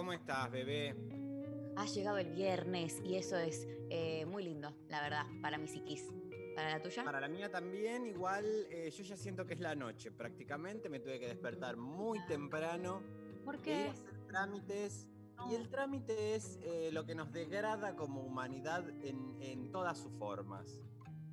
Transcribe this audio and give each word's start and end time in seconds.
¿cómo 0.00 0.14
estás, 0.14 0.50
bebé? 0.50 0.96
Ha 1.76 1.84
llegado 1.84 2.16
el 2.16 2.32
viernes 2.32 3.02
y 3.04 3.16
eso 3.16 3.36
es 3.36 3.68
eh, 3.90 4.24
muy 4.24 4.42
lindo, 4.42 4.74
la 4.88 5.02
verdad, 5.02 5.26
para 5.42 5.58
mi 5.58 5.68
psiquis. 5.68 6.10
¿Para 6.56 6.70
la 6.70 6.80
tuya? 6.80 7.04
Para 7.04 7.20
la 7.20 7.28
mía 7.28 7.50
también, 7.50 8.06
igual 8.06 8.46
eh, 8.70 8.90
yo 8.90 9.04
ya 9.04 9.14
siento 9.18 9.44
que 9.44 9.52
es 9.52 9.60
la 9.60 9.74
noche 9.74 10.10
prácticamente, 10.10 10.88
me 10.88 11.00
tuve 11.00 11.20
que 11.20 11.26
despertar 11.26 11.76
muy 11.76 12.18
temprano, 12.24 13.02
¿Por 13.44 13.60
qué? 13.60 13.88
hacer 13.88 14.26
trámites, 14.26 15.06
y 15.50 15.54
el 15.54 15.68
trámite 15.68 16.34
es 16.34 16.58
eh, 16.62 16.88
lo 16.92 17.04
que 17.04 17.14
nos 17.14 17.30
degrada 17.30 17.94
como 17.94 18.22
humanidad 18.22 18.88
en, 19.04 19.36
en 19.42 19.70
todas 19.70 19.98
sus 19.98 20.12
formas. 20.14 20.80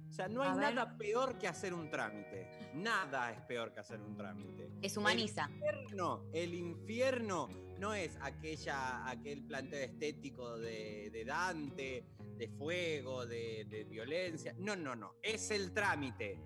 O 0.10 0.12
sea, 0.12 0.28
no 0.28 0.42
hay 0.42 0.58
nada 0.58 0.98
peor 0.98 1.38
que 1.38 1.48
hacer 1.48 1.74
un 1.74 1.90
trámite. 1.90 2.50
Nada 2.74 3.32
es 3.32 3.40
peor 3.44 3.72
que 3.72 3.80
hacer 3.80 4.02
un 4.02 4.18
trámite. 4.18 4.70
Deshumaniza. 4.82 5.46
El 5.46 5.54
infierno, 5.54 6.24
el 6.34 6.54
infierno 6.54 7.67
no 7.80 7.94
es 7.94 8.18
aquella, 8.22 9.08
aquel 9.10 9.44
planteo 9.44 9.80
estético 9.84 10.58
de, 10.58 11.10
de 11.12 11.26
Dante, 11.26 12.06
de 12.38 12.48
fuego, 12.50 13.26
de, 13.26 13.66
de 13.70 13.84
violencia. 13.84 14.54
No, 14.58 14.76
no, 14.76 14.96
no. 14.96 15.16
Es 15.22 15.52
el 15.52 15.74
trámite. 15.74 16.40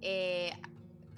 Eh, 0.00 0.52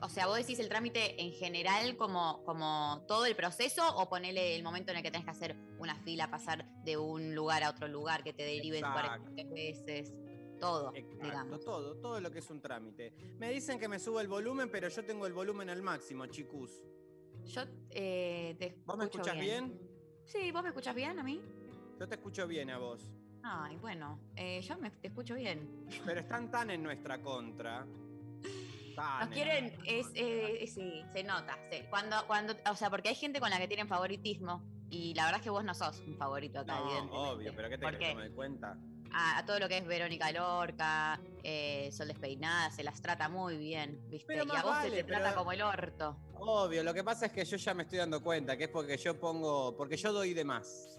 o 0.03 0.09
sea, 0.09 0.27
vos 0.27 0.37
decís 0.37 0.59
el 0.59 0.69
trámite 0.69 1.21
en 1.23 1.33
general 1.33 1.97
como, 1.97 2.43
como 2.45 3.05
todo 3.09 3.25
el 3.25 3.35
proceso 3.35 3.83
o 3.97 4.09
ponele 4.09 4.55
el 4.55 4.63
momento 4.63 4.91
en 4.91 4.99
el 4.99 5.03
que 5.03 5.11
tenés 5.11 5.25
que 5.25 5.31
hacer 5.31 5.57
una 5.79 5.95
fila, 5.97 6.31
pasar 6.31 6.67
de 6.85 6.97
un 6.97 7.35
lugar 7.35 7.63
a 7.63 7.71
otro 7.71 7.89
lugar, 7.89 8.23
que 8.23 8.33
te 8.33 8.43
deriven 8.43 8.85
Exacto. 8.85 9.25
43 9.25 9.51
veces, 9.51 10.15
todo, 10.61 10.93
Exacto, 10.95 11.25
digamos. 11.25 11.65
todo, 11.65 11.97
todo 11.97 12.21
lo 12.21 12.31
que 12.31 12.41
es 12.41 12.51
un 12.51 12.61
trámite. 12.61 13.15
Me 13.39 13.51
dicen 13.51 13.79
que 13.79 13.89
me 13.89 13.99
subo 13.99 14.21
el 14.21 14.29
volumen, 14.29 14.71
pero 14.71 14.89
yo 14.89 15.05
tengo 15.05 15.27
el 15.27 15.33
volumen 15.33 15.71
al 15.71 15.81
máximo, 15.83 16.27
chicos. 16.27 16.83
Yo 17.47 17.63
eh, 17.91 18.57
te 18.59 18.77
¿Vos 18.85 18.97
me 18.97 19.05
escucho 19.05 19.23
escuchás 19.23 19.41
bien? 19.41 19.79
Sí, 20.25 20.51
¿vos 20.53 20.63
me 20.63 20.69
escuchás 20.71 20.95
bien 20.95 21.19
a 21.19 21.23
mí? 21.23 21.41
Yo 21.99 22.09
te 22.09 22.15
escucho 22.17 22.47
bien 22.47 22.71
a 22.71 22.79
vos. 22.79 23.09
Ay, 23.43 23.77
bueno, 23.77 24.19
eh, 24.37 24.61
yo 24.63 24.79
me, 24.79 24.91
te 24.91 25.09
escucho 25.09 25.35
bien. 25.35 25.85
Pero 26.05 26.21
están 26.21 26.51
tan 26.51 26.71
en 26.71 26.83
nuestra 26.83 27.21
contra. 27.23 27.87
Tan 28.97 29.21
Nos 29.21 29.29
en 29.29 29.33
quieren, 29.35 29.65
es, 29.87 30.07
contra. 30.07 30.21
eh, 30.23 30.67
sí, 30.67 31.05
se 31.13 31.23
nota. 31.25 31.59
sí. 31.71 31.83
Cuando, 31.91 32.17
cuando, 32.27 32.55
o 32.71 32.75
sea, 32.75 32.89
porque 32.91 33.11
hay 33.11 33.15
gente 33.15 33.41
con 33.41 33.51
la 33.51 33.59
que 33.59 33.69
tienen 33.69 33.87
favoritismo 33.87 34.63
y 34.91 35.13
la 35.15 35.25
verdad 35.25 35.41
es 35.41 35.45
que 35.45 35.51
vos 35.51 35.65
no 35.65 35.75
sos 35.75 36.01
un 36.07 36.17
favorito 36.17 36.61
acá, 36.61 36.79
No, 36.79 37.33
obvio, 37.33 37.53
pero 37.55 37.69
¿qué 37.69 37.77
te 37.79 37.87
crees 37.87 38.15
no 38.15 38.21
me 38.21 38.29
doy 38.29 38.35
cuenta? 38.35 38.79
A, 39.15 39.39
a 39.39 39.45
todo 39.47 39.59
lo 39.59 39.69
que 39.69 39.79
es 39.79 39.87
Verónica 39.87 40.31
Lorca, 40.33 41.21
eh, 41.43 41.89
Sol 41.93 42.09
Despeinada, 42.09 42.71
se 42.71 42.83
las 42.85 43.01
trata 43.01 43.29
muy 43.29 43.57
bien, 43.57 44.01
¿viste? 44.09 44.27
Pero 44.27 44.45
y 44.45 44.57
a 44.57 44.63
vos 44.63 44.77
se 44.83 44.91
te 44.91 45.05
trata 45.05 45.35
como 45.35 45.53
el 45.53 45.63
orto. 45.63 46.19
Obvio, 46.35 46.83
lo 46.83 46.93
que 46.93 47.05
pasa 47.05 47.27
es 47.27 47.33
que 47.33 47.45
yo 47.45 47.57
ya 47.57 47.75
me 47.75 47.85
estoy 47.85 47.99
dando 47.99 48.23
cuenta, 48.23 48.57
que 48.57 48.65
es 48.65 48.71
porque 48.71 48.97
yo 48.97 49.19
pongo, 49.19 49.77
porque 49.77 49.97
yo 49.97 50.13
doy 50.13 50.35
de 50.35 50.45
más. 50.45 50.99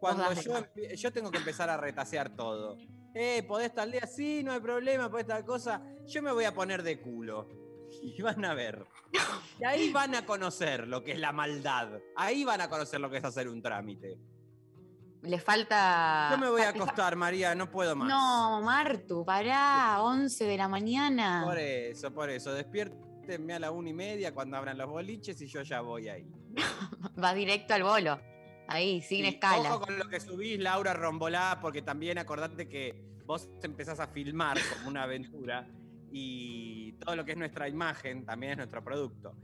Cuando 0.00 0.32
yo, 0.32 0.58
empie- 0.58 0.94
yo 0.96 1.12
tengo 1.12 1.30
que 1.30 1.38
empezar 1.38 1.68
a 1.70 1.76
retasear 1.76 2.34
todo. 2.34 2.76
Eh, 3.14 3.42
¿podés 3.46 3.72
tal 3.74 3.92
día? 3.92 4.06
Sí, 4.06 4.42
no 4.42 4.52
hay 4.52 4.60
problema, 4.60 5.10
podés 5.10 5.26
tal 5.26 5.44
cosa. 5.44 5.82
Yo 6.06 6.22
me 6.22 6.32
voy 6.32 6.44
a 6.44 6.54
poner 6.54 6.82
de 6.82 7.00
culo. 7.00 7.48
Y 8.02 8.22
van 8.22 8.42
a 8.46 8.54
ver. 8.54 8.86
Y 9.60 9.64
ahí 9.66 9.92
van 9.92 10.14
a 10.14 10.24
conocer 10.24 10.88
lo 10.88 11.04
que 11.04 11.12
es 11.12 11.18
la 11.18 11.30
maldad. 11.30 12.00
Ahí 12.16 12.42
van 12.42 12.62
a 12.62 12.70
conocer 12.70 12.98
lo 13.00 13.10
que 13.10 13.18
es 13.18 13.24
hacer 13.24 13.48
un 13.48 13.60
trámite. 13.60 14.16
Le 15.22 15.38
falta. 15.38 16.28
Yo 16.32 16.38
me 16.38 16.48
voy 16.48 16.62
a 16.62 16.70
acostar, 16.70 17.14
María, 17.14 17.54
no 17.54 17.70
puedo 17.70 17.94
más. 17.94 18.08
No, 18.08 18.60
Martu, 18.62 19.24
pará, 19.24 20.02
11 20.02 20.44
de 20.44 20.56
la 20.56 20.66
mañana. 20.68 21.42
Por 21.44 21.58
eso, 21.58 22.12
por 22.12 22.28
eso. 22.28 22.52
Despiértenme 22.52 23.54
a 23.54 23.60
la 23.60 23.70
una 23.70 23.90
y 23.90 23.92
media 23.92 24.34
cuando 24.34 24.56
abran 24.56 24.76
los 24.76 24.88
boliches 24.88 25.40
y 25.40 25.46
yo 25.46 25.62
ya 25.62 25.80
voy 25.80 26.08
ahí. 26.08 26.28
Va 27.22 27.34
directo 27.34 27.74
al 27.74 27.84
bolo. 27.84 28.20
Ahí, 28.66 29.00
sin 29.00 29.24
Sí, 29.24 29.28
escala. 29.34 29.74
Ojo 29.74 29.86
con 29.86 29.98
lo 29.98 30.08
que 30.08 30.18
subís, 30.18 30.58
Laura 30.58 30.92
Rombolá, 30.92 31.58
porque 31.60 31.82
también 31.82 32.18
acordate 32.18 32.68
que 32.68 33.04
vos 33.24 33.48
empezás 33.62 34.00
a 34.00 34.08
filmar 34.08 34.58
como 34.74 34.88
una 34.88 35.04
aventura 35.04 35.68
y 36.10 36.92
todo 36.94 37.14
lo 37.14 37.24
que 37.24 37.32
es 37.32 37.38
nuestra 37.38 37.68
imagen 37.68 38.24
también 38.24 38.52
es 38.52 38.58
nuestro 38.58 38.82
producto. 38.82 39.34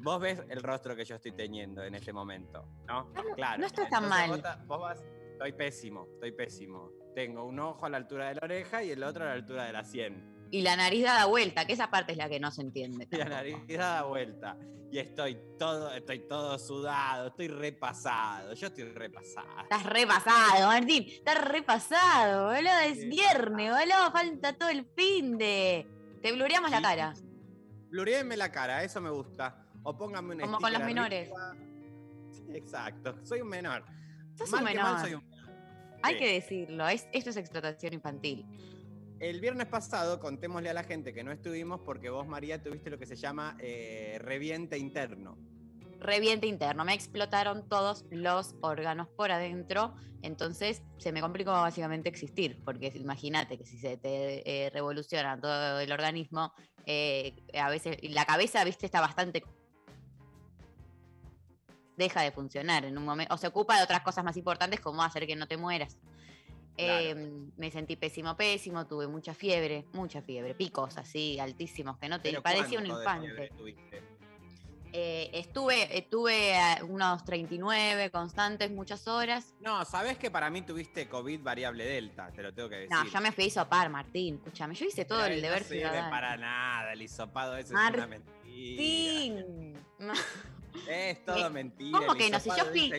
Vos 0.00 0.20
ves 0.20 0.42
el 0.48 0.62
rostro 0.62 0.94
que 0.96 1.04
yo 1.04 1.16
estoy 1.16 1.32
teniendo 1.32 1.82
en 1.82 1.94
este 1.94 2.12
momento, 2.12 2.64
¿no? 2.86 3.10
No, 3.14 3.34
claro. 3.34 3.60
no 3.60 3.66
está 3.66 3.88
tan 3.88 4.04
Entonces 4.04 4.42
mal. 4.42 4.66
Vos 4.66 4.80
vas, 4.80 5.02
estoy 5.38 5.52
pésimo, 5.52 6.08
estoy 6.14 6.32
pésimo. 6.32 6.90
Tengo 7.14 7.44
un 7.44 7.58
ojo 7.60 7.86
a 7.86 7.88
la 7.88 7.96
altura 7.96 8.28
de 8.28 8.34
la 8.34 8.40
oreja 8.42 8.82
y 8.82 8.90
el 8.90 9.02
otro 9.04 9.22
a 9.24 9.28
la 9.28 9.32
altura 9.34 9.64
de 9.64 9.72
la 9.72 9.84
sien. 9.84 10.36
Y 10.50 10.62
la 10.62 10.76
nariz 10.76 11.04
da 11.04 11.26
vuelta, 11.26 11.64
que 11.66 11.74
esa 11.74 11.90
parte 11.90 12.12
es 12.12 12.18
la 12.18 12.28
que 12.28 12.40
no 12.40 12.50
se 12.50 12.62
entiende. 12.62 13.06
Y 13.12 13.16
la 13.16 13.24
nariz 13.26 13.56
da 13.68 14.02
vuelta. 14.02 14.56
Y 14.90 14.98
estoy 14.98 15.38
todo, 15.58 15.92
estoy 15.92 16.20
todo 16.26 16.58
sudado, 16.58 17.28
estoy 17.28 17.48
repasado. 17.48 18.54
Yo 18.54 18.68
estoy 18.68 18.84
repasado. 18.84 19.60
Estás 19.62 19.84
repasado, 19.84 20.66
Martín. 20.66 21.04
Estás 21.06 21.44
repasado, 21.46 22.46
boludo. 22.54 22.78
Es 22.86 23.00
Sí. 23.00 23.08
viernes, 23.08 23.70
boludo. 23.70 24.10
Falta 24.12 24.52
todo 24.54 24.70
el 24.70 24.86
fin 24.96 25.36
de. 25.38 25.86
Te 26.22 26.32
blureamos 26.32 26.70
la 26.70 26.80
cara. 26.82 27.14
Bluréenme 27.90 28.36
la 28.36 28.50
cara, 28.50 28.82
eso 28.82 29.00
me 29.00 29.10
gusta. 29.10 29.66
O 29.82 29.96
pónganme 29.96 30.34
un 30.34 30.40
Como 30.40 30.58
con 30.58 30.72
los 30.72 30.82
menores. 30.82 31.30
arriba. 31.30 31.54
Exacto, 32.54 33.14
soy 33.24 33.40
un 33.42 33.48
menor. 33.48 33.84
Sos 34.38 34.50
Mal 34.50 34.62
un 34.62 34.68
que 34.68 34.74
menor. 34.74 34.92
mal 34.92 35.00
soy 35.04 35.14
un 35.14 35.28
menor. 35.28 35.48
Hay 36.02 36.14
Sí. 36.14 36.20
que 36.20 36.32
decirlo. 36.34 36.88
Es, 36.88 37.08
esto 37.12 37.30
es 37.30 37.36
explotación 37.36 37.92
infantil. 37.92 38.46
El 39.20 39.40
viernes 39.40 39.66
pasado, 39.66 40.20
contémosle 40.20 40.70
a 40.70 40.74
la 40.74 40.84
gente 40.84 41.12
que 41.12 41.24
no 41.24 41.32
estuvimos 41.32 41.80
porque 41.80 42.08
vos, 42.08 42.26
María, 42.28 42.62
tuviste 42.62 42.88
lo 42.88 42.98
que 42.98 43.06
se 43.06 43.16
llama 43.16 43.56
eh, 43.58 44.16
reviente 44.20 44.78
interno. 44.78 45.36
Reviente 45.98 46.46
interno. 46.46 46.84
Me 46.84 46.94
explotaron 46.94 47.68
todos 47.68 48.04
los 48.10 48.54
órganos 48.60 49.08
por 49.08 49.32
adentro. 49.32 49.96
Entonces 50.22 50.82
se 50.98 51.10
me 51.10 51.20
complicó 51.20 51.50
básicamente 51.50 52.08
existir. 52.08 52.62
Porque 52.64 52.92
imagínate 52.94 53.58
que 53.58 53.66
si 53.66 53.78
se 53.78 53.96
te 53.96 54.66
eh, 54.66 54.70
revoluciona 54.70 55.40
todo 55.40 55.80
el 55.80 55.90
organismo, 55.90 56.52
eh, 56.86 57.34
a 57.60 57.68
veces 57.70 57.96
la 58.02 58.24
cabeza, 58.24 58.62
viste, 58.62 58.86
está 58.86 59.00
bastante 59.00 59.42
deja 61.98 62.22
de 62.22 62.30
funcionar 62.32 62.84
en 62.86 62.96
un 62.96 63.04
momento, 63.04 63.34
o 63.34 63.36
se 63.36 63.48
ocupa 63.48 63.76
de 63.76 63.82
otras 63.82 64.00
cosas 64.00 64.24
más 64.24 64.36
importantes 64.36 64.80
como 64.80 65.02
hacer 65.02 65.26
que 65.26 65.36
no 65.36 65.46
te 65.46 65.56
mueras. 65.58 65.98
Claro. 66.76 67.04
Eh, 67.04 67.30
me 67.56 67.70
sentí 67.72 67.96
pésimo, 67.96 68.36
pésimo, 68.36 68.86
tuve 68.86 69.08
mucha 69.08 69.34
fiebre, 69.34 69.84
mucha 69.92 70.22
fiebre, 70.22 70.54
picos 70.54 70.96
así 70.96 71.38
altísimos 71.40 71.98
que 71.98 72.08
no 72.08 72.20
te 72.20 72.40
parecía 72.40 72.78
un 72.78 72.86
¿cuánto 72.86 73.26
de 73.26 73.46
infante. 73.50 73.52
Eh, 74.92 75.28
estuve, 75.34 75.98
estuve 75.98 76.56
a 76.56 76.82
unos 76.88 77.22
39 77.24 78.10
constantes, 78.10 78.70
muchas 78.70 79.06
horas. 79.06 79.54
No, 79.60 79.84
sabés 79.84 80.16
que 80.16 80.30
para 80.30 80.48
mí 80.48 80.62
tuviste 80.62 81.08
COVID 81.08 81.42
variable 81.42 81.84
delta, 81.84 82.30
te 82.32 82.42
lo 82.42 82.54
tengo 82.54 82.70
que 82.70 82.76
decir. 82.76 82.90
No, 82.96 83.04
yo 83.04 83.20
me 83.20 83.32
fui 83.32 83.44
a 83.44 83.46
hisopar, 83.48 83.90
Martín. 83.90 84.36
Escúchame, 84.36 84.74
yo 84.74 84.86
hice 84.86 85.04
todo 85.04 85.20
Pero 85.22 85.34
el 85.34 85.42
no 85.42 85.48
deber 85.48 85.64
sirve 85.64 85.80
ciudadano. 85.80 86.10
para 86.10 86.36
nada, 86.38 86.92
el 86.94 87.02
hisopado 87.02 87.56
ese 87.56 87.64
es 87.66 87.70
una 87.72 87.90
Martín. 87.90 88.08
mentira. 88.08 89.78
Ma- 89.98 90.14
Es 90.86 91.24
todo 91.24 91.46
Eh, 91.46 91.50
mentira. 91.50 91.98
¿cómo 91.98 92.14
que 92.14 92.30
no? 92.30 92.40
Si 92.40 92.50
yo 92.50 92.64
fui- 92.66 92.90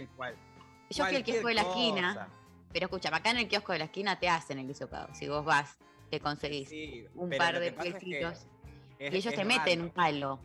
Yo 0.90 1.06
fui 1.06 1.16
al 1.16 1.24
kiosco 1.24 1.48
de 1.48 1.54
la 1.54 1.62
esquina, 1.62 2.28
pero 2.74 2.86
escúchame, 2.86 3.18
acá 3.18 3.31
en 3.31 3.38
el 3.38 3.48
kiosco 3.48 3.72
de 3.74 3.80
la 3.80 3.86
esquina 3.86 4.20
te 4.20 4.28
hacen 4.30 4.60
el 4.60 4.70
hisopado. 4.70 5.14
Si 5.14 5.28
vos 5.28 5.46
vas, 5.46 5.78
te 6.10 6.20
conseguís 6.20 6.70
Sí, 6.70 7.06
un 7.16 7.30
par 7.30 7.60
de 7.60 7.68
es 7.68 7.74
que 7.76 7.90
es- 7.90 8.04
y 9.00 9.16
ellos 9.18 9.34
te 9.34 9.46
meten 9.46 9.81
un 9.81 9.90
palo. 9.92 10.40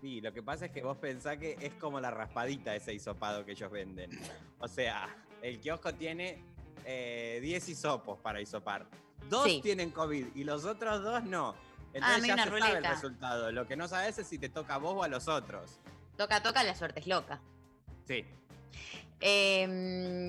Sí, 0.00 0.20
lo 0.20 0.32
que 0.32 0.42
pasa 0.42 0.66
es 0.66 0.72
que 0.72 0.82
vos 0.82 0.96
pensás 0.96 1.36
que 1.36 1.56
es 1.60 1.74
como 1.74 2.00
la 2.00 2.10
raspadita 2.10 2.74
ese 2.74 2.92
hisopado 2.94 3.44
que 3.44 3.52
ellos 3.52 3.70
venden. 3.70 4.10
O 4.58 4.66
sea, 4.66 5.14
el 5.42 5.60
kiosco 5.60 5.94
tiene 5.94 6.42
eh, 6.84 7.38
10 7.40 7.68
hisopos 7.68 8.18
para 8.18 8.40
hisopar. 8.40 8.86
Dos 9.28 9.44
Sí. 9.44 9.60
tienen 9.62 9.90
COVID 9.92 10.34
y 10.34 10.42
los 10.42 10.64
otros 10.64 11.00
dos 11.04 11.22
no. 11.22 11.50
Ah, 11.50 11.90
Entonces 11.94 12.26
ya 12.26 12.34
se 12.36 12.42
sabe 12.50 12.56
el 12.60 12.64
ruleta. 12.74 12.90
resultado. 12.94 13.52
Lo 13.52 13.68
que 13.68 13.76
no 13.76 13.86
sabes 13.86 14.18
es 14.18 14.26
si 14.26 14.36
te 14.38 14.48
toca 14.48 14.74
a 14.74 14.78
vos 14.78 14.94
o 14.96 15.02
a 15.04 15.08
los 15.08 15.28
otros. 15.28 15.78
Toca, 16.22 16.40
toca, 16.40 16.62
la 16.62 16.76
suerte 16.76 17.00
es 17.00 17.08
loca. 17.08 17.40
Sí. 18.06 18.24
Eh, 19.20 19.66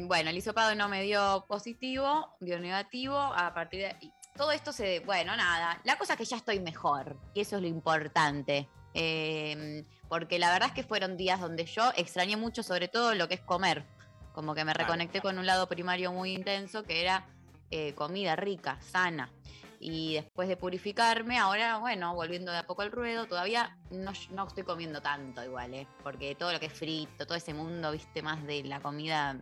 bueno, 0.08 0.32
el 0.32 0.38
hisopado 0.38 0.74
no 0.74 0.90
me 0.90 1.04
dio 1.04 1.46
positivo, 1.48 2.36
dio 2.40 2.60
negativo. 2.60 3.16
A 3.16 3.54
partir 3.54 3.82
de. 3.82 4.12
Todo 4.36 4.52
esto 4.52 4.72
se. 4.74 5.02
Bueno, 5.02 5.38
nada. 5.38 5.80
La 5.84 6.00
cosa 6.00 6.14
es 6.14 6.18
que 6.18 6.26
ya 6.26 6.38
estoy 6.38 6.60
mejor. 6.60 7.16
Y 7.36 7.42
eso 7.42 7.58
es 7.58 7.62
lo 7.62 7.68
importante. 7.68 8.68
Eh, 8.96 9.86
porque 10.10 10.40
la 10.40 10.52
verdad 10.52 10.70
es 10.70 10.74
que 10.74 10.82
fueron 10.82 11.16
días 11.16 11.40
donde 11.40 11.66
yo 11.66 11.92
extrañé 11.96 12.38
mucho, 12.38 12.64
sobre 12.64 12.88
todo 12.88 13.14
lo 13.14 13.28
que 13.28 13.36
es 13.36 13.42
comer. 13.42 13.86
Como 14.34 14.56
que 14.56 14.66
me 14.66 14.74
reconecté 14.74 15.22
con 15.22 15.38
un 15.38 15.46
lado 15.46 15.70
primario 15.70 16.12
muy 16.12 16.34
intenso, 16.34 16.82
que 16.82 17.02
era 17.02 17.28
eh, 17.70 17.94
comida 17.94 18.36
rica, 18.36 18.82
sana. 18.82 19.30
Y 19.86 20.14
después 20.14 20.48
de 20.48 20.56
purificarme, 20.56 21.38
ahora, 21.38 21.78
bueno, 21.78 22.16
volviendo 22.16 22.54
de 22.54 22.60
a 22.60 22.66
poco 22.66 22.84
al 22.84 22.92
ruedo, 22.92 23.26
todavía 23.26 23.78
no, 23.92 24.14
no 24.32 24.48
estoy 24.48 24.64
comiendo 24.64 25.02
tanto 25.02 25.44
igual, 25.44 25.74
¿eh? 25.74 25.88
Porque 26.02 26.36
todo 26.36 26.54
lo 26.54 26.60
que 26.62 26.68
es 26.68 26.74
frito, 26.74 27.28
todo 27.28 27.38
ese 27.38 27.54
mundo, 27.54 27.92
viste, 27.92 28.22
más 28.22 28.46
de 28.48 28.64
la 28.64 28.80
comida 28.80 29.42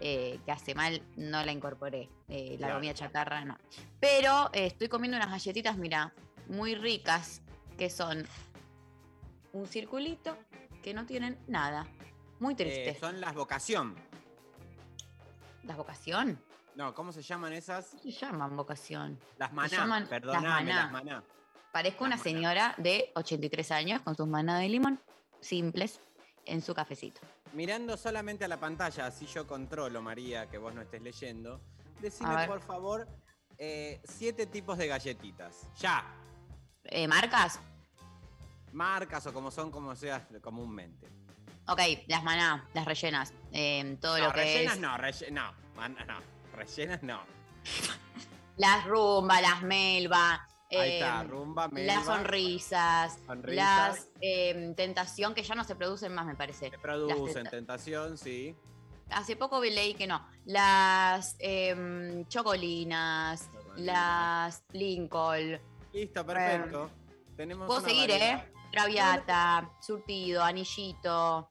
eh, 0.00 0.40
que 0.46 0.50
hace 0.50 0.74
mal, 0.74 1.02
no 1.16 1.44
la 1.44 1.52
incorporé. 1.52 2.08
Eh, 2.28 2.56
la 2.58 2.72
comida 2.72 2.94
chatarra, 2.94 3.44
no. 3.44 3.58
Pero 4.00 4.48
eh, 4.54 4.64
estoy 4.64 4.88
comiendo 4.88 5.18
unas 5.18 5.30
galletitas, 5.30 5.76
mira, 5.76 6.14
muy 6.48 6.74
ricas, 6.74 7.42
que 7.76 7.90
son 7.90 8.26
un 9.52 9.66
circulito 9.66 10.38
que 10.82 10.94
no 10.94 11.04
tienen 11.04 11.38
nada. 11.48 11.86
Muy 12.38 12.54
triste. 12.54 12.98
Son 12.98 13.20
las 13.20 13.34
vocación. 13.34 13.94
¿Las 15.64 15.76
vocación? 15.76 16.42
No, 16.80 16.94
¿cómo 16.94 17.12
se 17.12 17.20
llaman 17.20 17.52
esas? 17.52 17.90
¿Qué 18.02 18.10
se 18.10 18.20
llaman 18.24 18.56
vocación? 18.56 19.20
Las 19.36 19.52
maná. 19.52 19.68
llaman 19.68 20.00
las 20.00 20.08
Perdóname, 20.08 20.48
maná. 20.48 20.74
las 20.84 20.92
maná. 20.92 21.24
Parezco 21.72 22.04
una 22.04 22.16
maná. 22.16 22.22
señora 22.22 22.74
de 22.78 23.12
83 23.16 23.70
años 23.72 24.00
con 24.00 24.16
sus 24.16 24.26
manas 24.26 24.60
de 24.62 24.68
limón 24.70 24.98
simples 25.42 26.00
en 26.46 26.62
su 26.62 26.72
cafecito. 26.74 27.20
Mirando 27.52 27.98
solamente 27.98 28.46
a 28.46 28.48
la 28.48 28.58
pantalla, 28.58 29.04
así 29.04 29.26
yo 29.26 29.46
controlo, 29.46 30.00
María, 30.00 30.48
que 30.48 30.56
vos 30.56 30.72
no 30.72 30.80
estés 30.80 31.02
leyendo. 31.02 31.60
Decime, 32.00 32.46
por 32.46 32.62
favor, 32.62 33.06
eh, 33.58 34.00
siete 34.04 34.46
tipos 34.46 34.78
de 34.78 34.86
galletitas. 34.86 35.66
Ya. 35.80 36.02
Eh, 36.84 37.06
¿Marcas? 37.06 37.60
Marcas 38.72 39.26
o 39.26 39.34
como 39.34 39.50
son, 39.50 39.70
como 39.70 39.94
seas 39.94 40.22
comúnmente. 40.40 41.06
Ok, 41.68 41.80
las 42.06 42.24
maná, 42.24 42.66
las 42.72 42.86
rellenas. 42.86 43.34
eh, 43.52 43.98
todo 44.00 44.16
no, 44.16 44.28
lo 44.28 44.32
que 44.32 44.40
rellenas 44.40 44.74
es. 44.76 44.80
no, 44.80 44.96
relle- 44.96 45.30
no, 45.30 45.52
man- 45.76 45.94
no, 46.06 46.39
rellenas 46.64 47.02
no. 47.02 47.20
Las 48.56 48.84
rumba, 48.86 49.40
las 49.40 49.62
melva. 49.62 50.46
Ahí 50.70 50.78
eh, 50.78 50.98
está, 50.98 51.24
rumba, 51.24 51.68
melva, 51.68 51.94
las 51.94 52.04
sonrisas, 52.04 53.18
sonrisas. 53.26 53.56
las 53.56 54.08
eh, 54.20 54.72
tentación, 54.76 55.34
que 55.34 55.42
ya 55.42 55.54
no 55.54 55.64
se 55.64 55.74
producen 55.74 56.14
más, 56.14 56.26
me 56.26 56.36
parece. 56.36 56.70
Se 56.70 56.78
producen, 56.78 57.48
tentación, 57.48 58.16
sí. 58.18 58.54
Hace 59.10 59.34
poco 59.34 59.60
leí 59.60 59.94
que 59.94 60.06
no. 60.06 60.24
Las 60.44 61.34
em, 61.40 62.24
chocolinas, 62.28 63.50
las 63.76 64.62
Lincoln. 64.72 65.58
Listo, 65.92 66.24
perfecto. 66.24 66.90
Tenemos 67.36 67.66
Puedo 67.66 67.80
seguir, 67.80 68.10
variedad. 68.10 68.44
¿eh? 68.44 68.52
Traviata, 68.70 69.70
surtido, 69.80 70.44
anillito, 70.44 71.48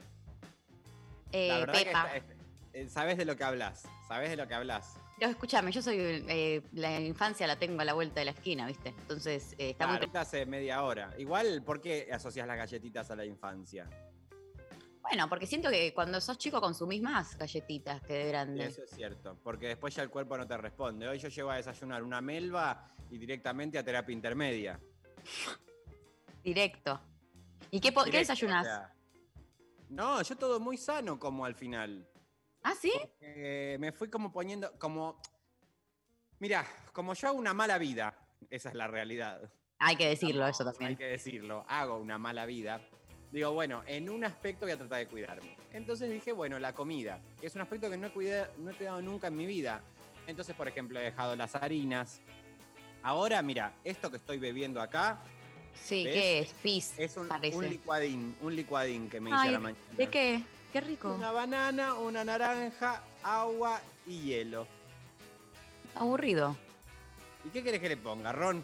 eh, 1.34 1.66
que 1.66 1.72
pepa. 1.72 2.16
está- 2.16 2.36
eh, 2.72 2.88
sabes 2.88 3.18
de 3.18 3.26
lo 3.26 3.36
que 3.36 3.44
hablas, 3.44 3.86
sabes 4.08 4.30
de 4.30 4.38
lo 4.38 4.48
que 4.48 4.54
hablas. 4.54 4.96
Pero 5.20 5.32
escúchame, 5.32 5.72
yo 5.72 5.82
soy. 5.82 5.98
eh, 6.00 6.62
la 6.74 7.00
infancia 7.02 7.46
la 7.46 7.58
tengo 7.60 7.82
a 7.82 7.86
la 7.86 7.94
vuelta 7.94 8.22
de 8.22 8.26
la 8.26 8.32
esquina, 8.32 8.66
¿viste? 8.68 8.90
Entonces, 8.90 9.54
eh, 9.58 9.72
está 9.72 9.86
Claro, 9.86 10.08
muy. 10.08 10.18
hace 10.18 10.46
media 10.46 10.82
hora. 10.84 11.14
Igual, 11.18 11.62
¿por 11.64 11.82
qué 11.82 12.08
asocias 12.12 12.48
las 12.48 12.58
galletitas 12.58 13.12
a 13.12 13.16
la 13.18 13.26
infancia? 13.26 13.90
Bueno, 15.02 15.28
porque 15.28 15.46
siento 15.48 15.70
que 15.70 15.94
cuando 15.94 16.22
sos 16.22 16.38
chico 16.38 16.62
consumís 16.62 17.02
más 17.02 17.38
galletitas 17.38 18.02
que 18.02 18.14
de 18.14 18.28
grande. 18.30 18.66
Eso 18.66 18.84
es 18.84 18.92
cierto, 18.92 19.38
porque 19.44 19.68
después 19.68 19.94
ya 19.96 20.04
el 20.04 20.10
cuerpo 20.10 20.38
no 20.38 20.48
te 20.48 20.56
responde. 20.56 21.08
Hoy 21.08 21.18
yo 21.20 21.30
llego 21.30 21.50
a 21.50 21.56
desayunar 21.58 22.04
una 22.04 22.22
melva 22.22 22.88
y 23.10 23.18
directamente 23.18 23.78
a 23.78 23.84
terapia 23.84 24.14
intermedia. 24.14 24.80
Directo. 26.44 27.00
¿Y 27.72 27.80
qué, 27.80 27.90
Directo, 27.90 28.12
desayunás? 28.12 28.62
o 28.66 28.70
sea. 28.70 28.94
no, 29.90 30.22
yo 30.22 30.36
todo 30.38 30.60
muy 30.60 30.78
sano 30.78 31.20
como 31.20 31.44
al 31.46 31.56
final. 31.56 32.08
¿Ah, 32.64 32.74
sí? 32.80 32.92
Eh, 33.22 33.78
me 33.80 33.92
fui 33.92 34.10
como 34.10 34.32
poniendo, 34.32 34.72
como... 34.78 35.22
Mira, 36.40 36.66
como 36.94 37.14
yo 37.14 37.28
hago 37.30 37.38
una 37.38 37.54
mala 37.54 37.78
vida, 37.78 38.16
esa 38.50 38.70
es 38.70 38.76
la 38.76 38.88
realidad. 38.88 39.52
Hay 39.80 39.96
que 39.96 40.08
decirlo, 40.08 40.48
eso 40.48 40.64
Hay 40.68 40.74
también. 40.74 40.98
que 40.98 41.06
decirlo, 41.06 41.66
hago 41.68 41.98
una 41.98 42.18
mala 42.18 42.46
vida. 42.46 42.82
Digo, 43.32 43.52
bueno, 43.52 43.84
en 43.86 44.10
un 44.10 44.24
aspecto 44.24 44.66
voy 44.66 44.72
a 44.72 44.78
tratar 44.78 45.00
de 45.00 45.08
cuidarme. 45.08 45.58
Entonces 45.72 46.10
dije, 46.10 46.32
bueno, 46.32 46.58
la 46.60 46.74
comida, 46.74 47.22
que 47.40 47.48
es 47.48 47.56
un 47.56 47.62
aspecto 47.62 47.90
que 47.90 47.98
no 47.98 48.08
he, 48.08 48.12
cuidado, 48.12 48.52
no 48.58 48.72
he 48.72 48.74
cuidado 48.74 49.02
nunca 49.02 49.28
en 49.28 49.36
mi 49.36 49.46
vida. 49.46 49.82
Entonces, 50.28 50.56
por 50.56 50.68
ejemplo, 50.68 51.00
he 51.00 51.04
dejado 51.04 51.36
las 51.36 51.56
harinas. 51.56 52.22
Ahora, 53.04 53.42
mira, 53.42 53.74
esto 53.84 54.10
que 54.10 54.18
estoy 54.18 54.40
bebiendo 54.40 54.82
acá 54.82 55.22
Sí, 55.74 56.04
¿ves? 56.04 56.14
¿qué 56.14 56.40
es? 56.40 56.54
Fizz, 56.54 57.00
es 57.00 57.18
un, 57.18 57.30
licuadín, 57.70 58.36
un 58.42 58.56
licuadín 58.56 59.10
que 59.10 59.20
me 59.20 59.30
hice 59.30 59.48
a 59.48 59.52
la 59.52 59.60
mañana. 59.60 59.84
¿De 59.96 60.08
qué? 60.08 60.44
Qué 60.72 60.82
rico. 60.82 61.14
Una 61.14 61.32
banana, 61.32 61.96
una 61.96 62.24
naranja, 62.24 63.02
agua 63.24 63.82
y 64.06 64.22
hielo. 64.22 64.68
Aburrido. 65.96 66.56
¿Y 67.46 67.50
qué 67.50 67.64
querés 67.64 67.80
que 67.82 67.90
le 67.90 67.98
ponga, 67.98 68.32
Ron? 68.32 68.64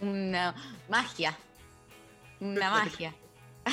Una 0.00 0.54
magia. 0.88 1.36
Una 2.40 2.70
magia. 2.84 3.14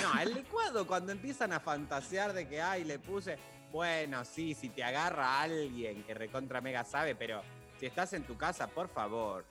No, 0.02 0.20
el 0.22 0.34
licuado, 0.34 0.88
cuando 0.88 1.12
empiezan 1.12 1.52
a 1.54 1.60
fantasear 1.60 2.34
de 2.34 2.48
que, 2.48 2.62
ay, 2.62 2.84
le 2.86 2.98
puse. 2.98 3.38
Bueno, 3.72 4.26
sí, 4.26 4.54
si 4.54 4.70
te 4.70 4.84
agarra 4.84 5.42
alguien 5.42 6.04
que 6.04 6.14
recontra 6.14 6.60
mega 6.62 6.84
sabe, 6.84 7.16
pero 7.16 7.42
si 7.80 7.86
estás 7.86 8.14
en 8.14 8.24
tu 8.24 8.38
casa, 8.38 8.68
por 8.68 8.90
favor. 8.90 9.46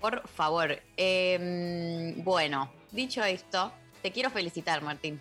Por 0.00 0.26
favor. 0.26 0.80
eh, 0.96 2.14
bueno, 2.18 2.72
dicho 2.90 3.22
esto, 3.22 3.72
te 4.02 4.10
quiero 4.10 4.30
felicitar, 4.30 4.82
Martín. 4.82 5.20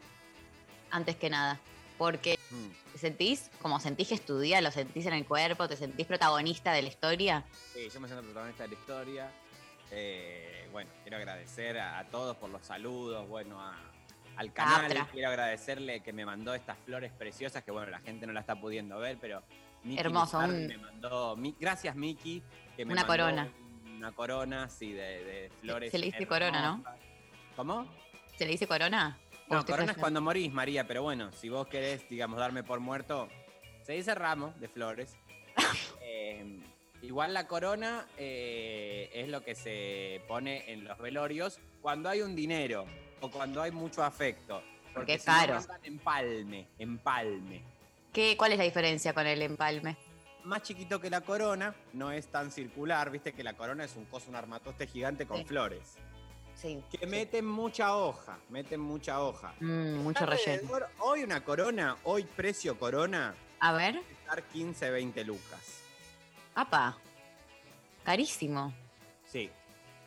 Antes 0.91 1.15
que 1.15 1.29
nada. 1.29 1.59
Porque 1.97 2.37
Mm, 2.49 2.91
te 2.93 2.97
sentís 2.97 3.49
como 3.61 3.79
sentís 3.79 4.09
que 4.09 4.15
estudia, 4.15 4.59
lo 4.61 4.71
sentís 4.71 5.05
en 5.05 5.13
el 5.13 5.25
cuerpo, 5.25 5.67
te 5.67 5.75
sentís 5.77 6.05
protagonista 6.07 6.73
de 6.73 6.81
la 6.81 6.87
historia. 6.89 7.45
Sí, 7.73 7.87
yo 7.89 7.99
me 7.99 8.07
siento 8.07 8.23
protagonista 8.25 8.63
de 8.63 8.69
la 8.69 8.75
historia. 8.75 9.31
Eh, 9.91 10.67
bueno, 10.71 10.89
quiero 11.03 11.17
agradecer 11.17 11.77
a, 11.79 11.99
a 11.99 12.05
todos 12.05 12.35
por 12.37 12.49
los 12.49 12.65
saludos, 12.65 13.27
bueno, 13.27 13.61
a- 13.61 13.77
al 14.37 14.51
canal. 14.53 15.07
Quiero 15.11 15.29
agradecerle 15.29 16.01
que 16.01 16.11
me 16.13 16.25
mandó 16.25 16.53
estas 16.53 16.77
flores 16.79 17.11
preciosas, 17.11 17.63
que 17.63 17.71
bueno, 17.71 17.91
la 17.91 17.99
gente 17.99 18.25
no 18.25 18.33
la 18.33 18.39
está 18.39 18.55
pudiendo 18.55 18.97
ver, 18.99 19.17
pero 19.19 19.43
Miki 19.83 19.99
Hermoso, 19.99 20.39
un- 20.39 20.67
me 20.67 20.77
mandó. 20.77 21.35
mi- 21.35 21.55
gracias, 21.59 21.95
Miki. 21.95 22.41
Que 22.75 22.85
me 22.85 22.93
Una 22.93 23.01
mandó 23.03 23.13
corona. 23.23 23.51
Una 23.97 24.11
corona, 24.13 24.69
sí, 24.69 24.91
de, 24.93 25.23
de 25.23 25.51
flores. 25.61 25.91
se 25.91 25.99
le 25.99 26.07
dice 26.07 26.25
corona, 26.25 26.61
¿no? 26.61 26.83
¿Cómo? 27.55 27.85
¿Se 28.37 28.45
le 28.45 28.51
dice 28.51 28.65
corona? 28.67 29.19
¿O 29.51 29.55
No, 29.55 29.59
estoy 29.59 29.73
corona 29.73 29.91
es 29.91 29.97
cuando 29.97 30.21
morís, 30.21 30.53
María, 30.53 30.87
pero 30.87 31.03
bueno, 31.03 31.29
si 31.33 31.49
vos 31.49 31.67
querés, 31.67 32.07
digamos, 32.09 32.39
darme 32.39 32.63
por 32.63 32.79
muerto, 32.79 33.27
se 33.83 33.91
dice 33.91 34.15
ramo 34.15 34.53
de 34.59 34.67
flores. 34.69 35.15
Eh, 36.03 36.59
igual 37.01 37.33
la 37.33 37.47
corona 37.47 38.05
eh, 38.17 39.09
es 39.13 39.27
lo 39.29 39.43
que 39.43 39.55
se 39.55 40.21
pone 40.27 40.71
en 40.71 40.83
los 40.83 40.97
velorios 40.99 41.59
cuando 41.81 42.09
hay 42.09 42.21
un 42.21 42.35
dinero 42.35 42.85
o 43.21 43.29
cuando 43.31 43.61
hay 43.61 43.71
mucho 43.71 44.03
afecto. 44.03 44.61
Porque 44.93 45.13
es 45.15 45.23
si 45.23 45.29
no, 45.29 45.35
caro. 45.37 45.59
empalme, 45.83 46.67
empalme. 46.79 47.61
¿Qué, 48.13 48.35
¿Cuál 48.37 48.53
es 48.53 48.57
la 48.57 48.63
diferencia 48.65 49.13
con 49.13 49.25
el 49.27 49.41
empalme? 49.41 49.95
Más 50.43 50.63
chiquito 50.63 50.99
que 50.99 51.09
la 51.09 51.21
corona, 51.21 51.73
no 51.93 52.11
es 52.11 52.27
tan 52.27 52.51
circular, 52.51 53.09
viste 53.11 53.31
que 53.33 53.43
la 53.43 53.53
corona 53.53 53.83
es 53.85 53.95
un 53.95 54.05
coso, 54.05 54.29
un 54.29 54.35
armatoste 54.35 54.87
gigante 54.87 55.25
con 55.25 55.37
Sí. 55.39 55.45
flores. 55.45 55.97
Sí. 56.61 56.83
Que 56.91 57.07
meten 57.07 57.45
mucha 57.45 57.95
hoja, 57.95 58.37
meten 58.49 58.79
mucha 58.79 59.19
hoja. 59.21 59.53
Mm, 59.59 59.95
mucho 60.03 60.25
relleno. 60.27 60.69
Hoy 60.99 61.23
una 61.23 61.43
corona, 61.43 61.97
hoy 62.03 62.23
precio 62.23 62.77
corona, 62.77 63.33
A 63.59 63.73
ver. 63.73 63.95
estar 64.11 64.43
15, 64.43 64.91
20 64.91 65.23
lucas. 65.23 65.81
Apa. 66.53 66.97
Carísimo. 68.03 68.73
Sí, 69.25 69.49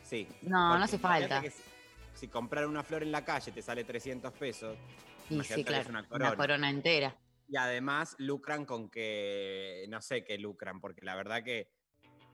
sí. 0.04 0.28
No, 0.42 0.68
Porque 0.68 0.78
no 0.78 0.84
hace 0.84 0.98
falta. 0.98 1.40
que 1.40 1.50
Si, 1.50 1.62
si 2.14 2.28
comprar 2.28 2.66
una 2.66 2.82
flor 2.84 3.02
en 3.02 3.10
la 3.10 3.24
calle 3.24 3.50
te 3.50 3.60
sale 3.62 3.82
300 3.82 4.32
pesos, 4.34 4.76
Y 5.30 5.34
imagínate 5.34 5.60
sí, 5.62 5.64
claro. 5.64 5.88
una 5.90 5.98
Una 6.00 6.08
corona. 6.08 6.36
corona. 6.36 6.70
entera. 6.70 7.16
y 7.48 7.56
además 7.56 8.14
lucran 8.18 8.64
con 8.64 8.88
que, 8.88 9.84
no 9.88 10.00
sé 10.00 10.24
qué 10.24 10.38
lucran, 10.38 10.80
porque 10.80 11.04
la 11.04 11.14
verdad 11.16 11.42
que 11.42 11.68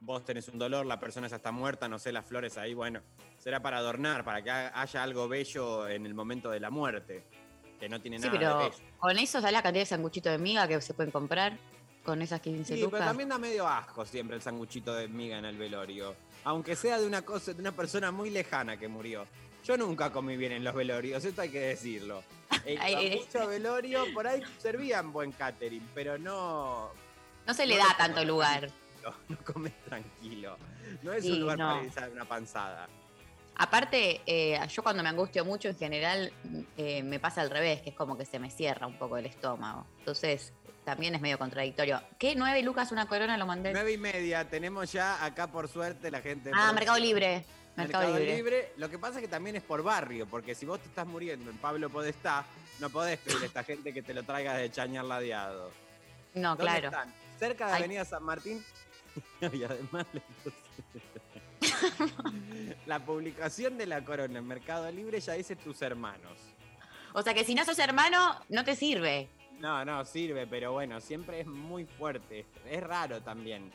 vos 0.00 0.25
tenés 0.25 0.49
un 0.49 0.59
dolor, 0.59 0.87
la 0.87 0.99
persona 0.99 1.28
ya 1.28 1.37
está 1.37 1.52
muerta, 1.52 1.88
no 1.88 1.99
sé, 1.99 2.11
las 2.12 2.25
flores 2.25 2.57
ahí, 2.59 2.75
bueno, 2.75 3.00
será 3.38 3.61
para 3.61 3.78
adornar, 3.78 4.25
para 4.25 4.42
que 4.42 4.50
ha- 4.50 4.80
haya 4.80 5.02
algo 5.02 5.28
bello 5.28 5.88
en 5.88 6.07
el 6.07 6.14
momento 6.14 6.50
de 6.50 6.61
la 6.61 6.71
muerte, 6.71 7.25
que 7.78 7.88
no 7.88 8.00
tiene 8.00 8.19
Sí, 8.19 8.25
nada 8.26 8.33
de 8.33 8.38
pero 8.38 8.59
bello. 8.59 8.92
con 8.99 9.19
eso, 9.19 9.40
¿sabes 9.40 9.52
la 9.52 9.62
cantidad 9.62 9.83
de 9.83 9.87
sanguchitos 9.87 10.33
de 10.33 10.38
miga 10.38 10.66
que 10.69 10.80
se 10.80 10.95
pueden 10.95 11.11
comprar? 11.12 11.57
con 12.02 12.23
esas 12.23 12.40
15 12.40 12.75
Sí, 12.76 12.80
lucas. 12.80 12.92
pero 12.99 13.04
también 13.11 13.28
da 13.28 13.37
medio 13.37 13.69
asco 13.69 14.07
siempre 14.07 14.35
el 14.35 14.40
sanguchito 14.40 14.95
de 14.95 15.07
miga 15.07 15.37
en 15.37 15.45
el 15.45 15.59
velorio. 15.59 16.16
Aunque 16.45 16.75
sea 16.75 16.99
de 16.99 17.07
una 17.07 17.21
cosa, 17.21 17.52
de 17.52 17.61
una 17.61 17.73
persona 17.73 18.11
muy 18.11 18.30
lejana 18.30 18.78
que 18.78 18.88
murió. 18.88 19.26
Yo 19.64 19.76
nunca 19.76 20.11
comí 20.11 20.38
bien 20.38 20.52
en 20.52 20.64
los 20.64 20.75
velorios, 20.75 21.23
esto 21.26 21.42
hay 21.42 21.50
que 21.50 21.61
decirlo. 21.61 22.23
El 22.64 22.78
Ay, 22.80 22.95
eh. 22.95 23.16
mucho 23.23 23.47
velorio, 23.47 24.07
por 24.14 24.26
ahí 24.26 24.40
servían 24.59 25.12
buen 25.12 25.30
catering, 25.33 25.87
pero 25.95 26.16
no, 26.16 26.90
No 27.47 27.52
se 27.52 27.66
le 27.66 27.76
no 27.76 27.85
da 27.87 27.95
tanto 27.99 28.25
lugar. 28.25 28.71
Tranquilo, 29.00 29.14
no 29.28 29.37
comes 29.52 29.73
tranquilo. 29.85 30.57
No 31.02 31.12
es 31.12 31.25
Sí, 31.25 31.33
un 31.33 31.40
lugar 31.40 31.59
no. 31.59 31.69
para 31.71 31.85
irse 31.85 32.00
a 32.04 32.09
una 32.09 32.25
panzada. 32.25 32.88
Aparte, 33.57 34.23
eh, 34.26 34.59
yo 34.69 34.83
cuando 34.83 35.02
me 35.02 35.09
angustio 35.11 35.45
mucho, 35.45 35.69
en 35.69 35.76
general, 35.76 36.33
eh, 36.78 37.02
me 37.02 37.19
pasa 37.21 37.42
al 37.42 37.50
revés, 37.50 37.83
que 37.83 37.90
es 37.90 37.97
como 37.97 38.16
que 38.16 38.25
se 38.25 38.38
me 38.38 38.50
cierra 38.50 38.87
un 38.87 38.99
poco 38.99 39.19
el 39.19 39.26
estómago. 39.26 39.87
Entonces, 39.99 40.54
también 40.85 41.14
es 41.14 41.21
medio 41.21 41.38
contradictorio. 41.38 42.00
¿Qué? 42.19 42.35
¿Nueve 42.35 42.62
lucas 42.62 42.90
una 42.90 43.07
corona 43.07 43.37
lo 43.37 43.45
mandé? 43.45 43.73
Nueve 43.73 43.92
y 43.92 43.99
media, 43.99 44.49
tenemos 44.49 44.90
ya 44.92 45.23
acá 45.23 45.47
por 45.49 45.69
suerte 45.69 46.11
la 46.11 46.23
gente. 46.23 46.50
Ah. 46.54 46.73
Mercado 46.73 46.99
Libre. 46.99 47.45
Mercado, 47.76 48.04
Mercado 48.04 48.19
Libre. 48.19 48.37
Libre. 48.37 48.73
Lo 48.78 48.88
que 48.88 48.99
pasa 48.99 49.16
es 49.19 49.23
que 49.23 49.28
también 49.28 49.57
es 49.57 49.62
por 49.62 49.83
barrio, 49.83 50.26
porque 50.26 50.54
si 50.54 50.64
vos 50.64 50.80
te 50.80 50.88
estás 50.88 51.07
muriendo 51.07 51.50
en 51.50 51.59
Pablo 51.59 51.90
Podestá, 51.90 52.47
no 52.78 52.88
podés 52.88 53.19
pedirle 53.19 53.45
a 53.45 53.49
esta 53.49 53.62
gente 53.64 53.92
que 53.92 54.00
te 54.02 54.14
lo 54.14 54.23
traiga 54.23 54.54
de 54.54 54.71
Chañar 54.71 55.04
Ladeado. 55.04 55.71
No, 56.35 56.50
¿Dónde 56.50 56.62
claro. 56.64 56.88
están? 56.88 57.14
Cerca 57.38 57.66
de 57.66 57.73
Ay. 57.75 57.78
Avenida 57.80 58.04
San 58.07 58.23
Martín. 58.23 58.64
y 59.52 59.64
además 59.64 60.06
le 60.12 60.22
puse- 60.42 60.54
La 62.86 63.04
publicación 63.04 63.76
de 63.78 63.86
la 63.86 64.04
corona 64.04 64.38
en 64.38 64.46
Mercado 64.46 64.90
Libre 64.90 65.20
ya 65.20 65.34
dice 65.34 65.56
tus 65.56 65.82
hermanos. 65.82 66.38
O 67.12 67.22
sea 67.22 67.34
que 67.34 67.44
si 67.44 67.54
no 67.54 67.64
sos 67.64 67.78
hermano, 67.78 68.36
no 68.48 68.64
te 68.64 68.74
sirve. 68.76 69.28
No, 69.58 69.84
no, 69.84 70.04
sirve, 70.04 70.46
pero 70.46 70.72
bueno, 70.72 71.00
siempre 71.00 71.40
es 71.40 71.46
muy 71.46 71.84
fuerte. 71.84 72.46
Es 72.68 72.82
raro 72.82 73.20
también. 73.20 73.70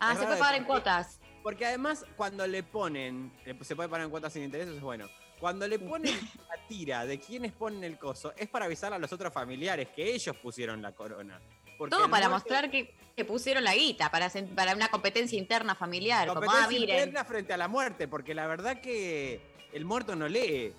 Ah, 0.00 0.12
Es 0.12 0.18
se 0.18 0.24
puede 0.24 0.38
pagar 0.38 0.54
de 0.54 0.58
en 0.60 0.64
cuotas. 0.64 1.20
Porque 1.42 1.66
además, 1.66 2.06
cuando 2.16 2.46
le 2.46 2.62
ponen, 2.62 3.32
eh, 3.44 3.54
se 3.62 3.76
puede 3.76 3.88
pagar 3.88 4.04
en 4.06 4.10
cuotas 4.10 4.32
sin 4.32 4.44
intereses, 4.44 4.76
es 4.76 4.80
bueno. 4.80 5.08
Cuando 5.38 5.66
le 5.66 5.78
ponen 5.78 6.14
la 6.48 6.66
tira 6.68 7.04
de 7.04 7.18
quienes 7.20 7.52
ponen 7.52 7.82
el 7.84 7.98
coso, 7.98 8.32
es 8.36 8.48
para 8.48 8.64
avisar 8.66 8.92
a 8.92 8.98
los 8.98 9.12
otros 9.12 9.32
familiares 9.32 9.88
que 9.88 10.14
ellos 10.14 10.36
pusieron 10.36 10.80
la 10.80 10.92
corona. 10.92 11.40
Todo 11.90 12.10
para 12.10 12.28
mostrar 12.28 12.70
que, 12.70 12.94
que 13.16 13.24
pusieron 13.24 13.64
la 13.64 13.74
guita, 13.74 14.10
para, 14.10 14.30
para 14.54 14.74
una 14.74 14.88
competencia 14.88 15.38
interna 15.38 15.74
familiar. 15.74 16.28
Como, 16.28 16.40
ah, 16.40 16.44
competencia 16.44 16.78
miren. 16.80 16.96
interna 16.96 17.24
frente 17.24 17.52
a 17.52 17.56
la 17.56 17.68
muerte, 17.68 18.08
porque 18.08 18.34
la 18.34 18.46
verdad 18.46 18.80
que 18.80 19.40
el 19.72 19.84
muerto 19.84 20.16
no 20.16 20.28
lee. 20.28 20.72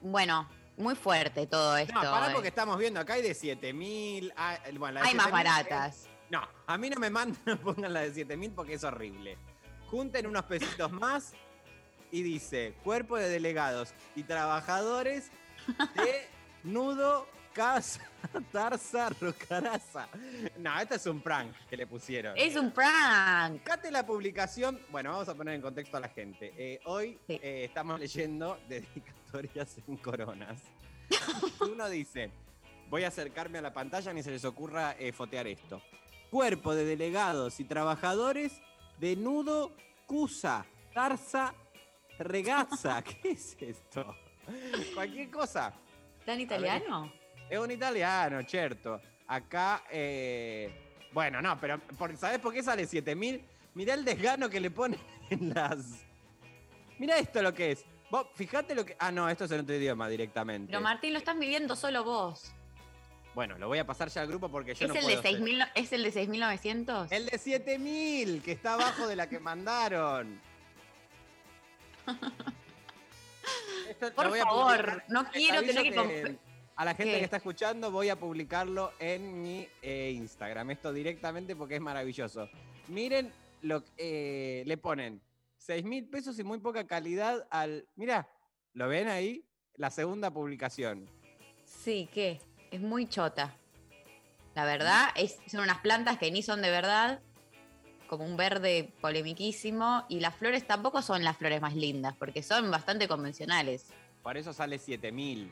Bueno, 0.00 0.48
muy 0.76 0.94
fuerte 0.94 1.46
todo 1.46 1.76
esto. 1.76 1.94
No, 1.94 2.00
pará 2.02 2.30
eh. 2.30 2.34
porque 2.34 2.48
estamos 2.48 2.78
viendo, 2.78 3.00
acá 3.00 3.14
hay 3.14 3.22
de 3.22 3.34
7000. 3.34 4.32
ah, 4.36 4.58
bueno, 4.78 5.00
Hay 5.02 5.14
más 5.14 5.26
7.000 5.26 5.32
baratas. 5.32 6.08
No, 6.30 6.48
a 6.66 6.78
mí 6.78 6.88
no 6.88 6.98
me 6.98 7.10
mandan, 7.10 7.40
no 7.46 7.58
pongan 7.58 7.92
la 7.92 8.00
de 8.00 8.12
7000 8.12 8.52
porque 8.52 8.74
es 8.74 8.84
horrible. 8.84 9.36
Junten 9.90 10.26
unos 10.26 10.44
pesitos 10.44 10.90
más 10.90 11.32
y 12.10 12.22
dice: 12.22 12.74
cuerpo 12.82 13.16
de 13.16 13.28
delegados 13.28 13.94
y 14.16 14.22
trabajadores 14.22 15.30
de 15.94 16.28
Nudo, 16.64 17.26
Casa, 17.52 18.00
Tarza, 18.52 19.10
Rocaraza. 19.20 20.08
No, 20.58 20.78
este 20.80 20.94
es 20.96 21.06
un 21.06 21.20
prank 21.20 21.54
que 21.68 21.76
le 21.76 21.86
pusieron. 21.86 22.36
Es 22.36 22.56
un 22.56 22.70
prank. 22.70 23.62
Fíjate 23.62 23.90
la 23.90 24.06
publicación. 24.06 24.80
Bueno, 24.90 25.10
vamos 25.12 25.28
a 25.28 25.34
poner 25.34 25.54
en 25.54 25.60
contexto 25.62 25.96
a 25.96 26.00
la 26.00 26.08
gente. 26.08 26.52
Eh, 26.56 26.80
hoy 26.86 27.18
Sí. 27.26 27.38
eh, 27.42 27.64
estamos 27.64 28.00
leyendo 28.00 28.58
dedicatorias 28.68 29.76
en 29.86 29.96
coronas. 29.98 30.62
Uno 31.60 31.88
dice: 31.88 32.30
Voy 32.88 33.04
a 33.04 33.08
acercarme 33.08 33.58
a 33.58 33.62
la 33.62 33.72
pantalla 33.72 34.12
ni 34.12 34.22
se 34.22 34.30
les 34.30 34.44
ocurra 34.44 34.96
eh, 34.98 35.12
fotear 35.12 35.46
esto. 35.46 35.82
Cuerpo 36.30 36.74
de 36.74 36.84
delegados 36.86 37.60
y 37.60 37.64
trabajadores 37.64 38.60
de 38.98 39.16
nudo, 39.16 39.72
cusa, 40.06 40.64
tarza, 40.94 41.52
regaza. 42.18 43.02
¿Qué 43.22 43.32
es 43.32 43.56
esto? 43.60 44.16
Cualquier 44.94 45.30
cosa. 45.30 45.72
¿Tan 46.24 46.40
italiano? 46.40 47.12
Es 47.52 47.58
un 47.58 47.70
italiano, 47.70 48.40
cierto. 48.48 48.98
Acá, 49.26 49.84
eh, 49.90 50.72
bueno, 51.12 51.42
no, 51.42 51.60
pero 51.60 51.78
por, 51.98 52.16
¿sabés 52.16 52.38
por 52.38 52.54
qué 52.54 52.62
sale 52.62 52.86
7000? 52.86 53.44
Mirá 53.74 53.92
el 53.92 54.06
desgano 54.06 54.48
que 54.48 54.58
le 54.58 54.70
ponen 54.70 54.98
en 55.30 55.52
las. 55.52 56.02
Mirá 56.98 57.18
esto 57.18 57.42
lo 57.42 57.52
que 57.52 57.72
es. 57.72 57.84
Vos, 58.10 58.28
fíjate 58.34 58.74
lo 58.74 58.86
que. 58.86 58.96
Ah, 58.98 59.12
no, 59.12 59.28
esto 59.28 59.44
es 59.44 59.50
en 59.50 59.60
otro 59.60 59.74
idioma 59.74 60.08
directamente. 60.08 60.68
Pero 60.70 60.80
Martín, 60.80 61.12
lo 61.12 61.18
estás 61.18 61.38
viviendo 61.38 61.76
solo 61.76 62.02
vos. 62.04 62.50
Bueno, 63.34 63.58
lo 63.58 63.68
voy 63.68 63.78
a 63.80 63.86
pasar 63.86 64.08
ya 64.08 64.22
al 64.22 64.28
grupo 64.28 64.48
porque 64.50 64.72
yo 64.74 64.86
¿Es, 64.86 64.88
no 64.88 64.94
el 64.94 65.00
puedo 65.00 65.08
de 65.14 65.18
hacer. 65.20 65.32
6000, 65.32 65.58
no- 65.58 65.66
¿Es 65.74 65.92
el 65.92 66.02
de 66.04 66.10
6900? 66.10 67.12
El 67.12 67.26
de 67.26 67.36
7000, 67.38 68.42
que 68.42 68.52
está 68.52 68.72
abajo 68.74 69.06
de 69.06 69.16
la 69.16 69.28
que 69.28 69.38
mandaron. 69.38 70.40
Esto 73.90 74.10
Por 74.14 74.38
favor, 74.38 75.02
no 75.08 75.30
quiero 75.30 75.60
tener 75.60 75.82
que... 75.82 76.38
A 76.82 76.84
la 76.84 76.96
gente 76.96 77.12
¿Qué? 77.12 77.18
que 77.20 77.24
está 77.26 77.36
escuchando 77.36 77.92
voy 77.92 78.08
a 78.08 78.18
publicarlo 78.18 78.92
en 78.98 79.40
mi 79.40 79.68
eh, 79.82 80.10
Instagram. 80.16 80.72
Esto 80.72 80.92
directamente 80.92 81.54
porque 81.54 81.76
es 81.76 81.80
maravilloso. 81.80 82.48
Miren 82.88 83.32
lo 83.60 83.84
que 83.84 83.92
eh, 83.98 84.64
le 84.66 84.76
ponen 84.78 85.22
6 85.58 85.84
mil 85.84 86.08
pesos 86.08 86.40
y 86.40 86.42
muy 86.42 86.58
poca 86.58 86.84
calidad 86.84 87.46
al... 87.50 87.86
Mira, 87.94 88.28
¿lo 88.72 88.88
ven 88.88 89.06
ahí? 89.06 89.46
La 89.76 89.90
segunda 89.90 90.32
publicación. 90.32 91.08
Sí, 91.64 92.08
¿qué? 92.12 92.40
Es 92.72 92.80
muy 92.80 93.08
chota. 93.08 93.54
La 94.56 94.64
verdad, 94.64 95.10
es, 95.14 95.38
son 95.46 95.60
unas 95.60 95.78
plantas 95.82 96.18
que 96.18 96.32
ni 96.32 96.42
son 96.42 96.62
de 96.62 96.70
verdad, 96.70 97.20
como 98.08 98.24
un 98.24 98.36
verde 98.36 98.92
polemiquísimo, 99.00 100.04
y 100.08 100.18
las 100.18 100.34
flores 100.34 100.66
tampoco 100.66 101.00
son 101.00 101.22
las 101.22 101.36
flores 101.36 101.62
más 101.62 101.76
lindas, 101.76 102.16
porque 102.16 102.42
son 102.42 102.72
bastante 102.72 103.06
convencionales. 103.06 103.92
Por 104.24 104.36
eso 104.36 104.52
sale 104.52 104.80
7 104.80 105.12
mil. 105.12 105.48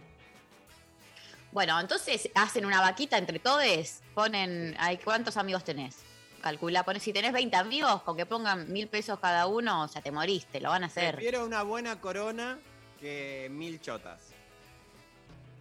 Bueno, 1.52 1.78
entonces 1.80 2.30
hacen 2.34 2.64
una 2.64 2.80
vaquita 2.80 3.18
entre 3.18 3.38
todos, 3.40 4.00
ponen, 4.14 4.76
ay, 4.78 4.98
¿cuántos 4.98 5.36
amigos 5.36 5.64
tenés? 5.64 5.98
Calcula, 6.40 6.84
pones, 6.84 7.02
si 7.02 7.12
tenés 7.12 7.32
20 7.32 7.56
amigos, 7.56 8.02
con 8.02 8.16
que 8.16 8.24
pongan 8.24 8.72
mil 8.72 8.88
pesos 8.88 9.18
cada 9.18 9.46
uno, 9.46 9.82
o 9.82 9.88
sea, 9.88 10.00
te 10.00 10.10
moriste, 10.10 10.60
lo 10.60 10.70
van 10.70 10.84
a 10.84 10.86
hacer. 10.86 11.14
Prefiero 11.16 11.44
una 11.44 11.62
buena 11.62 12.00
corona 12.00 12.58
que 12.98 13.48
mil 13.50 13.80
chotas. 13.80 14.28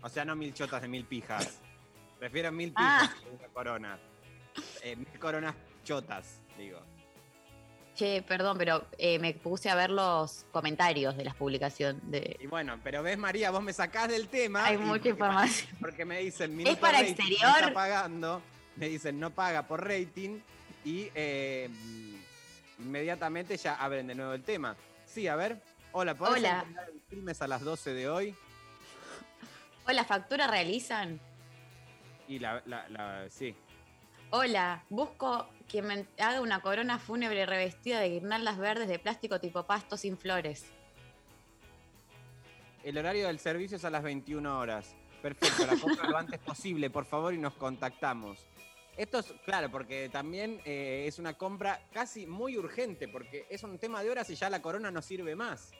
O 0.01 0.08
sea, 0.10 0.24
no 0.24 0.36
mil 0.36 0.53
chotas 0.53 0.81
de 0.81 0.88
mil 0.88 1.05
pijas. 1.05 1.60
Prefiero 2.19 2.51
mil 2.51 2.72
pijas 2.72 3.10
Ah. 3.10 3.15
que 3.22 3.29
una 3.29 3.48
corona. 3.50 4.00
Eh, 4.84 4.96
mil 4.96 5.19
coronas 5.19 5.55
chotas, 5.84 6.39
digo. 6.58 6.79
Che, 8.00 8.22
perdón, 8.22 8.58
pero 8.58 8.88
eh, 8.98 9.20
me 9.20 9.34
puse 9.34 9.70
a 9.70 9.75
ver 9.75 9.89
los 9.89 10.46
comentarios 10.53 11.18
de 11.18 11.25
las 11.25 11.36
publicaciones. 11.36 12.01
De... 12.10 12.38
Y 12.39 12.48
bueno, 12.48 12.79
pero 12.82 13.03
ves, 13.03 13.18
María, 13.18 13.51
vos 13.51 13.62
me 13.62 13.74
sacás 13.74 14.08
del 14.08 14.29
tema. 14.29 14.65
Hay 14.68 14.77
mucha 14.77 15.10
información. 15.10 15.75
Porque 15.82 16.06
me 16.06 16.20
dicen, 16.20 16.56
minuto 16.56 16.79
para 16.79 17.00
rating, 17.00 17.15
no 17.18 17.24
exterior? 17.25 17.56
está 17.60 17.74
pagando. 17.74 18.41
Me 18.77 18.88
dicen, 18.88 19.20
no 19.20 19.32
paga 19.32 19.68
por 19.68 19.86
rating. 19.86 20.39
Y 20.86 21.10
eh, 21.13 21.70
inmediatamente 22.79 23.58
ya 23.58 23.75
abren 23.75 24.08
de 24.08 24.15
nuevo 24.15 24.32
el 24.32 24.44
tema. 24.44 24.77
Sí, 25.06 25.27
a 25.27 25.36
ver. 25.36 25.62
Hola, 25.91 26.15
¿podés 26.15 26.36
Hola. 26.38 26.63
el 26.94 27.01
filmes 27.10 27.41
a 27.41 27.48
las 27.48 27.62
12 27.62 27.94
de 27.94 28.08
hoy? 28.08 28.36
Hola, 29.86 30.06
¿factura 30.06 30.48
realizan? 30.48 31.20
Y 32.29 32.39
la, 32.39 32.63
la, 32.65 32.88
la- 32.88 33.29
sí. 33.29 33.53
Hola, 34.29 34.86
busco 34.88 35.50
que 35.70 35.82
me 35.82 36.06
haga 36.18 36.42
una 36.42 36.62
corona 36.62 37.00
fúnebre 37.00 37.46
revestida 37.46 38.02
de 38.02 38.10
guirnaldas 38.10 38.58
verdes 38.58 38.90
de 38.90 39.00
plástico 39.00 39.40
tipo 39.40 39.64
pasto 39.64 39.96
sin 39.96 40.18
flores. 40.18 40.66
El 42.84 42.98
horario 42.98 43.28
del 43.28 43.40
servicio 43.40 43.78
es 43.78 43.86
a 43.86 43.90
las 43.90 44.04
21 44.04 44.60
horas. 44.60 44.96
Perfecto, 45.22 45.66
la 45.66 45.78
compra 45.78 46.10
lo 46.10 46.18
antes 46.18 46.40
posible, 46.46 46.90
por 46.90 47.06
favor, 47.06 47.34
y 47.34 47.38
nos 47.38 47.54
contactamos. 47.54 48.46
Esto 48.98 49.20
es, 49.20 49.34
claro, 49.46 49.70
porque 49.72 50.10
también 50.10 50.60
eh, 50.66 51.06
es 51.08 51.20
una 51.20 51.34
compra 51.34 51.82
casi 51.94 52.26
muy 52.26 52.58
urgente, 52.58 53.08
porque 53.08 53.46
es 53.50 53.64
un 53.64 53.78
tema 53.78 54.04
de 54.04 54.10
horas 54.10 54.30
y 54.30 54.36
ya 54.36 54.50
la 54.50 54.62
corona 54.62 54.92
no 54.92 55.02
sirve 55.02 55.36
más. 55.36 55.72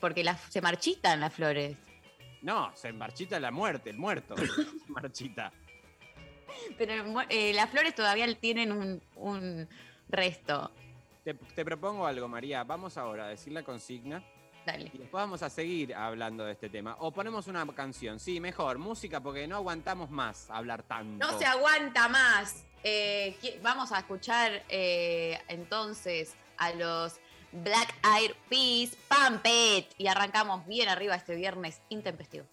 Porque 0.00 0.24
se 0.50 0.60
marchitan 0.60 1.20
las 1.20 1.34
flores. 1.34 1.76
No, 2.42 2.74
se 2.74 2.92
marchita 2.92 3.38
la 3.38 3.50
muerte, 3.50 3.90
el 3.90 3.98
muerto. 3.98 4.34
se 4.36 4.92
marchita. 4.92 5.52
Pero 6.78 7.20
eh, 7.28 7.52
las 7.54 7.70
flores 7.70 7.94
todavía 7.94 8.32
tienen 8.38 8.72
un, 8.72 9.02
un 9.16 9.68
resto. 10.08 10.70
Te, 11.24 11.34
te 11.34 11.64
propongo 11.64 12.06
algo, 12.06 12.28
María. 12.28 12.64
Vamos 12.64 12.96
ahora 12.96 13.26
a 13.26 13.28
decir 13.28 13.52
la 13.52 13.62
consigna 13.62 14.22
Dale. 14.64 14.90
y 14.92 14.98
después 14.98 15.22
vamos 15.22 15.42
a 15.42 15.50
seguir 15.50 15.94
hablando 15.94 16.44
de 16.44 16.52
este 16.52 16.68
tema. 16.68 16.96
O 17.00 17.12
ponemos 17.12 17.46
una 17.46 17.66
canción. 17.68 18.18
Sí, 18.20 18.40
mejor, 18.40 18.78
música, 18.78 19.20
porque 19.20 19.46
no 19.46 19.56
aguantamos 19.56 20.10
más 20.10 20.50
hablar 20.50 20.82
tanto. 20.82 21.24
No 21.26 21.38
se 21.38 21.44
aguanta 21.44 22.08
más. 22.08 22.64
Eh, 22.82 23.36
vamos 23.62 23.90
a 23.92 23.98
escuchar 23.98 24.62
eh, 24.68 25.40
entonces 25.48 26.36
a 26.58 26.72
los 26.72 27.18
Black 27.52 27.94
Eyed 28.04 28.32
Peas, 28.48 28.96
Pump 29.08 29.44
It. 29.46 29.86
Y 29.98 30.06
arrancamos 30.06 30.66
bien 30.66 30.88
arriba 30.88 31.14
este 31.14 31.34
viernes 31.34 31.80
intempestivo. 31.88 32.46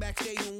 backstage 0.00 0.46
and 0.46 0.59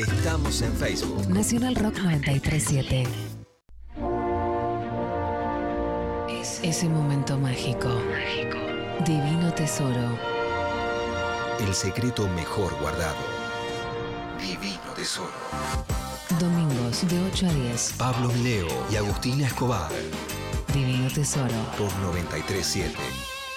Estamos 0.00 0.62
en 0.62 0.72
Facebook. 0.72 1.28
Nacional 1.28 1.74
Rock 1.76 1.98
937. 1.98 3.04
Es 6.30 6.60
Ese 6.62 6.88
momento 6.88 7.36
mágico. 7.36 7.88
Mágico. 7.88 8.56
Divino 9.04 9.52
tesoro. 9.52 10.18
El 11.60 11.74
secreto 11.74 12.26
mejor 12.28 12.74
guardado. 12.80 13.18
Divino 14.40 14.90
tesoro. 14.96 15.34
Domingos 16.38 17.06
de 17.06 17.20
8 17.20 17.46
a 17.48 17.52
10. 17.52 17.94
Pablo 17.98 18.28
Mileo 18.28 18.68
y 18.90 18.96
Agustina 18.96 19.46
Escobar. 19.48 19.90
Divino 20.72 21.10
tesoro. 21.10 21.54
Por 21.76 21.94
937. 21.98 22.94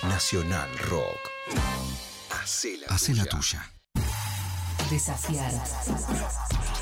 Nacional 0.09 0.69
Rock. 0.89 1.19
Hacé. 2.31 2.79
La 3.15 3.25
tuya 3.25 3.72
de 4.93 4.99
saciar. 4.99 5.51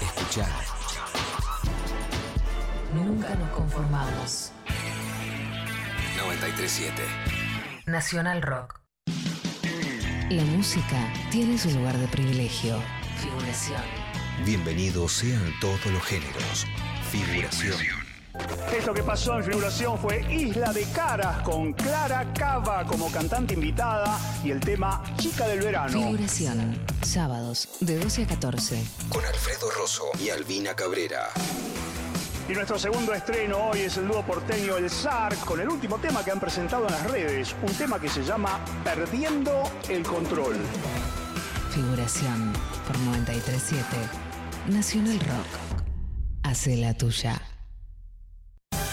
Escuchar. 0.01 0.49
Nunca 2.93 3.33
nos 3.35 3.49
conformamos. 3.51 4.51
937 6.17 7.03
Nacional 7.85 8.41
Rock. 8.41 8.81
La 10.29 10.43
música 10.43 11.13
tiene 11.31 11.57
su 11.57 11.71
lugar 11.71 11.97
de 11.97 12.07
privilegio. 12.09 12.77
Figuración. 13.21 13.81
Bienvenidos 14.45 15.13
sean 15.13 15.53
todos 15.61 15.85
los 15.85 16.03
géneros. 16.03 16.67
Figuración. 17.11 18.00
Esto 18.75 18.93
que 18.93 19.03
pasó 19.03 19.37
en 19.37 19.43
figuración 19.43 19.97
fue 19.97 20.21
Isla 20.33 20.71
de 20.71 20.83
Caras 20.93 21.41
con 21.41 21.73
Clara 21.73 22.31
Cava 22.33 22.85
como 22.85 23.11
cantante 23.11 23.53
invitada 23.53 24.17
y 24.45 24.51
el 24.51 24.61
tema 24.61 25.03
Chica 25.17 25.45
del 25.45 25.59
Verano. 25.59 25.91
Figuración, 25.91 26.79
sábados 27.01 27.67
de 27.81 27.99
12 27.99 28.23
a 28.23 28.27
14. 28.27 28.81
Con 29.09 29.25
Alfredo 29.25 29.69
Rosso 29.71 30.05
y 30.23 30.29
Albina 30.29 30.73
Cabrera. 30.73 31.27
Y 32.47 32.53
nuestro 32.53 32.79
segundo 32.79 33.13
estreno 33.13 33.71
hoy 33.71 33.81
es 33.81 33.97
el 33.97 34.07
dúo 34.07 34.25
porteño 34.25 34.77
El 34.77 34.89
Zar 34.89 35.35
con 35.45 35.59
el 35.59 35.67
último 35.67 35.97
tema 35.97 36.23
que 36.23 36.31
han 36.31 36.39
presentado 36.39 36.87
en 36.87 36.93
las 36.93 37.11
redes, 37.11 37.53
un 37.61 37.73
tema 37.73 37.99
que 37.99 38.07
se 38.07 38.23
llama 38.23 38.63
Perdiendo 38.85 39.63
el 39.89 40.03
Control. 40.03 40.55
Figuración 41.71 42.53
por 42.87 42.97
937 42.99 43.85
Nacional 44.69 45.19
Rock. 45.19 45.83
Hace 46.43 46.77
la 46.77 46.93
tuya. 46.93 47.50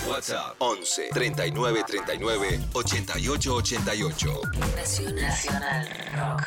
WhatsApp 0.08 0.56
11 0.60 1.10
39 1.12 1.82
39 1.84 2.60
88 2.74 3.48
88. 3.48 4.42
Nacional, 4.76 5.14
Nacional 5.14 5.86
Rock. 6.16 6.44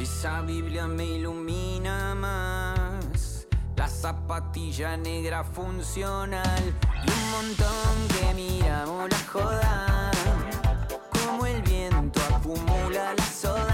Esa 0.00 0.42
Biblia 0.42 0.86
me 0.86 1.04
ilumina 1.16 1.67
zapatilla 4.08 4.96
negra 4.96 5.44
funcional 5.44 6.74
y 7.06 7.10
un 7.10 7.30
montón 7.30 7.94
que 8.14 8.32
miramos 8.32 9.10
la 9.10 9.18
joda, 9.30 10.10
como 11.10 11.44
el 11.44 11.60
viento 11.60 12.18
acumula 12.34 13.12
la 13.14 13.24
soda. 13.26 13.67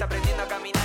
aprendiendo 0.00 0.42
a 0.42 0.46
caminar. 0.46 0.77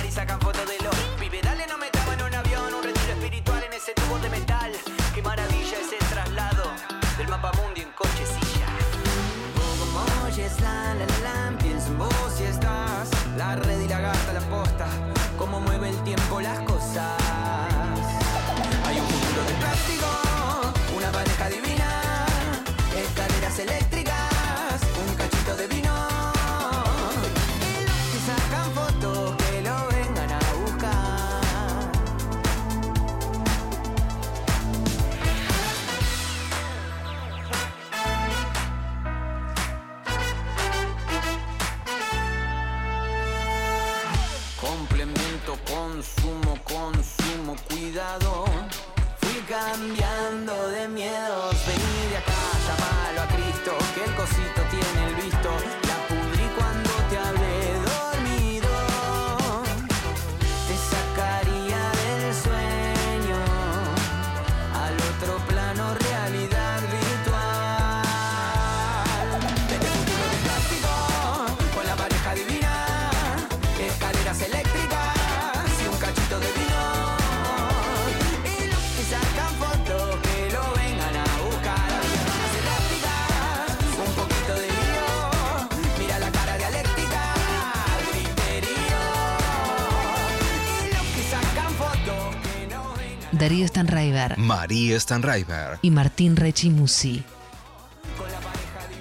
María 94.44 95.00
Stanraiver. 95.00 95.78
y 95.80 95.90
Martín 95.90 96.36
Rechimusi. 96.36 97.24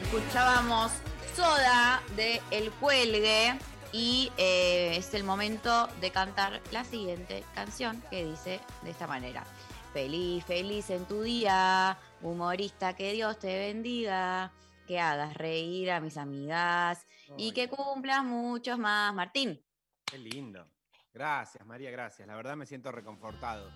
Escuchábamos 0.03 0.91
Soda 1.36 2.01
de 2.15 2.41
El 2.49 2.71
Cuelgue 2.71 3.58
y 3.91 4.32
eh, 4.38 4.95
es 4.95 5.13
el 5.13 5.25
momento 5.25 5.88
de 5.99 6.12
cantar 6.12 6.62
la 6.71 6.86
siguiente 6.86 7.43
canción 7.53 8.01
que 8.10 8.23
dice 8.25 8.62
de 8.84 8.91
esta 8.91 9.06
manera. 9.06 9.43
Feliz, 9.91 10.45
feliz 10.45 10.89
en 10.89 11.06
tu 11.06 11.21
día, 11.23 11.97
humorista, 12.21 12.95
que 12.95 13.12
Dios 13.12 13.38
te 13.38 13.60
bendiga, 13.60 14.53
que 14.88 14.99
hagas 15.01 15.34
reír 15.34 15.91
a 15.91 15.99
mis 15.99 16.15
amigas 16.15 17.06
y 17.38 17.51
que 17.51 17.67
cumplas 17.67 18.23
muchos 18.23 18.79
más. 18.79 19.13
Martín, 19.13 19.62
Qué 20.06 20.17
lindo. 20.17 20.65
Gracias, 21.13 21.65
María, 21.65 21.91
gracias. 21.91 22.27
La 22.27 22.36
verdad 22.36 22.56
me 22.56 22.65
siento 22.65 22.91
reconfortado. 22.91 23.69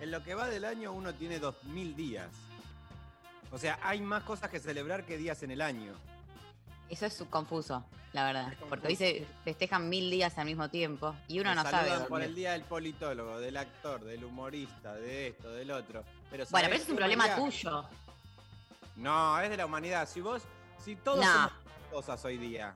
En 0.00 0.10
lo 0.10 0.22
que 0.22 0.34
va 0.34 0.48
del 0.48 0.64
año 0.64 0.92
uno 0.92 1.14
tiene 1.14 1.38
2000 1.38 1.96
días. 1.96 2.28
O 3.52 3.58
sea, 3.58 3.78
hay 3.82 4.00
más 4.00 4.22
cosas 4.24 4.50
que 4.50 4.58
celebrar 4.58 5.04
que 5.06 5.16
días 5.16 5.42
en 5.42 5.50
el 5.52 5.60
año. 5.60 5.92
eso 6.90 7.06
es 7.06 7.22
confuso, 7.30 7.84
la 8.12 8.24
verdad, 8.26 8.52
porque 8.68 8.88
hoy 8.88 8.96
se 8.96 9.26
festejan 9.44 9.88
mil 9.88 10.10
días 10.10 10.36
al 10.38 10.46
mismo 10.46 10.68
tiempo 10.68 11.14
y 11.28 11.38
uno 11.40 11.50
Me 11.50 11.56
no 11.56 11.62
sabe. 11.62 11.90
por 12.08 12.20
el 12.22 12.34
día 12.34 12.52
del 12.52 12.62
politólogo, 12.62 13.38
del 13.38 13.56
actor, 13.56 14.02
del 14.04 14.24
humorista, 14.24 14.94
de 14.94 15.28
esto, 15.28 15.50
del 15.52 15.70
otro. 15.70 16.02
Pero 16.30 16.44
Bueno, 16.46 16.46
¿sabés 16.46 16.64
pero 16.64 16.74
ese 16.74 16.82
es 16.84 16.90
un 16.90 16.96
problema 16.96 17.36
tuyo. 17.36 17.88
No, 18.96 19.40
es 19.40 19.50
de 19.50 19.56
la 19.56 19.66
humanidad. 19.66 20.08
Si 20.08 20.20
vos, 20.20 20.42
si 20.84 20.96
todos 20.96 21.24
No. 21.24 21.32
somos 21.32 21.52
cosas 21.90 22.24
hoy 22.24 22.36
día. 22.38 22.74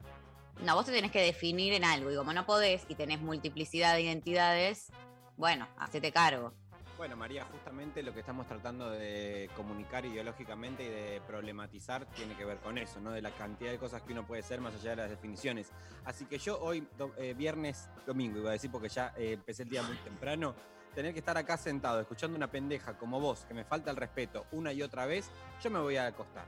No, 0.62 0.74
vos 0.74 0.86
te 0.86 0.92
tenés 0.92 1.12
que 1.12 1.22
definir 1.22 1.72
en 1.74 1.84
algo 1.84 2.10
y 2.10 2.16
como 2.16 2.32
no 2.32 2.44
podés 2.46 2.84
y 2.88 2.94
tenés 2.94 3.20
multiplicidad 3.20 3.94
de 3.94 4.02
identidades, 4.02 4.90
bueno, 5.36 5.68
hacete 5.78 6.10
cargo. 6.12 6.52
Bueno, 6.98 7.14
María, 7.16 7.44
justamente 7.52 8.02
lo 8.02 8.12
que 8.12 8.18
estamos 8.20 8.48
tratando 8.48 8.90
de 8.90 9.48
comunicar 9.54 10.04
ideológicamente 10.04 10.82
y 10.82 10.88
de 10.88 11.20
problematizar 11.28 12.04
tiene 12.06 12.34
que 12.36 12.44
ver 12.44 12.58
con 12.58 12.76
eso, 12.76 12.98
¿no? 13.00 13.12
De 13.12 13.22
la 13.22 13.30
cantidad 13.30 13.70
de 13.70 13.78
cosas 13.78 14.02
que 14.02 14.12
uno 14.12 14.26
puede 14.26 14.42
ser 14.42 14.60
más 14.60 14.74
allá 14.74 14.90
de 14.90 14.96
las 14.96 15.10
definiciones. 15.10 15.70
Así 16.04 16.24
que 16.26 16.38
yo 16.38 16.58
hoy, 16.60 16.88
do- 16.98 17.14
eh, 17.16 17.34
viernes, 17.34 17.88
domingo, 18.04 18.40
iba 18.40 18.50
a 18.50 18.54
decir 18.54 18.68
porque 18.72 18.88
ya 18.88 19.12
eh, 19.16 19.34
empecé 19.34 19.62
el 19.62 19.68
día 19.70 19.84
muy 19.84 19.96
temprano, 19.98 20.56
tener 20.92 21.12
que 21.12 21.20
estar 21.20 21.38
acá 21.38 21.56
sentado 21.56 22.00
escuchando 22.00 22.36
una 22.36 22.50
pendeja 22.50 22.98
como 22.98 23.20
vos, 23.20 23.44
que 23.46 23.54
me 23.54 23.64
falta 23.64 23.92
el 23.92 23.96
respeto 23.96 24.46
una 24.50 24.72
y 24.72 24.82
otra 24.82 25.06
vez, 25.06 25.30
yo 25.62 25.70
me 25.70 25.78
voy 25.78 25.96
a 25.98 26.08
acostar. 26.08 26.46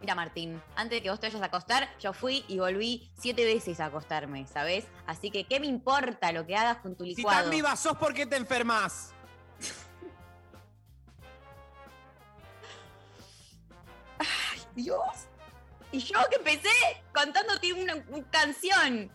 Mira, 0.00 0.14
Martín, 0.16 0.60
antes 0.74 0.98
de 0.98 1.02
que 1.02 1.10
vos 1.10 1.20
te 1.20 1.28
vayas 1.28 1.40
a 1.40 1.46
acostar, 1.46 1.88
yo 2.00 2.12
fui 2.12 2.44
y 2.48 2.58
volví 2.58 3.08
siete 3.14 3.44
veces 3.46 3.78
a 3.80 3.86
acostarme, 3.86 4.46
¿sabés? 4.48 4.84
Así 5.06 5.30
que, 5.30 5.44
¿qué 5.44 5.58
me 5.60 5.68
importa 5.68 6.32
lo 6.32 6.44
que 6.44 6.54
hagas 6.56 6.78
con 6.78 6.96
tu 6.96 7.04
Si 7.04 7.14
licuado? 7.14 7.42
tan 7.42 7.50
viva 7.50 7.74
sos, 7.76 7.96
¿por 7.96 8.12
qué 8.12 8.26
te 8.26 8.36
enfermas? 8.36 9.14
Dios. 14.74 15.28
Y 15.90 16.00
yo 16.00 16.18
que 16.30 16.36
empecé 16.36 16.68
contándote 17.14 17.72
una, 17.72 17.94
una 18.08 18.30
canción. 18.30 19.10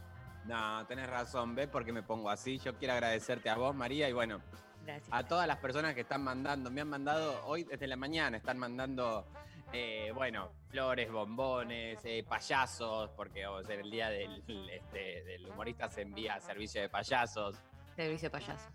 No, 0.45 0.85
tenés 0.87 1.07
razón, 1.07 1.53
¿ves? 1.53 1.67
Porque 1.67 1.93
me 1.93 2.01
pongo 2.01 2.29
así. 2.29 2.57
Yo 2.59 2.75
quiero 2.75 2.93
agradecerte 2.95 3.49
a 3.49 3.55
vos, 3.55 3.75
María, 3.75 4.09
y 4.09 4.13
bueno, 4.13 4.41
Gracias. 4.85 5.07
a 5.11 5.23
todas 5.27 5.47
las 5.47 5.57
personas 5.57 5.93
que 5.93 6.01
están 6.01 6.23
mandando. 6.23 6.71
Me 6.71 6.81
han 6.81 6.89
mandado 6.89 7.45
hoy 7.45 7.63
desde 7.63 7.85
la 7.87 7.95
mañana, 7.95 8.37
están 8.37 8.57
mandando, 8.57 9.27
eh, 9.71 10.11
bueno, 10.15 10.51
flores, 10.69 11.11
bombones, 11.11 11.99
eh, 12.03 12.25
payasos, 12.27 13.11
porque 13.11 13.45
vamos 13.45 13.65
a 13.65 13.67
ser 13.67 13.81
el 13.81 13.91
día 13.91 14.09
del, 14.09 14.43
este, 14.71 15.23
del 15.23 15.45
humorista 15.47 15.87
se 15.89 16.01
envía 16.01 16.39
servicio 16.39 16.81
de 16.81 16.89
payasos. 16.89 17.57
Servicio 17.95 18.29
de 18.29 18.31
payasos. 18.31 18.73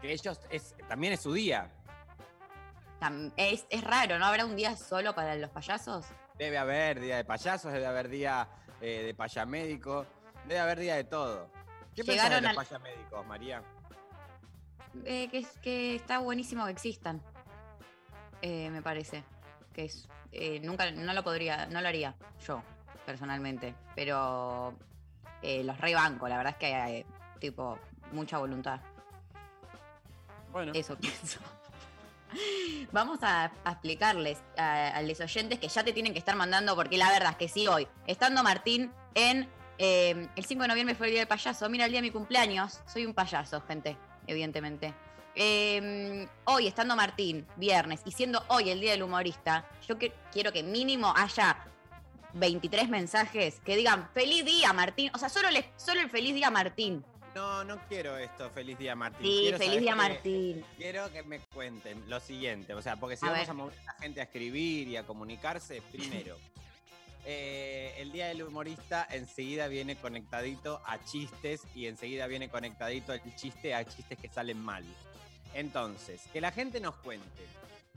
Que 0.00 0.12
ellos 0.12 0.40
es, 0.50 0.74
también 0.88 1.12
es 1.14 1.20
su 1.22 1.32
día. 1.32 1.70
Es, 3.36 3.66
es 3.70 3.84
raro, 3.84 4.18
¿no? 4.18 4.26
¿Habrá 4.26 4.44
un 4.44 4.56
día 4.56 4.76
solo 4.76 5.14
para 5.14 5.36
los 5.36 5.50
payasos? 5.50 6.06
Debe 6.36 6.58
haber 6.58 7.00
día 7.00 7.16
de 7.16 7.24
payasos, 7.24 7.72
debe 7.72 7.86
haber 7.86 8.08
día 8.08 8.48
eh, 8.80 9.02
de 9.04 9.14
payamédico, 9.14 10.06
debe 10.46 10.60
haber 10.60 10.78
día 10.78 10.96
de 10.96 11.04
todo. 11.04 11.50
¿Qué 11.94 12.04
pensás 12.04 12.06
de 12.06 12.12
Llegaron 12.36 12.42
los 12.42 12.50
al- 12.50 12.56
payamédicos, 12.56 13.26
María? 13.26 13.62
Eh, 15.04 15.28
que, 15.30 15.38
es- 15.38 15.58
que 15.62 15.94
está 15.96 16.18
buenísimo 16.18 16.64
que 16.64 16.72
existan. 16.72 17.22
Eh, 18.42 18.70
me 18.70 18.82
parece. 18.82 19.24
Que 19.72 19.84
es. 19.86 20.08
eh, 20.32 20.60
nunca, 20.60 20.90
no 20.90 21.12
lo 21.12 21.22
podría, 21.24 21.66
no 21.66 21.80
lo 21.80 21.88
haría 21.88 22.14
yo, 22.46 22.62
personalmente. 23.06 23.74
Pero 23.94 24.74
los 25.42 25.78
rey 25.80 25.94
banco, 25.94 26.28
la 26.28 26.36
verdad 26.36 26.52
es 26.54 26.58
que 26.58 26.74
hay, 26.74 27.06
tipo, 27.40 27.78
mucha 28.12 28.38
voluntad. 28.38 28.80
Bueno, 30.52 30.72
Eso 30.74 30.96
pienso. 31.00 31.38
Vamos 32.92 33.20
a, 33.22 33.50
explicarles 33.64 34.38
a, 34.56 35.00
los 35.02 35.20
oyentes 35.20 35.58
que 35.58 35.68
ya 35.68 35.82
te 35.82 35.92
tienen 35.92 36.12
que 36.12 36.18
estar 36.18 36.36
mandando, 36.36 36.74
porque 36.76 36.98
la 36.98 37.10
verdad 37.10 37.30
es 37.32 37.36
que 37.36 37.48
sí, 37.48 37.66
hoy, 37.66 37.88
estando 38.06 38.42
Martín 38.42 38.92
en 39.14 39.48
eh, 39.78 40.28
el 40.36 40.44
5 40.44 40.62
de 40.62 40.68
noviembre 40.68 40.94
fue 40.94 41.06
el 41.06 41.12
día 41.12 41.20
del 41.20 41.28
payaso, 41.28 41.68
mira 41.70 41.86
el 41.86 41.90
día 41.90 42.00
de 42.00 42.06
mi 42.06 42.10
cumpleaños, 42.10 42.80
soy 42.86 43.06
un 43.06 43.14
payaso, 43.14 43.62
gente, 43.62 43.96
evidentemente. 44.26 44.94
Eh, 45.34 46.26
hoy, 46.44 46.66
estando 46.66 46.96
Martín, 46.96 47.46
viernes, 47.56 48.00
y 48.04 48.10
siendo 48.10 48.44
hoy 48.48 48.70
el 48.70 48.80
día 48.80 48.90
del 48.92 49.04
humorista, 49.04 49.64
yo 49.86 49.96
quiero 50.32 50.52
que 50.52 50.62
mínimo 50.62 51.14
haya 51.16 51.64
23 52.34 52.88
mensajes 52.88 53.60
que 53.60 53.76
digan 53.76 54.08
feliz 54.12 54.44
día, 54.44 54.72
Martín. 54.72 55.10
O 55.14 55.18
sea, 55.18 55.28
solo, 55.28 55.48
solo 55.76 56.00
el 56.00 56.10
feliz 56.10 56.34
día, 56.34 56.50
Martín. 56.50 57.04
No, 57.34 57.64
no 57.64 57.78
quiero 57.88 58.16
esto, 58.16 58.50
feliz 58.50 58.78
día, 58.78 58.94
Martín. 58.96 59.26
Sí, 59.26 59.38
Quiero 59.42 59.58
feliz 59.58 59.80
día, 59.80 59.90
que- 59.92 59.96
Martín. 59.96 60.64
Quiero 60.76 61.12
que 61.12 61.22
me 61.22 61.40
cuenten 61.54 62.08
lo 62.08 62.20
siguiente, 62.20 62.74
o 62.74 62.82
sea, 62.82 62.96
porque 62.96 63.16
si 63.16 63.26
A 63.26 63.30
vamos 63.30 63.40
ver. 63.46 63.50
a 63.50 63.54
mover 63.54 63.78
a 63.80 63.84
la 63.84 63.92
gente 64.00 64.20
a 64.20 64.24
escribir 64.24 64.88
y 64.88 64.96
a 64.96 65.04
comunicarse, 65.04 65.82
primero, 65.92 66.36
eh, 67.24 67.94
el 67.98 68.10
Día 68.12 68.26
del 68.28 68.42
Humorista 68.42 69.06
enseguida 69.10 69.68
viene 69.68 69.96
conectadito 69.96 70.80
a 70.86 71.02
chistes 71.04 71.62
y 71.74 71.86
enseguida 71.86 72.26
viene 72.26 72.48
conectadito 72.48 73.12
el 73.12 73.20
chiste 73.36 73.74
a 73.74 73.84
chistes 73.84 74.18
que 74.18 74.28
salen 74.28 74.60
mal. 74.60 74.84
Entonces, 75.54 76.22
que 76.32 76.40
la 76.40 76.52
gente 76.52 76.80
nos 76.80 76.96
cuente 76.96 77.46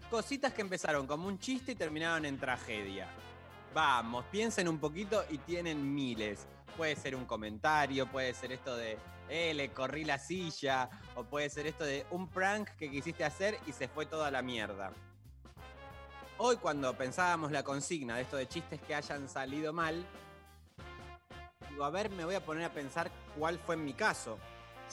cositas 0.10 0.54
que 0.54 0.62
empezaron 0.62 1.08
como 1.08 1.28
un 1.28 1.40
chiste 1.40 1.72
y 1.72 1.76
terminaron 1.76 2.26
en 2.26 2.38
tragedia. 2.38 3.08
Vamos, 3.74 4.26
piensen 4.32 4.68
un 4.68 4.78
poquito 4.80 5.24
y 5.30 5.38
tienen 5.38 5.94
miles. 5.96 6.46
Puede 6.76 6.96
ser 6.98 7.16
un 7.16 7.24
comentario, 7.26 8.08
puede 8.08 8.34
ser 8.34 8.52
esto 8.52 8.76
de, 8.76 8.98
eh, 9.32 9.54
le 9.54 9.70
corrí 9.72 10.04
la 10.04 10.20
silla, 10.20 10.90
o 11.16 11.24
puede 11.24 11.50
ser 11.50 11.66
esto 11.66 11.86
de 11.86 12.06
un 12.12 12.28
prank 12.28 12.68
que 12.72 12.92
quisiste 12.92 13.24
hacer 13.24 13.58
y 13.66 13.72
se 13.72 13.88
fue 13.88 14.06
toda 14.06 14.30
la 14.30 14.42
mierda. 14.42 14.92
Hoy 16.38 16.58
cuando 16.58 16.94
pensábamos 16.98 17.50
la 17.50 17.64
consigna 17.64 18.18
de 18.18 18.24
esto 18.24 18.36
de 18.36 18.50
chistes 18.50 18.82
que 18.82 18.94
hayan 18.94 19.30
salido 19.30 19.72
mal, 19.72 20.06
digo, 21.70 21.86
a 21.86 21.90
ver, 21.90 22.10
me 22.10 22.26
voy 22.26 22.36
a 22.36 22.44
poner 22.44 22.66
a 22.66 22.74
pensar 22.74 23.10
cuál 23.38 23.58
fue 23.58 23.76
en 23.76 23.86
mi 23.86 23.94
caso. 23.94 24.38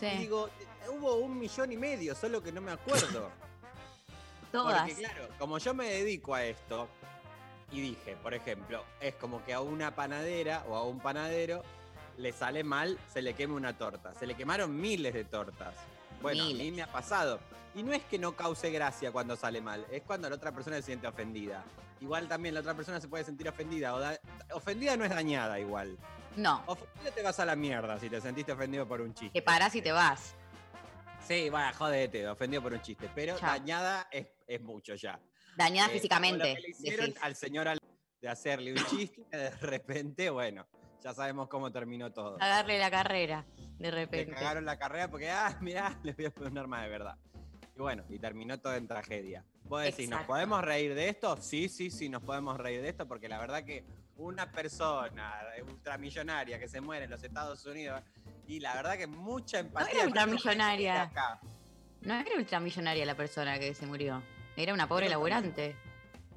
Y 0.00 0.18
digo, 0.18 0.48
hubo 0.88 1.16
un 1.16 1.36
millón 1.36 1.72
y 1.72 1.76
medio, 1.76 2.14
solo 2.14 2.40
que 2.40 2.52
no 2.52 2.60
me 2.60 2.70
acuerdo. 2.70 3.32
todas. 4.52 4.82
Porque 4.82 4.94
claro, 4.94 5.28
como 5.40 5.58
yo 5.58 5.74
me 5.74 5.90
dedico 5.90 6.36
a 6.36 6.44
esto, 6.44 6.88
y 7.72 7.80
dije, 7.80 8.16
por 8.22 8.34
ejemplo, 8.34 8.84
es 9.00 9.16
como 9.16 9.44
que 9.44 9.52
a 9.52 9.60
una 9.60 9.96
panadera 9.96 10.64
o 10.68 10.76
a 10.76 10.84
un 10.84 11.00
panadero 11.00 11.64
le 12.18 12.32
sale 12.32 12.62
mal, 12.64 12.98
se 13.12 13.22
le 13.22 13.34
queme 13.34 13.54
una 13.54 13.76
torta. 13.78 14.14
Se 14.14 14.26
le 14.26 14.34
quemaron 14.34 14.78
miles 14.78 15.14
de 15.14 15.24
tortas. 15.24 15.74
Bueno, 16.20 16.44
a 16.44 16.46
mí 16.48 16.70
me 16.72 16.82
ha 16.82 16.90
pasado. 16.92 17.38
Y 17.74 17.82
no 17.82 17.92
es 17.92 18.02
que 18.04 18.18
no 18.18 18.34
cause 18.34 18.70
gracia 18.70 19.12
cuando 19.12 19.36
sale 19.36 19.60
mal, 19.60 19.86
es 19.90 20.02
cuando 20.02 20.28
la 20.28 20.34
otra 20.36 20.50
persona 20.52 20.76
se 20.76 20.82
siente 20.82 21.06
ofendida. 21.06 21.64
Igual 22.00 22.26
también 22.28 22.54
la 22.54 22.60
otra 22.60 22.74
persona 22.74 23.00
se 23.00 23.08
puede 23.08 23.24
sentir 23.24 23.48
ofendida. 23.48 23.94
O 23.94 24.00
da- 24.00 24.18
ofendida 24.52 24.96
no 24.96 25.04
es 25.04 25.10
dañada 25.10 25.58
igual. 25.60 25.96
No, 26.36 26.62
Ofendida 26.66 27.10
te 27.12 27.22
vas 27.22 27.38
a 27.40 27.44
la 27.44 27.56
mierda 27.56 27.98
si 27.98 28.08
te 28.08 28.20
sentiste 28.20 28.52
ofendido 28.52 28.86
por 28.86 29.00
un 29.00 29.12
chiste. 29.14 29.32
que 29.32 29.42
parás 29.42 29.74
y 29.74 29.82
te 29.82 29.90
vas. 29.92 30.34
Sí, 31.26 31.48
va, 31.50 31.72
jodete, 31.72 32.26
ofendido 32.28 32.62
por 32.62 32.72
un 32.72 32.80
chiste. 32.80 33.10
Pero 33.14 33.36
Chao. 33.38 33.50
dañada 33.50 34.08
es, 34.10 34.26
es 34.46 34.60
mucho 34.60 34.94
ya. 34.94 35.18
Dañada 35.56 35.88
Eh, 35.88 35.92
físicamente. 35.94 36.38
como 36.40 36.48
Lo 36.50 36.54
que 36.56 36.60
le 36.62 36.68
hicieron 36.70 37.06
decís. 37.06 37.22
al 37.22 37.34
señor 37.34 37.68
de 38.20 38.28
hacerle 38.28 38.72
un 38.72 38.84
chiste, 38.86 39.24
de 39.36 39.50
repente, 39.50 40.30
bueno, 40.30 40.66
ya 41.02 41.14
sabemos 41.14 41.48
cómo 41.48 41.70
terminó 41.70 42.12
todo. 42.12 42.36
A 42.40 42.48
darle 42.48 42.78
la 42.78 42.90
carrera, 42.90 43.44
de 43.78 43.90
Le 43.90 43.90
repente. 43.90 44.34
cagaron 44.34 44.64
la 44.64 44.78
carrera 44.78 45.08
porque, 45.08 45.30
ah, 45.30 45.56
mirá, 45.60 45.98
le 46.02 46.12
voy 46.12 46.26
a 46.26 46.30
poner 46.30 46.52
un 46.52 46.58
arma 46.58 46.82
de 46.82 46.88
verdad. 46.88 47.16
Y 47.76 47.80
bueno, 47.80 48.04
y 48.08 48.18
terminó 48.18 48.58
todo 48.58 48.74
en 48.74 48.86
tragedia. 48.88 49.44
Vos 49.64 49.82
decís, 49.82 50.08
¿nos 50.08 50.24
podemos 50.24 50.62
reír 50.64 50.94
de 50.94 51.08
esto? 51.10 51.36
Sí, 51.36 51.68
sí, 51.68 51.90
sí, 51.90 52.08
nos 52.08 52.22
podemos 52.22 52.56
reír 52.58 52.80
de 52.82 52.88
esto 52.88 53.06
porque 53.06 53.28
la 53.28 53.38
verdad 53.38 53.64
que 53.64 53.84
una 54.16 54.50
persona 54.50 55.40
ultramillonaria 55.66 56.58
que 56.58 56.68
se 56.68 56.80
muere 56.80 57.04
en 57.04 57.10
los 57.10 57.22
Estados 57.22 57.64
Unidos 57.66 58.02
y 58.48 58.60
la 58.60 58.74
verdad 58.74 58.96
que 58.96 59.06
mucha 59.06 59.60
empatía. 59.60 59.90
era 59.92 59.98
con 60.00 60.08
ultramillonaria. 60.08 61.02
acá. 61.02 61.40
No 62.00 62.14
era 62.18 62.36
ultramillonaria 62.36 63.04
la 63.06 63.14
persona 63.14 63.58
que 63.58 63.74
se 63.74 63.86
murió. 63.86 64.22
Era 64.56 64.72
una 64.74 64.88
pobre 64.88 65.06
Era 65.06 65.14
laburante. 65.14 65.76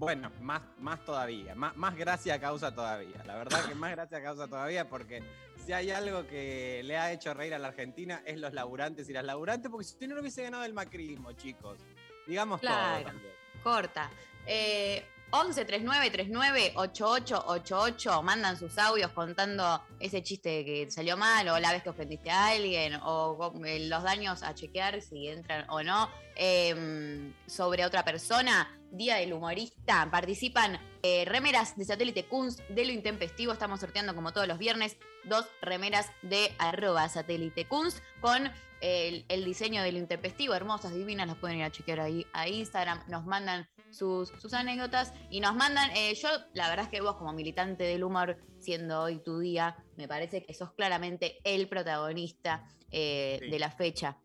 Bueno, 0.02 0.32
más, 0.42 0.64
más 0.80 1.06
todavía, 1.06 1.54
más, 1.54 1.78
más 1.78 1.96
gracia 1.96 2.40
causa 2.42 2.74
todavía. 2.74 3.24
La 3.24 3.36
verdad 3.36 3.64
que 3.66 3.76
más 3.76 3.92
gracia 3.92 4.20
causa 4.24 4.48
todavía 4.48 4.90
porque 4.90 5.22
si 5.64 5.74
hay 5.74 5.92
algo 5.92 6.26
que 6.26 6.82
le 6.84 6.98
ha 6.98 7.12
hecho 7.12 7.36
reír 7.36 7.54
a 7.54 7.60
la 7.60 7.68
Argentina 7.68 8.24
es 8.26 8.40
los 8.40 8.52
laburantes 8.52 9.08
y 9.10 9.14
las 9.14 9.24
laburantes, 9.24 9.70
porque 9.70 9.86
si 9.86 10.08
no, 10.08 10.16
no 10.16 10.22
hubiese 10.22 10.42
ganado 10.42 10.64
el 10.64 10.74
macrismo, 10.74 11.34
chicos. 11.34 11.78
Digamos 12.26 12.62
Claro. 12.62 12.96
todo 13.04 13.12
también. 13.12 13.34
Corta. 13.62 14.10
Eh, 14.48 15.06
11 15.32 15.66
39 15.66 16.10
39 16.12 16.74
88 16.76 17.44
88 17.48 18.22
mandan 18.22 18.58
sus 18.58 18.78
audios 18.78 19.12
contando 19.12 19.82
ese 20.00 20.22
chiste 20.22 20.66
que 20.66 20.92
salió 20.92 21.16
mal 21.16 21.48
o 21.48 21.60
la 21.60 21.72
vez 21.72 21.84
que 21.84 21.90
ofendiste 21.90 22.30
a 22.30 22.48
alguien 22.48 22.96
o 23.04 23.54
eh, 23.66 23.88
los 23.88 24.04
daños 24.04 24.44
a 24.44 24.54
chequear 24.54 25.02
si 25.02 25.30
entran 25.30 25.66
o 25.70 25.84
no 25.84 26.10
eh, 26.36 27.32
sobre 27.48 27.86
otra 27.86 28.04
persona. 28.04 28.78
Día 28.92 29.16
del 29.16 29.32
humorista. 29.32 30.10
Participan 30.12 30.78
eh, 31.02 31.24
remeras 31.26 31.78
de 31.78 31.86
satélite 31.86 32.26
Kunz 32.26 32.58
de 32.68 32.84
lo 32.84 32.92
intempestivo. 32.92 33.54
Estamos 33.54 33.80
sorteando 33.80 34.14
como 34.14 34.34
todos 34.34 34.50
los 34.50 34.58
viernes 34.58 34.98
dos 35.24 35.48
remeras 35.62 36.12
de 36.24 36.54
arroba 36.58 37.08
satélite 37.08 37.66
Kunz 37.66 38.02
con 38.20 38.52
el, 38.82 39.24
el 39.30 39.46
diseño 39.46 39.82
de 39.82 39.94
lo 39.94 39.98
intempestivo. 39.98 40.56
Hermosas, 40.56 40.94
divinas. 40.94 41.26
Las 41.28 41.38
pueden 41.38 41.60
ir 41.60 41.64
a 41.64 41.72
chequear 41.72 42.02
ahí 42.02 42.28
a 42.34 42.50
Instagram. 42.50 43.02
Nos 43.08 43.26
mandan 43.26 43.70
sus, 43.92 44.30
sus 44.30 44.54
anécdotas 44.54 45.14
y 45.30 45.40
nos 45.42 45.56
mandan, 45.56 45.92
eh, 45.96 46.14
yo 46.16 46.30
la 46.54 46.70
verdad 46.70 46.86
es 46.86 46.92
que 46.92 47.02
vos 47.02 47.16
como 47.18 47.34
militante 47.34 47.84
del 47.84 48.04
humor, 48.04 48.38
siendo 48.60 49.02
hoy 49.02 49.20
tu 49.20 49.40
día, 49.40 49.76
me 49.98 50.08
parece 50.08 50.44
que 50.44 50.54
sos 50.54 50.72
claramente 50.74 51.40
el 51.44 51.68
protagonista 51.68 52.66
eh, 52.92 53.38
Sí. 53.42 53.50
de 53.50 53.60
la 53.60 53.72
fecha 53.72 54.18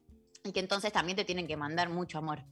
y 0.44 0.52
que 0.52 0.60
entonces 0.60 0.92
también 0.92 1.16
te 1.16 1.24
tienen 1.24 1.46
que 1.46 1.56
mandar 1.56 1.88
mucho 1.88 2.18
amor, 2.18 2.44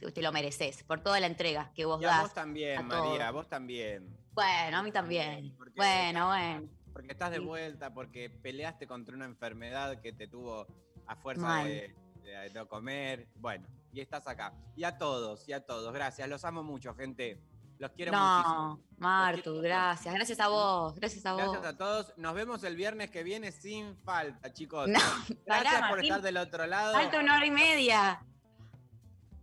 que 0.00 0.10
te 0.12 0.22
lo 0.22 0.32
mereces, 0.32 0.82
por 0.84 1.00
toda 1.02 1.20
la 1.20 1.26
entrega 1.26 1.72
que 1.74 1.84
vos 1.84 2.00
Y 2.02 2.04
a 2.04 2.08
das. 2.08 2.22
vos 2.22 2.34
también, 2.34 2.78
a 2.78 2.82
María, 2.82 3.30
vos 3.30 3.48
también. 3.48 4.16
Bueno, 4.32 4.78
a 4.78 4.82
mí 4.82 4.92
también. 4.92 5.54
Porque- 5.56 5.72
Bueno, 5.76 6.26
bueno. 6.28 6.68
Porque 6.92 7.12
estás 7.12 7.30
de 7.30 7.38
vuelta, 7.38 7.92
porque 7.94 8.28
peleaste 8.30 8.86
contra 8.86 9.14
una 9.14 9.24
enfermedad 9.24 10.00
que 10.00 10.12
te 10.12 10.26
tuvo 10.26 10.66
a 11.06 11.16
fuerza 11.16 11.42
Mal. 11.46 11.66
de, 11.68 11.94
de 12.24 12.50
no 12.54 12.66
comer. 12.68 13.28
Bueno, 13.36 13.66
y 13.92 14.00
estás 14.00 14.26
acá. 14.26 14.52
Y 14.76 14.84
a 14.84 14.96
todos, 14.98 15.48
y 15.48 15.52
a 15.52 15.64
todos. 15.64 15.92
Gracias, 15.92 16.28
los 16.28 16.44
amo 16.44 16.62
mucho, 16.62 16.94
gente. 16.94 17.40
Los 17.78 17.92
quiero 17.92 18.10
muchísimo. 18.12 18.54
No, 18.56 18.80
Martu, 18.98 19.60
gracias. 19.60 20.12
Gracias 20.12 20.40
a 20.40 20.48
vos, 20.48 20.94
gracias 20.96 21.24
a 21.26 21.32
vos. 21.34 21.42
Gracias 21.42 21.64
a 21.64 21.76
todos. 21.76 22.12
Nos 22.16 22.34
vemos 22.34 22.64
el 22.64 22.74
viernes 22.74 23.08
que 23.10 23.22
viene 23.22 23.52
sin 23.52 23.96
falta, 23.98 24.52
chicos. 24.52 24.88
No, 24.88 24.98
Gracias 24.98 25.38
pará, 25.46 25.70
por 25.88 25.90
Martín. 25.98 26.04
estar 26.04 26.22
del 26.22 26.36
otro 26.38 26.66
lado. 26.66 26.92
Falta 26.92 27.20
una 27.20 27.36
hora 27.36 27.46
y 27.46 27.50
media. 27.52 28.20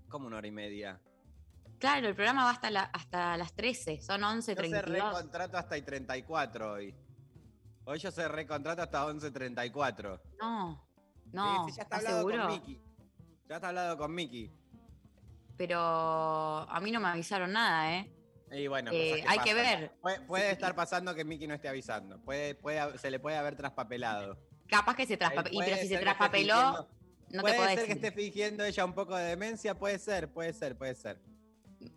Como 0.10 0.28
una 0.28 0.38
hora 0.38 0.48
y 0.48 0.52
media. 0.52 1.00
Claro, 1.80 2.08
el 2.08 2.16
programa 2.16 2.44
va 2.46 2.52
hasta, 2.52 2.70
la- 2.72 2.90
hasta 2.94 3.38
las 3.38 3.54
13, 3.54 4.02
son 4.02 4.22
Yo 4.22 4.42
cerré 4.42 4.70
11.32. 4.70 5.12
contrato 5.12 5.58
hasta 5.58 5.78
y 5.78 5.82
34 5.82 6.72
hoy. 6.74 6.96
Hoy 7.86 8.00
yo 8.00 8.12
cerré 8.12 8.46
contrato 8.48 8.82
hasta 8.82 9.06
11.34. 9.06 10.20
No, 10.42 10.86
no, 11.32 11.66
sí, 11.68 11.74
ya 11.76 11.84
está 11.84 11.98
¿estás 11.98 12.00
hablado 12.00 12.18
seguro? 12.30 12.44
con 12.44 12.52
Miki. 12.54 12.82
Ya 13.48 13.56
está 13.56 13.70
hablado 13.70 13.98
con 13.98 14.14
Miki. 14.14 14.52
Pero 15.58 15.80
a 15.80 16.80
mí 16.82 16.92
no 16.92 17.00
me 17.00 17.08
avisaron 17.08 17.52
nada, 17.54 17.96
¿eh? 17.96 18.12
Y 18.52 18.68
bueno, 18.68 18.92
Eh, 18.94 19.12
cosas 19.12 19.26
hay 19.30 19.40
que 19.40 19.54
ver. 19.54 19.92
Puede, 20.02 20.22
puede 20.22 20.52
estar 20.52 20.76
pasando 20.76 21.14
que 21.16 21.24
Miki 21.24 21.48
no 21.48 21.54
esté 21.56 21.68
avisando. 21.68 22.20
Puede, 22.22 22.56
puede, 22.56 22.98
se 22.98 23.10
le 23.10 23.20
puede 23.20 23.38
haber 23.38 23.56
traspapelado. 23.56 24.38
Capaz 24.68 24.96
que 24.96 25.06
se 25.06 25.18
traspapeló. 25.18 25.56
Puede 25.56 25.70
pero 25.72 25.82
si 25.82 25.88
se 25.88 25.98
traspapeló, 25.98 26.90
no 27.30 27.44
te 27.44 27.54
puede 27.54 27.58
ser 27.58 27.70
decir. 27.70 27.86
que 27.86 27.92
esté 27.94 28.12
fingiendo 28.12 28.64
ella 28.64 28.86
un 28.86 28.94
poco 28.94 29.16
de 29.16 29.26
demencia, 29.26 29.76
puede 29.78 30.00
ser, 30.00 30.32
puede 30.32 30.54
ser, 30.54 30.78
puede 30.78 30.96
ser. 30.96 31.22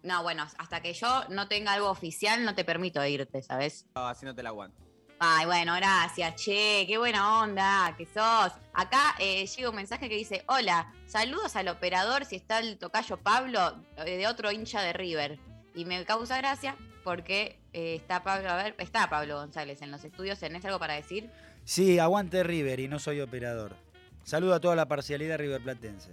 No, 0.02 0.22
bueno, 0.22 0.46
hasta 0.58 0.82
que 0.82 0.92
yo 0.92 1.24
no 1.30 1.48
tenga 1.48 1.72
algo 1.72 1.88
oficial, 1.88 2.44
no 2.44 2.54
te 2.54 2.64
permito 2.64 3.04
irte, 3.04 3.42
¿sabes? 3.42 3.86
No, 3.94 4.06
así 4.06 4.26
no 4.26 4.34
te 4.34 4.42
la 4.42 4.50
aguanto. 4.50 4.87
Ay, 5.20 5.46
bueno, 5.46 5.74
gracias, 5.74 6.36
che, 6.36 6.84
qué 6.86 6.96
buena 6.96 7.42
onda 7.42 7.92
que 7.98 8.06
sos. 8.06 8.52
Acá 8.72 9.16
eh, 9.18 9.44
llega 9.46 9.70
un 9.70 9.74
mensaje 9.74 10.08
que 10.08 10.14
dice, 10.14 10.44
hola, 10.46 10.92
saludos 11.06 11.56
al 11.56 11.66
operador 11.68 12.24
si 12.24 12.36
está 12.36 12.60
el 12.60 12.78
tocayo 12.78 13.16
Pablo 13.16 13.82
eh, 13.96 14.16
de 14.16 14.26
otro 14.28 14.52
hincha 14.52 14.80
de 14.80 14.92
River. 14.92 15.40
Y 15.74 15.84
me 15.86 16.04
causa 16.04 16.36
gracia 16.38 16.76
porque 17.02 17.58
eh, 17.72 17.96
está 17.96 18.22
Pablo, 18.22 18.48
a 18.48 18.56
ver, 18.62 18.76
está 18.78 19.10
Pablo 19.10 19.36
González 19.36 19.82
en 19.82 19.90
los 19.90 20.04
estudios, 20.04 20.38
¿tenés 20.38 20.64
algo 20.64 20.78
para 20.78 20.94
decir? 20.94 21.28
Sí, 21.64 21.98
aguante 21.98 22.44
River 22.44 22.78
y 22.78 22.86
no 22.86 23.00
soy 23.00 23.20
operador. 23.20 23.74
Saludo 24.22 24.54
a 24.54 24.60
toda 24.60 24.76
la 24.76 24.86
parcialidad 24.86 25.38
River 25.38 25.62
Platense. 25.62 26.12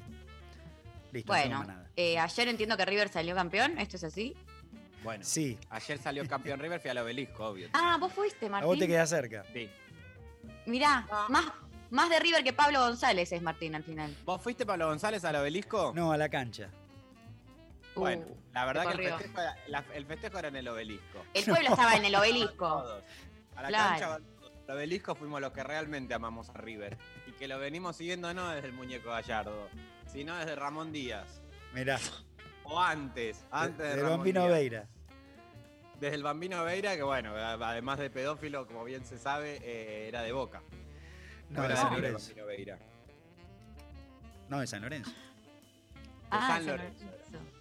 Listo, 1.11 1.31
no 1.31 1.37
Bueno, 1.39 1.65
eh, 1.95 2.17
ayer 2.17 2.47
entiendo 2.47 2.75
que 2.75 2.85
River 2.85 3.09
salió 3.09 3.35
campeón, 3.35 3.77
¿esto 3.77 3.97
es 3.97 4.03
así? 4.03 4.35
Bueno, 5.05 5.23
Sí, 5.23 5.57
ayer 5.69 5.97
salió 5.97 6.27
campeón 6.27 6.59
River, 6.59 6.79
fui 6.81 6.89
al 6.91 6.97
obelisco, 6.97 7.45
obvio. 7.45 7.69
Ah, 7.73 7.97
vos 7.99 8.11
fuiste, 8.11 8.47
a 8.47 8.49
Martín. 8.49 8.67
vos 8.67 8.77
te 8.79 8.87
quedás 8.87 9.09
cerca. 9.09 9.45
Sí. 9.53 9.69
Mirá, 10.65 11.07
Ah. 11.09 11.27
más, 11.29 11.45
más 11.91 12.09
de 12.09 12.19
River 12.19 12.43
que 12.43 12.51
Pablo 12.53 12.79
González 12.81 13.31
es 13.31 13.41
Martín 13.41 13.75
al 13.75 13.83
final. 13.83 14.15
¿Vos 14.25 14.41
fuiste 14.41 14.65
Pablo 14.65 14.87
González 14.87 15.23
al 15.23 15.35
obelisco? 15.37 15.93
No, 15.95 16.11
a 16.11 16.17
la 16.17 16.27
cancha. 16.29 16.69
Bueno, 17.95 18.25
Uh, 18.27 18.37
la 18.53 18.65
verdad 18.65 18.87
que 18.93 19.05
el 19.05 19.09
festejo, 19.13 19.39
era, 19.41 19.55
la- 19.67 19.85
el 19.93 20.05
festejo 20.05 20.37
era 20.39 20.47
en 20.49 20.55
el 20.57 20.67
obelisco. 20.67 21.23
El 21.33 21.45
pueblo 21.45 21.69
estaba 21.69 21.95
en 21.95 22.05
el 22.05 22.15
obelisco. 22.15 22.67
Todos. 22.67 23.03
A 23.55 23.61
la 23.61 23.67
Claro. 23.69 23.89
cancha, 23.89 24.15
al 24.67 24.75
obelisco 24.75 25.15
fuimos 25.15 25.39
los 25.39 25.53
que 25.53 25.63
realmente 25.63 26.13
amamos 26.13 26.49
a 26.49 26.53
River. 26.57 26.97
Y 27.27 27.31
que 27.33 27.47
lo 27.47 27.57
venimos 27.57 27.95
siguiendo 27.95 28.33
no 28.33 28.49
desde 28.49 28.67
el 28.67 28.73
muñeco 28.73 29.11
Gallardo, 29.11 29.69
sino 30.07 30.35
desde 30.35 30.55
Ramón 30.55 30.91
Díaz. 30.91 31.41
Mirá, 31.73 31.97
O 32.65 32.81
antes, 32.81 33.45
antes 33.51 33.77
de, 33.77 33.95
de 33.95 34.01
Ramón 34.01 34.17
Bambino 34.17 34.41
Díaz. 34.41 34.53
Veira. 34.53 34.87
Desde 35.99 36.15
el 36.15 36.23
Bambino 36.23 36.63
Veira, 36.63 36.95
que 36.95 37.03
bueno, 37.03 37.33
además 37.35 37.99
de 37.99 38.09
pedófilo, 38.09 38.67
como 38.67 38.83
bien 38.83 39.05
se 39.05 39.17
sabe, 39.17 39.59
eh, 39.63 40.07
era 40.07 40.21
de 40.21 40.31
Boca. 40.31 40.61
No, 41.49 41.63
era 41.63 41.67
de 41.67 41.73
de 41.73 41.79
San 41.79 41.93
Lorenzo. 41.93 42.45
Veira. 42.45 42.79
No, 44.49 44.59
de 44.59 44.67
San 44.67 44.81
Lorenzo. 44.81 45.11
Ah, 46.29 46.47
San 46.47 46.65
Lorenzo. 46.65 47.05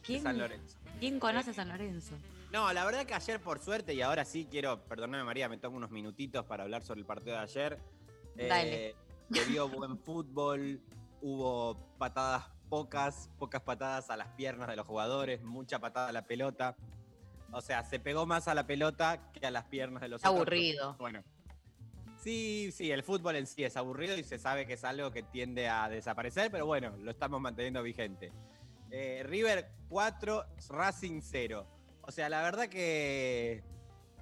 ¿Quién, 0.03 0.23
San 0.23 0.38
Lorenzo. 0.38 0.79
quién 0.99 1.20
conoce 1.20 1.51
a 1.51 1.55
San 1.55 1.68
Lorenzo? 1.68 2.14
No, 2.53 2.73
la 2.73 2.85
verdad 2.85 3.07
que 3.07 3.14
ayer, 3.14 3.40
por 3.40 3.59
suerte, 3.59 3.94
y 3.94 4.03
ahora 4.03 4.25
sí 4.25 4.47
quiero, 4.51 4.85
perdóname 4.85 5.25
María, 5.25 5.49
me 5.49 5.59
tomo 5.59 5.77
unos 5.77 5.90
minutitos 5.90 6.44
para 6.44 6.64
hablar 6.64 6.83
sobre 6.83 7.01
el 7.01 7.07
partido 7.07 7.37
de 7.37 7.42
ayer. 7.42 7.79
Eh, 8.37 8.49
Dale. 8.49 8.97
Se 9.33 9.51
vio 9.51 9.68
buen 9.68 9.99
fútbol, 9.99 10.81
hubo 11.20 11.77
patadas 11.99 12.44
pocas, 12.68 13.31
pocas 13.38 13.62
patadas 13.62 14.11
a 14.11 14.16
las 14.16 14.29
piernas 14.29 14.68
de 14.68 14.77
los 14.77 14.87
jugadores, 14.87 15.42
mucha 15.42 15.79
patada 15.79 16.09
a 16.09 16.12
la 16.12 16.27
pelota. 16.27 16.77
O 17.54 17.60
sea, 17.60 17.84
se 17.84 18.00
pegó 18.00 18.26
más 18.26 18.48
a 18.48 18.54
la 18.54 18.66
pelota 18.66 19.30
que 19.32 19.46
a 19.46 19.50
las 19.50 19.64
piernas 19.64 20.02
de 20.02 20.08
los 20.08 20.18
Está 20.18 20.30
otros. 20.30 20.42
aburrido. 20.42 20.96
Bueno. 20.98 21.22
Sí, 22.22 22.70
sí, 22.72 22.90
el 22.90 23.02
fútbol 23.02 23.36
en 23.36 23.46
sí 23.46 23.64
es 23.64 23.76
aburrido 23.76 24.16
y 24.16 24.24
se 24.24 24.38
sabe 24.38 24.66
que 24.66 24.72
es 24.72 24.82
algo 24.84 25.10
que 25.12 25.22
tiende 25.22 25.68
a 25.68 25.88
desaparecer, 25.88 26.50
pero 26.50 26.66
bueno, 26.66 26.96
lo 26.98 27.10
estamos 27.10 27.40
manteniendo 27.40 27.82
vigente. 27.82 28.32
Eh, 28.90 29.22
River 29.24 29.68
4, 29.88 30.44
Racing 30.70 31.20
0. 31.22 31.66
O 32.02 32.10
sea, 32.10 32.28
la 32.28 32.42
verdad 32.42 32.68
que. 32.68 33.62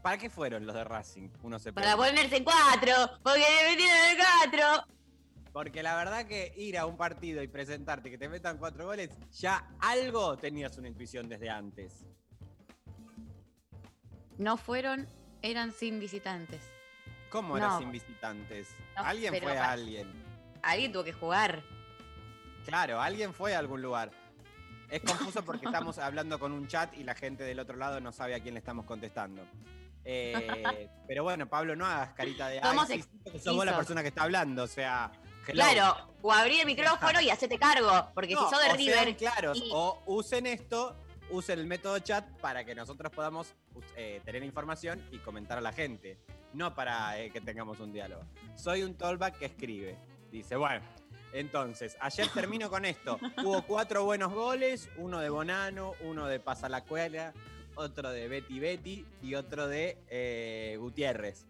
¿Para 0.03 0.19
qué 0.19 0.29
fueron 0.29 0.67
los 0.67 0.75
de 0.75 0.83
Racing? 0.85 1.29
Uno 1.43 1.59
se 1.59 1.73
Para 1.73 1.97
ponerse 1.97 2.37
en 2.37 2.45
cuatro, 2.45 2.93
porque 3.23 3.41
le 3.41 3.71
metieron 3.71 3.97
en 4.11 4.17
cuatro. 4.19 4.87
Porque 5.53 5.83
la 5.83 5.95
verdad 5.97 6.27
que 6.27 6.53
ir 6.57 6.77
a 6.79 6.87
un 6.87 6.97
partido 6.97 7.43
y 7.43 7.49
presentarte 7.49 8.11
que 8.11 8.19
te 8.19 8.29
metan 8.29 8.59
cuatro 8.59 8.87
goles, 8.87 9.11
ya 9.31 9.71
algo 9.79 10.37
tenías 10.37 10.77
una 10.77 10.89
intuición 10.89 11.29
desde 11.29 11.51
antes. 11.51 12.05
No 14.39 14.57
fueron, 14.57 15.09
eran 15.43 15.73
sin 15.73 15.99
visitantes. 16.01 16.63
¿Cómo 17.31 17.57
era 17.57 17.69
No. 17.69 17.79
sin 17.79 17.93
visitantes? 17.93 18.69
No, 18.97 19.05
alguien 19.05 19.35
fue 19.43 19.57
a 19.59 19.71
alguien. 19.73 20.13
Alguien 20.63 20.93
tuvo 20.93 21.05
que 21.05 21.13
jugar. 21.13 21.63
Claro, 22.67 23.01
alguien 23.01 23.33
fue 23.35 23.55
a 23.55 23.59
algún 23.59 23.83
lugar. 23.83 24.11
Es 24.89 25.01
confuso 25.03 25.43
porque 25.45 25.67
estamos 25.67 25.99
hablando 25.99 26.39
con 26.39 26.53
un 26.53 26.69
chat 26.69 26.93
y 26.97 27.03
la 27.03 27.15
gente 27.15 27.45
del 27.45 27.59
otro 27.61 27.77
lado 27.77 27.99
no 28.01 28.13
sabe 28.13 28.35
a 28.35 28.41
quién 28.41 28.55
le 28.55 28.59
estamos 28.61 28.85
contestando. 28.85 29.43
Eh, 30.05 30.35
pero 31.09 31.23
bueno, 31.25 31.49
Pablo, 31.49 31.75
no 31.75 31.87
hagas 31.87 32.13
carita 32.13 32.49
de 32.49 32.61
Somos 32.61 32.91
"Ay, 32.91 33.03
sí, 33.03 33.09
sos 33.39 33.55
vos 33.57 33.65
la 33.65 33.71
exquisos". 33.73 33.77
persona 33.77 34.03
que 34.03 34.09
está 34.09 34.25
hablando. 34.25 34.65
O 34.65 34.67
sea, 34.69 35.11
Hello. 35.47 35.65
Claro, 35.65 36.09
o 36.23 36.33
abrí 36.33 36.61
el 36.61 36.67
micrófono 36.67 37.21
y 37.21 37.31
hacete 37.31 37.59
cargo, 37.59 38.11
porque 38.15 38.35
No, 38.35 38.45
si 38.49 38.55
sos 38.55 38.63
de 38.65 38.73
River. 38.75 38.95
sean 39.05 39.15
claros, 39.15 39.59
y- 39.59 39.71
o 39.73 40.01
usen 40.07 40.47
esto, 40.47 40.97
usen 41.33 41.59
el 41.59 41.67
método 41.67 41.99
chat 41.99 42.25
para 42.41 42.65
que 42.65 42.75
nosotros 42.75 43.11
podamos 43.11 43.55
eh, 43.97 44.21
tener 44.25 44.45
información 44.45 45.03
y 45.11 45.19
comentar 45.19 45.59
a 45.59 45.61
la 45.61 45.73
gente. 45.73 46.19
No 46.53 46.75
para 46.75 47.19
eh, 47.19 47.31
que 47.31 47.41
tengamos 47.41 47.81
un 47.81 47.93
diálogo. 47.93 48.23
Soy 48.55 48.83
un 48.83 48.95
tollback 48.95 49.39
que 49.39 49.47
escribe. 49.47 49.99
Dice, 50.31 50.57
bueno, 50.57 50.85
entonces, 51.33 51.97
ayer 52.01 52.29
termino 52.29 52.71
con 52.71 52.85
esto. 52.85 53.19
Hubo 53.43 53.63
cuatro 53.63 54.05
buenos 54.05 54.33
goles, 54.33 54.89
uno 54.99 55.21
de 55.21 55.31
Bonano, 55.31 55.95
uno 56.01 56.27
de 56.27 56.39
Pasalacuela, 56.39 57.33
otro 57.75 58.11
de 58.11 58.29
Betty 58.29 58.61
Betty 58.61 59.07
y 59.23 59.35
otro 59.35 59.67
de 59.67 59.99
eh, 60.09 60.77
Gutiérrez. 60.79 61.47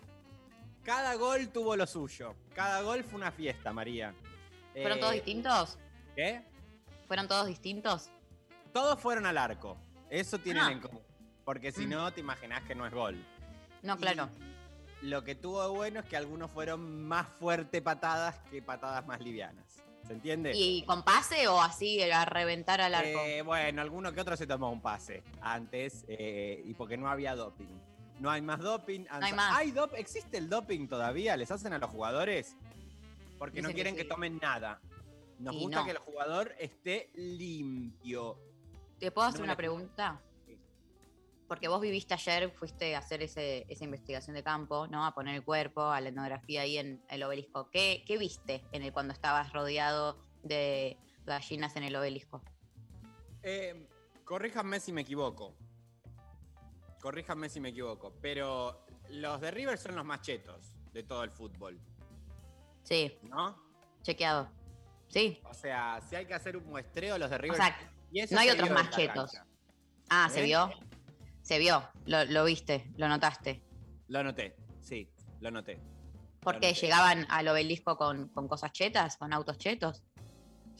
Cada 0.84 1.14
gol 1.16 1.48
tuvo 1.48 1.76
lo 1.76 1.86
suyo. 1.86 2.34
Cada 2.54 2.82
gol 2.82 3.04
fue 3.04 3.16
una 3.16 3.32
fiesta, 3.32 3.72
María. 3.72 4.14
¿Fueron 4.72 5.00
todos 5.00 5.12
distintos? 5.12 5.78
¿Qué? 6.16 6.42
¿Fueron 7.06 7.28
todos 7.28 7.46
distintos? 7.46 8.10
Todos 8.72 9.00
fueron 9.00 9.26
al 9.26 9.38
arco. 9.38 9.76
Eso 10.10 10.38
tienen 10.38 10.62
Ah. 10.62 10.72
en 10.72 10.80
común. 10.80 11.02
Porque 11.44 11.72
si 11.72 11.86
Mm. 11.86 11.90
no, 11.90 12.12
te 12.12 12.20
imaginás 12.20 12.62
que 12.64 12.74
no 12.74 12.86
es 12.86 12.92
gol. 12.92 13.24
No, 13.82 13.96
claro. 13.96 14.28
Y 15.02 15.06
lo 15.06 15.24
que 15.24 15.34
tuvo 15.34 15.62
de 15.62 15.68
bueno 15.76 16.00
es 16.00 16.06
que 16.06 16.16
algunos 16.16 16.50
fueron 16.50 17.02
más 17.06 17.26
fuerte 17.28 17.82
patadas 17.82 18.38
que 18.50 18.62
patadas 18.62 19.04
más 19.06 19.20
livianas. 19.20 19.82
¿Se 20.06 20.12
entiende? 20.12 20.52
¿Y 20.54 20.82
con 20.84 21.02
pase 21.04 21.46
o 21.48 21.60
así 21.60 22.00
a 22.02 22.24
reventar 22.24 22.80
al 22.80 22.94
arco? 22.94 23.20
Eh, 23.24 23.42
bueno, 23.42 23.82
alguno 23.82 24.12
que 24.12 24.20
otro 24.20 24.36
se 24.36 24.46
tomó 24.46 24.70
un 24.70 24.80
pase 24.80 25.22
antes 25.40 26.04
eh, 26.08 26.62
y 26.64 26.74
porque 26.74 26.96
no 26.96 27.08
había 27.08 27.34
doping. 27.34 27.68
No 28.20 28.30
hay 28.30 28.42
más 28.42 28.60
doping. 28.60 29.00
No 29.04 29.24
hay 29.26 29.32
más. 29.32 29.64
dop- 29.74 29.94
¿Existe 29.96 30.38
el 30.38 30.48
doping 30.48 30.86
todavía? 30.88 31.36
¿Les 31.36 31.50
hacen 31.50 31.72
a 31.72 31.78
los 31.78 31.90
jugadores? 31.90 32.56
Porque 33.38 33.60
no 33.62 33.68
Dicen 33.68 33.74
quieren 33.74 33.96
que, 33.96 34.02
sí. 34.02 34.08
tomen 34.08 34.38
nada. 34.38 34.80
Nos 35.38 35.54
Y 35.56 35.58
gusta 35.58 35.78
no. 35.80 35.84
que 35.84 35.90
el 35.92 35.98
jugador 35.98 36.54
esté 36.58 37.10
limpio. 37.14 38.38
¿Te 39.02 39.10
puedo 39.10 39.26
hacer 39.26 39.40
no 39.40 39.46
una 39.46 39.56
pregunta? 39.56 40.22
Sí. 40.46 40.56
Porque 41.48 41.66
vos 41.66 41.80
viviste 41.80 42.14
ayer, 42.14 42.52
fuiste 42.52 42.94
a 42.94 43.00
hacer 43.00 43.20
ese, 43.20 43.66
esa 43.68 43.82
investigación 43.82 44.36
de 44.36 44.44
campo, 44.44 44.86
¿no? 44.86 45.04
A 45.04 45.12
poner 45.12 45.34
el 45.34 45.42
cuerpo, 45.44 45.82
a 45.82 46.00
la 46.00 46.10
etnografía 46.10 46.60
ahí 46.60 46.78
en 46.78 47.04
el 47.08 47.20
obelisco. 47.24 47.68
¿Qué, 47.70 48.04
qué 48.06 48.16
viste 48.16 48.64
en 48.70 48.84
el, 48.84 48.92
cuando 48.92 49.12
estabas 49.12 49.52
rodeado 49.52 50.24
de 50.44 50.98
gallinas 51.24 51.74
en 51.74 51.82
el 51.82 51.96
obelisco? 51.96 52.44
Eh, 53.42 53.88
corríjanme 54.24 54.78
si 54.78 54.92
me 54.92 55.00
equivoco. 55.00 55.56
Corríjanme 57.00 57.48
si 57.48 57.58
me 57.58 57.70
equivoco. 57.70 58.14
Pero 58.22 58.86
los 59.08 59.40
de 59.40 59.50
River 59.50 59.78
son 59.78 59.96
los 59.96 60.04
más 60.04 60.20
chetos 60.20 60.72
de 60.92 61.02
todo 61.02 61.24
el 61.24 61.32
fútbol, 61.32 61.80
Sí, 62.84 63.18
¿no? 63.24 63.60
chequeado. 64.02 64.48
Sí. 65.08 65.40
O 65.44 65.54
sea, 65.54 66.00
si 66.02 66.14
hay 66.14 66.24
que 66.24 66.34
hacer 66.34 66.56
un 66.56 66.66
muestreo, 66.66 67.18
los 67.18 67.30
de 67.30 67.36
O 67.36 67.38
River. 67.40 67.56
sea, 67.56 67.92
no 68.30 68.40
hay 68.40 68.48
se 68.48 68.54
otros 68.54 68.70
más 68.70 68.90
chetos. 68.90 69.32
ah, 70.10 70.28
¿se 70.30 70.40
¿Eh? 70.40 70.44
vio? 70.44 70.70
Se 71.42 71.58
vio, 71.58 71.82
lo, 72.06 72.24
lo 72.26 72.44
viste, 72.44 72.90
lo 72.96 73.08
notaste. 73.08 73.62
Lo 74.08 74.22
noté, 74.22 74.54
sí, 74.80 75.08
lo 75.40 75.50
noté. 75.50 75.80
Porque 76.40 76.68
noté. 76.68 76.80
llegaban 76.80 77.26
al 77.30 77.48
obelisco 77.48 77.96
con, 77.96 78.28
con 78.28 78.46
cosas 78.48 78.72
chetas, 78.72 79.16
con 79.16 79.32
autos 79.32 79.58
chetos. 79.58 80.02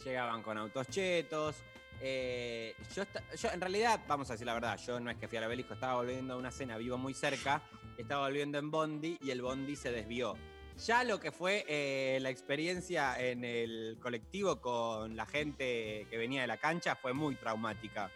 Llegaban 0.05 0.41
con 0.43 0.57
autos 0.57 0.87
chetos. 0.87 1.57
eh, 2.01 2.75
yo, 2.95 3.03
yo, 3.41 3.49
en 3.51 3.61
realidad, 3.61 3.99
vamos 4.07 4.29
a 4.29 4.33
decir 4.33 4.45
la 4.45 4.53
verdad, 4.53 4.77
yo 4.85 4.99
no 4.99 5.09
es 5.09 5.17
que 5.17 5.27
fui 5.27 5.37
al 5.37 5.45
obelisco, 5.45 5.73
estaba 5.73 5.95
volviendo 5.95 6.33
a 6.33 6.37
una 6.37 6.51
cena, 6.51 6.77
vivo 6.77 6.97
muy 6.97 7.13
cerca, 7.13 7.61
estaba 7.97 8.25
volviendo 8.27 8.57
en 8.57 8.71
Bondi 8.71 9.17
y 9.21 9.31
el 9.31 9.41
Bondi 9.41 9.75
se 9.75 9.91
desvió. 9.91 10.35
Ya 10.85 11.03
lo 11.03 11.19
que 11.19 11.31
fue 11.31 11.65
eh, 11.67 12.19
la 12.21 12.29
experiencia 12.29 13.19
en 13.19 13.43
el 13.45 13.97
colectivo 14.01 14.59
con 14.59 15.15
la 15.15 15.25
gente 15.25 16.07
que 16.09 16.17
venía 16.17 16.41
de 16.41 16.47
la 16.47 16.57
cancha 16.57 16.95
fue 16.95 17.13
muy 17.13 17.35
traumática. 17.35 18.09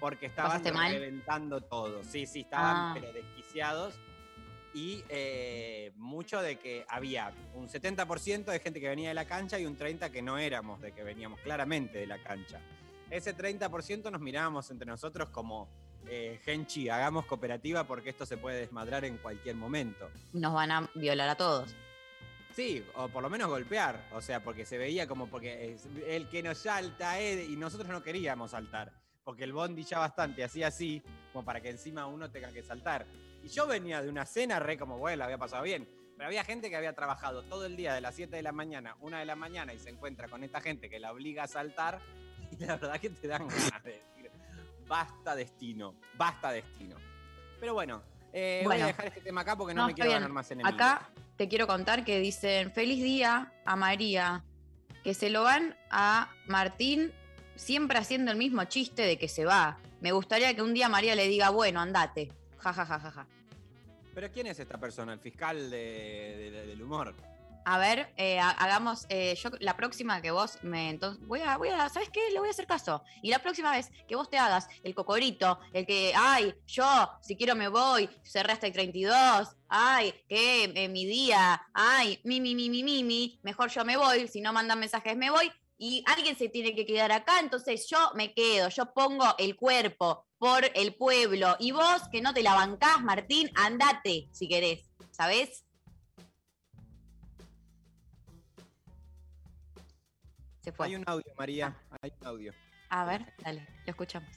Porque 0.00 0.26
estaban 0.26 0.62
reventando 0.64 1.60
todo. 1.62 2.02
Sí, 2.04 2.26
sí, 2.26 2.40
estaban 2.40 2.76
Ah. 2.76 2.90
pero 2.94 3.12
desquiciados. 3.12 3.94
Y 4.74 5.04
eh, 5.08 5.92
mucho 5.96 6.42
de 6.42 6.56
que 6.56 6.84
había 6.88 7.32
un 7.54 7.68
70% 7.68 8.50
de 8.50 8.58
gente 8.58 8.80
que 8.80 8.88
venía 8.88 9.08
de 9.10 9.14
la 9.14 9.24
cancha 9.24 9.58
y 9.58 9.66
un 9.66 9.78
30% 9.78 10.10
que 10.10 10.20
no 10.20 10.36
éramos, 10.36 10.80
de 10.80 10.90
que 10.92 11.04
veníamos 11.04 11.38
claramente 11.40 11.98
de 11.98 12.06
la 12.08 12.18
cancha. 12.22 12.60
Ese 13.08 13.36
30% 13.36 14.10
nos 14.10 14.20
mirábamos 14.20 14.68
entre 14.72 14.86
nosotros 14.86 15.28
como, 15.30 15.68
eh, 16.08 16.40
Genchi, 16.44 16.88
hagamos 16.88 17.24
cooperativa 17.26 17.84
porque 17.84 18.10
esto 18.10 18.26
se 18.26 18.36
puede 18.36 18.58
desmadrar 18.58 19.04
en 19.04 19.16
cualquier 19.18 19.54
momento. 19.54 20.10
Nos 20.32 20.52
van 20.52 20.72
a 20.72 20.90
violar 20.96 21.28
a 21.28 21.36
todos. 21.36 21.74
Sí, 22.54 22.84
o 22.94 23.08
por 23.08 23.20
lo 23.20 23.28
menos 23.28 23.48
golpear, 23.48 24.08
o 24.12 24.20
sea, 24.20 24.38
porque 24.42 24.64
se 24.64 24.78
veía 24.78 25.08
como 25.08 25.26
porque 25.26 25.76
el 26.06 26.28
que 26.28 26.40
nos 26.40 26.58
salta 26.58 27.18
es, 27.18 27.48
y 27.48 27.56
nosotros 27.56 27.88
no 27.88 28.00
queríamos 28.00 28.52
saltar, 28.52 28.92
porque 29.24 29.42
el 29.42 29.52
bondi 29.52 29.82
ya 29.82 29.98
bastante 29.98 30.44
hacía 30.44 30.68
así, 30.68 31.02
como 31.32 31.44
para 31.44 31.60
que 31.60 31.70
encima 31.70 32.06
uno 32.06 32.30
tenga 32.30 32.52
que 32.52 32.62
saltar. 32.62 33.06
Y 33.42 33.48
yo 33.48 33.66
venía 33.66 34.00
de 34.02 34.08
una 34.08 34.24
cena 34.24 34.60
re 34.60 34.78
como, 34.78 34.98
bueno, 34.98 35.16
la 35.16 35.24
había 35.24 35.38
pasado 35.38 35.64
bien, 35.64 35.88
pero 36.16 36.28
había 36.28 36.44
gente 36.44 36.70
que 36.70 36.76
había 36.76 36.92
trabajado 36.92 37.42
todo 37.42 37.66
el 37.66 37.74
día 37.74 37.92
de 37.92 38.00
las 38.00 38.14
7 38.14 38.36
de 38.36 38.42
la 38.42 38.52
mañana, 38.52 38.96
1 39.00 39.16
de 39.16 39.24
la 39.24 39.34
mañana 39.34 39.74
y 39.74 39.80
se 39.80 39.90
encuentra 39.90 40.28
con 40.28 40.44
esta 40.44 40.60
gente 40.60 40.88
que 40.88 41.00
la 41.00 41.10
obliga 41.10 41.42
a 41.42 41.48
saltar 41.48 42.00
y 42.52 42.56
la 42.64 42.76
verdad 42.76 43.00
que 43.00 43.10
te 43.10 43.26
dan 43.26 43.48
ganas 43.48 43.82
de 43.82 43.94
decir, 43.94 44.30
basta 44.86 45.34
destino, 45.34 45.96
basta 46.16 46.52
destino. 46.52 46.96
Pero 47.58 47.74
bueno, 47.74 48.13
eh, 48.36 48.62
voy 48.64 48.80
a 48.80 48.86
dejar 48.86 49.06
este 49.06 49.20
tema 49.20 49.42
acá 49.42 49.56
porque 49.56 49.72
no, 49.74 49.82
No, 49.82 49.86
me 49.88 49.94
quiero 49.94 50.10
bien. 50.10 50.20
ganar 50.20 50.32
más 50.32 50.50
enemigos. 50.50 50.74
Acá 50.74 51.08
te 51.36 51.48
quiero 51.48 51.66
contar 51.66 52.04
que 52.04 52.18
dicen 52.18 52.72
feliz 52.72 53.02
día 53.02 53.52
a 53.64 53.76
María, 53.76 54.44
que 55.04 55.14
se 55.14 55.30
lo 55.30 55.44
van 55.44 55.76
a 55.90 56.30
Martín 56.46 57.12
siempre 57.56 57.96
haciendo 57.98 58.32
el 58.32 58.36
mismo 58.36 58.64
chiste 58.64 59.02
de 59.02 59.16
que 59.18 59.28
se 59.28 59.44
va. 59.44 59.78
Me 60.00 60.10
gustaría 60.12 60.52
que 60.54 60.62
un 60.62 60.74
día 60.74 60.88
María 60.88 61.14
le 61.14 61.28
diga, 61.28 61.50
bueno, 61.50 61.80
andate. 61.80 62.32
Ja, 62.58 62.72
ja, 62.72 62.84
ja, 62.84 62.98
ja, 62.98 63.10
ja. 63.10 63.26
¿Pero 64.14 64.30
quién 64.30 64.46
es 64.48 64.58
esta 64.58 64.78
persona? 64.78 65.12
¿El 65.12 65.20
fiscal 65.20 65.70
de- 65.70 66.50
de- 66.52 66.66
del 66.66 66.82
humor? 66.82 67.14
A 67.66 67.78
ver, 67.78 68.12
eh, 68.18 68.38
ha- 68.38 68.50
hagamos, 68.50 69.06
eh, 69.08 69.34
yo 69.42 69.48
la 69.60 69.74
próxima 69.76 70.20
que 70.20 70.30
vos 70.30 70.58
me, 70.62 70.90
entonces, 70.90 71.26
voy 71.26 71.40
a, 71.40 71.56
voy 71.56 71.70
a, 71.70 71.88
¿sabes 71.88 72.10
qué? 72.10 72.20
Le 72.30 72.38
voy 72.38 72.48
a 72.48 72.50
hacer 72.50 72.66
caso. 72.66 73.02
Y 73.22 73.30
la 73.30 73.38
próxima 73.38 73.70
vez 73.70 73.90
que 74.06 74.16
vos 74.16 74.28
te 74.28 74.36
hagas 74.36 74.68
el 74.82 74.94
cocorito, 74.94 75.58
el 75.72 75.86
que, 75.86 76.12
ay, 76.14 76.54
yo, 76.66 76.84
si 77.22 77.36
quiero 77.36 77.54
me 77.54 77.68
voy, 77.68 78.10
cerré 78.22 78.52
hasta 78.52 78.66
el 78.66 78.74
32, 78.74 79.48
ay, 79.68 80.12
que 80.28 80.64
eh, 80.74 80.88
mi 80.90 81.06
día, 81.06 81.62
ay, 81.72 82.20
mi, 82.24 82.38
mi, 82.40 82.54
mi, 82.54 82.68
mi, 82.68 83.02
mi, 83.02 83.40
mejor 83.42 83.70
yo 83.70 83.82
me 83.84 83.96
voy, 83.96 84.28
si 84.28 84.42
no 84.42 84.52
mandan 84.52 84.78
mensajes 84.78 85.16
me 85.16 85.30
voy, 85.30 85.50
y 85.78 86.04
alguien 86.06 86.36
se 86.36 86.48
tiene 86.50 86.74
que 86.74 86.84
quedar 86.86 87.12
acá, 87.12 87.40
entonces 87.40 87.88
yo 87.88 87.98
me 88.14 88.32
quedo, 88.34 88.68
yo 88.68 88.92
pongo 88.92 89.24
el 89.38 89.56
cuerpo 89.56 90.26
por 90.38 90.70
el 90.74 90.94
pueblo, 90.96 91.56
y 91.58 91.72
vos 91.72 92.02
que 92.12 92.20
no 92.20 92.34
te 92.34 92.42
la 92.42 92.54
bancás, 92.54 93.00
Martín, 93.02 93.50
andate, 93.54 94.28
si 94.32 94.48
querés, 94.48 94.90
¿sabés? 95.10 95.63
Se 100.64 100.72
fue. 100.72 100.86
Hay 100.86 100.96
un 100.96 101.04
audio, 101.06 101.26
María. 101.38 101.76
Hay 102.00 102.10
un 102.20 102.26
audio. 102.26 102.54
A 102.88 103.04
ver, 103.04 103.34
dale, 103.44 103.68
lo 103.84 103.90
escuchamos. 103.90 104.30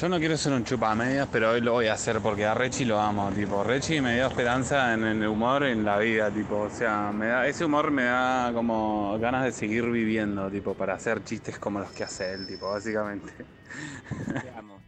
Yo 0.00 0.08
no 0.08 0.18
quiero 0.18 0.36
ser 0.38 0.54
un 0.54 0.64
chupamedias, 0.64 1.28
pero 1.30 1.50
hoy 1.50 1.60
lo 1.60 1.72
voy 1.72 1.88
a 1.88 1.92
hacer 1.92 2.20
porque 2.20 2.46
a 2.46 2.54
Rechi 2.54 2.86
lo 2.86 2.98
amo, 2.98 3.30
tipo, 3.32 3.62
Rechi 3.62 4.00
me 4.00 4.14
dio 4.14 4.26
esperanza 4.26 4.94
en 4.94 5.04
el 5.04 5.26
humor 5.26 5.64
en 5.64 5.84
la 5.84 5.98
vida, 5.98 6.30
tipo, 6.30 6.62
o 6.62 6.70
sea, 6.70 7.12
me 7.12 7.26
da, 7.26 7.46
ese 7.46 7.64
humor 7.64 7.90
me 7.90 8.04
da 8.04 8.50
como 8.52 9.18
ganas 9.18 9.44
de 9.44 9.52
seguir 9.52 9.84
viviendo, 9.84 10.50
tipo, 10.50 10.74
para 10.74 10.94
hacer 10.94 11.22
chistes 11.22 11.58
como 11.58 11.78
los 11.78 11.90
que 11.92 12.04
hace 12.04 12.32
él, 12.32 12.46
tipo, 12.46 12.68
básicamente. 12.68 13.32
Te 14.42 14.50
amo. 14.50 14.80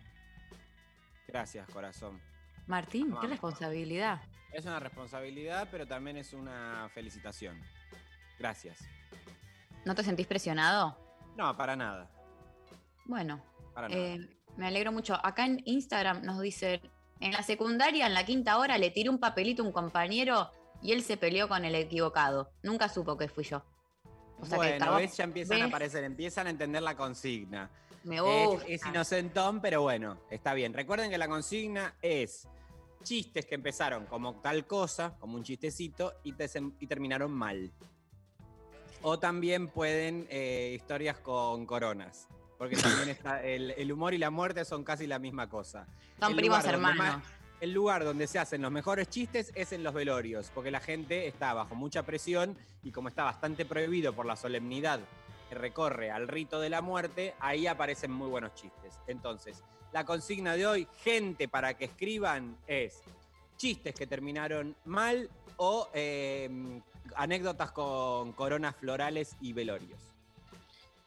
Gracias, 1.26 1.68
corazón. 1.70 2.20
Martín, 2.66 3.14
qué 3.20 3.28
responsabilidad. 3.28 4.20
Es 4.52 4.64
una 4.64 4.80
responsabilidad, 4.80 5.68
pero 5.70 5.86
también 5.86 6.16
es 6.16 6.32
una 6.32 6.90
felicitación. 6.92 7.56
Gracias. 8.38 8.78
¿No 9.84 9.94
te 9.94 10.02
sentís 10.04 10.26
presionado? 10.26 10.96
No, 11.36 11.56
para 11.56 11.76
nada. 11.76 12.10
Bueno, 13.06 13.40
Para 13.74 13.88
nada. 13.88 14.00
eh, 14.00 14.28
me 14.56 14.66
alegro 14.66 14.92
mucho. 14.92 15.14
Acá 15.24 15.46
en 15.46 15.62
Instagram 15.64 16.22
nos 16.22 16.40
dicen, 16.40 16.80
en 17.20 17.32
la 17.32 17.42
secundaria, 17.42 18.06
en 18.06 18.14
la 18.14 18.24
quinta 18.24 18.58
hora, 18.58 18.76
le 18.78 18.90
tiré 18.90 19.08
un 19.08 19.18
papelito 19.18 19.62
a 19.62 19.66
un 19.66 19.72
compañero 19.72 20.50
y 20.82 20.92
él 20.92 21.02
se 21.02 21.16
peleó 21.16 21.48
con 21.48 21.64
el 21.64 21.74
equivocado. 21.74 22.50
Nunca 22.62 22.88
supo 22.88 23.16
que 23.16 23.28
fui 23.28 23.44
yo. 23.44 23.62
O 24.40 24.44
sea 24.46 24.50
que 24.58 24.68
bueno, 24.68 24.84
acabó- 24.84 24.96
ves, 24.98 25.16
ya 25.16 25.24
empiezan 25.24 25.62
a 25.62 25.64
aparecer, 25.66 26.04
empiezan 26.04 26.46
a 26.46 26.50
entender 26.50 26.82
la 26.82 26.96
consigna. 26.96 27.70
Me 28.04 28.16
Es, 28.16 28.22
gusta. 28.22 28.66
es 28.68 28.86
inocentón, 28.86 29.60
pero 29.60 29.82
bueno, 29.82 30.18
está 30.30 30.54
bien. 30.54 30.72
Recuerden 30.72 31.10
que 31.10 31.18
la 31.18 31.26
consigna 31.28 31.94
es 32.00 32.46
chistes 33.02 33.46
que 33.46 33.56
empezaron 33.56 34.06
como 34.06 34.36
tal 34.40 34.66
cosa, 34.66 35.16
como 35.18 35.36
un 35.36 35.42
chistecito, 35.42 36.14
y, 36.22 36.32
te- 36.32 36.48
y 36.78 36.86
terminaron 36.86 37.32
mal. 37.32 37.72
O 39.02 39.18
también 39.18 39.68
pueden 39.68 40.26
eh, 40.30 40.72
historias 40.74 41.18
con 41.18 41.66
coronas. 41.66 42.28
Porque 42.56 42.76
también 42.76 43.08
está 43.10 43.42
el, 43.44 43.70
el 43.72 43.92
humor 43.92 44.14
y 44.14 44.18
la 44.18 44.30
muerte 44.30 44.64
son 44.64 44.82
casi 44.84 45.06
la 45.06 45.18
misma 45.18 45.48
cosa. 45.48 45.86
Son 46.18 46.32
el 46.32 46.36
primos 46.36 46.64
hermanos. 46.64 46.98
más- 46.98 47.22
el 47.60 47.72
lugar 47.72 48.04
donde 48.04 48.28
se 48.28 48.38
hacen 48.38 48.62
los 48.62 48.70
mejores 48.70 49.08
chistes 49.08 49.50
es 49.56 49.72
en 49.72 49.82
los 49.82 49.92
velorios, 49.92 50.48
porque 50.54 50.70
la 50.70 50.78
gente 50.78 51.26
está 51.26 51.54
bajo 51.54 51.74
mucha 51.74 52.04
presión 52.04 52.56
y 52.84 52.92
como 52.92 53.08
está 53.08 53.24
bastante 53.24 53.64
prohibido 53.66 54.12
por 54.14 54.26
la 54.26 54.36
solemnidad 54.36 55.00
que 55.48 55.56
recorre 55.56 56.12
al 56.12 56.28
rito 56.28 56.60
de 56.60 56.70
la 56.70 56.82
muerte, 56.82 57.34
ahí 57.40 57.66
aparecen 57.66 58.12
muy 58.12 58.28
buenos 58.28 58.54
chistes. 58.54 59.00
Entonces, 59.08 59.64
la 59.92 60.04
consigna 60.04 60.54
de 60.54 60.68
hoy, 60.68 60.86
gente 61.02 61.48
para 61.48 61.74
que 61.74 61.86
escriban, 61.86 62.56
es 62.68 63.00
chistes 63.56 63.92
que 63.92 64.06
terminaron 64.06 64.76
mal 64.84 65.28
o 65.58 65.88
eh, 65.92 66.80
anécdotas 67.14 67.70
con 67.72 68.32
coronas 68.32 68.74
florales 68.76 69.36
y 69.40 69.52
velorios. 69.52 70.00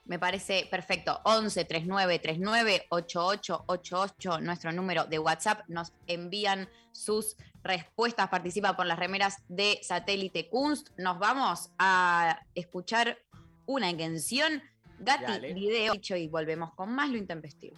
Me 0.05 0.19
parece 0.19 0.67
perfecto. 0.69 1.21
11 1.23 1.65
39 1.65 2.19
39 2.19 2.85
88 2.89 3.63
88, 3.67 4.41
nuestro 4.41 4.71
número 4.71 5.05
de 5.05 5.19
WhatsApp. 5.19 5.61
Nos 5.67 5.93
envían 6.07 6.67
sus 6.91 7.37
respuestas. 7.63 8.29
Participa 8.29 8.75
por 8.75 8.85
las 8.85 8.99
remeras 8.99 9.37
de 9.47 9.79
Satélite 9.83 10.49
Kunst. 10.49 10.89
Nos 10.97 11.17
vamos 11.19 11.71
a 11.79 12.41
escuchar 12.55 13.19
una 13.65 13.95
canción. 13.95 14.61
Gati 14.99 15.23
Dale. 15.23 15.53
video 15.53 15.93
y 15.95 16.27
volvemos 16.27 16.73
con 16.73 16.93
más 16.93 17.09
lo 17.09 17.17
intempestivo. 17.17 17.77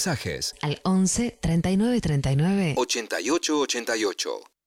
Mensajes 0.00 0.54
Al 0.62 0.80
11 0.82 1.38
39 1.42 2.00
39 2.00 2.74
88 2.78 3.52
88. 3.52 4.59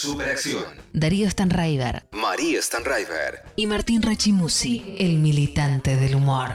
Superacción. 0.00 0.64
Darío 0.92 1.28
Stanraiver 1.30 2.08
María 2.12 2.62
Stanraiver. 2.62 3.42
y 3.56 3.66
Martín 3.66 4.00
Rachimusi, 4.02 4.96
el 4.98 5.18
militante 5.18 5.96
del 5.96 6.14
humor. 6.14 6.50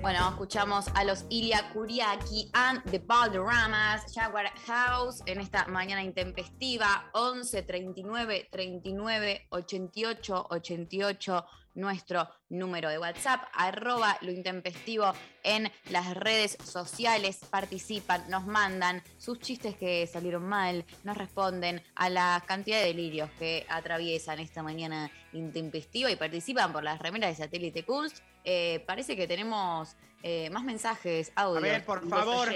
Bueno, 0.00 0.28
escuchamos 0.30 0.86
a 0.94 1.04
los 1.04 1.24
Ilya 1.30 1.70
Kuriaki 1.72 2.50
and 2.54 2.82
the 2.90 2.98
Baldoramas, 2.98 4.02
Jaguar 4.12 4.52
House, 4.66 5.22
en 5.26 5.40
esta 5.40 5.66
mañana 5.66 6.02
intempestiva, 6.02 7.08
11 7.12 7.62
39 7.62 8.48
39 8.50 9.46
88 9.50 10.46
88, 10.50 11.44
nuestro 11.74 12.28
número 12.48 12.88
de 12.90 12.98
WhatsApp, 12.98 13.42
arroba 13.52 14.16
lo 14.20 14.30
intempestivo 14.30 15.12
en 15.42 15.70
las 15.90 16.14
redes 16.14 16.58
sociales, 16.62 17.40
participan, 17.50 18.28
nos 18.28 18.46
mandan 18.46 19.02
sus 19.18 19.38
chistes 19.38 19.76
que 19.76 20.06
salieron 20.06 20.48
mal, 20.48 20.84
nos 21.04 21.16
responden 21.16 21.82
a 21.94 22.10
la 22.10 22.42
cantidad 22.46 22.80
de 22.80 22.86
delirios 22.86 23.30
que 23.38 23.66
atraviesan 23.68 24.38
esta 24.38 24.62
mañana 24.62 25.10
intempestiva 25.32 26.10
y 26.10 26.16
participan 26.16 26.72
por 26.72 26.82
las 26.82 26.98
remeras 27.00 27.36
de 27.36 27.44
Satélite 27.44 27.84
Kunst. 27.84 28.18
Eh, 28.44 28.82
parece 28.86 29.16
que 29.16 29.26
tenemos 29.26 29.96
eh, 30.22 30.50
más 30.50 30.64
mensajes, 30.64 31.32
audio. 31.34 31.58
A 31.58 31.60
ver, 31.60 31.84
por 31.84 32.08
favor. 32.08 32.48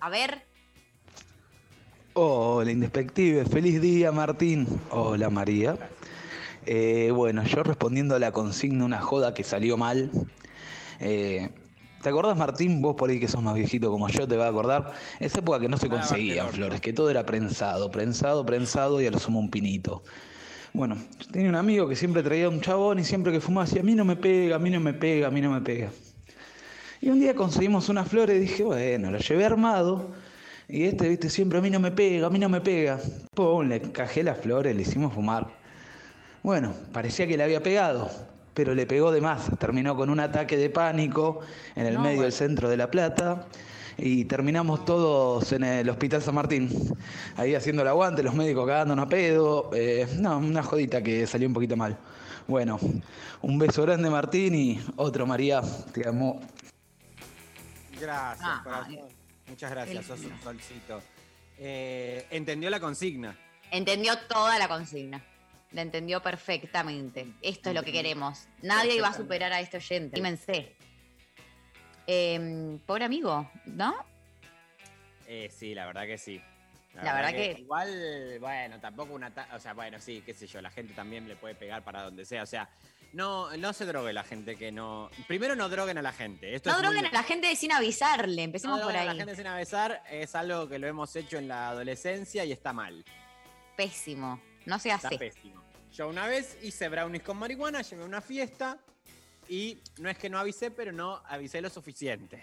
A 0.00 0.08
ver, 0.08 0.42
Hola, 2.14 2.70
Indespective. 2.70 3.46
Feliz 3.46 3.80
día, 3.80 4.12
Martín. 4.12 4.66
Hola, 4.90 5.30
María. 5.30 5.78
Eh, 6.66 7.10
bueno, 7.14 7.44
yo 7.44 7.62
respondiendo 7.62 8.14
a 8.14 8.18
la 8.18 8.32
consigna, 8.32 8.84
una 8.84 9.00
joda 9.00 9.34
que 9.34 9.44
salió 9.44 9.76
mal. 9.76 10.10
Eh, 11.00 11.50
¿Te 12.02 12.08
acordás, 12.08 12.36
Martín? 12.36 12.82
Vos 12.82 12.96
por 12.96 13.10
ahí 13.10 13.20
que 13.20 13.28
sos 13.28 13.42
más 13.42 13.54
viejito 13.54 13.90
como 13.90 14.08
yo, 14.08 14.26
te 14.26 14.36
vas 14.36 14.46
a 14.46 14.50
acordar. 14.50 14.92
Esa 15.20 15.38
época 15.38 15.60
que 15.60 15.68
no 15.68 15.76
se 15.76 15.88
conseguían 15.88 16.48
flores, 16.48 16.80
que 16.80 16.92
todo 16.92 17.10
era 17.10 17.24
prensado, 17.24 17.90
prensado, 17.90 18.44
prensado 18.44 19.00
y 19.00 19.06
a 19.06 19.10
lo 19.10 19.18
sumo 19.18 19.38
un 19.38 19.50
pinito. 19.50 20.02
Bueno, 20.72 20.96
yo 21.20 21.28
tenía 21.30 21.48
un 21.48 21.54
amigo 21.54 21.88
que 21.88 21.94
siempre 21.94 22.22
traía 22.22 22.48
un 22.48 22.60
chabón 22.60 22.98
y 22.98 23.04
siempre 23.04 23.30
que 23.30 23.40
fumaba 23.40 23.66
decía, 23.66 23.82
a 23.82 23.84
mí 23.84 23.94
no 23.94 24.04
me 24.04 24.16
pega, 24.16 24.56
a 24.56 24.58
mí 24.58 24.70
no 24.70 24.80
me 24.80 24.94
pega, 24.94 25.28
a 25.28 25.30
mí 25.30 25.40
no 25.40 25.50
me 25.50 25.60
pega. 25.60 25.90
Y 27.00 27.08
un 27.10 27.20
día 27.20 27.34
conseguimos 27.34 27.88
unas 27.88 28.08
flores 28.08 28.36
y 28.36 28.40
dije, 28.40 28.62
bueno, 28.64 29.10
lo 29.10 29.18
llevé 29.18 29.44
armado. 29.44 30.10
Y 30.68 30.84
este, 30.84 31.08
viste, 31.08 31.28
siempre 31.30 31.58
a 31.58 31.62
mí 31.62 31.70
no 31.70 31.78
me 31.78 31.90
pega, 31.90 32.28
a 32.28 32.30
mí 32.30 32.38
no 32.38 32.48
me 32.48 32.60
pega. 32.60 32.98
Pum, 33.34 33.68
le 33.68 33.76
encajé 33.76 34.22
las 34.22 34.38
flores, 34.38 34.74
le 34.74 34.82
hicimos 34.82 35.12
fumar. 35.12 35.61
Bueno, 36.42 36.74
parecía 36.92 37.26
que 37.26 37.36
le 37.36 37.44
había 37.44 37.62
pegado, 37.62 38.10
pero 38.54 38.74
le 38.74 38.86
pegó 38.86 39.12
de 39.12 39.20
más. 39.20 39.50
Terminó 39.58 39.96
con 39.96 40.10
un 40.10 40.20
ataque 40.20 40.56
de 40.56 40.70
pánico 40.70 41.40
en 41.76 41.86
el 41.86 41.98
medio 41.98 42.22
del 42.22 42.32
centro 42.32 42.68
de 42.68 42.76
La 42.76 42.90
Plata. 42.90 43.46
Y 43.98 44.24
terminamos 44.24 44.84
todos 44.86 45.52
en 45.52 45.64
el 45.64 45.88
Hospital 45.90 46.22
San 46.22 46.34
Martín, 46.34 46.70
ahí 47.36 47.54
haciendo 47.54 47.82
el 47.82 47.88
aguante, 47.88 48.22
los 48.22 48.34
médicos 48.34 48.66
cagándonos 48.66 49.06
a 49.06 49.08
pedo. 49.08 49.70
eh, 49.74 50.08
no, 50.18 50.38
una 50.38 50.62
jodita 50.62 51.02
que 51.02 51.26
salió 51.26 51.46
un 51.46 51.52
poquito 51.54 51.76
mal. 51.76 51.96
Bueno, 52.48 52.80
un 53.42 53.58
beso 53.58 53.82
grande 53.82 54.08
Martín 54.10 54.54
y 54.54 54.80
otro 54.96 55.26
María, 55.26 55.60
te 55.92 56.08
amo. 56.08 56.40
Gracias, 58.00 58.40
Ah, 58.42 58.60
corazón. 58.64 58.98
Muchas 59.46 59.70
gracias, 59.70 59.96
El- 59.98 60.04
sos 60.04 60.20
un 60.24 60.40
solcito. 60.42 61.00
Eh, 61.58 62.26
entendió 62.30 62.70
la 62.70 62.80
consigna. 62.80 63.36
entendió 63.70 64.14
toda 64.28 64.58
la 64.58 64.68
consigna. 64.68 65.22
La 65.72 65.82
entendió 65.82 66.22
perfectamente. 66.22 67.32
Esto 67.40 67.70
es 67.70 67.74
lo 67.74 67.82
que 67.82 67.92
queremos. 67.92 68.46
Nadie 68.62 68.96
iba 68.96 69.08
a 69.08 69.14
superar 69.14 69.52
a 69.52 69.60
este 69.60 69.78
oyente. 69.78 70.16
Dímense. 70.16 70.76
Eh, 72.06 72.78
pobre 72.86 73.04
amigo, 73.04 73.50
¿no? 73.66 73.94
Eh, 75.26 75.48
sí, 75.50 75.74
la 75.74 75.86
verdad 75.86 76.04
que 76.06 76.18
sí. 76.18 76.40
La 76.94 77.14
verdad 77.14 77.30
que- 77.32 77.56
Igual, 77.58 78.38
bueno, 78.40 78.78
tampoco 78.80 79.14
una... 79.14 79.30
ta- 79.32 79.48
O 79.54 79.58
sea, 79.58 79.72
bueno, 79.72 79.98
sí, 79.98 80.22
qué 80.26 80.34
sé 80.34 80.46
yo, 80.46 80.60
la 80.60 80.70
gente 80.70 80.92
también 80.92 81.26
le 81.26 81.36
puede 81.36 81.54
pegar 81.54 81.82
para 81.82 82.02
donde 82.02 82.26
sea. 82.26 82.42
O 82.42 82.46
sea, 82.46 82.68
no, 83.14 83.56
no 83.56 83.72
se 83.72 83.86
drogue 83.86 84.12
la 84.12 84.24
gente 84.24 84.56
que 84.56 84.70
no... 84.72 85.10
Primero 85.26 85.56
no 85.56 85.70
droguen 85.70 85.96
a 85.96 86.02
la 86.02 86.12
gente. 86.12 86.54
Esto 86.54 86.68
no 86.70 86.76
es 86.76 86.82
muy- 86.82 86.92
droguen 86.92 87.06
a 87.06 87.12
la 87.12 87.22
gente 87.22 87.56
sin 87.56 87.72
avisarle. 87.72 88.42
Empecemos 88.42 88.78
No 88.80 88.84
por 88.84 88.94
ahí. 88.94 89.08
a 89.08 89.14
la 89.14 89.14
gente 89.14 89.36
sin 89.36 89.46
avisar 89.46 90.02
es 90.10 90.34
algo 90.34 90.68
que 90.68 90.78
lo 90.78 90.86
hemos 90.86 91.16
hecho 91.16 91.38
en 91.38 91.48
la 91.48 91.68
adolescencia 91.70 92.44
y 92.44 92.52
está 92.52 92.74
mal. 92.74 93.02
Pésimo. 93.74 94.38
No 94.66 94.78
se 94.78 94.90
Está 94.90 95.08
hace. 95.08 95.18
pésimo. 95.18 95.61
Yo 95.92 96.08
una 96.08 96.26
vez 96.26 96.56
hice 96.62 96.88
brownies 96.88 97.22
con 97.22 97.36
marihuana, 97.36 97.82
llevé 97.82 98.02
a 98.02 98.06
una 98.06 98.20
fiesta 98.20 98.78
y 99.48 99.78
no 99.98 100.08
es 100.08 100.16
que 100.16 100.30
no 100.30 100.38
avisé, 100.38 100.70
pero 100.70 100.92
no 100.92 101.22
avisé 101.26 101.60
lo 101.60 101.68
suficiente. 101.68 102.42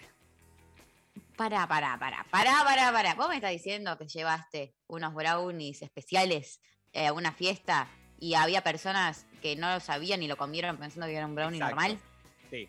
Pará, 1.36 1.66
pará, 1.66 1.98
pará, 1.98 2.24
pará, 2.30 2.62
pará, 2.64 2.92
pará. 2.92 3.14
Vos 3.14 3.28
me 3.28 3.36
estás 3.36 3.50
diciendo 3.50 3.96
que 3.98 4.06
llevaste 4.06 4.74
unos 4.86 5.14
brownies 5.14 5.82
especiales 5.82 6.60
eh, 6.92 7.06
a 7.08 7.12
una 7.12 7.32
fiesta 7.32 7.88
y 8.18 8.34
había 8.34 8.62
personas 8.62 9.26
que 9.42 9.56
no 9.56 9.72
lo 9.74 9.80
sabían 9.80 10.22
y 10.22 10.28
lo 10.28 10.36
comieron 10.36 10.76
pensando 10.76 11.06
que 11.06 11.16
era 11.16 11.26
un 11.26 11.34
brownie 11.34 11.56
Exacto. 11.58 11.74
normal. 11.76 11.98
Sí. 12.50 12.68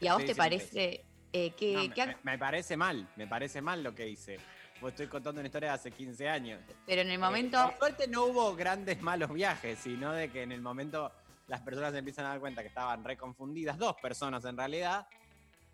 ¿Y 0.00 0.06
a 0.06 0.14
vos 0.14 0.24
te 0.24 0.34
parece 0.36 1.04
eh, 1.32 1.50
que, 1.52 1.72
No, 1.72 1.80
me, 1.80 1.90
que- 1.90 2.06
me- 2.06 2.16
me 2.22 2.38
parece 2.38 2.76
mal, 2.76 3.08
me 3.16 3.26
parece 3.26 3.60
mal 3.62 3.82
lo 3.82 3.94
que 3.94 4.08
hice. 4.08 4.38
Vos 4.80 4.90
estoy 4.90 5.08
contando 5.08 5.40
una 5.40 5.48
historia 5.48 5.70
de 5.70 5.74
hace 5.74 5.90
15 5.90 6.28
años. 6.28 6.60
pero 6.86 7.00
en 7.02 7.08
el 7.08 7.14
Eh, 7.14 7.18
momento 7.18 7.60
por 7.62 7.78
suerte 7.78 8.06
no 8.08 8.24
hubo 8.26 8.54
grandes 8.54 9.00
malos 9.02 9.32
viajes, 9.32 9.78
sino 9.78 10.12
de 10.12 10.30
que 10.30 10.42
en 10.42 10.52
el 10.52 10.60
momento 10.60 11.10
las 11.48 11.60
personas 11.62 11.92
se 11.92 11.98
empiezan 11.98 12.26
a 12.26 12.30
dar 12.30 12.40
cuenta 12.40 12.62
que 12.62 12.68
estaban 12.68 13.02
reconfundidas, 13.04 13.76
dos 13.78 13.96
personas 14.00 14.44
en 14.44 14.56
realidad, 14.56 15.08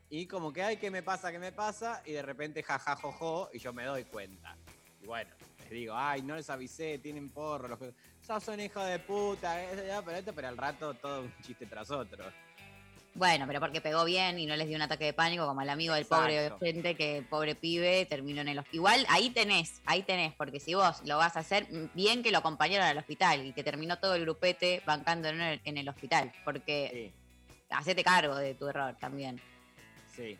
y 0.08 0.26
como 0.26 0.52
que, 0.52 0.62
ay, 0.62 0.76
¿qué 0.78 0.90
me 0.90 1.02
pasa? 1.02 1.32
¿Qué 1.32 1.38
me 1.38 1.52
pasa? 1.52 2.02
Y 2.06 2.12
de 2.12 2.22
repente, 2.22 2.62
jaja, 2.62 2.94
jojo, 2.96 3.50
y 3.52 3.58
yo 3.58 3.72
me 3.72 3.84
doy 3.84 4.04
cuenta. 4.04 4.56
Y 5.02 5.06
bueno, 5.06 5.30
les 5.58 5.70
digo, 5.70 5.94
ay, 5.96 6.22
no 6.22 6.36
les 6.36 6.48
avisé, 6.48 6.98
tienen 6.98 7.30
porro, 7.30 7.68
los 7.68 7.78
que... 7.78 7.94
Sos 8.22 8.48
un 8.48 8.60
hijo 8.60 8.82
de 8.82 9.00
puta, 9.00 9.62
eh, 9.62 10.00
pero 10.02 10.16
esto, 10.16 10.32
pero 10.32 10.48
al 10.48 10.56
rato 10.56 10.94
todo 10.94 11.22
un 11.22 11.34
chiste 11.42 11.66
tras 11.66 11.90
otro. 11.90 12.24
Bueno, 13.14 13.46
pero 13.46 13.60
porque 13.60 13.80
pegó 13.80 14.04
bien 14.04 14.40
y 14.40 14.46
no 14.46 14.56
les 14.56 14.66
dio 14.66 14.76
un 14.76 14.82
ataque 14.82 15.04
de 15.04 15.12
pánico 15.12 15.46
como 15.46 15.60
al 15.60 15.70
amigo 15.70 15.94
del 15.94 16.04
pobre 16.04 16.50
gente 16.60 16.96
que 16.96 17.18
el 17.18 17.24
pobre 17.24 17.54
pibe 17.54 18.06
terminó 18.06 18.40
en 18.40 18.48
el 18.48 18.58
hospital. 18.58 18.74
Igual 18.76 19.06
ahí 19.08 19.30
tenés, 19.30 19.80
ahí 19.86 20.02
tenés, 20.02 20.34
porque 20.34 20.58
si 20.58 20.74
vos 20.74 21.00
lo 21.04 21.18
vas 21.18 21.36
a 21.36 21.40
hacer, 21.40 21.68
bien 21.94 22.24
que 22.24 22.32
lo 22.32 22.38
acompañaron 22.38 22.86
al 22.86 22.98
hospital 22.98 23.46
y 23.46 23.52
que 23.52 23.62
terminó 23.62 23.98
todo 24.00 24.16
el 24.16 24.22
grupete 24.22 24.82
bancando 24.84 25.28
en 25.28 25.40
el, 25.40 25.60
en 25.64 25.78
el 25.78 25.88
hospital, 25.88 26.32
porque 26.44 27.12
hacete 27.70 28.02
cargo 28.02 28.34
de 28.36 28.54
tu 28.54 28.66
error 28.66 28.96
también. 28.98 29.40
Sí, 30.14 30.36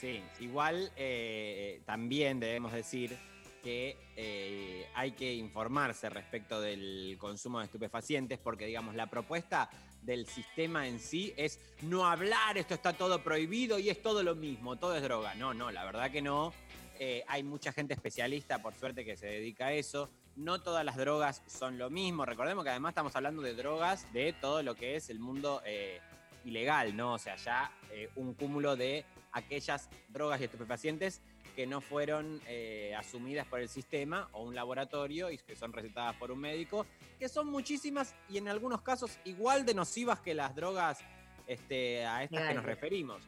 sí. 0.00 0.22
Igual 0.40 0.92
eh, 0.96 1.82
también 1.84 2.40
debemos 2.40 2.72
decir 2.72 3.18
que 3.62 3.96
eh, 4.16 4.86
hay 4.94 5.12
que 5.12 5.34
informarse 5.34 6.10
respecto 6.10 6.60
del 6.60 7.16
consumo 7.18 7.58
de 7.58 7.66
estupefacientes 7.66 8.38
porque, 8.38 8.66
digamos, 8.66 8.94
la 8.94 9.06
propuesta 9.06 9.70
del 10.04 10.26
sistema 10.26 10.86
en 10.86 11.00
sí 11.00 11.32
es 11.36 11.58
no 11.82 12.06
hablar, 12.06 12.58
esto 12.58 12.74
está 12.74 12.92
todo 12.92 13.22
prohibido 13.22 13.78
y 13.78 13.90
es 13.90 14.02
todo 14.02 14.22
lo 14.22 14.34
mismo, 14.34 14.76
todo 14.76 14.96
es 14.96 15.02
droga. 15.02 15.34
No, 15.34 15.54
no, 15.54 15.70
la 15.70 15.84
verdad 15.84 16.10
que 16.10 16.22
no. 16.22 16.52
Eh, 16.98 17.24
hay 17.26 17.42
mucha 17.42 17.72
gente 17.72 17.94
especialista, 17.94 18.62
por 18.62 18.74
suerte, 18.74 19.04
que 19.04 19.16
se 19.16 19.26
dedica 19.26 19.66
a 19.66 19.72
eso. 19.72 20.10
No 20.36 20.62
todas 20.62 20.84
las 20.84 20.96
drogas 20.96 21.42
son 21.46 21.78
lo 21.78 21.90
mismo. 21.90 22.24
Recordemos 22.24 22.64
que 22.64 22.70
además 22.70 22.90
estamos 22.90 23.14
hablando 23.16 23.42
de 23.42 23.54
drogas 23.54 24.12
de 24.12 24.32
todo 24.32 24.62
lo 24.62 24.74
que 24.74 24.96
es 24.96 25.10
el 25.10 25.18
mundo 25.18 25.62
eh, 25.64 26.00
ilegal, 26.44 26.96
¿no? 26.96 27.14
O 27.14 27.18
sea, 27.18 27.36
ya 27.36 27.72
eh, 27.90 28.10
un 28.16 28.34
cúmulo 28.34 28.76
de 28.76 29.04
aquellas 29.32 29.88
drogas 30.08 30.40
y 30.40 30.44
estupefacientes 30.44 31.20
que 31.54 31.66
no 31.66 31.80
fueron 31.80 32.40
eh, 32.46 32.94
asumidas 32.96 33.46
por 33.46 33.60
el 33.60 33.68
sistema 33.68 34.28
o 34.32 34.42
un 34.42 34.54
laboratorio 34.54 35.30
y 35.30 35.38
que 35.38 35.56
son 35.56 35.72
recetadas 35.72 36.16
por 36.16 36.30
un 36.30 36.40
médico, 36.40 36.86
que 37.18 37.28
son 37.28 37.48
muchísimas 37.48 38.14
y 38.28 38.38
en 38.38 38.48
algunos 38.48 38.82
casos 38.82 39.18
igual 39.24 39.64
de 39.64 39.74
nocivas 39.74 40.20
que 40.20 40.34
las 40.34 40.54
drogas 40.54 40.98
este, 41.46 42.04
a 42.04 42.22
estas 42.22 42.48
que 42.48 42.54
nos 42.54 42.64
referimos. 42.64 43.22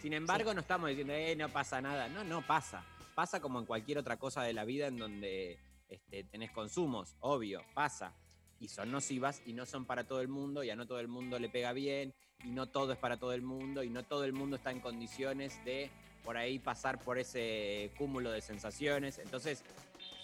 Sin 0.00 0.12
embargo, 0.12 0.54
no 0.54 0.60
estamos 0.60 0.88
diciendo, 0.90 1.12
eh, 1.12 1.34
no 1.36 1.48
pasa 1.48 1.80
nada. 1.80 2.08
No, 2.08 2.22
no 2.24 2.46
pasa. 2.46 2.84
Pasa 3.14 3.40
como 3.40 3.58
en 3.58 3.66
cualquier 3.66 3.98
otra 3.98 4.16
cosa 4.16 4.42
de 4.42 4.52
la 4.52 4.64
vida 4.64 4.86
en 4.86 4.96
donde 4.96 5.58
este, 5.88 6.24
tenés 6.24 6.50
consumos, 6.52 7.16
obvio, 7.20 7.62
pasa. 7.74 8.14
Y 8.60 8.68
son 8.68 8.90
nocivas 8.90 9.42
y 9.46 9.52
no 9.52 9.66
son 9.66 9.84
para 9.84 10.04
todo 10.04 10.20
el 10.20 10.28
mundo 10.28 10.62
y 10.64 10.70
a 10.70 10.76
no 10.76 10.86
todo 10.86 11.00
el 11.00 11.08
mundo 11.08 11.38
le 11.38 11.48
pega 11.48 11.72
bien 11.72 12.14
y 12.44 12.50
no 12.50 12.68
todo 12.68 12.92
es 12.92 12.98
para 12.98 13.16
todo 13.16 13.32
el 13.32 13.42
mundo 13.42 13.82
y 13.82 13.90
no 13.90 14.04
todo 14.04 14.24
el 14.24 14.32
mundo 14.32 14.56
está 14.56 14.70
en 14.70 14.80
condiciones 14.80 15.64
de 15.64 15.90
por 16.24 16.36
ahí 16.36 16.58
pasar 16.58 16.98
por 16.98 17.18
ese 17.18 17.90
cúmulo 17.96 18.30
de 18.30 18.40
sensaciones. 18.40 19.18
Entonces, 19.18 19.62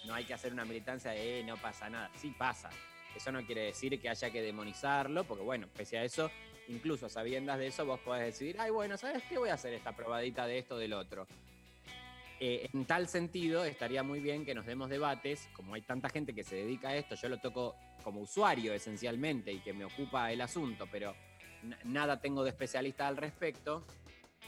no 0.05 0.13
hay 0.13 0.25
que 0.25 0.33
hacer 0.33 0.53
una 0.53 0.65
militancia 0.65 1.11
de, 1.11 1.39
eh, 1.39 1.43
no 1.43 1.57
pasa 1.57 1.89
nada. 1.89 2.11
Sí 2.15 2.33
pasa. 2.37 2.69
Eso 3.15 3.31
no 3.31 3.45
quiere 3.45 3.61
decir 3.61 3.99
que 3.99 4.09
haya 4.09 4.29
que 4.29 4.41
demonizarlo, 4.41 5.23
porque 5.23 5.43
bueno, 5.43 5.67
pese 5.75 5.97
a 5.97 6.03
eso, 6.03 6.29
incluso 6.67 7.07
sabiendas 7.07 7.57
de 7.57 7.67
eso, 7.67 7.85
vos 7.85 7.99
podés 8.01 8.25
decidir, 8.25 8.57
ay, 8.59 8.71
bueno, 8.71 8.97
¿sabes 8.97 9.23
qué? 9.29 9.37
Voy 9.37 9.49
a 9.49 9.53
hacer 9.53 9.73
esta 9.73 9.95
probadita 9.95 10.45
de 10.45 10.57
esto, 10.57 10.77
del 10.77 10.93
otro. 10.93 11.25
Eh, 12.39 12.69
en 12.73 12.85
tal 12.85 13.07
sentido, 13.07 13.63
estaría 13.63 14.03
muy 14.03 14.19
bien 14.19 14.45
que 14.45 14.53
nos 14.53 14.65
demos 14.65 14.89
debates, 14.89 15.47
como 15.53 15.75
hay 15.75 15.81
tanta 15.81 16.09
gente 16.09 16.35
que 16.35 16.43
se 16.43 16.57
dedica 16.57 16.89
a 16.89 16.95
esto, 16.95 17.15
yo 17.15 17.29
lo 17.29 17.37
toco 17.37 17.75
como 18.03 18.19
usuario 18.19 18.73
esencialmente 18.73 19.51
y 19.53 19.59
que 19.59 19.73
me 19.73 19.85
ocupa 19.85 20.31
el 20.31 20.41
asunto, 20.41 20.87
pero 20.91 21.15
nada 21.85 22.19
tengo 22.19 22.43
de 22.43 22.49
especialista 22.49 23.07
al 23.07 23.17
respecto. 23.17 23.85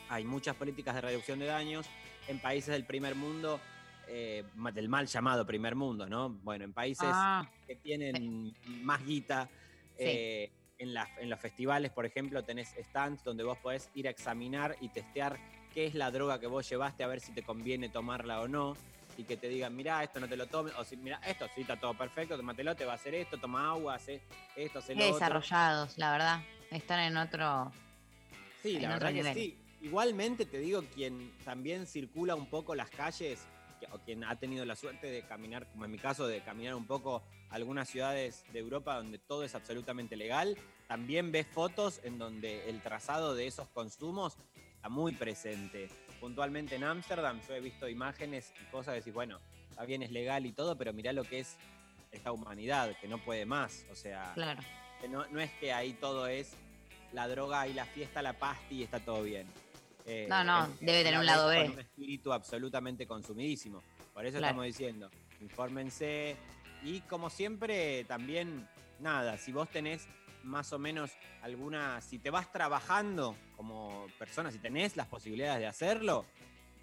Hay 0.09 0.23
muchas 0.23 0.55
políticas 0.55 0.95
de 0.95 1.01
reducción 1.01 1.39
de 1.39 1.45
daños 1.45 1.85
en 2.27 2.39
países 2.39 2.69
del 2.73 2.85
primer 2.85 3.15
mundo, 3.15 3.59
eh, 4.07 4.43
del 4.73 4.89
mal 4.89 5.07
llamado 5.07 5.45
primer 5.45 5.75
mundo, 5.75 6.07
¿no? 6.07 6.29
Bueno, 6.29 6.63
en 6.65 6.73
países 6.73 7.09
Ah. 7.11 7.49
que 7.67 7.75
tienen 7.75 8.55
más 8.83 9.05
guita, 9.05 9.49
eh, 9.97 10.51
en, 10.79 10.93
las- 10.93 11.09
en 11.17 11.29
los 11.29 11.39
festivales, 11.39 11.91
por 11.91 12.05
ejemplo, 12.05 12.43
tenés 12.43 12.73
stands 12.77 13.23
donde 13.23 13.43
vos 13.43 13.57
podés 13.57 13.89
ir 13.95 14.07
a 14.07 14.11
examinar 14.11 14.75
y 14.79 14.89
testear 14.89 15.37
qué 15.73 15.87
es 15.87 15.95
la 15.95 16.11
droga 16.11 16.39
que 16.39 16.47
vos 16.47 16.67
llevaste, 16.69 17.03
a 17.03 17.07
ver 17.07 17.19
si 17.19 17.31
te 17.33 17.43
conviene 17.43 17.89
tomarla 17.89 18.39
o 18.41 18.47
no. 18.47 18.75
Y 19.17 19.23
que 19.23 19.35
te 19.35 19.49
digan, 19.49 19.75
mirá, 19.75 20.03
esto 20.03 20.19
no 20.19 20.29
te 20.29 20.37
lo 20.37 20.45
tomes, 20.45 20.73
o 20.77 20.83
si, 20.83 20.95
mirá, 20.95 21.19
esto 21.25 21.47
sí 21.55 21.61
está 21.61 21.75
todo 21.79 21.95
perfecto, 21.95 22.37
tómatelo, 22.37 22.75
te 22.75 22.85
va 22.85 22.91
a 22.91 22.95
hacer 22.95 23.15
esto, 23.15 23.37
toma 23.39 23.71
agua, 23.71 23.95
hace 23.95 24.21
esto, 24.55 24.77
hace 24.77 24.93
lo 24.93 24.99
Qué 24.99 25.05
otro. 25.07 25.15
desarrollados, 25.15 25.97
la 25.97 26.11
verdad. 26.11 26.41
Están 26.69 26.99
en 26.99 27.17
otro. 27.17 27.71
Sí, 28.61 28.75
en 28.75 28.83
la 28.83 28.95
otro 28.95 29.07
verdad 29.07 29.33
que 29.33 29.33
sí. 29.33 29.57
Igualmente 29.87 30.45
te 30.45 30.59
digo, 30.59 30.83
quien 30.93 31.31
también 31.45 31.87
circula 31.87 32.35
un 32.35 32.47
poco 32.47 32.75
las 32.75 32.89
calles, 32.89 33.39
o 33.93 33.99
quien 33.99 34.25
ha 34.25 34.35
tenido 34.35 34.65
la 34.65 34.75
suerte 34.75 35.07
de 35.07 35.21
caminar, 35.21 35.65
como 35.71 35.85
en 35.85 35.91
mi 35.91 35.97
caso, 35.97 36.27
de 36.27 36.41
caminar 36.41 36.75
un 36.75 36.85
poco 36.85 37.23
algunas 37.51 37.87
ciudades 37.87 38.43
de 38.51 38.59
Europa 38.59 38.97
donde 38.97 39.17
todo 39.17 39.45
es 39.45 39.55
absolutamente 39.55 40.17
legal, 40.17 40.57
también 40.89 41.31
ves 41.31 41.47
fotos 41.47 42.01
en 42.03 42.17
donde 42.17 42.69
el 42.69 42.81
trazado 42.81 43.33
de 43.33 43.47
esos 43.47 43.69
consumos 43.69 44.35
está 44.75 44.89
muy 44.89 45.13
presente. 45.13 45.87
Puntualmente 46.19 46.75
en 46.75 46.83
Ámsterdam 46.83 47.39
yo 47.47 47.55
he 47.55 47.61
visto 47.61 47.87
imágenes 47.87 48.51
y 48.61 48.65
cosas 48.69 48.93
que 48.93 48.99
decís, 48.99 49.13
bueno, 49.13 49.39
está 49.69 49.85
bien, 49.85 50.03
es 50.03 50.11
legal 50.11 50.45
y 50.45 50.51
todo, 50.51 50.77
pero 50.77 50.91
mirá 50.91 51.13
lo 51.13 51.23
que 51.23 51.39
es 51.39 51.55
esta 52.11 52.33
humanidad, 52.33 52.93
que 52.99 53.07
no 53.07 53.19
puede 53.19 53.45
más. 53.45 53.85
O 53.89 53.95
sea, 53.95 54.33
Claro. 54.33 54.59
no, 55.09 55.25
no 55.27 55.39
es 55.39 55.51
que 55.61 55.71
ahí 55.71 55.93
todo 55.93 56.27
es 56.27 56.57
la 57.13 57.27
droga 57.27 57.67
y 57.67 57.73
la 57.73 57.85
fiesta, 57.85 58.21
la 58.21 58.33
pasti 58.33 58.75
y 58.75 58.83
está 58.83 58.99
todo 58.99 59.23
bien. 59.23 59.47
Eh, 60.09 60.25
No, 60.29 60.41
no, 60.43 60.65
es- 60.65 60.79
debe 60.79 60.99
es 60.99 61.03
tener 61.03 61.19
un 61.19 61.25
la 61.25 61.35
lado 61.35 61.49
B. 61.49 61.69
Un 61.69 61.79
espíritu 61.79 62.31
absolutamente 62.33 63.05
consumidísimo. 63.05 63.83
Por 64.13 64.25
eso 64.25 64.37
Claro. 64.37 64.47
estamos 64.47 64.65
diciendo, 64.65 65.11
infórmense. 65.41 66.37
Y 66.83 67.01
como 67.01 67.29
siempre, 67.29 68.05
también, 68.05 68.67
nada, 68.99 69.37
si 69.37 69.51
vos 69.51 69.69
tenés 69.69 70.07
más 70.43 70.71
o 70.71 70.79
menos 70.79 71.11
alguna, 71.41 71.99
si 72.01 72.19
te 72.19 72.29
vas 72.29 72.49
trabajando 72.53 73.35
como 73.57 74.07
persona, 74.17 74.49
si 74.49 74.59
tenés 74.59 74.95
las 74.95 75.07
posibilidades 75.07 75.59
de 75.59 75.67
hacerlo, 75.67 76.25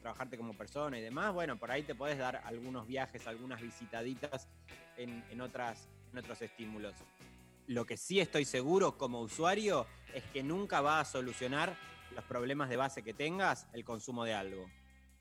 trabajarte 0.03 0.37
como 0.37 0.53
persona 0.53 0.99
y 0.99 1.03
demás, 1.03 1.33
bueno, 1.33 1.57
por 1.57 1.71
ahí 1.71 1.83
te 1.83 1.95
podés 1.95 2.19
dar 2.19 2.43
algunos 2.45 2.87
viajes, 2.87 3.27
algunas 3.27 3.63
visitaditas 3.63 4.49
en, 4.99 5.25
en 5.31 5.41
otras, 5.41 5.89
en 6.13 6.19
otros 6.19 6.43
estímulos. 6.43 6.95
Lo 7.69 7.87
que 7.87 7.97
sí 7.97 8.21
estoy 8.21 8.45
seguro 8.45 8.99
como 8.99 9.21
usuario 9.23 9.87
es 10.13 10.23
que 10.25 10.43
nunca 10.43 10.83
va 10.83 11.01
a 11.01 11.05
solucionar 11.07 11.75
los 12.15 12.25
problemas 12.25 12.69
de 12.69 12.77
base 12.77 13.03
que 13.03 13.13
tengas 13.15 13.67
el 13.73 13.85
consumo 13.85 14.25
de 14.25 14.35
algo. 14.35 14.71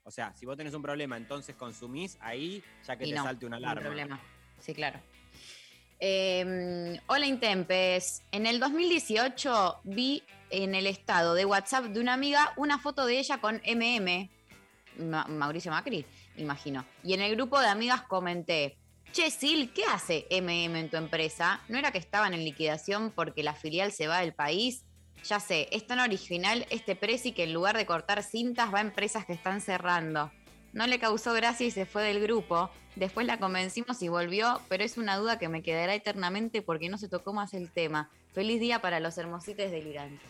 O 0.03 0.11
sea, 0.11 0.33
si 0.35 0.45
vos 0.45 0.57
tenés 0.57 0.73
un 0.73 0.81
problema, 0.81 1.15
entonces 1.17 1.55
consumís 1.55 2.17
ahí 2.21 2.63
ya 2.85 2.95
que 2.97 3.05
Y 3.05 3.09
te 3.11 3.15
no, 3.15 3.23
salte 3.23 3.45
una 3.45 3.57
alarma. 3.57 3.81
problema. 3.81 4.19
Sí, 4.59 4.73
claro. 4.73 4.99
Eh, 5.99 6.99
hola 7.07 7.25
Intempes. 7.25 8.23
En 8.31 8.45
el 8.45 8.59
2018 8.59 9.81
vi 9.85 10.23
en 10.49 10.75
el 10.75 10.87
estado 10.87 11.33
de 11.33 11.45
WhatsApp 11.45 11.85
de 11.85 11.99
una 11.99 12.13
amiga 12.13 12.53
una 12.57 12.77
foto 12.79 13.05
de 13.05 13.19
ella 13.19 13.39
con 13.39 13.61
MM, 13.65 14.29
Ma- 14.99 15.25
Mauricio 15.27 15.71
Macri, 15.71 16.05
imagino. 16.35 16.85
Y 17.03 17.13
en 17.13 17.21
el 17.21 17.35
grupo 17.35 17.59
de 17.59 17.67
amigas 17.67 18.01
comenté, 18.03 18.77
Che, 19.13 19.29
Sil, 19.31 19.71
¿qué 19.73 19.83
hace 19.85 20.25
MM 20.31 20.75
en 20.79 20.89
tu 20.89 20.97
empresa? 20.97 21.61
¿No 21.69 21.77
era 21.77 21.91
que 21.91 21.99
estaban 21.99 22.33
en 22.33 22.43
liquidación 22.43 23.11
porque 23.11 23.43
la 23.43 23.53
filial 23.53 23.91
se 23.91 24.07
va 24.07 24.19
del 24.19 24.33
país? 24.33 24.83
Ya 25.23 25.39
sé, 25.39 25.69
es 25.71 25.87
tan 25.87 25.99
original 25.99 26.65
este 26.69 26.95
presi 26.95 27.31
que 27.31 27.43
en 27.43 27.53
lugar 27.53 27.77
de 27.77 27.85
cortar 27.85 28.23
cintas 28.23 28.73
va 28.73 28.79
a 28.79 28.81
empresas 28.81 29.25
que 29.25 29.33
están 29.33 29.61
cerrando. 29.61 30.31
No 30.73 30.85
le 30.87 30.99
causó 30.99 31.33
gracia 31.33 31.67
y 31.67 31.71
se 31.71 31.85
fue 31.85 32.03
del 32.03 32.19
grupo. 32.19 32.69
Después 32.95 33.25
la 33.25 33.39
convencimos 33.39 34.01
y 34.01 34.07
volvió, 34.09 34.59
pero 34.69 34.83
es 34.83 34.97
una 34.97 35.17
duda 35.17 35.39
que 35.39 35.47
me 35.49 35.61
quedará 35.63 35.93
eternamente 35.95 36.61
porque 36.61 36.89
no 36.89 36.97
se 36.97 37.07
tocó 37.07 37.31
más 37.33 37.53
el 37.53 37.71
tema. 37.71 38.09
Feliz 38.33 38.59
día 38.59 38.79
para 38.81 38.99
los 38.99 39.17
hermosites 39.17 39.71
delirantes. 39.71 40.29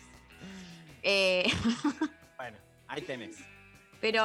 Eh, 1.02 1.44
Bueno, 2.36 2.58
ahí 2.88 3.02
tenés. 3.02 3.36
pero, 4.00 4.22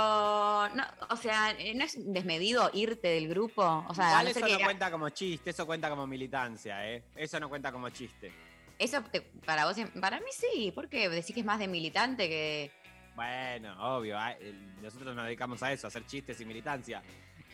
no, 0.76 0.84
o 1.10 1.16
sea, 1.16 1.54
¿no 1.76 1.84
es 1.84 1.96
desmedido 2.12 2.70
irte 2.74 3.08
del 3.08 3.28
grupo? 3.30 3.86
O 3.88 3.94
sea, 3.94 4.10
Igual 4.10 4.26
no 4.26 4.32
eso 4.32 4.48
no 4.48 4.66
cuenta 4.66 4.92
como 4.92 5.10
chiste, 5.10 5.50
eso 5.52 5.66
cuenta 5.66 5.90
como 5.90 6.06
militancia, 6.08 6.90
¿eh? 6.90 7.04
Eso 7.16 7.40
no 7.40 7.50
cuenta 7.50 7.72
como 7.72 7.90
chiste. 7.90 8.32
Eso 8.80 9.02
te- 9.04 9.22
para 9.46 9.66
vos, 9.66 9.76
para 10.00 10.20
mí 10.20 10.26
sí, 10.32 10.72
porque 10.74 11.08
decís 11.10 11.34
que 11.34 11.42
es 11.42 11.46
más 11.46 11.60
de 11.60 11.68
militante 11.68 12.28
que... 12.28 12.72
Bueno, 13.16 13.76
obvio, 13.98 14.18
ah, 14.18 14.34
nosotros 14.82 15.14
nos 15.16 15.26
dedicamos 15.26 15.62
a 15.62 15.72
eso, 15.74 15.88
a 15.88 15.90
hacer 15.90 16.06
chistes 16.06 16.40
y 16.40 16.46
militancia. 16.46 17.04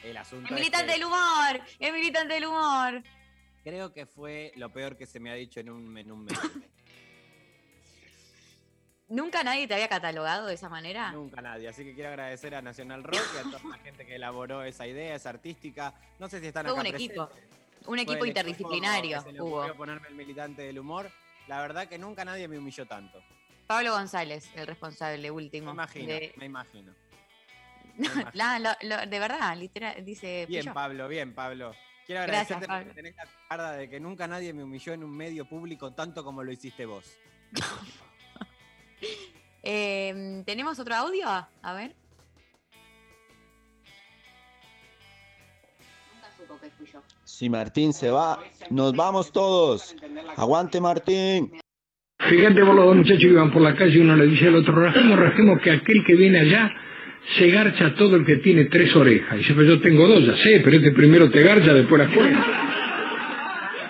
El 0.04 0.16
asunto 0.18 0.48
El 0.50 0.54
es 0.54 0.60
militante 0.60 0.86
que- 0.88 0.92
del 0.94 1.04
humor, 1.06 1.62
el 1.80 1.94
militante 1.94 2.34
del 2.36 2.46
humor. 2.46 3.04
Creo 3.64 3.92
que 3.92 4.06
fue 4.06 4.52
lo 4.58 4.70
peor 4.72 4.96
que 4.96 5.08
se 5.08 5.20
me 5.20 5.32
ha 5.32 5.34
dicho 5.34 5.60
en 5.60 5.72
un, 5.72 5.98
en 5.98 6.12
un 6.12 6.26
mes. 6.26 6.38
¿Nunca 9.08 9.44
nadie 9.44 9.68
te 9.68 9.76
había 9.76 9.88
catalogado 9.88 10.48
de 10.48 10.56
esa 10.56 10.68
manera? 10.68 11.12
Nunca 11.12 11.40
nadie. 11.42 11.68
Así 11.68 11.84
que 11.84 11.94
quiero 11.94 12.10
agradecer 12.10 12.56
a 12.56 12.62
Nacional 12.62 13.04
Rock 13.04 13.22
y 13.36 13.38
a 13.38 13.44
toda 13.44 13.60
la 13.70 13.78
gente 13.84 14.06
que 14.06 14.16
elaboró 14.16 14.64
esa 14.64 14.88
idea, 14.88 15.16
esa 15.16 15.30
artística. 15.30 15.94
No 16.20 16.28
sé 16.28 16.40
si 16.40 16.48
están 16.48 16.66
Todo 16.66 16.76
acá 16.76 16.82
un 16.90 16.96
equipo. 16.96 17.30
Un 17.88 18.00
equipo 18.00 18.24
el 18.24 18.30
interdisciplinario 18.30 19.18
que 19.20 19.24
se 19.26 19.34
le 19.34 19.42
hubo. 19.42 19.74
ponerme 19.76 20.08
el 20.08 20.16
militante 20.16 20.62
del 20.64 20.80
humor. 20.80 21.10
La 21.48 21.62
verdad 21.62 21.88
que 21.88 21.98
nunca 21.98 22.26
nadie 22.26 22.48
me 22.48 22.58
humilló 22.58 22.86
tanto. 22.86 23.22
Pablo 23.68 23.92
González, 23.94 24.50
el 24.56 24.68
responsable 24.68 25.30
último. 25.32 25.68
Me 25.68 25.72
imagino, 25.74 26.08
de- 26.08 26.34
me 26.38 26.46
imagino. 26.46 26.94
La- 28.34 28.60
lo- 28.60 28.70
lo- 28.82 29.06
de 29.06 29.20
verdad, 29.20 29.56
literal, 29.58 30.04
dice. 30.04 30.46
Bien. 30.48 30.74
Pablo, 30.74 31.08
bien, 31.08 31.34
Pablo. 31.34 31.74
Quiero 32.06 32.22
agradecerte 32.22 32.68
porque 32.68 32.94
tenés 32.94 33.16
la 33.16 33.28
carda 33.50 33.72
de 33.74 33.90
que 33.90 34.00
nunca 34.00 34.28
nadie 34.28 34.54
me 34.54 34.64
humilló 34.64 34.94
en 34.94 35.04
un 35.04 35.10
medio 35.16 35.46
público 35.46 35.92
tanto 35.94 36.24
como 36.24 36.44
lo 36.44 36.52
hiciste 36.52 36.86
vos. 36.86 37.18
Eh, 39.68 40.44
¿Tenemos 40.46 40.78
otro 40.80 40.94
audio? 40.96 41.28
A 41.28 41.74
ver. 41.74 41.96
Nunca 46.46 46.54
supo 46.54 46.60
que 46.60 46.70
fui 46.72 46.88
yo. 46.92 47.02
Si 47.24 47.50
Martín 47.50 47.94
se 47.94 48.10
va, 48.12 48.40
nos 48.70 48.94
vamos 48.96 49.32
todos. 49.32 49.96
Aguante 50.36 50.80
Martín. 50.80 51.52
Fíjate 52.20 52.62
vos 52.64 52.76
los 52.76 52.86
dos 52.86 52.96
muchachos 52.96 53.20
que 53.20 53.28
iban 53.28 53.52
por 53.52 53.62
la 53.62 53.76
calle 53.76 53.98
y 53.98 54.02
uno 54.02 54.16
le 54.16 54.26
dice 54.28 54.48
al 54.48 54.56
otro, 54.56 54.74
rajemos, 54.74 55.20
rajemos 55.20 55.62
que 55.62 55.72
aquel 55.72 56.04
que 56.06 56.16
viene 56.16 56.40
allá 56.40 56.72
se 57.38 57.50
garcha 57.50 57.88
a 57.88 57.96
todo 57.96 58.16
el 58.16 58.26
que 58.26 58.38
tiene 58.38 58.66
tres 58.66 58.96
orejas. 58.96 59.36
Y 59.36 59.38
dice, 59.40 59.54
pero 59.54 59.76
yo 59.76 59.82
tengo 59.82 60.08
dos, 60.08 60.26
ya 60.26 60.38
sé, 60.38 60.62
pero 60.64 60.78
este 60.78 60.92
primero 60.92 61.30
te 61.30 61.44
garcha, 61.44 61.74
después 61.74 62.06
las 62.06 62.16
cuenta. 62.16 62.46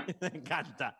me 0.21 0.27
encanta. 0.27 0.97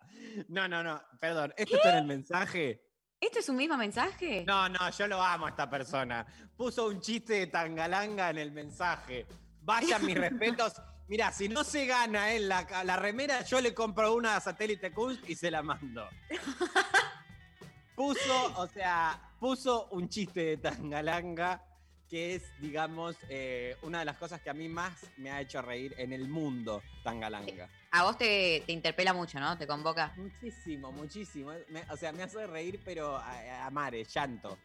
No, 0.50 0.68
no, 0.68 0.84
no, 0.84 1.02
perdón. 1.20 1.54
¿Esto 1.58 1.78
está 1.78 1.94
en 1.94 1.98
el 2.00 2.06
mensaje? 2.06 2.82
¿Esto 3.20 3.40
es 3.40 3.50
un 3.50 3.56
mismo 3.56 3.78
mensaje? 3.78 4.44
No, 4.46 4.70
no, 4.70 4.90
yo 4.92 5.08
lo 5.08 5.22
amo 5.22 5.48
a 5.48 5.50
esta 5.50 5.70
persona. 5.70 6.26
Puso 6.56 6.88
un 6.88 7.00
chiste 7.00 7.34
de 7.34 7.48
tangalanga 7.48 8.30
en 8.30 8.38
el 8.38 8.52
mensaje. 8.52 9.26
Vayan 9.62 10.06
mis 10.06 10.16
respetos. 10.16 10.74
Mira, 11.08 11.32
si 11.32 11.48
no 11.50 11.64
se 11.64 11.86
gana 11.86 12.32
él 12.34 12.48
la, 12.50 12.66
la 12.84 12.96
remera, 12.96 13.44
yo 13.44 13.62
le 13.62 13.74
compro 13.74 14.16
una 14.16 14.36
a 14.36 14.42
Satélite 14.42 14.92
Kunst 14.92 15.30
y 15.30 15.36
se 15.36 15.52
la 15.52 15.62
mando. 15.62 16.08
Puso, 17.96 18.54
o 18.58 18.68
sea, 18.68 19.22
puso 19.40 19.88
un 19.92 20.10
chiste 20.10 20.42
de 20.44 20.58
tangalanga 20.58 21.64
que 22.10 22.36
es, 22.36 22.44
digamos, 22.60 23.16
eh, 23.30 23.78
una 23.84 24.00
de 24.00 24.06
las 24.06 24.18
cosas 24.18 24.42
que 24.42 24.50
a 24.50 24.54
mí 24.54 24.68
más 24.68 24.94
me 25.18 25.32
ha 25.32 25.40
hecho 25.42 25.62
reír 25.62 25.96
en 25.98 26.12
el 26.12 26.28
mundo, 26.28 26.82
tangalanga. 27.04 27.70
A 27.92 28.04
vos 28.04 28.18
te, 28.18 28.62
te 28.66 28.74
interpela 28.74 29.14
mucho, 29.14 29.40
¿no? 29.40 29.58
Te 29.58 29.66
convoca. 29.66 30.14
Muchísimo, 30.18 30.92
muchísimo. 30.92 31.54
Me- 31.70 31.86
o 31.90 31.96
sea, 31.96 32.12
me 32.12 32.24
hace 32.24 32.46
reír, 32.48 32.82
pero 32.84 33.16
a, 33.16 33.66
a 33.66 33.70
mares, 33.72 34.14
llanto. 34.14 34.58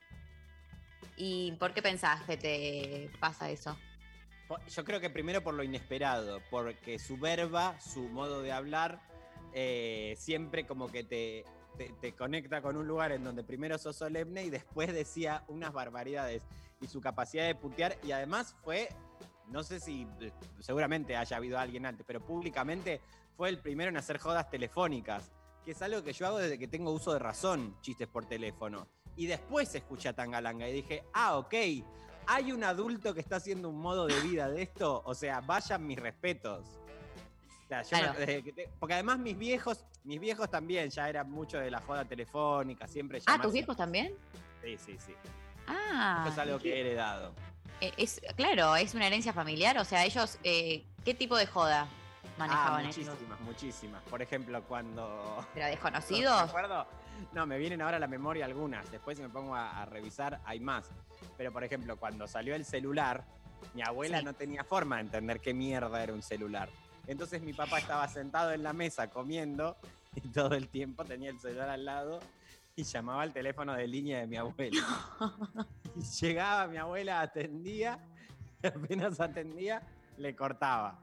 ¿Y 1.16 1.53
por 1.53 1.72
qué 1.72 1.82
pensás 1.82 2.22
que 2.24 2.36
te 2.36 3.11
pasa 3.20 3.49
eso? 3.49 3.78
Yo 4.68 4.84
creo 4.84 5.01
que 5.01 5.11
primero 5.11 5.42
por 5.42 5.55
lo 5.55 5.62
inesperado, 5.62 6.40
porque 6.51 6.98
su 6.98 7.16
verba, 7.16 7.78
su 7.80 8.09
modo 8.09 8.42
de 8.42 8.53
hablar, 8.53 9.01
eh, 9.53 10.14
siempre 10.18 10.66
como 10.66 10.88
que 10.88 11.05
te, 11.05 11.44
te, 11.76 11.92
te 12.01 12.12
conecta 12.14 12.61
con 12.61 12.76
un 12.76 12.86
lugar 12.86 13.12
en 13.12 13.24
donde 13.24 13.44
primero 13.44 13.78
sos 13.78 13.96
solemne 13.96 14.44
y 14.44 14.51
después 14.51 14.92
decía 14.92 15.44
unas 15.48 15.72
barbaridades. 15.72 16.42
Y 16.80 16.86
su 16.86 17.01
capacidad 17.01 17.46
de 17.46 17.55
putear, 17.55 17.96
y 18.03 18.12
además 18.12 18.57
fue, 18.64 18.88
no 19.48 19.62
sé 19.62 19.80
si 19.80 20.07
eh, 20.20 20.32
seguramente 20.61 21.16
haya 21.16 21.36
habido 21.36 21.59
alguien 21.59 21.86
antes, 21.86 22.05
pero 22.07 22.24
públicamente 22.24 23.01
fue 23.36 23.51
el 23.51 23.59
primero 23.59 23.90
en 23.90 23.96
hacer 23.96 24.18
jodas 24.18 24.51
telefónicas, 24.51 25.30
que 25.64 25.72
es 25.72 25.82
algo 25.82 26.03
que 26.03 26.12
yo 26.12 26.26
hago 26.26 26.38
desde 26.38 26.59
que 26.59 26.68
tengo 26.68 26.90
uso 26.90 27.12
de 27.12 27.18
razón, 27.18 27.76
chistes 27.82 28.09
por 28.09 28.24
teléfono. 28.26 28.86
Y 29.16 29.26
después 29.26 29.74
escuché 29.74 30.09
a 30.09 30.14
Tangalanga 30.14 30.68
y 30.68 30.72
dije, 30.72 31.05
ah, 31.12 31.36
ok, 31.36 31.55
hay 32.26 32.52
un 32.52 32.64
adulto 32.64 33.14
que 33.14 33.20
está 33.20 33.36
haciendo 33.36 33.68
un 33.68 33.80
modo 33.80 34.06
de 34.06 34.18
vida 34.20 34.48
de 34.48 34.62
esto, 34.62 35.02
o 35.04 35.14
sea, 35.14 35.40
vayan 35.40 35.86
mis 35.86 35.98
respetos. 35.98 36.64
O 37.64 37.68
sea, 37.68 37.82
yo 37.82 37.88
Claro. 37.88 38.12
no- 38.12 38.18
desde 38.18 38.42
que 38.42 38.52
te- 38.52 38.70
porque 38.78 38.94
además 38.94 39.18
mis 39.18 39.36
viejos, 39.38 39.84
mis 40.04 40.20
viejos 40.20 40.50
también 40.50 40.90
ya 40.90 41.08
eran 41.08 41.30
mucho 41.30 41.58
de 41.58 41.70
la 41.70 41.80
joda 41.80 42.04
telefónica, 42.04 42.86
siempre 42.88 43.20
Ah, 43.26 43.38
¿tus 43.40 43.52
viejos 43.52 43.76
también? 43.76 44.12
Sí, 44.62 44.76
sí, 44.78 44.96
sí. 45.04 45.14
Ah. 45.66 46.24
Esto 46.26 46.32
es 46.32 46.38
algo 46.38 46.58
¿qué- 46.58 46.64
que 46.64 46.74
he 46.76 46.80
heredado. 46.80 47.32
eh, 47.80 47.92
es, 47.96 48.20
claro, 48.36 48.76
es 48.76 48.94
una 48.94 49.06
herencia 49.06 49.32
familiar. 49.32 49.78
O 49.78 49.84
sea, 49.84 50.04
ellos, 50.04 50.38
eh, 50.42 50.84
¿qué 51.04 51.14
tipo 51.14 51.36
de 51.36 51.46
joda 51.46 51.86
manejaban 52.36 52.84
ah, 52.86 52.90
ellos? 52.90 52.96
muchísimas, 52.98 53.40
muchísimas. 53.40 54.02
Por 54.04 54.20
ejemplo, 54.20 54.62
cuando... 54.64 55.46
¿Pero 55.54 55.64
¿Me 55.66 55.70
desconocidos? 55.70 56.40
acuerdo? 56.42 56.86
No, 57.32 57.46
me 57.46 57.58
vienen 57.58 57.80
ahora 57.82 57.96
a 57.96 58.00
la 58.00 58.06
memoria 58.08 58.44
algunas. 58.44 58.90
Después 58.90 59.16
si 59.16 59.22
me 59.22 59.28
pongo 59.28 59.54
a, 59.54 59.82
a 59.82 59.84
revisar, 59.86 60.40
hay 60.44 60.60
más. 60.60 60.90
Pero 61.36 61.52
por 61.52 61.64
ejemplo, 61.64 61.96
cuando 61.96 62.26
salió 62.26 62.54
el 62.54 62.64
celular, 62.64 63.24
mi 63.74 63.82
abuela 63.82 64.18
Sí. 64.18 64.24
no 64.24 64.32
tenía 64.34 64.64
forma 64.64 64.96
de 64.96 65.02
entender 65.02 65.40
qué 65.40 65.52
mierda 65.54 66.02
era 66.02 66.12
un 66.12 66.22
celular. 66.22 66.68
Entonces 67.06 67.42
mi 67.42 67.52
papá 67.52 67.78
estaba 67.78 68.06
sentado 68.08 68.52
en 68.52 68.62
la 68.62 68.72
mesa 68.72 69.08
comiendo 69.10 69.76
y 70.14 70.28
todo 70.28 70.54
el 70.54 70.68
tiempo 70.68 71.04
tenía 71.04 71.30
el 71.30 71.38
celular 71.40 71.68
al 71.70 71.84
lado 71.84 72.20
y 72.76 72.84
llamaba 72.84 73.22
al 73.22 73.32
teléfono 73.32 73.74
de 73.74 73.86
línea 73.86 74.20
de 74.20 74.26
mi 74.26 74.36
abuela. 74.36 74.80
Y 75.96 76.02
llegaba 76.02 76.68
mi 76.68 76.76
abuela, 76.76 77.20
atendía, 77.20 77.98
y 78.62 78.66
apenas 78.68 79.18
atendía, 79.20 79.82
le 80.18 80.36
cortaba. 80.36 81.00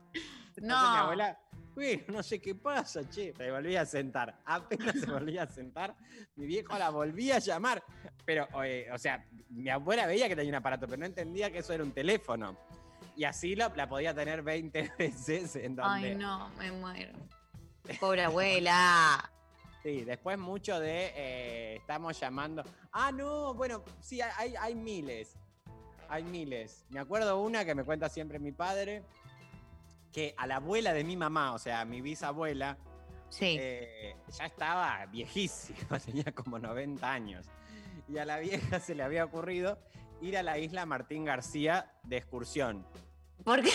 Entonces 0.56 0.64
No. 0.64 0.92
mi 0.92 0.98
abuela, 0.98 1.38
"Uy, 1.78 2.04
no 2.08 2.24
sé 2.24 2.42
qué 2.42 2.56
pasa, 2.56 3.08
che. 3.10 3.34
Se 3.38 3.52
volvía 3.52 3.82
a 3.82 3.86
sentar. 3.86 4.36
Apenas 4.46 5.00
se 5.00 5.06
volvía 5.06 5.44
a 5.44 5.48
sentar, 5.48 5.96
mi 6.36 6.48
viejo 6.48 6.78
la 6.78 6.90
volvía 6.90 7.36
a 7.36 7.40
llamar. 7.40 7.84
Pero, 8.26 8.48
eh, 8.64 8.88
o 8.92 8.98
sea, 8.98 9.26
mi 9.50 9.70
abuela 9.70 10.08
veía 10.08 10.28
que 10.28 10.36
tenía 10.36 10.50
un 10.50 10.56
aparato, 10.56 10.88
pero 10.88 10.98
no 11.00 11.06
entendía 11.06 11.52
que 11.52 11.60
eso 11.60 11.74
era 11.74 11.84
un 11.84 11.92
teléfono. 11.92 12.58
Y 13.16 13.24
así 13.24 13.56
la, 13.56 13.72
la 13.76 13.88
podía 13.88 14.14
tener 14.14 14.42
20 14.42 14.92
veces 15.00 15.56
en 15.56 15.76
donde... 15.76 16.10
Ay, 16.10 16.16
no, 16.16 16.50
me 16.58 16.72
muero. 16.72 17.14
Pobre 18.00 18.24
abuela. 18.24 19.32
Sí, 19.84 20.04
después 20.04 20.38
mucho 20.38 20.82
de 20.82 21.14
eh, 21.16 21.76
estamos 21.78 22.20
llamando. 22.20 22.62
Ah, 22.92 23.10
no, 23.10 23.54
bueno, 23.54 23.86
sí, 24.02 24.20
hay, 24.20 24.54
hay 24.60 24.76
miles. 24.76 25.38
Hay 26.10 26.24
miles. 26.24 26.84
Me 26.90 27.00
acuerdo 27.00 27.40
una 27.40 27.64
que 27.64 27.74
me 27.74 27.86
cuenta 27.86 28.10
siempre 28.10 28.38
mi 28.38 28.52
padre, 28.52 29.04
que 30.18 30.34
a 30.36 30.48
la 30.48 30.56
abuela 30.56 30.94
de 30.94 31.04
mi 31.04 31.16
mamá, 31.16 31.54
o 31.54 31.60
sea, 31.60 31.82
a 31.82 31.86
mi 31.86 32.02
bisabuela, 32.02 32.76
Sí. 33.30 33.56
eh, 33.60 34.16
ya 34.36 34.46
estaba 34.48 35.06
viejísima, 35.06 36.00
tenía 36.04 36.32
como 36.34 36.58
90 36.58 37.08
años. 37.12 37.46
Y 38.08 38.18
a 38.18 38.26
la 38.26 38.40
vieja 38.40 38.80
se 38.80 38.96
le 38.96 39.04
había 39.04 39.24
ocurrido 39.24 39.78
ir 40.22 40.36
a 40.36 40.42
la 40.42 40.58
isla 40.58 40.88
Martín 40.88 41.24
García 41.24 41.92
de 42.02 42.18
excursión. 42.18 42.84
¿Por 43.44 43.62
qué? 43.62 43.70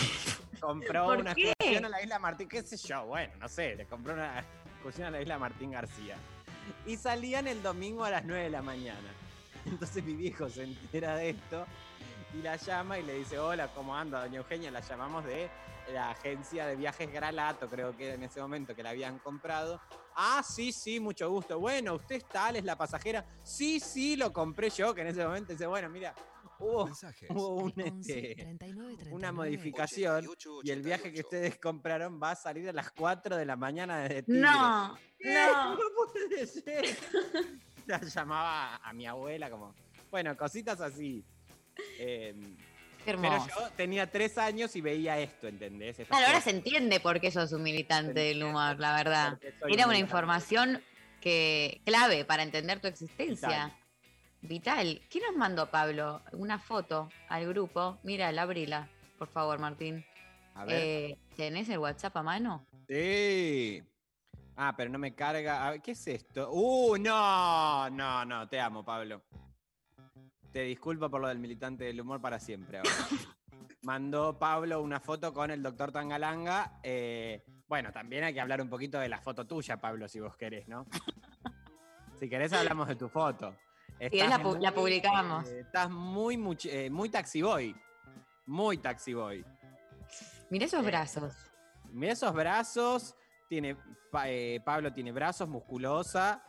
Compró 0.59 1.05
¿Por 1.05 1.19
una 1.19 1.33
qué? 1.33 1.51
excursión 1.51 1.85
a 1.85 1.89
la 1.89 2.01
isla 2.01 2.19
Martín, 2.19 2.49
qué 2.49 2.61
sé 2.61 2.75
yo, 2.75 3.05
bueno, 3.05 3.33
no 3.39 3.47
sé, 3.47 3.75
le 3.77 3.85
compró 3.85 4.13
una 4.13 4.41
excursión 4.73 5.07
a 5.07 5.11
la 5.11 5.21
isla 5.21 5.39
Martín 5.39 5.71
García. 5.71 6.17
Y 6.85 6.97
salían 6.97 7.47
el 7.47 7.63
domingo 7.63 8.03
a 8.03 8.09
las 8.09 8.25
9 8.25 8.43
de 8.43 8.49
la 8.49 8.61
mañana. 8.61 9.07
Entonces 9.65 10.03
mi 10.03 10.15
viejo 10.17 10.49
se 10.49 10.63
entera 10.63 11.15
de 11.15 11.29
esto 11.29 11.65
y 12.33 12.41
la 12.41 12.57
llama 12.57 12.99
y 12.99 13.03
le 13.03 13.13
dice, 13.13 13.39
hola, 13.39 13.69
¿cómo 13.73 13.95
anda, 13.95 14.19
doña 14.19 14.39
Eugenia? 14.39 14.71
La 14.71 14.81
llamamos 14.81 15.23
de 15.23 15.49
la 15.91 16.11
agencia 16.11 16.65
de 16.65 16.75
viajes 16.75 17.11
Gralato, 17.11 17.67
creo 17.67 17.95
que 17.95 18.13
en 18.13 18.23
ese 18.23 18.41
momento 18.41 18.75
que 18.75 18.83
la 18.83 18.91
habían 18.91 19.19
comprado. 19.19 19.81
Ah, 20.15 20.43
sí, 20.47 20.71
sí, 20.71 20.99
mucho 20.99 21.29
gusto. 21.29 21.59
Bueno, 21.59 21.95
usted 21.95 22.15
es 22.15 22.25
tal, 22.25 22.55
es 22.55 22.63
la 22.63 22.77
pasajera. 22.77 23.25
Sí, 23.43 23.79
sí, 23.79 24.15
lo 24.15 24.31
compré 24.31 24.69
yo, 24.69 24.93
que 24.93 25.01
en 25.01 25.07
ese 25.07 25.25
momento 25.25 25.51
dice, 25.51 25.65
bueno, 25.65 25.89
mira, 25.89 26.13
hubo, 26.59 26.89
hubo 27.29 27.49
un, 27.55 27.73
este, 27.77 28.57
una 29.11 29.31
modificación 29.31 30.27
y 30.63 30.71
el 30.71 30.81
viaje 30.81 31.11
que 31.11 31.21
ustedes 31.21 31.57
compraron 31.57 32.19
va 32.21 32.31
a 32.31 32.35
salir 32.35 32.69
a 32.69 32.73
las 32.73 32.91
4 32.91 33.35
de 33.35 33.45
la 33.45 33.55
mañana 33.55 33.99
desde 33.99 34.23
Tigre. 34.23 34.41
No, 34.41 34.97
¿Qué? 35.17 35.33
no. 35.33 35.73
No 35.83 36.11
puede 36.11 36.45
ser. 36.47 36.85
La 37.85 37.99
llamaba 37.99 38.77
a 38.77 38.93
mi 38.93 39.05
abuela 39.05 39.49
como, 39.49 39.75
bueno, 40.09 40.37
cositas 40.37 40.79
así. 40.79 41.25
Eh, 41.99 42.33
pero 43.05 43.21
yo 43.21 43.69
tenía 43.75 44.09
tres 44.09 44.37
años 44.37 44.75
y 44.75 44.81
veía 44.81 45.19
esto, 45.19 45.47
¿entendés? 45.47 45.99
Estas 45.99 46.07
Claro, 46.07 46.27
ahora 46.27 46.41
se 46.41 46.49
entiende 46.49 46.99
por 46.99 47.19
qué 47.19 47.31
sos 47.31 47.51
un 47.51 47.63
militante 47.63 48.19
del 48.19 48.43
humor, 48.43 48.79
la 48.79 48.95
verdad. 48.95 49.39
Era 49.67 49.85
un 49.85 49.93
una 49.93 49.99
información 49.99 50.81
que 51.21 51.81
clave 51.85 52.25
para 52.25 52.43
entender 52.43 52.79
tu 52.79 52.87
existencia. 52.87 53.71
Vital. 54.41 55.01
¿Qué 55.09 55.21
nos 55.21 55.37
mandó 55.37 55.69
Pablo? 55.71 56.21
Una 56.33 56.59
foto 56.59 57.09
al 57.29 57.47
grupo. 57.47 57.97
Mira, 58.03 58.27
abrila, 58.29 58.89
por 59.17 59.29
favor, 59.29 59.57
Martín. 59.59 60.05
A 60.55 60.65
ver. 60.65 60.81
Eh, 60.83 61.17
¿Tenés 61.37 61.69
el 61.69 61.79
WhatsApp 61.79 62.17
a 62.17 62.23
mano? 62.23 62.67
Sí. 62.89 63.81
Ah, 64.55 64.73
pero 64.75 64.89
no 64.89 64.99
me 64.99 65.15
carga. 65.15 65.65
A 65.65 65.71
ver, 65.71 65.81
¿Qué 65.81 65.91
es 65.91 66.07
esto? 66.07 66.49
¡Uh! 66.51 66.97
No, 66.97 67.89
no, 67.89 68.25
no. 68.25 68.47
Te 68.49 68.59
amo, 68.59 68.83
Pablo. 68.83 69.23
Te 70.53 70.61
disculpo 70.61 71.09
por 71.09 71.19
lo 71.19 71.27
del 71.27 71.39
militante 71.39 71.83
del 71.85 71.99
humor 71.99 72.21
para 72.21 72.39
siempre 72.39 72.77
ahora. 72.77 72.91
Mandó 73.81 74.37
Pablo 74.39 74.81
una 74.81 74.99
foto 74.99 75.33
con 75.33 75.51
el 75.51 75.61
doctor 75.61 75.91
Tangalanga. 75.91 76.79
eh, 76.83 77.43
Bueno, 77.67 77.91
también 77.91 78.23
hay 78.23 78.33
que 78.33 78.39
hablar 78.39 78.61
un 78.61 78.69
poquito 78.69 78.99
de 78.99 79.09
la 79.09 79.19
foto 79.19 79.45
tuya, 79.45 79.77
Pablo, 79.81 80.07
si 80.07 80.19
vos 80.19 80.37
querés, 80.37 80.67
¿no? 80.67 80.85
si 82.19 82.29
querés 82.29 82.53
hablamos 82.53 82.87
de 82.87 82.95
tu 82.95 83.09
foto. 83.09 83.55
Sí, 84.09 84.17
la 84.19 84.39
pu- 84.41 84.59
la 84.59 84.73
publicamos. 84.73 85.47
eh, 85.49 85.61
estás 85.61 85.89
muy, 85.89 86.37
much- 86.37 86.69
eh, 86.69 86.89
muy 86.89 87.09
taxi 87.09 87.41
boy. 87.41 87.75
Muy 88.45 88.77
taxi 88.77 89.13
boy. 89.13 89.43
Mira 90.49 90.65
esos 90.65 90.85
brazos. 90.85 91.33
Mira 91.91 92.13
esos 92.13 92.33
brazos. 92.33 93.15
Tiene, 93.49 93.75
Pa- 94.11 94.29
eh, 94.29 94.61
Pablo 94.63 94.93
tiene 94.93 95.11
brazos, 95.11 95.47
musculosa. 95.49 96.43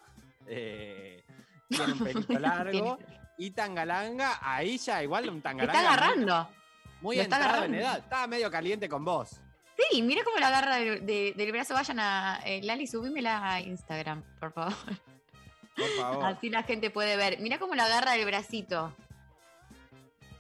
eh, 0.46 1.24
tiene 1.68 1.92
un 1.92 1.98
pelito 2.04 2.38
largo. 2.38 2.98
Y 3.38 3.50
tangalanga, 3.50 4.38
ahí 4.42 4.78
ya 4.78 5.02
igual 5.02 5.28
un 5.28 5.42
tangalanga. 5.42 5.78
está 5.80 5.92
agarrando. 5.92 6.48
Muy 7.00 7.16
Lo 7.16 7.22
está 7.22 7.36
entrado 7.36 7.64
en 7.64 7.74
agarrando. 7.74 7.78
edad. 7.78 7.98
Estaba 7.98 8.26
medio 8.26 8.50
caliente 8.50 8.88
con 8.88 9.04
vos. 9.04 9.40
Sí, 9.90 10.02
mira 10.02 10.22
cómo 10.24 10.38
la 10.38 10.48
agarra 10.48 10.76
del, 10.76 11.04
de- 11.04 11.34
del 11.36 11.52
brazo. 11.52 11.74
Vayan 11.74 11.98
a. 12.00 12.40
eh, 12.44 12.60
Lali, 12.62 12.86
subímela 12.86 13.52
a 13.52 13.60
Instagram, 13.60 14.22
por 14.38 14.52
favor. 14.52 14.72
Por 15.76 15.88
favor. 15.98 16.24
Así 16.26 16.48
la 16.50 16.62
gente 16.62 16.90
puede 16.90 17.16
ver. 17.16 17.40
Mira 17.40 17.58
cómo 17.58 17.74
la 17.74 17.86
agarra 17.86 18.12
del 18.12 18.24
bracito. 18.24 18.94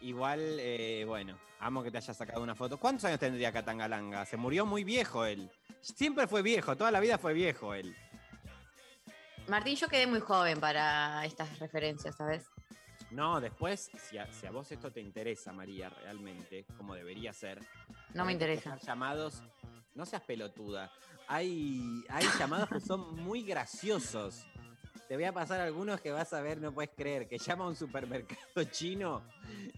Igual, 0.00 0.40
eh, 0.60 1.04
bueno, 1.06 1.36
amo 1.60 1.82
que 1.82 1.90
te 1.90 1.96
hayas 1.98 2.16
sacado 2.16 2.42
una 2.42 2.54
foto. 2.54 2.78
¿Cuántos 2.78 3.04
años 3.06 3.18
tendría 3.18 3.52
Catangalanga? 3.52 4.24
Se 4.26 4.36
murió 4.36 4.64
muy 4.66 4.84
viejo 4.84 5.24
él. 5.24 5.50
Siempre 5.80 6.26
fue 6.28 6.42
viejo, 6.42 6.76
toda 6.76 6.90
la 6.92 7.00
vida 7.00 7.18
fue 7.18 7.32
viejo 7.34 7.74
él. 7.74 7.96
Martín, 9.48 9.76
yo 9.76 9.88
quedé 9.88 10.06
muy 10.06 10.20
joven 10.20 10.60
para 10.60 11.24
estas 11.26 11.58
referencias, 11.58 12.16
¿sabes? 12.16 12.44
No, 13.10 13.40
después, 13.40 13.90
si 14.08 14.18
a, 14.18 14.32
si 14.32 14.46
a 14.46 14.50
vos 14.50 14.70
esto 14.72 14.90
te 14.90 15.00
interesa, 15.00 15.52
María, 15.52 15.88
realmente, 15.88 16.64
como 16.76 16.94
debería 16.94 17.32
ser. 17.32 17.60
No 18.12 18.24
me 18.24 18.32
interesa. 18.32 18.76
llamados, 18.78 19.42
no 19.94 20.04
seas 20.06 20.22
pelotuda. 20.22 20.90
Hay, 21.28 22.04
hay 22.08 22.26
llamados 22.38 22.68
que 22.68 22.80
son 22.80 23.14
muy 23.22 23.42
graciosos. 23.42 24.46
Te 25.08 25.16
voy 25.16 25.24
a 25.24 25.32
pasar 25.32 25.60
algunos 25.60 26.00
que 26.00 26.10
vas 26.10 26.32
a 26.32 26.40
ver, 26.40 26.60
no 26.60 26.72
puedes 26.72 26.90
creer, 26.96 27.28
que 27.28 27.38
llama 27.38 27.64
a 27.64 27.68
un 27.68 27.76
supermercado 27.76 28.64
chino 28.70 29.22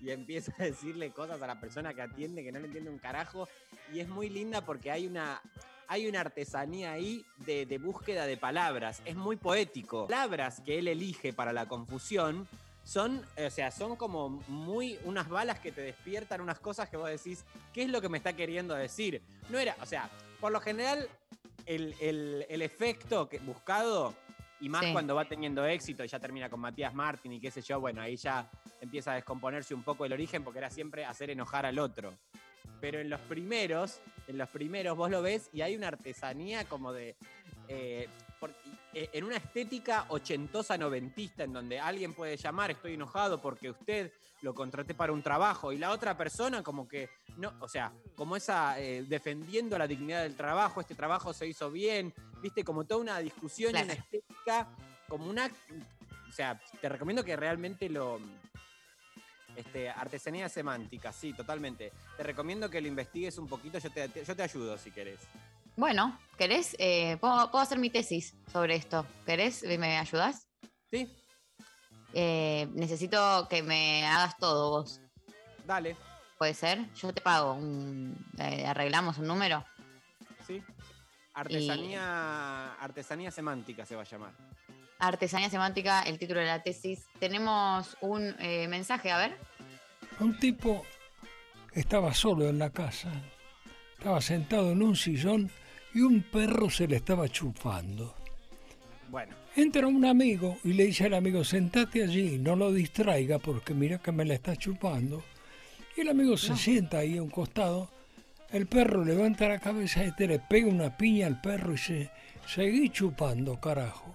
y 0.00 0.10
empieza 0.10 0.52
a 0.58 0.64
decirle 0.64 1.10
cosas 1.10 1.42
a 1.42 1.46
la 1.46 1.60
persona 1.60 1.92
que 1.94 2.02
atiende 2.02 2.44
que 2.44 2.52
no 2.52 2.60
le 2.60 2.66
entiende 2.66 2.90
un 2.90 2.98
carajo. 2.98 3.48
Y 3.92 4.00
es 4.00 4.08
muy 4.08 4.28
linda 4.28 4.64
porque 4.64 4.90
hay 4.90 5.06
una, 5.06 5.40
hay 5.88 6.06
una 6.06 6.20
artesanía 6.20 6.92
ahí 6.92 7.24
de, 7.38 7.66
de 7.66 7.78
búsqueda 7.78 8.26
de 8.26 8.36
palabras. 8.36 9.02
Es 9.04 9.16
muy 9.16 9.36
poético. 9.36 10.06
Palabras 10.06 10.60
que 10.64 10.78
él 10.78 10.88
elige 10.88 11.32
para 11.32 11.52
la 11.52 11.66
confusión 11.66 12.46
son, 12.86 13.20
o 13.44 13.50
sea, 13.50 13.72
son 13.72 13.96
como 13.96 14.28
muy 14.46 14.96
unas 15.04 15.28
balas 15.28 15.58
que 15.58 15.72
te 15.72 15.80
despiertan 15.80 16.40
unas 16.40 16.60
cosas 16.60 16.88
que 16.88 16.96
vos 16.96 17.10
decís, 17.10 17.44
¿qué 17.72 17.82
es 17.82 17.88
lo 17.90 18.00
que 18.00 18.08
me 18.08 18.16
está 18.16 18.34
queriendo 18.34 18.74
decir? 18.76 19.20
No 19.50 19.58
era, 19.58 19.76
o 19.82 19.86
sea, 19.86 20.08
por 20.40 20.52
lo 20.52 20.60
general, 20.60 21.08
el, 21.66 21.94
el- 22.00 22.46
el 22.48 22.62
efecto 22.62 23.28
que, 23.28 23.40
buscado, 23.40 24.14
y 24.60 24.68
más 24.68 24.84
Sí. 24.84 24.92
cuando 24.92 25.16
va 25.16 25.24
teniendo 25.26 25.66
éxito 25.66 26.04
y 26.04 26.08
ya 26.08 26.20
termina 26.20 26.48
con 26.48 26.60
Matías 26.60 26.94
Martín 26.94 27.32
y 27.32 27.40
qué 27.40 27.50
sé 27.50 27.60
yo, 27.60 27.80
bueno, 27.80 28.00
ahí 28.00 28.16
ya 28.16 28.48
empieza 28.80 29.12
a 29.12 29.16
descomponerse 29.16 29.74
un 29.74 29.82
poco 29.82 30.04
el 30.06 30.12
origen 30.12 30.44
porque 30.44 30.60
era 30.60 30.70
siempre 30.70 31.04
hacer 31.04 31.28
enojar 31.30 31.66
al 31.66 31.78
otro. 31.80 32.14
Pero 32.80 33.00
en 33.00 33.10
los 33.10 33.20
primeros, 33.22 34.00
en 34.28 34.38
los 34.38 34.48
primeros 34.48 34.96
vos 34.96 35.10
lo 35.10 35.22
ves 35.22 35.50
y 35.52 35.60
hay 35.62 35.74
una 35.76 35.88
artesanía 35.88 36.64
como 36.66 36.92
de. 36.92 37.10
eh, 37.10 37.16
eh, 37.68 38.08
en 39.12 39.24
una 39.24 39.36
estética 39.36 40.06
ochentosa 40.08 40.78
noventista, 40.78 41.44
en 41.44 41.52
donde 41.52 41.78
alguien 41.78 42.14
puede 42.14 42.36
llamar, 42.36 42.70
estoy 42.70 42.94
enojado 42.94 43.42
porque 43.42 43.68
usted 43.70 44.10
lo 44.42 44.54
contraté 44.54 44.94
para 44.94 45.12
un 45.12 45.22
trabajo, 45.22 45.72
y 45.72 45.78
la 45.78 45.90
otra 45.90 46.16
persona 46.16 46.62
como 46.62 46.88
que, 46.88 47.10
no, 47.36 47.52
o 47.60 47.68
sea, 47.68 47.92
como 48.14 48.36
esa, 48.36 48.78
eh, 48.80 49.02
defendiendo 49.06 49.76
la 49.76 49.86
dignidad 49.86 50.22
del 50.22 50.34
trabajo, 50.36 50.80
este 50.80 50.94
trabajo 50.94 51.32
se 51.34 51.46
hizo 51.46 51.70
bien, 51.70 52.12
viste, 52.40 52.64
como 52.64 52.84
toda 52.86 53.00
una 53.00 53.18
discusión 53.18 53.72
y 53.72 53.82
una 53.82 53.84
Claro. 53.94 54.00
estética, 54.02 54.68
como 55.08 55.26
una, 55.28 55.46
o 56.28 56.32
sea, 56.32 56.58
te 56.80 56.88
recomiendo 56.88 57.22
que 57.24 57.36
realmente 57.36 57.88
lo, 57.90 58.18
este, 59.56 59.88
artesanía 59.90 60.48
semántica, 60.48 61.12
sí, 61.12 61.32
totalmente. 61.32 61.92
Te 62.16 62.22
recomiendo 62.22 62.68
que 62.70 62.80
lo 62.80 62.88
investigues 62.88 63.38
un 63.38 63.48
poquito, 63.48 63.78
yo 63.78 63.90
te, 63.90 64.08
te- 64.08 64.24
yo 64.24 64.36
te 64.36 64.42
ayudo 64.42 64.76
si 64.78 64.90
querés. 64.90 65.20
Bueno, 65.76 66.18
¿querés? 66.38 66.74
Eh, 66.78 67.16
puedo, 67.20 67.50
puedo 67.50 67.62
hacer 67.62 67.78
mi 67.78 67.90
tesis 67.90 68.34
sobre 68.50 68.76
esto. 68.76 69.06
¿Querés? 69.26 69.62
¿Me 69.78 69.98
ayudás? 69.98 70.48
Sí. 70.90 71.08
Eh, 72.14 72.68
necesito 72.72 73.46
que 73.48 73.62
me 73.62 74.06
hagas 74.06 74.38
todo 74.38 74.70
vos. 74.70 75.00
Dale. 75.66 75.96
¿Puede 76.38 76.54
ser? 76.54 76.92
Yo 76.94 77.12
te 77.12 77.20
pago. 77.20 77.54
un- 77.54 78.16
eh, 78.38 78.64
arreglamos 78.66 79.18
un 79.18 79.26
número. 79.26 79.64
Sí. 80.46 80.62
Artesanía, 81.34 82.72
artesanía 82.74 83.30
semántica 83.30 83.84
se 83.84 83.94
va 83.96 84.02
a 84.02 84.06
llamar. 84.06 84.32
Artesanía 84.98 85.50
semántica, 85.50 86.02
el 86.02 86.18
título 86.18 86.40
de 86.40 86.46
la 86.46 86.62
tesis. 86.62 87.06
Tenemos 87.20 87.98
un 88.00 88.34
eh, 88.38 88.66
mensaje, 88.68 89.10
a 89.10 89.18
ver. 89.18 89.36
Un 90.20 90.38
tipo 90.38 90.82
estaba 91.72 92.14
solo 92.14 92.48
en 92.48 92.58
la 92.58 92.70
casa, 92.70 93.10
estaba 93.98 94.22
sentado 94.22 94.70
en 94.72 94.82
un 94.82 94.96
sillón 94.96 95.50
y 95.96 96.02
un 96.02 96.20
perro 96.20 96.68
se 96.68 96.86
le 96.86 96.96
estaba 96.96 97.26
chupando. 97.28 98.14
Bueno, 99.08 99.34
Entra 99.56 99.86
un 99.86 100.04
amigo 100.04 100.58
y 100.64 100.74
le 100.74 100.84
dice 100.84 101.06
al 101.06 101.14
amigo, 101.14 101.42
sentate 101.42 102.02
allí, 102.02 102.36
no 102.36 102.54
lo 102.54 102.70
distraiga 102.70 103.38
porque 103.38 103.72
mira 103.72 103.96
que 103.96 104.12
me 104.12 104.26
la 104.26 104.34
está 104.34 104.54
chupando. 104.54 105.24
Y 105.96 106.02
el 106.02 106.10
amigo 106.10 106.36
se 106.36 106.54
sienta 106.54 106.98
ahí 106.98 107.16
a 107.16 107.22
un 107.22 107.30
costado, 107.30 107.88
el 108.50 108.66
perro 108.66 109.02
levanta 109.02 109.48
la 109.48 109.58
cabeza 109.58 110.04
y 110.04 110.08
este 110.08 110.26
le 110.26 110.40
pega 110.40 110.68
una 110.68 110.94
piña 110.94 111.26
al 111.26 111.40
perro 111.40 111.72
y 111.72 111.78
se 111.78 112.10
seguí 112.46 112.90
chupando, 112.90 113.58
carajo. 113.58 114.14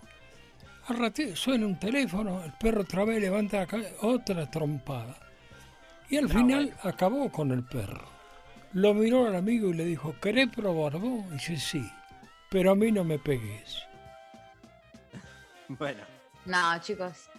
Al 0.85 0.99
ratito 0.99 1.35
suena 1.35 1.65
un 1.65 1.79
teléfono, 1.79 2.43
el 2.43 2.51
perro 2.51 2.81
otra 2.81 3.03
vez 3.03 3.19
levanta 3.19 3.61
la 3.61 3.65
cabeza, 3.65 3.95
otra 4.01 4.47
trompada. 4.51 5.17
Y 6.07 6.17
al 6.17 6.29
final 6.29 6.75
acabó 6.83 7.31
con 7.31 7.51
el 7.51 7.63
perro. 7.63 8.20
Lo 8.73 8.93
miró 8.93 9.27
al 9.27 9.35
amigo 9.35 9.69
y 9.69 9.73
le 9.73 9.85
dijo, 9.85 10.15
¿querés 10.21 10.47
probar 10.49 10.97
vos? 10.97 11.25
Y 11.29 11.33
dice, 11.33 11.57
sí, 11.57 11.91
pero 12.49 12.71
a 12.71 12.75
mí 12.75 12.91
no 12.91 13.03
me 13.03 13.19
pegues. 13.19 13.83
bueno. 15.67 16.03
No, 16.45 16.79
chicos. 16.81 17.29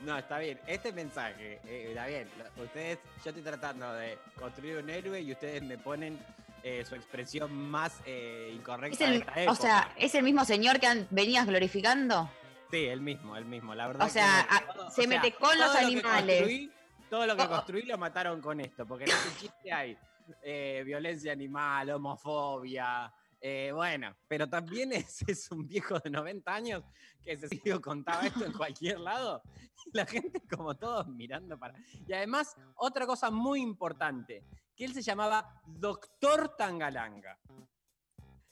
No, 0.00 0.16
está 0.18 0.38
bien. 0.38 0.60
Este 0.66 0.92
mensaje, 0.92 1.60
eh, 1.64 1.86
está 1.90 2.06
bien. 2.06 2.28
Ustedes, 2.56 2.98
yo 3.24 3.30
estoy 3.30 3.42
tratando 3.42 3.92
de 3.94 4.18
construir 4.38 4.76
un 4.78 4.90
héroe 4.90 5.20
y 5.20 5.32
ustedes 5.32 5.62
me 5.62 5.76
ponen 5.78 6.18
eh, 6.62 6.84
su 6.88 6.94
expresión 6.94 7.52
más 7.52 8.00
eh, 8.06 8.52
incorrecta 8.54 9.08
de 9.10 9.16
esta 9.16 9.32
o 9.32 9.38
época. 9.38 9.56
sea, 9.60 9.92
¿es 9.96 10.14
el 10.14 10.22
mismo 10.24 10.44
señor 10.44 10.78
que 10.80 10.86
an- 10.86 11.06
venías 11.10 11.46
glorificando? 11.46 12.30
Sí, 12.70 12.84
el 12.84 13.00
mismo, 13.00 13.36
el 13.36 13.44
mismo. 13.44 13.74
La 13.74 13.86
verdad 13.86 14.06
O 14.06 14.10
sea, 14.10 14.46
que 14.48 14.54
a- 14.56 14.72
todo- 14.72 14.90
se 14.90 15.02
o 15.02 15.04
sea, 15.04 15.20
mete 15.20 15.32
con 15.36 15.58
los 15.58 15.72
lo 15.72 15.78
animales. 15.78 16.68
todo 17.10 17.26
lo 17.26 17.36
que 17.36 17.46
construí 17.46 17.82
lo 17.82 17.96
mataron 17.98 18.40
con 18.40 18.60
esto, 18.60 18.86
porque 18.86 19.04
en 19.04 19.10
ese 19.10 19.36
chiste 19.40 19.72
hay 19.72 19.96
eh, 20.42 20.82
violencia 20.84 21.32
animal, 21.32 21.90
homofobia. 21.90 23.12
eh, 23.40 23.70
bueno, 23.72 24.16
pero 24.26 24.48
también 24.48 24.92
es, 24.92 25.22
es 25.28 25.50
un 25.50 25.66
viejo 25.66 25.98
de 26.00 26.10
90 26.10 26.54
años 26.54 26.84
que 27.22 27.36
se 27.36 27.48
sigue 27.48 27.80
contaba 27.80 28.26
esto 28.26 28.44
en 28.44 28.52
cualquier 28.52 29.00
lado. 29.00 29.42
y 29.86 29.90
La 29.96 30.06
gente 30.06 30.40
como 30.48 30.74
todos 30.76 31.06
mirando 31.08 31.58
para... 31.58 31.74
Y 32.06 32.12
además, 32.12 32.56
otra 32.76 33.06
cosa 33.06 33.30
muy 33.30 33.60
importante, 33.60 34.44
que 34.76 34.84
él 34.84 34.92
se 34.94 35.02
llamaba 35.02 35.60
Doctor 35.66 36.56
Tangalanga. 36.56 37.38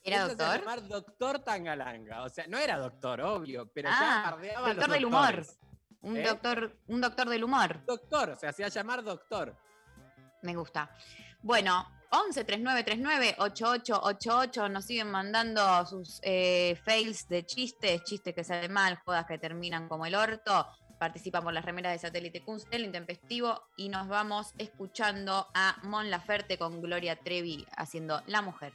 ¿Era 0.03 0.23
Él 0.23 0.31
se 0.31 0.37
doctor? 0.37 0.59
llamar 0.61 0.87
Doctor 0.89 1.39
Tangalanga. 1.41 2.23
O 2.23 2.29
sea, 2.29 2.47
no 2.47 2.59
era 2.59 2.79
doctor, 2.79 3.21
obvio, 3.23 3.69
pero 3.73 3.89
ya 3.89 4.25
Ah, 4.25 4.31
bardeaba 4.31 4.59
a 4.59 4.69
los 4.69 4.77
doctor 4.77 4.95
del 4.95 5.05
humor. 5.05 5.47
Un 6.03 6.17
¿Eh? 6.17 6.23
doctor, 6.23 6.79
un 6.87 7.01
doctor 7.01 7.29
del 7.29 7.43
humor. 7.43 7.85
Doctor, 7.85 8.37
se 8.37 8.47
hacía 8.47 8.69
llamar 8.69 9.03
doctor. 9.03 9.57
Me 10.43 10.55
gusta. 10.55 10.89
Bueno, 11.47 11.87
11 12.11 12.43
3939 12.43 13.37
8888 13.39 14.69
nos 14.69 14.85
siguen 14.85 15.13
mandando 15.13 15.87
sus 15.87 16.19
eh, 16.25 16.77
fails 16.85 17.29
de 17.29 17.47
chistes, 17.47 18.03
chistes 18.03 18.35
que 18.35 18.43
salen 18.43 18.73
mal, 18.73 18.99
jodas 19.05 19.27
que 19.27 19.39
terminan 19.39 19.87
como 19.87 20.07
el 20.07 20.17
orto. 20.17 20.67
Participan 20.99 21.45
por 21.45 21.53
las 21.53 21.65
remeras 21.65 21.93
de 21.93 22.01
satélite 22.01 22.43
Kunst 22.43 22.69
del 22.69 22.85
Intempestivo 22.85 23.63
y 23.77 23.91
nos 23.91 24.09
vamos 24.09 24.55
escuchando 24.59 25.47
a 25.55 25.77
Mon 25.85 26.11
Laferte 26.11 26.59
con 26.59 26.83
Gloria 26.83 27.15
Trevi 27.15 27.65
haciendo 27.77 28.21
La 28.27 28.43
Mujer. 28.43 28.73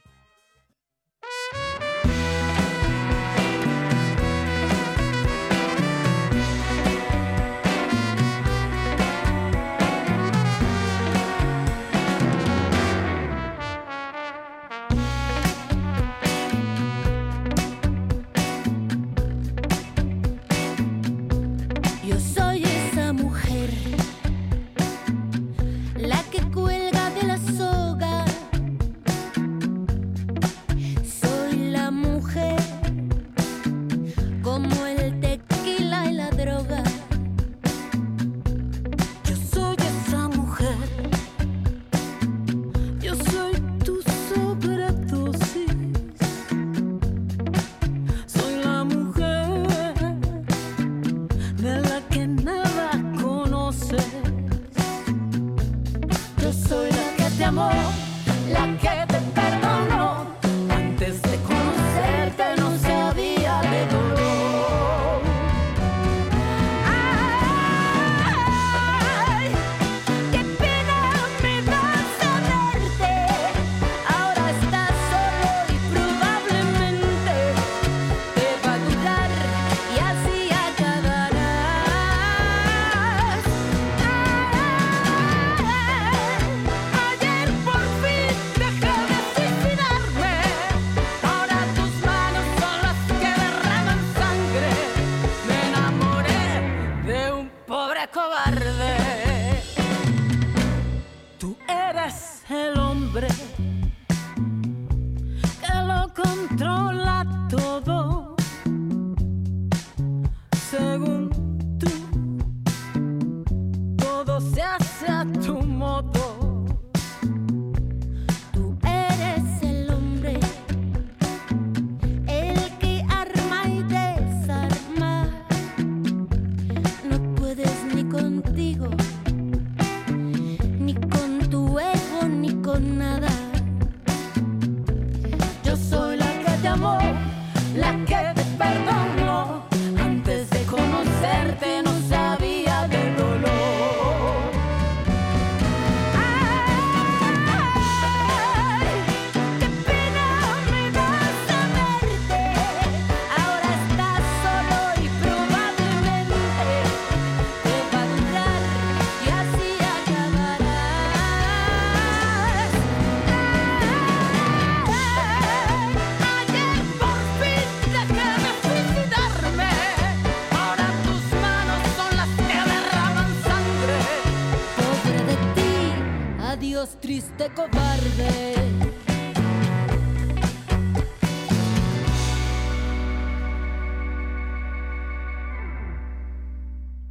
Triste 177.36 177.54
cobarde. 177.54 178.54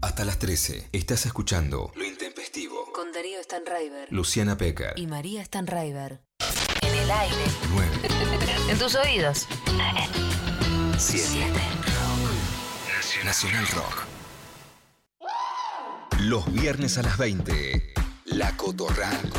Hasta 0.02 0.26
las 0.26 0.40
13 0.40 0.90
estás 0.92 1.26
escuchando 1.26 1.92
Lo 1.96 2.04
Intempestivo. 2.04 2.92
Con 2.94 3.12
Darío 3.12 3.42
Stanraiver. 3.44 4.12
Luciana 4.12 4.58
Pecker. 4.58 4.94
Y 4.98 5.08
María 5.08 5.44
Stanraiver. 5.46 6.22
En 6.82 6.96
el 6.96 7.12
aire. 7.12 7.36
9. 7.74 7.92
En 8.70 8.80
tus 8.80 8.96
oídos. 8.96 9.48
7. 10.98 11.46
Nacional 13.26 13.68
Rock. 13.68 14.06
Los 16.20 16.52
viernes 16.52 16.98
a 16.98 17.04
las 17.04 17.18
20. 17.18 18.01
La 18.32 18.56
Cotorral. 18.56 19.30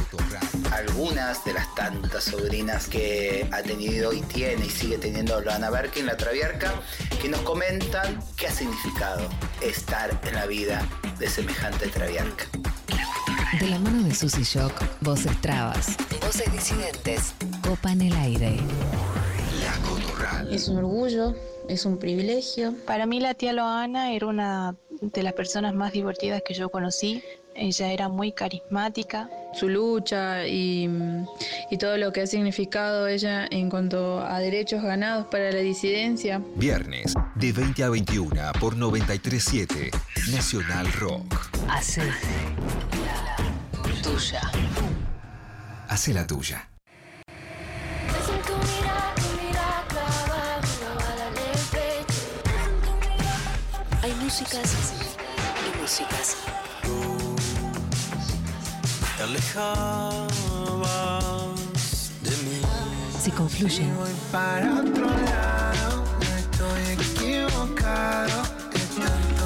Algunas 0.70 1.44
de 1.44 1.54
las 1.54 1.74
tantas 1.74 2.24
sobrinas 2.24 2.88
que 2.88 3.48
ha 3.50 3.62
tenido 3.62 4.12
y 4.12 4.20
tiene 4.22 4.66
y 4.66 4.70
sigue 4.70 4.98
teniendo 4.98 5.40
Loana 5.40 5.70
Berkin, 5.70 6.06
la 6.06 6.16
Traviarca, 6.16 6.74
que 7.20 7.28
nos 7.28 7.40
comentan 7.40 8.22
qué 8.36 8.48
ha 8.48 8.50
significado 8.50 9.28
estar 9.62 10.20
en 10.24 10.34
la 10.34 10.46
vida 10.46 10.86
de 11.18 11.28
semejante 11.28 11.88
Traviarca. 11.88 12.44
De 13.58 13.66
la 13.66 13.78
mano 13.78 14.06
de 14.06 14.14
Susy 14.14 14.42
Shock, 14.42 14.72
voces 15.00 15.40
trabas, 15.40 15.96
voces 16.20 16.50
disidentes, 16.52 17.34
copa 17.66 17.92
en 17.92 18.02
el 18.02 18.12
aire. 18.14 18.60
Es 20.50 20.68
un 20.68 20.78
orgullo, 20.78 21.34
es 21.68 21.86
un 21.86 21.98
privilegio. 21.98 22.74
Para 22.86 23.06
mí 23.06 23.20
la 23.20 23.34
tía 23.34 23.52
Loana 23.52 24.12
era 24.12 24.26
una 24.26 24.76
de 25.00 25.22
las 25.22 25.32
personas 25.32 25.74
más 25.74 25.92
divertidas 25.92 26.42
que 26.46 26.54
yo 26.54 26.68
conocí. 26.68 27.22
Ella 27.62 27.92
era 27.92 28.08
muy 28.08 28.32
carismática. 28.32 29.30
Su 29.54 29.68
lucha 29.68 30.48
y, 30.48 30.90
y 31.70 31.78
todo 31.78 31.96
lo 31.96 32.12
que 32.12 32.22
ha 32.22 32.26
significado 32.26 33.06
ella 33.06 33.46
en 33.48 33.70
cuanto 33.70 34.18
a 34.18 34.40
derechos 34.40 34.82
ganados 34.82 35.26
para 35.26 35.52
la 35.52 35.60
disidencia. 35.60 36.42
Viernes 36.56 37.14
de 37.36 37.52
20 37.52 37.84
a 37.84 37.88
21 37.90 38.52
por 38.58 38.76
937 38.76 39.92
Nacional 40.32 40.92
Rock. 40.94 41.36
Hace 41.68 42.02
tuya. 44.02 44.40
Hace 45.88 46.14
la 46.14 46.26
tuya. 46.26 46.68
Hay 54.02 54.14
músicas 54.14 54.94
y 55.64 55.80
músicas. 55.80 56.61
Te 59.22 59.28
alejabas 59.28 60.42
de 62.22 62.30
mí. 62.38 62.60
Se 63.22 63.30
confluyen. 63.30 63.96
Voy 63.96 64.10
para 64.32 64.80
otro 64.80 65.06
lado, 65.06 66.04
no 66.18 66.30
estoy 66.36 66.82
equivocado. 66.90 68.42
De 68.72 68.80
tanto 68.98 69.44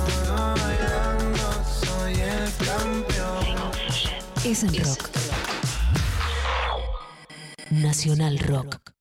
bailando, 0.63 1.47
soy 1.85 2.15
el 2.15 2.49
campeón. 2.65 3.45
Es 4.47 4.63
en 4.63 4.83
rock. 4.83 5.11
Nacional 7.71 8.39
Rock. 8.39 8.96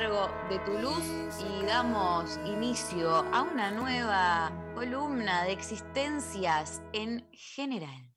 Cargo 0.00 0.30
de 0.48 0.58
tu 0.60 0.78
luz 0.78 1.04
y 1.40 1.66
damos 1.66 2.38
inicio 2.46 3.10
a 3.34 3.42
una 3.42 3.70
nueva 3.70 4.50
columna 4.74 5.44
de 5.44 5.52
existencias 5.52 6.80
en 6.94 7.28
general. 7.32 8.10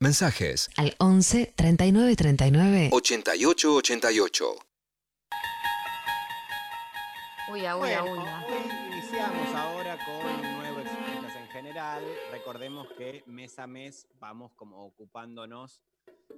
Mensajes 0.00 0.68
Al 0.76 0.96
11 0.98 1.52
39 1.54 2.16
39 2.16 2.90
88 2.92 3.74
88. 3.76 4.56
Uy, 7.52 7.64
a 7.64 7.76
uy, 7.76 7.92
a 7.92 8.02
uy. 8.02 8.18
Hoy 8.18 8.92
iniciamos 8.92 9.54
ahora 9.54 9.96
con 10.04 10.44
un 10.44 10.58
nuevo 10.58 10.80
Existencias 10.80 11.36
en 11.36 11.48
general. 11.48 12.04
Recordemos 12.32 12.88
que 12.98 13.22
mes 13.26 13.56
a 13.60 13.68
mes 13.68 14.08
vamos 14.18 14.52
como 14.56 14.84
ocupándonos 14.84 15.80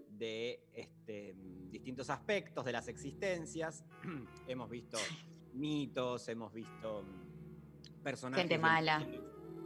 de 0.09 0.61
este, 0.75 1.35
distintos 1.71 2.11
aspectos 2.11 2.65
de 2.65 2.73
las 2.73 2.89
existencias. 2.89 3.85
hemos 4.47 4.71
visto 4.71 4.99
mitos, 5.53 6.29
hemos 6.29 6.53
visto 6.53 7.03
mm, 7.03 8.03
personajes 8.03 8.43
Gente 8.43 8.59
mala. 8.59 9.07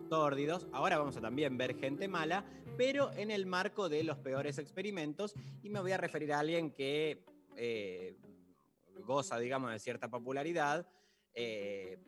Tórdidos. 0.09 0.67
Ahora 0.73 0.99
vamos 0.99 1.17
a 1.17 1.21
también 1.21 1.57
ver 1.57 1.77
gente 1.77 2.09
mala, 2.09 2.45
pero 2.77 3.13
en 3.13 3.31
el 3.31 3.47
marco 3.47 3.89
de 3.89 4.03
los 4.03 4.19
peores 4.19 4.59
experimentos. 4.59 5.35
Y 5.63 5.71
me 5.71 5.81
voy 5.81 5.93
a 5.93 5.97
referir 5.97 6.33
a 6.33 6.41
alguien 6.41 6.73
que 6.73 7.25
eh, 7.57 8.17
goza, 9.05 9.39
digamos, 9.39 9.71
de 9.71 9.79
cierta 9.79 10.09
popularidad. 10.09 10.87
eh, 11.35 11.99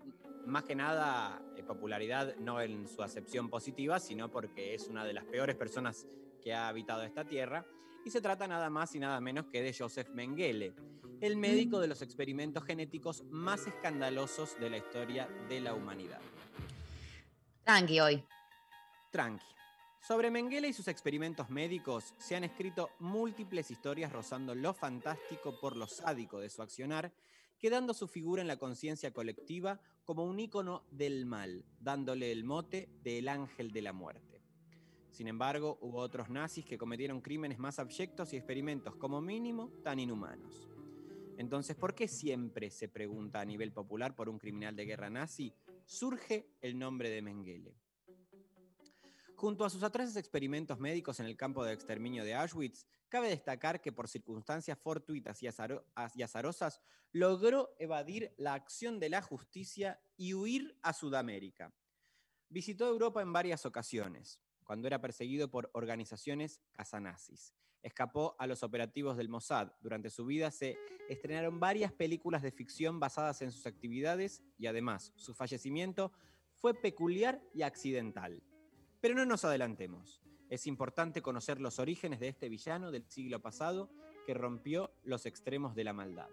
más 0.47 0.65
que 0.65 0.75
nada, 0.75 1.41
eh, 1.57 1.63
popularidad 1.63 2.35
no 2.37 2.61
en 2.61 2.89
su 2.89 3.03
acepción 3.03 3.49
positiva, 3.49 4.01
sino 4.01 4.31
porque 4.31 4.75
es 4.75 4.89
una 4.89 5.05
de 5.05 5.13
las 5.13 5.25
peores 5.25 5.55
personas 5.55 6.07
que 6.43 6.53
ha 6.53 6.69
habitado 6.69 7.03
esta 7.03 7.25
tierra. 7.25 7.65
Y 8.05 8.11
se 8.11 8.21
trata 8.21 8.49
nada 8.49 8.69
más 8.69 8.95
y 8.95 8.99
nada 8.99 9.21
menos 9.21 9.47
que 9.47 9.63
de 9.63 9.73
Joseph 9.73 10.09
Mengele, 10.11 10.75
el 11.21 11.37
médico 11.37 11.79
de 11.79 11.87
los 11.87 12.03
experimentos 12.03 12.65
genéticos 12.65 13.23
más 13.31 13.67
escandalosos 13.67 14.59
de 14.59 14.71
la 14.71 14.79
historia 14.79 15.29
de 15.49 15.61
la 15.61 15.75
humanidad. 15.75 16.21
Tranqui 17.65 18.01
hoy. 18.01 18.25
Tranqui. 19.13 19.47
Sobre 20.01 20.33
Mengele 20.33 20.67
y 20.67 20.73
sus 20.73 20.89
experimentos 20.89 21.49
médicos 21.49 22.13
se 22.19 22.35
han 22.35 22.43
escrito 22.43 22.91
múltiples 22.99 23.71
historias 23.71 24.13
rozando 24.13 24.53
lo 24.57 24.75
fantástico 24.75 25.61
por 25.61 25.77
lo 25.77 25.87
sádico 25.87 26.41
de 26.41 26.51
su 26.51 26.61
accionar, 26.61 27.13
quedando 27.57 27.95
su 27.95 28.09
figura 28.09 28.43
en 28.43 28.49
la 28.49 28.57
conciencia 28.57 29.13
colectiva 29.13 29.81
como 30.05 30.25
un 30.25 30.41
ícono 30.41 30.85
del 30.91 31.25
mal, 31.25 31.65
dándole 31.79 32.33
el 32.33 32.43
mote 32.43 32.89
de 33.05 33.19
el 33.19 33.29
ángel 33.29 33.71
de 33.71 33.83
la 33.83 33.93
muerte. 33.93 34.32
Sin 35.13 35.29
embargo, 35.29 35.79
hubo 35.83 35.99
otros 35.99 36.31
nazis 36.31 36.65
que 36.65 36.79
cometieron 36.79 37.21
crímenes 37.21 37.59
más 37.59 37.79
abyectos 37.79 38.33
y 38.33 38.37
experimentos 38.37 38.97
como 38.97 39.21
mínimo 39.21 39.71
tan 39.85 40.01
inhumanos. 40.01 40.71
Entonces, 41.37 41.77
¿por 41.77 41.95
qué 41.95 42.09
siempre 42.09 42.71
se 42.71 42.89
pregunta 42.89 43.39
a 43.39 43.45
nivel 43.45 43.73
popular 43.73 44.17
por 44.17 44.31
un 44.31 44.39
criminal 44.39 44.75
de 44.75 44.87
guerra 44.87 45.11
nazi? 45.11 45.55
Surge 45.85 46.49
el 46.63 46.79
nombre 46.79 47.11
de 47.11 47.21
Mengele. 47.21 47.77
Junto 49.37 49.67
a 49.67 49.71
sus 49.71 49.83
atroces 49.83 50.17
experimentos 50.17 50.79
médicos 50.79 51.21
en 51.21 51.27
el 51.27 51.37
campo 51.37 51.63
de 51.63 51.75
exterminio 51.75 52.25
de 52.25 52.35
Auschwitz, 52.35 52.87
cabe 53.11 53.29
destacar 53.29 53.83
que 53.83 53.93
por 53.93 54.09
circunstancias 54.09 54.79
fortuitas 54.79 55.43
y, 55.43 55.47
y 56.15 56.23
azarosas 56.23 56.81
logró 57.13 57.75
evadir 57.79 58.33
la 58.39 58.55
acción 58.55 58.99
de 58.99 59.11
la 59.11 59.21
justicia 59.21 60.01
y 60.17 60.33
huir 60.33 60.79
a 60.81 60.95
Sudamérica. 60.95 61.75
Visitó 62.49 62.87
Europa 62.87 63.21
en 63.21 63.33
varias 63.33 63.67
ocasiones, 63.67 64.41
cuando 64.65 64.87
era 64.87 65.01
perseguido 65.01 65.49
por 65.51 65.71
organizaciones 65.73 66.61
casanazis. 66.73 67.55
Escapó 67.83 68.37
a 68.39 68.47
los 68.47 68.63
operativos 68.63 69.17
del 69.17 69.29
Mossad. 69.29 69.73
Durante 69.81 70.09
su 70.09 70.25
vida 70.25 70.51
se 70.51 70.79
estrenaron 71.09 71.59
varias 71.59 71.93
películas 71.93 72.43
de 72.43 72.53
ficción 72.53 73.01
basadas 73.01 73.43
en 73.43 73.51
sus 73.51 73.67
actividades 73.67 74.43
y 74.57 74.67
además 74.67 75.13
su 75.17 75.35
fallecimiento 75.35 76.13
fue 76.55 76.75
peculiar 76.75 77.43
y 77.53 77.63
accidental. 77.63 78.43
Pero 79.01 79.17
no 79.17 79.27
nos 79.27 79.45
adelantemos. 79.45 80.23
Es 80.49 80.67
importante 80.67 81.23
conocer 81.23 81.61
los 81.61 81.79
orígenes 81.79 82.21
de 82.21 82.29
este 82.29 82.49
villano 82.49 82.93
del 82.93 83.05
siglo 83.09 83.41
pasado 83.41 83.91
que 84.27 84.35
rompió 84.35 84.93
los 85.03 85.27
extremos 85.27 85.75
de 85.75 85.85
la 85.85 85.93
maldad. 85.93 86.29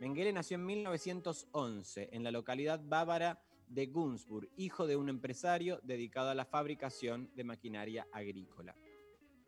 Mengele 0.00 0.32
nació 0.32 0.56
en 0.56 0.66
1911 0.66 2.10
en 2.12 2.24
la 2.24 2.30
localidad 2.30 2.80
bávara 2.84 3.40
de 3.68 3.86
Günzburg, 3.86 4.48
hijo 4.56 4.86
de 4.86 4.96
un 4.96 5.08
empresario 5.08 5.80
dedicado 5.82 6.30
a 6.30 6.34
la 6.34 6.44
fabricación 6.44 7.30
de 7.34 7.44
maquinaria 7.44 8.06
agrícola. 8.12 8.74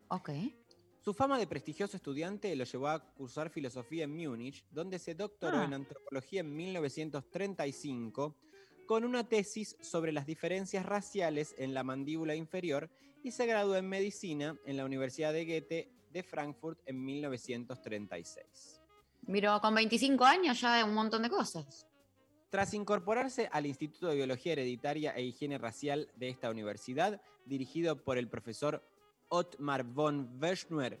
Ok. 0.09 0.29
Su 0.99 1.13
fama 1.13 1.39
de 1.39 1.47
prestigioso 1.47 1.97
estudiante 1.97 2.55
lo 2.55 2.63
llevó 2.63 2.87
a 2.89 2.99
cursar 3.13 3.49
filosofía 3.49 4.03
en 4.03 4.15
Múnich, 4.15 4.63
donde 4.69 4.99
se 4.99 5.15
doctoró 5.15 5.57
Ah. 5.57 5.65
en 5.65 5.73
antropología 5.73 6.41
en 6.41 6.55
1935 6.55 8.35
con 8.85 9.03
una 9.03 9.27
tesis 9.27 9.77
sobre 9.81 10.11
las 10.11 10.25
diferencias 10.25 10.85
raciales 10.85 11.55
en 11.57 11.73
la 11.73 11.83
mandíbula 11.83 12.35
inferior 12.35 12.89
y 13.23 13.31
se 13.31 13.45
graduó 13.45 13.75
en 13.77 13.87
medicina 13.87 14.57
en 14.65 14.77
la 14.77 14.85
Universidad 14.85 15.33
de 15.33 15.45
Goethe 15.45 15.91
de 16.11 16.23
Frankfurt 16.23 16.79
en 16.85 17.03
1936. 17.03 18.81
Miro, 19.23 19.59
con 19.61 19.73
25 19.75 20.25
años 20.25 20.59
ya 20.59 20.83
un 20.83 20.93
montón 20.93 21.21
de 21.21 21.29
cosas. 21.29 21.87
Tras 22.51 22.73
incorporarse 22.73 23.47
al 23.49 23.65
Instituto 23.65 24.07
de 24.07 24.15
Biología 24.17 24.51
Hereditaria 24.51 25.13
e 25.15 25.23
Higiene 25.23 25.57
Racial 25.57 26.09
de 26.17 26.27
esta 26.27 26.49
universidad, 26.49 27.21
dirigido 27.45 28.03
por 28.03 28.17
el 28.17 28.27
profesor 28.27 28.83
Ottmar 29.29 29.85
von 29.85 30.37
Weschner, 30.41 30.99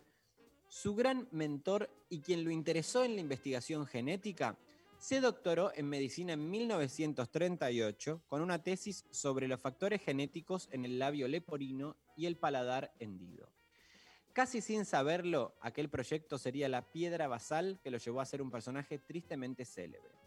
su 0.69 0.95
gran 0.95 1.27
mentor 1.31 1.89
y 2.07 2.21
quien 2.21 2.45
lo 2.45 2.51
interesó 2.51 3.03
en 3.03 3.15
la 3.15 3.21
investigación 3.21 3.85
genética, 3.85 4.57
se 4.97 5.19
doctoró 5.19 5.73
en 5.75 5.89
medicina 5.89 6.31
en 6.31 6.49
1938 6.49 8.21
con 8.29 8.41
una 8.41 8.63
tesis 8.63 9.03
sobre 9.09 9.49
los 9.49 9.59
factores 9.59 10.01
genéticos 10.01 10.69
en 10.71 10.85
el 10.85 10.99
labio 10.99 11.27
leporino 11.27 11.97
y 12.15 12.27
el 12.27 12.37
paladar 12.37 12.93
hendido. 12.97 13.49
Casi 14.31 14.61
sin 14.61 14.85
saberlo, 14.85 15.53
aquel 15.59 15.89
proyecto 15.89 16.37
sería 16.37 16.69
la 16.69 16.93
piedra 16.93 17.27
basal 17.27 17.81
que 17.83 17.91
lo 17.91 17.97
llevó 17.97 18.21
a 18.21 18.25
ser 18.25 18.41
un 18.41 18.51
personaje 18.51 18.99
tristemente 18.99 19.65
célebre. 19.65 20.20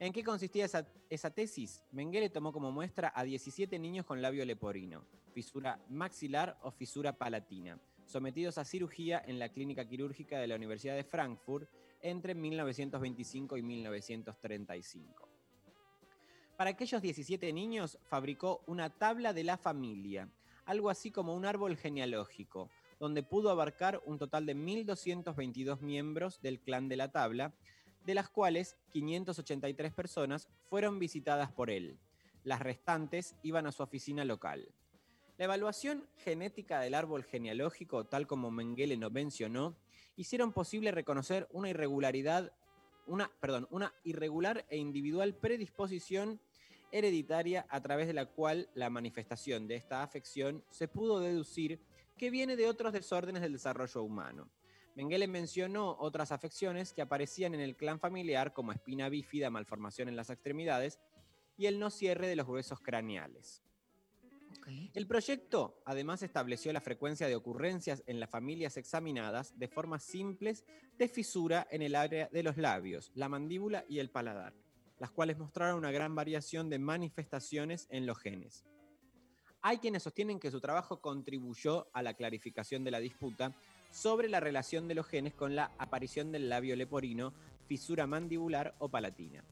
¿En 0.00 0.12
qué 0.12 0.22
consistía 0.22 0.64
esa, 0.64 1.30
tesis? 1.30 1.82
Mengele 1.90 2.30
tomó 2.30 2.52
como 2.52 2.70
muestra 2.70 3.12
a 3.16 3.24
17 3.24 3.80
niños 3.80 4.06
con 4.06 4.22
labio 4.22 4.44
leporino, 4.44 5.04
fisura 5.34 5.80
maxilar 5.88 6.56
o 6.62 6.70
fisura 6.70 7.18
palatina, 7.18 7.80
sometidos 8.06 8.58
a 8.58 8.64
cirugía 8.64 9.20
en 9.26 9.40
la 9.40 9.48
clínica 9.48 9.88
quirúrgica 9.88 10.38
de 10.38 10.46
la 10.46 10.54
Universidad 10.54 10.94
de 10.94 11.02
Frankfurt 11.02 11.68
entre 12.00 12.36
1925 12.36 13.56
y 13.56 13.62
1935. 13.62 15.28
Para 16.56 16.70
aquellos 16.70 17.02
17 17.02 17.52
niños 17.52 17.98
fabricó 18.04 18.62
una 18.68 18.90
tabla 18.90 19.32
de 19.32 19.42
la 19.42 19.56
familia, 19.56 20.28
algo 20.64 20.90
así 20.90 21.10
como 21.10 21.34
un 21.34 21.44
árbol 21.44 21.76
genealógico, 21.76 22.70
donde 23.00 23.24
pudo 23.24 23.50
abarcar 23.50 24.00
un 24.06 24.16
total 24.18 24.46
de 24.46 24.54
1.222 24.54 25.80
miembros 25.80 26.40
del 26.40 26.60
clan 26.60 26.88
de 26.88 26.96
la 26.96 27.10
tabla, 27.10 27.52
de 28.08 28.14
las 28.14 28.30
cuales 28.30 28.78
583 28.88 29.92
personas 29.92 30.48
fueron 30.70 30.98
visitadas 30.98 31.52
por 31.52 31.68
él. 31.68 31.98
Las 32.42 32.58
restantes 32.58 33.36
iban 33.42 33.66
a 33.66 33.70
su 33.70 33.82
oficina 33.82 34.24
local. 34.24 34.72
La 35.36 35.44
evaluación 35.44 36.08
genética 36.16 36.80
del 36.80 36.94
árbol 36.94 37.22
genealógico, 37.22 38.06
tal 38.06 38.26
como 38.26 38.50
Mengele 38.50 38.96
nos 38.96 39.12
mencionó, 39.12 39.76
hicieron 40.16 40.54
posible 40.54 40.90
reconocer 40.90 41.48
una 41.50 41.68
irregularidad, 41.68 42.50
una, 43.06 43.30
perdón, 43.40 43.68
una 43.70 43.92
irregular 44.04 44.64
e 44.70 44.78
individual 44.78 45.34
predisposición 45.34 46.40
hereditaria 46.90 47.66
a 47.68 47.82
través 47.82 48.06
de 48.06 48.14
la 48.14 48.24
cual 48.24 48.70
la 48.72 48.88
manifestación 48.88 49.68
de 49.68 49.74
esta 49.74 50.02
afección 50.02 50.64
se 50.70 50.88
pudo 50.88 51.20
deducir 51.20 51.78
que 52.16 52.30
viene 52.30 52.56
de 52.56 52.68
otros 52.68 52.94
desórdenes 52.94 53.42
del 53.42 53.52
desarrollo 53.52 54.02
humano. 54.02 54.48
Mengele 54.98 55.28
mencionó 55.28 55.96
otras 56.00 56.32
afecciones 56.32 56.92
que 56.92 57.02
aparecían 57.02 57.54
en 57.54 57.60
el 57.60 57.76
clan 57.76 58.00
familiar 58.00 58.52
como 58.52 58.72
espina 58.72 59.08
bífida, 59.08 59.48
malformación 59.48 60.08
en 60.08 60.16
las 60.16 60.28
extremidades 60.28 60.98
y 61.56 61.66
el 61.66 61.78
no 61.78 61.88
cierre 61.88 62.26
de 62.26 62.34
los 62.34 62.48
huesos 62.48 62.80
craneales. 62.80 63.62
El 64.94 65.06
proyecto 65.06 65.80
además 65.84 66.24
estableció 66.24 66.72
la 66.72 66.80
frecuencia 66.80 67.28
de 67.28 67.36
ocurrencias 67.36 68.02
en 68.08 68.18
las 68.18 68.28
familias 68.28 68.76
examinadas 68.76 69.56
de 69.56 69.68
formas 69.68 70.02
simples 70.02 70.64
de 70.98 71.06
fisura 71.06 71.68
en 71.70 71.82
el 71.82 71.94
área 71.94 72.28
de 72.32 72.42
los 72.42 72.56
labios, 72.56 73.12
la 73.14 73.28
mandíbula 73.28 73.84
y 73.88 74.00
el 74.00 74.10
paladar, 74.10 74.52
las 74.98 75.12
cuales 75.12 75.38
mostraron 75.38 75.78
una 75.78 75.92
gran 75.92 76.16
variación 76.16 76.68
de 76.68 76.80
manifestaciones 76.80 77.86
en 77.90 78.04
los 78.04 78.18
genes. 78.18 78.64
Hay 79.60 79.78
quienes 79.78 80.02
sostienen 80.02 80.40
que 80.40 80.50
su 80.50 80.60
trabajo 80.60 81.00
contribuyó 81.00 81.88
a 81.92 82.02
la 82.02 82.14
clarificación 82.14 82.82
de 82.82 82.90
la 82.90 83.00
disputa 83.00 83.54
sobre 83.90 84.28
la 84.28 84.40
relación 84.40 84.88
de 84.88 84.94
los 84.94 85.06
genes 85.06 85.34
con 85.34 85.56
la 85.56 85.72
aparición 85.78 86.32
del 86.32 86.48
labio 86.48 86.76
leporino, 86.76 87.32
fisura 87.66 88.06
mandibular 88.06 88.74
o 88.78 88.88
palatina, 88.88 89.44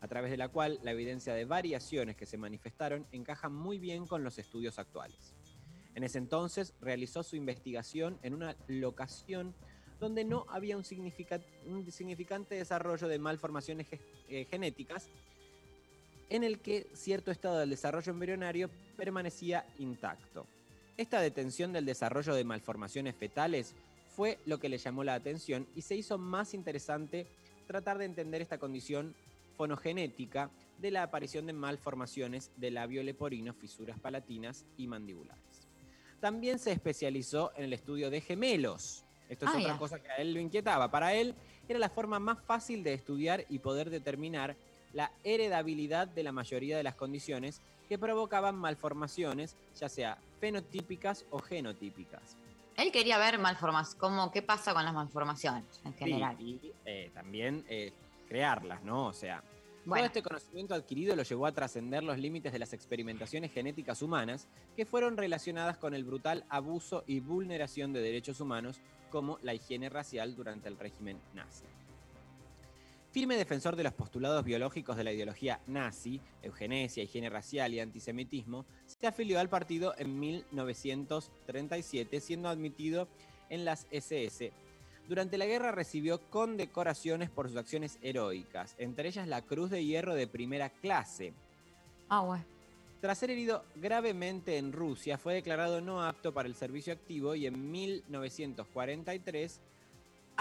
a 0.00 0.08
través 0.08 0.30
de 0.30 0.36
la 0.36 0.48
cual 0.48 0.80
la 0.82 0.92
evidencia 0.92 1.34
de 1.34 1.44
variaciones 1.44 2.16
que 2.16 2.26
se 2.26 2.38
manifestaron 2.38 3.06
encaja 3.12 3.48
muy 3.48 3.78
bien 3.78 4.06
con 4.06 4.24
los 4.24 4.38
estudios 4.38 4.78
actuales. 4.78 5.34
En 5.94 6.04
ese 6.04 6.18
entonces 6.18 6.74
realizó 6.80 7.22
su 7.22 7.36
investigación 7.36 8.18
en 8.22 8.34
una 8.34 8.56
locación 8.68 9.54
donde 9.98 10.24
no 10.24 10.46
había 10.48 10.76
un, 10.76 10.84
significa- 10.84 11.40
un 11.66 11.90
significante 11.92 12.54
desarrollo 12.54 13.06
de 13.06 13.18
malformaciones 13.18 13.86
eh, 14.28 14.46
genéticas, 14.50 15.10
en 16.30 16.44
el 16.44 16.60
que 16.60 16.88
cierto 16.94 17.30
estado 17.30 17.58
del 17.58 17.70
desarrollo 17.70 18.12
embrionario 18.12 18.70
permanecía 18.96 19.66
intacto. 19.78 20.46
Esta 21.00 21.22
detención 21.22 21.72
del 21.72 21.86
desarrollo 21.86 22.34
de 22.34 22.44
malformaciones 22.44 23.16
fetales 23.16 23.74
fue 24.14 24.38
lo 24.44 24.60
que 24.60 24.68
le 24.68 24.76
llamó 24.76 25.02
la 25.02 25.14
atención 25.14 25.66
y 25.74 25.80
se 25.80 25.96
hizo 25.96 26.18
más 26.18 26.52
interesante 26.52 27.26
tratar 27.66 27.96
de 27.96 28.04
entender 28.04 28.42
esta 28.42 28.58
condición 28.58 29.14
fonogenética 29.56 30.50
de 30.78 30.90
la 30.90 31.02
aparición 31.02 31.46
de 31.46 31.54
malformaciones 31.54 32.50
del 32.58 32.74
labio 32.74 33.02
leporino, 33.02 33.54
fisuras 33.54 33.98
palatinas 33.98 34.66
y 34.76 34.88
mandibulares. 34.88 35.66
También 36.20 36.58
se 36.58 36.70
especializó 36.70 37.50
en 37.56 37.64
el 37.64 37.72
estudio 37.72 38.10
de 38.10 38.20
gemelos. 38.20 39.06
Esto 39.30 39.46
es 39.46 39.52
Ah, 39.54 39.58
otra 39.58 39.78
cosa 39.78 40.02
que 40.02 40.10
a 40.10 40.16
él 40.16 40.34
lo 40.34 40.40
inquietaba. 40.40 40.90
Para 40.90 41.14
él 41.14 41.34
era 41.66 41.78
la 41.78 41.88
forma 41.88 42.18
más 42.18 42.42
fácil 42.42 42.82
de 42.82 42.92
estudiar 42.92 43.46
y 43.48 43.60
poder 43.60 43.88
determinar 43.88 44.54
la 44.92 45.10
heredabilidad 45.24 46.08
de 46.08 46.22
la 46.22 46.32
mayoría 46.32 46.76
de 46.76 46.82
las 46.82 46.94
condiciones 46.94 47.60
que 47.88 47.98
provocaban 47.98 48.56
malformaciones, 48.56 49.56
ya 49.78 49.88
sea 49.88 50.18
fenotípicas 50.40 51.24
o 51.30 51.38
genotípicas. 51.40 52.36
Él 52.76 52.92
quería 52.92 53.18
ver 53.18 53.38
malformaciones, 53.38 54.00
como 54.00 54.30
qué 54.30 54.42
pasa 54.42 54.72
con 54.72 54.84
las 54.84 54.94
malformaciones 54.94 55.64
en 55.84 55.92
Sí, 55.92 55.98
general. 55.98 56.36
y 56.40 56.72
eh, 56.84 57.10
también 57.12 57.64
eh, 57.68 57.92
crearlas, 58.28 58.82
¿no? 58.84 59.06
O 59.06 59.12
sea, 59.12 59.42
Bueno. 59.84 60.02
todo 60.02 60.06
este 60.06 60.22
conocimiento 60.22 60.74
adquirido 60.74 61.14
lo 61.16 61.22
llevó 61.24 61.46
a 61.46 61.52
trascender 61.52 62.02
los 62.04 62.16
límites 62.18 62.52
de 62.52 62.58
las 62.58 62.72
experimentaciones 62.72 63.52
genéticas 63.52 64.02
humanas 64.02 64.46
que 64.76 64.86
fueron 64.86 65.16
relacionadas 65.16 65.76
con 65.78 65.94
el 65.94 66.04
brutal 66.04 66.44
abuso 66.48 67.02
y 67.06 67.20
vulneración 67.20 67.92
de 67.92 68.00
derechos 68.00 68.40
humanos 68.40 68.80
como 69.10 69.38
la 69.42 69.52
higiene 69.52 69.88
racial 69.88 70.36
durante 70.36 70.68
el 70.68 70.78
régimen 70.78 71.18
nazi. 71.34 71.64
Firme 73.12 73.36
defensor 73.36 73.74
de 73.74 73.82
los 73.82 73.92
postulados 73.92 74.44
biológicos 74.44 74.96
de 74.96 75.02
la 75.02 75.12
ideología 75.12 75.60
nazi, 75.66 76.20
eugenesia, 76.42 77.02
higiene 77.02 77.28
racial 77.28 77.74
y 77.74 77.80
antisemitismo, 77.80 78.66
se 78.86 79.08
afilió 79.08 79.40
al 79.40 79.48
partido 79.48 79.94
en 79.98 80.20
1937, 80.20 82.20
siendo 82.20 82.48
admitido 82.48 83.08
en 83.48 83.64
las 83.64 83.88
SS. 83.90 84.52
Durante 85.08 85.38
la 85.38 85.46
guerra 85.46 85.72
recibió 85.72 86.20
condecoraciones 86.30 87.30
por 87.30 87.48
sus 87.48 87.56
acciones 87.56 87.98
heroicas, 88.00 88.76
entre 88.78 89.08
ellas 89.08 89.26
la 89.26 89.42
Cruz 89.42 89.70
de 89.70 89.84
Hierro 89.84 90.14
de 90.14 90.28
primera 90.28 90.70
clase. 90.70 91.32
Ah, 92.08 92.20
bueno. 92.20 92.44
Tras 93.00 93.18
ser 93.18 93.30
herido 93.30 93.64
gravemente 93.74 94.56
en 94.56 94.72
Rusia, 94.72 95.18
fue 95.18 95.34
declarado 95.34 95.80
no 95.80 96.04
apto 96.04 96.32
para 96.32 96.48
el 96.48 96.54
servicio 96.54 96.92
activo 96.92 97.34
y 97.34 97.46
en 97.46 97.72
1943 97.72 99.60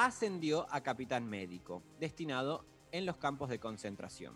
ascendió 0.06 0.66
a 0.72 0.80
capitán 0.82 1.30
médico, 1.30 1.84
destinado 2.00 2.64
en 2.94 3.06
los 3.06 3.18
campos 3.18 3.50
de 3.50 3.60
concentración. 3.60 4.34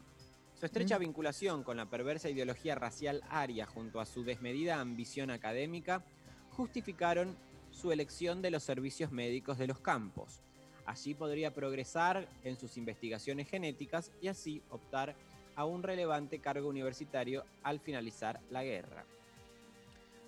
Su 0.60 0.66
estrecha 0.66 0.98
Mm. 0.98 1.02
vinculación 1.02 1.64
con 1.64 1.78
la 1.78 1.90
perversa 1.90 2.30
ideología 2.30 2.76
racial 2.76 3.24
aria 3.30 3.66
junto 3.66 4.02
a 4.02 4.06
su 4.06 4.26
desmedida 4.26 4.82
ambición 4.82 5.30
académica 5.30 6.04
justificaron 6.52 7.38
su 7.72 7.94
elección 7.94 8.42
de 8.42 8.52
los 8.52 8.62
servicios 8.64 9.14
médicos 9.14 9.58
de 9.58 9.68
los 9.68 9.80
campos. 9.80 10.42
Allí 10.86 11.14
podría 11.14 11.54
progresar 11.54 12.28
en 12.44 12.58
sus 12.58 12.76
investigaciones 12.76 13.50
genéticas 13.50 14.12
y 14.22 14.28
así 14.28 14.62
optar 14.70 15.16
a 15.56 15.64
un 15.64 15.82
relevante 15.82 16.40
cargo 16.40 16.68
universitario 16.68 17.46
al 17.64 17.80
finalizar 17.80 18.42
la 18.52 18.66
guerra. 18.66 19.06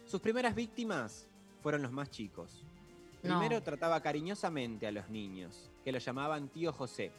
Sus 0.05 0.21
primeras 0.21 0.55
víctimas 0.55 1.27
fueron 1.61 1.81
los 1.81 1.91
más 1.91 2.09
chicos. 2.09 2.63
No. 3.25 3.39
Primero 3.39 3.63
trataba 3.63 4.01
cariñosamente 4.01 4.85
a 4.87 4.91
los 4.91 5.09
niños, 5.09 5.71
que 5.83 5.91
lo 5.91 5.97
llamaban 5.99 6.49
tío 6.49 6.71
José, 6.71 7.11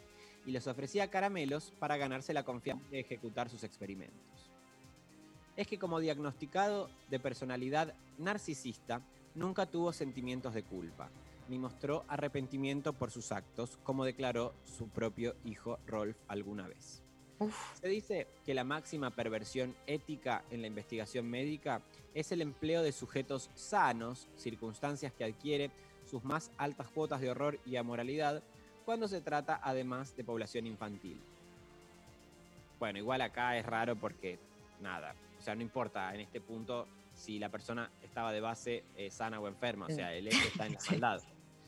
y 0.45 0.51
les 0.51 0.65
ofrecía 0.67 1.09
caramelos 1.09 1.73
para 1.79 1.97
ganarse 1.97 2.33
la 2.33 2.43
confianza 2.43 2.87
de 2.89 3.01
ejecutar 3.01 3.49
sus 3.49 3.63
experimentos. 3.63 4.49
Es 5.57 5.67
que 5.67 5.77
como 5.77 5.99
diagnosticado 5.99 6.89
de 7.09 7.19
personalidad 7.19 7.93
narcisista, 8.17 9.01
nunca 9.35 9.65
tuvo 9.65 9.91
sentimientos 9.91 10.53
de 10.53 10.63
culpa, 10.63 11.09
ni 11.49 11.59
mostró 11.59 12.05
arrepentimiento 12.07 12.93
por 12.93 13.11
sus 13.11 13.31
actos, 13.31 13.77
como 13.83 14.05
declaró 14.05 14.53
su 14.63 14.87
propio 14.87 15.35
hijo 15.43 15.79
Rolf 15.85 16.15
alguna 16.27 16.67
vez. 16.67 17.03
Se 17.79 17.87
dice 17.87 18.27
que 18.45 18.55
la 18.55 18.63
máxima 18.63 19.11
perversión 19.11 19.75
ética 19.85 20.43
en 20.49 20.61
la 20.61 20.67
investigación 20.67 21.29
médica 21.29 21.81
es 22.15 22.31
el 22.31 22.41
empleo 22.41 22.81
de 22.81 22.91
sujetos 22.91 23.51
sanos, 23.53 24.27
circunstancias 24.35 25.13
que 25.13 25.23
adquiere 25.23 25.69
sus 26.09 26.23
más 26.23 26.51
altas 26.57 26.87
cuotas 26.89 27.21
de 27.21 27.29
horror 27.29 27.59
y 27.65 27.75
amoralidad 27.75 28.41
cuando 28.85 29.07
se 29.07 29.21
trata 29.21 29.59
además 29.63 30.15
de 30.15 30.23
población 30.23 30.65
infantil. 30.65 31.19
Bueno, 32.79 32.99
igual 32.99 33.21
acá 33.21 33.57
es 33.57 33.65
raro 33.65 33.95
porque 33.95 34.39
nada, 34.81 35.15
o 35.39 35.41
sea, 35.41 35.55
no 35.55 35.61
importa 35.61 36.13
en 36.13 36.21
este 36.21 36.39
punto 36.41 36.87
si 37.13 37.39
la 37.39 37.49
persona 37.49 37.89
estaba 38.03 38.31
de 38.31 38.39
base 38.41 38.83
eh, 38.95 39.09
sana 39.09 39.39
o 39.39 39.47
enferma, 39.47 39.87
o 39.87 39.89
sea, 39.89 40.13
el 40.13 40.27
hecho 40.27 40.47
está 40.47 40.67
en 40.67 40.73
la 40.73 40.79
maldad. 40.91 41.21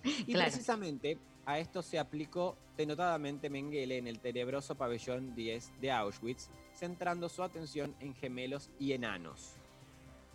Y 0.03 0.33
Claro. 0.33 0.49
precisamente 0.51 1.17
a 1.45 1.57
esto 1.59 1.81
se 1.81 1.97
aplicó 1.97 2.55
denotadamente 2.77 3.49
Mengele 3.49 3.97
en 3.97 4.07
el 4.07 4.19
tenebroso 4.19 4.75
pabellón 4.75 5.33
10 5.35 5.81
de 5.81 5.91
Auschwitz, 5.91 6.49
centrando 6.75 7.27
su 7.27 7.41
atención 7.43 7.95
en 7.99 8.13
gemelos 8.13 8.69
y 8.79 8.93
enanos. 8.93 9.55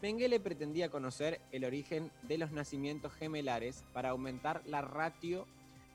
Mengele 0.03 0.39
pretendía 0.39 0.91
conocer 0.91 1.41
el 1.51 1.65
origen 1.65 2.11
de 2.23 2.39
los 2.39 2.53
nacimientos 2.53 3.13
gemelares 3.15 3.85
para 3.93 4.11
aumentar 4.11 4.63
la 4.67 4.83
ratio 4.83 5.47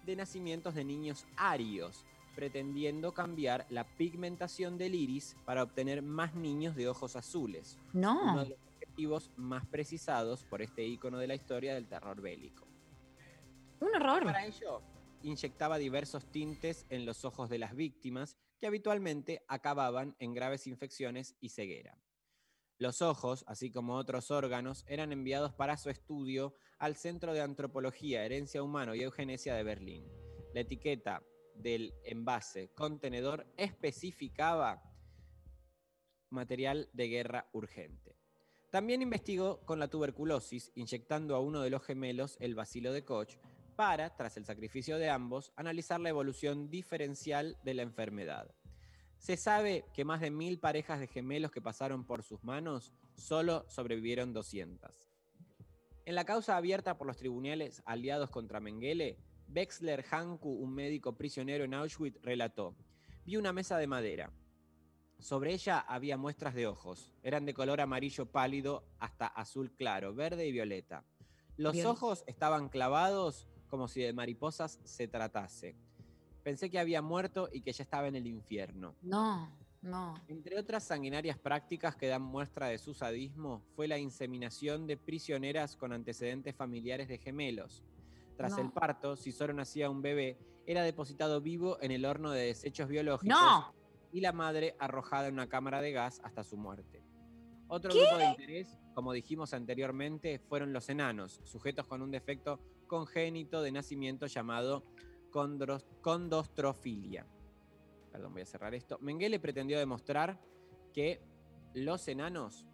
de 0.05 0.15
nacimientos 0.15 0.73
de 0.73 0.83
niños 0.83 1.25
arios, 1.35 2.05
pretendiendo 2.35 3.13
cambiar 3.13 3.67
la 3.69 3.83
pigmentación 3.83 4.77
del 4.77 4.95
iris 4.95 5.35
para 5.45 5.61
obtener 5.61 6.01
más 6.01 6.33
niños 6.33 6.75
de 6.75 6.87
ojos 6.87 7.15
azules. 7.15 7.77
No. 7.93 8.19
Uno 8.21 8.43
de 8.43 8.49
los 8.49 8.59
objetivos 8.73 9.31
más 9.35 9.65
precisados 9.67 10.43
por 10.43 10.61
este 10.61 10.83
ícono 10.85 11.19
de 11.19 11.27
la 11.27 11.35
historia 11.35 11.75
del 11.75 11.87
terror 11.87 12.21
bélico. 12.21 12.67
Un 13.79 13.95
horror. 13.95 14.23
Para 14.23 14.45
ello, 14.45 14.81
inyectaba 15.21 15.77
diversos 15.77 16.25
tintes 16.25 16.85
en 16.89 17.05
los 17.05 17.25
ojos 17.25 17.49
de 17.49 17.59
las 17.59 17.75
víctimas 17.75 18.37
que 18.59 18.67
habitualmente 18.67 19.43
acababan 19.47 20.15
en 20.19 20.33
graves 20.33 20.67
infecciones 20.67 21.35
y 21.39 21.49
ceguera. 21.49 21.97
Los 22.79 23.01
ojos, 23.01 23.43
así 23.45 23.71
como 23.71 23.95
otros 23.95 24.31
órganos, 24.31 24.85
eran 24.87 25.11
enviados 25.11 25.53
para 25.53 25.75
su 25.75 25.89
estudio 25.89 26.53
al 26.77 26.95
Centro 26.95 27.33
de 27.33 27.41
Antropología, 27.41 28.23
Herencia 28.23 28.63
Humano 28.63 28.95
y 28.95 29.03
Eugenesia 29.03 29.53
de 29.53 29.63
Berlín. 29.63 30.07
La 30.53 30.61
etiqueta 30.61 31.21
del 31.55 31.93
envase 32.05 32.71
contenedor 32.73 33.45
especificaba 33.57 34.81
material 36.29 36.89
de 36.93 37.09
guerra 37.09 37.49
urgente. 37.51 38.15
También 38.71 39.01
investigó 39.01 39.59
con 39.65 39.77
la 39.79 39.89
tuberculosis, 39.89 40.71
inyectando 40.75 41.35
a 41.35 41.41
uno 41.41 41.59
de 41.59 41.71
los 41.71 41.83
gemelos 41.83 42.37
el 42.39 42.55
bacilo 42.55 42.93
de 42.93 43.03
Koch, 43.03 43.35
para, 43.75 44.15
tras 44.15 44.37
el 44.37 44.45
sacrificio 44.45 44.97
de 44.97 45.09
ambos, 45.09 45.51
analizar 45.57 45.99
la 45.99 46.09
evolución 46.09 46.69
diferencial 46.69 47.57
de 47.65 47.73
la 47.73 47.81
enfermedad. 47.81 48.55
Se 49.19 49.35
sabe 49.37 49.85
que 49.93 50.05
más 50.05 50.21
de 50.21 50.31
mil 50.31 50.59
parejas 50.59 50.99
de 50.99 51.07
gemelos 51.07 51.51
que 51.51 51.61
pasaron 51.61 52.05
por 52.05 52.23
sus 52.23 52.43
manos 52.43 52.93
solo 53.15 53.65
sobrevivieron 53.67 54.33
200. 54.33 55.07
En 56.05 56.15
la 56.15 56.25
causa 56.25 56.57
abierta 56.57 56.97
por 56.97 57.05
los 57.05 57.17
tribunales 57.17 57.83
aliados 57.85 58.29
contra 58.29 58.59
Mengele, 58.59 59.19
Wexler 59.53 60.05
Hanku, 60.09 60.49
un 60.49 60.73
médico 60.73 61.17
prisionero 61.17 61.65
en 61.65 61.73
Auschwitz, 61.73 62.19
relató: 62.23 62.75
Vi 63.25 63.35
una 63.35 63.53
mesa 63.53 63.77
de 63.77 63.87
madera. 63.87 64.31
Sobre 65.19 65.53
ella 65.53 65.79
había 65.79 66.17
muestras 66.17 66.55
de 66.55 66.65
ojos. 66.65 67.11
Eran 67.21 67.45
de 67.45 67.53
color 67.53 67.81
amarillo 67.81 68.25
pálido 68.25 68.85
hasta 68.99 69.27
azul 69.27 69.71
claro, 69.75 70.15
verde 70.15 70.47
y 70.47 70.51
violeta. 70.53 71.03
Los 71.57 71.73
Bien. 71.73 71.87
ojos 71.87 72.23
estaban 72.25 72.69
clavados 72.69 73.49
como 73.67 73.89
si 73.89 74.01
de 74.01 74.13
mariposas 74.13 74.79
se 74.85 75.09
tratase. 75.09 75.75
Pensé 76.43 76.69
que 76.69 76.79
había 76.79 77.01
muerto 77.01 77.49
y 77.51 77.61
que 77.61 77.71
ya 77.73 77.83
estaba 77.83 78.07
en 78.07 78.15
el 78.15 78.25
infierno. 78.27 78.95
No, 79.01 79.51
no. 79.81 80.15
Entre 80.27 80.57
otras 80.57 80.83
sanguinarias 80.83 81.37
prácticas 81.37 81.95
que 81.95 82.07
dan 82.07 82.21
muestra 82.21 82.67
de 82.67 82.77
su 82.77 82.93
sadismo 82.93 83.61
fue 83.75 83.87
la 83.87 83.97
inseminación 83.97 84.87
de 84.87 84.97
prisioneras 84.97 85.75
con 85.75 85.93
antecedentes 85.93 86.55
familiares 86.55 87.07
de 87.07 87.17
gemelos. 87.17 87.83
Tras 88.37 88.53
No. 88.53 88.59
el 88.59 88.71
parto, 88.71 89.15
si 89.15 89.31
solo 89.31 89.53
nacía 89.53 89.89
un 89.89 90.01
bebé, 90.01 90.37
era 90.65 90.83
depositado 90.83 91.41
vivo 91.41 91.77
en 91.81 91.91
el 91.91 92.05
horno 92.05 92.31
de 92.31 92.45
desechos 92.45 92.87
biológicos 92.87 93.37
¡No! 93.37 93.73
y 94.13 94.21
la 94.21 94.31
madre 94.31 94.75
arrojada 94.79 95.27
en 95.27 95.33
una 95.33 95.49
cámara 95.49 95.81
de 95.81 95.91
gas 95.91 96.21
hasta 96.23 96.43
su 96.43 96.55
muerte. 96.57 97.03
Otro 97.67 97.91
¿Qué? 97.91 97.99
grupo 97.99 98.17
de 98.17 98.25
interés, 98.29 98.79
como 98.95 99.11
dijimos 99.13 99.53
anteriormente, 99.53 100.39
fueron 100.39 100.73
los 100.73 100.89
enanos, 100.89 101.39
sujetos 101.43 101.85
con 101.85 102.01
un 102.01 102.11
defecto 102.11 102.59
congénito 102.87 103.61
de 103.61 103.71
nacimiento 103.71 104.25
llamado 104.25 104.83
condros- 105.31 105.85
condostrofilia. 106.01 107.25
Perdón, 108.11 108.33
voy 108.33 108.41
a 108.41 108.45
cerrar 108.45 108.73
esto. 108.73 108.97
Mengele 109.01 109.39
pretendió 109.39 109.77
demostrar 109.77 110.39
que 110.93 111.21
los 111.73 112.07
enanos 112.07 112.65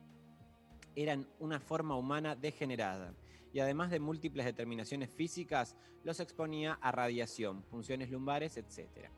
eran 0.96 1.28
una 1.40 1.60
forma 1.60 1.98
humana 1.98 2.36
degenerada 2.36 3.14
y 3.54 3.60
además 3.60 3.90
de 3.92 4.00
múltiples 4.00 4.46
determinaciones 4.46 5.10
físicas, 5.10 5.76
los 6.04 6.20
exponía 6.20 6.78
a 6.82 6.92
radiación, 6.92 7.64
funciones 7.64 8.10
lumbares, 8.12 8.58
etc. 8.58 9.10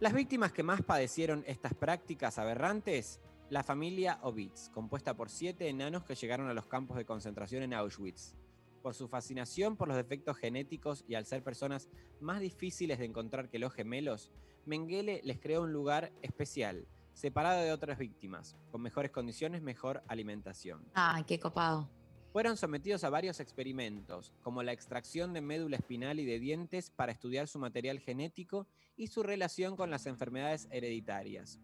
Las 0.00 0.12
víctimas 0.12 0.52
que 0.52 0.64
más 0.64 0.82
padecieron 0.82 1.44
estas 1.46 1.74
prácticas 1.74 2.38
aberrantes, 2.38 3.20
la 3.48 3.62
familia 3.62 4.18
Ovitz, 4.22 4.70
compuesta 4.70 5.14
por 5.14 5.30
siete 5.30 5.68
enanos 5.68 6.04
que 6.04 6.16
llegaron 6.16 6.48
a 6.48 6.54
los 6.54 6.66
campos 6.66 6.96
de 6.96 7.04
concentración 7.04 7.62
en 7.62 7.74
Auschwitz. 7.74 8.34
Por 8.82 8.94
su 8.94 9.06
fascinación 9.06 9.76
por 9.76 9.86
los 9.86 9.96
defectos 9.96 10.36
genéticos 10.36 11.04
y 11.06 11.14
al 11.14 11.24
ser 11.24 11.44
personas 11.44 11.88
más 12.20 12.40
difíciles 12.40 12.98
de 12.98 13.04
encontrar 13.04 13.48
que 13.48 13.60
los 13.60 13.72
gemelos, 13.72 14.32
Mengele 14.66 15.20
les 15.22 15.38
creó 15.38 15.62
un 15.62 15.72
lugar 15.72 16.12
especial, 16.20 16.88
separado 17.12 17.62
de 17.62 17.72
otras 17.72 17.98
víctimas, 17.98 18.56
con 18.70 18.82
mejores 18.82 19.12
condiciones, 19.12 19.62
mejor 19.62 20.02
alimentación. 20.08 20.84
Ay, 20.94 21.22
qué 21.24 21.38
copado. 21.38 21.88
Fueron 22.32 22.56
sometidos 22.56 23.04
a 23.04 23.10
varios 23.10 23.40
experimentos, 23.40 24.32
como 24.42 24.62
la 24.62 24.72
extracción 24.72 25.32
de 25.32 25.42
médula 25.42 25.76
espinal 25.76 26.18
y 26.18 26.24
de 26.24 26.40
dientes 26.40 26.90
para 26.90 27.12
estudiar 27.12 27.46
su 27.46 27.58
material 27.58 28.00
genético 28.00 28.66
y 28.96 29.08
su 29.08 29.22
relación 29.22 29.76
con 29.76 29.90
las 29.90 30.06
enfermedades 30.06 30.66
hereditarias. 30.70 31.60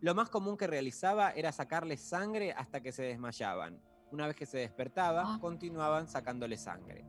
Lo 0.00 0.14
más 0.14 0.30
común 0.30 0.56
que 0.56 0.66
realizaba 0.66 1.32
era 1.32 1.52
sacarles 1.52 2.00
sangre 2.00 2.52
hasta 2.52 2.80
que 2.82 2.92
se 2.92 3.02
desmayaban. 3.02 3.80
Una 4.16 4.28
vez 4.28 4.36
que 4.36 4.46
se 4.46 4.56
despertaba, 4.56 5.38
continuaban 5.42 6.08
sacándole 6.08 6.56
sangre. 6.56 7.04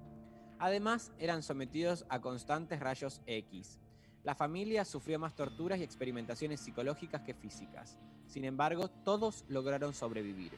Además, 0.60 1.14
eran 1.18 1.42
sometidos 1.42 2.06
a 2.10 2.20
constantes 2.20 2.82
rayos 2.82 3.22
X. 3.26 3.80
La 4.26 4.36
familia 4.36 4.84
sufrió 4.84 5.18
más 5.18 5.34
torturas 5.34 5.80
y 5.80 5.84
experimentaciones 5.84 6.60
psicológicas 6.60 7.22
que 7.22 7.34
físicas. 7.34 7.98
Sin 8.26 8.44
embargo, 8.44 8.90
todos 8.90 9.46
lograron 9.48 9.94
sobrevivir. 9.94 10.52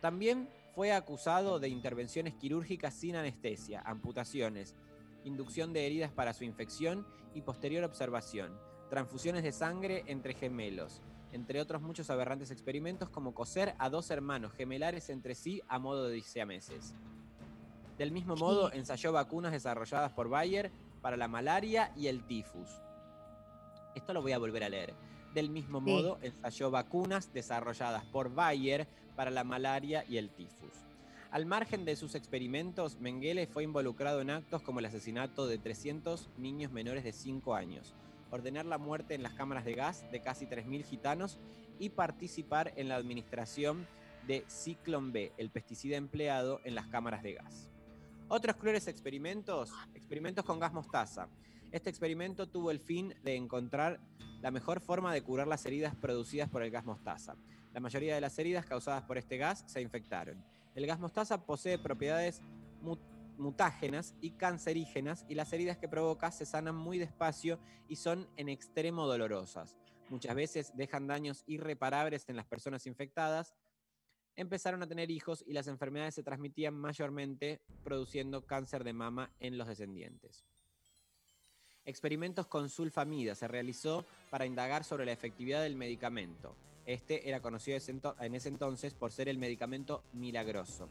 También 0.00 0.48
fue 0.74 0.90
acusado 0.90 1.60
de 1.60 1.68
intervenciones 1.68 2.32
quirúrgicas 2.32 2.94
sin 2.94 3.16
anestesia, 3.16 3.82
amputaciones, 3.84 4.76
inducción 5.22 5.74
de 5.74 5.84
heridas 5.84 6.12
para 6.12 6.32
su 6.32 6.44
infección 6.44 7.06
y 7.34 7.42
posterior 7.42 7.84
observación, 7.84 8.58
transfusiones 8.88 9.42
de 9.42 9.52
sangre 9.52 10.02
entre 10.06 10.32
gemelos, 10.32 11.02
entre 11.34 11.60
otros 11.60 11.82
muchos 11.82 12.10
aberrantes 12.10 12.52
experimentos 12.52 13.08
como 13.10 13.34
coser 13.34 13.74
a 13.78 13.90
dos 13.90 14.10
hermanos 14.10 14.52
gemelares 14.52 15.10
entre 15.10 15.34
sí 15.34 15.60
a 15.68 15.80
modo 15.80 16.08
de 16.08 16.20
siameses. 16.20 16.94
Del 17.98 18.12
mismo 18.12 18.36
modo, 18.36 18.72
ensayó 18.72 19.12
vacunas 19.12 19.50
desarrolladas 19.52 20.12
por 20.12 20.28
Bayer 20.28 20.70
para 21.02 21.16
la 21.16 21.26
malaria 21.28 21.92
y 21.96 22.06
el 22.06 22.24
tifus. 22.26 22.68
Esto 23.96 24.12
lo 24.12 24.22
voy 24.22 24.32
a 24.32 24.38
volver 24.38 24.62
a 24.64 24.68
leer. 24.68 24.94
Del 25.34 25.50
mismo 25.50 25.80
Sí. 25.80 25.86
modo, 25.86 26.18
ensayó 26.22 26.70
vacunas 26.70 27.32
desarrolladas 27.32 28.04
por 28.06 28.32
Bayer 28.32 28.86
para 29.16 29.30
la 29.32 29.42
malaria 29.44 30.04
y 30.08 30.16
el 30.18 30.30
tifus. 30.30 30.72
Al 31.32 31.46
margen 31.46 31.84
de 31.84 31.96
sus 31.96 32.14
experimentos, 32.14 33.00
Mengele 33.00 33.48
fue 33.48 33.64
involucrado 33.64 34.20
en 34.20 34.30
actos 34.30 34.62
como 34.62 34.78
el 34.78 34.84
asesinato 34.86 35.48
de 35.48 35.58
300 35.58 36.28
niños 36.38 36.70
menores 36.70 37.02
de 37.02 37.12
5 37.12 37.56
años, 37.56 37.92
ordenar 38.34 38.66
la 38.66 38.78
muerte 38.78 39.14
en 39.14 39.22
las 39.22 39.32
cámaras 39.34 39.64
de 39.64 39.74
gas 39.74 40.04
de 40.10 40.20
casi 40.20 40.46
3.000 40.46 40.84
gitanos 40.84 41.38
y 41.78 41.90
participar 41.90 42.72
en 42.76 42.88
la 42.88 42.96
administración 42.96 43.86
de 44.26 44.44
Ciclón 44.48 45.12
B, 45.12 45.32
el 45.36 45.50
pesticida 45.50 45.96
empleado 45.96 46.60
en 46.64 46.74
las 46.74 46.86
cámaras 46.88 47.22
de 47.22 47.34
gas. 47.34 47.70
Otros 48.28 48.56
crueles 48.56 48.88
experimentos, 48.88 49.72
experimentos 49.94 50.44
con 50.44 50.58
gas 50.58 50.72
mostaza. 50.72 51.28
Este 51.72 51.90
experimento 51.90 52.48
tuvo 52.48 52.70
el 52.70 52.80
fin 52.80 53.14
de 53.22 53.36
encontrar 53.36 54.00
la 54.40 54.50
mejor 54.50 54.80
forma 54.80 55.12
de 55.12 55.22
curar 55.22 55.46
las 55.46 55.64
heridas 55.66 55.94
producidas 55.94 56.48
por 56.48 56.62
el 56.62 56.70
gas 56.70 56.84
mostaza. 56.84 57.36
La 57.72 57.80
mayoría 57.80 58.14
de 58.14 58.20
las 58.20 58.38
heridas 58.38 58.66
causadas 58.66 59.02
por 59.02 59.18
este 59.18 59.36
gas 59.36 59.64
se 59.66 59.80
infectaron. 59.80 60.42
El 60.74 60.86
gas 60.86 60.98
mostaza 60.98 61.44
posee 61.44 61.78
propiedades 61.78 62.40
mutágenas 63.38 64.14
y 64.20 64.32
cancerígenas 64.32 65.24
y 65.28 65.34
las 65.34 65.52
heridas 65.52 65.78
que 65.78 65.88
provoca 65.88 66.30
se 66.30 66.46
sanan 66.46 66.74
muy 66.74 66.98
despacio 66.98 67.58
y 67.88 67.96
son 67.96 68.28
en 68.36 68.48
extremo 68.48 69.06
dolorosas. 69.06 69.76
Muchas 70.10 70.34
veces 70.34 70.72
dejan 70.76 71.06
daños 71.06 71.44
irreparables 71.46 72.28
en 72.28 72.36
las 72.36 72.46
personas 72.46 72.86
infectadas. 72.86 73.54
Empezaron 74.36 74.82
a 74.82 74.86
tener 74.86 75.10
hijos 75.10 75.44
y 75.46 75.52
las 75.52 75.66
enfermedades 75.66 76.14
se 76.14 76.22
transmitían 76.22 76.74
mayormente 76.74 77.60
produciendo 77.82 78.44
cáncer 78.44 78.84
de 78.84 78.92
mama 78.92 79.30
en 79.40 79.56
los 79.56 79.68
descendientes. 79.68 80.44
Experimentos 81.86 82.46
con 82.46 82.68
sulfamida 82.68 83.34
se 83.34 83.46
realizó 83.46 84.06
para 84.30 84.46
indagar 84.46 84.84
sobre 84.84 85.04
la 85.04 85.12
efectividad 85.12 85.62
del 85.62 85.76
medicamento. 85.76 86.56
Este 86.86 87.28
era 87.28 87.40
conocido 87.40 87.78
en 88.20 88.34
ese 88.34 88.48
entonces 88.48 88.94
por 88.94 89.12
ser 89.12 89.28
el 89.28 89.38
medicamento 89.38 90.02
milagroso. 90.12 90.88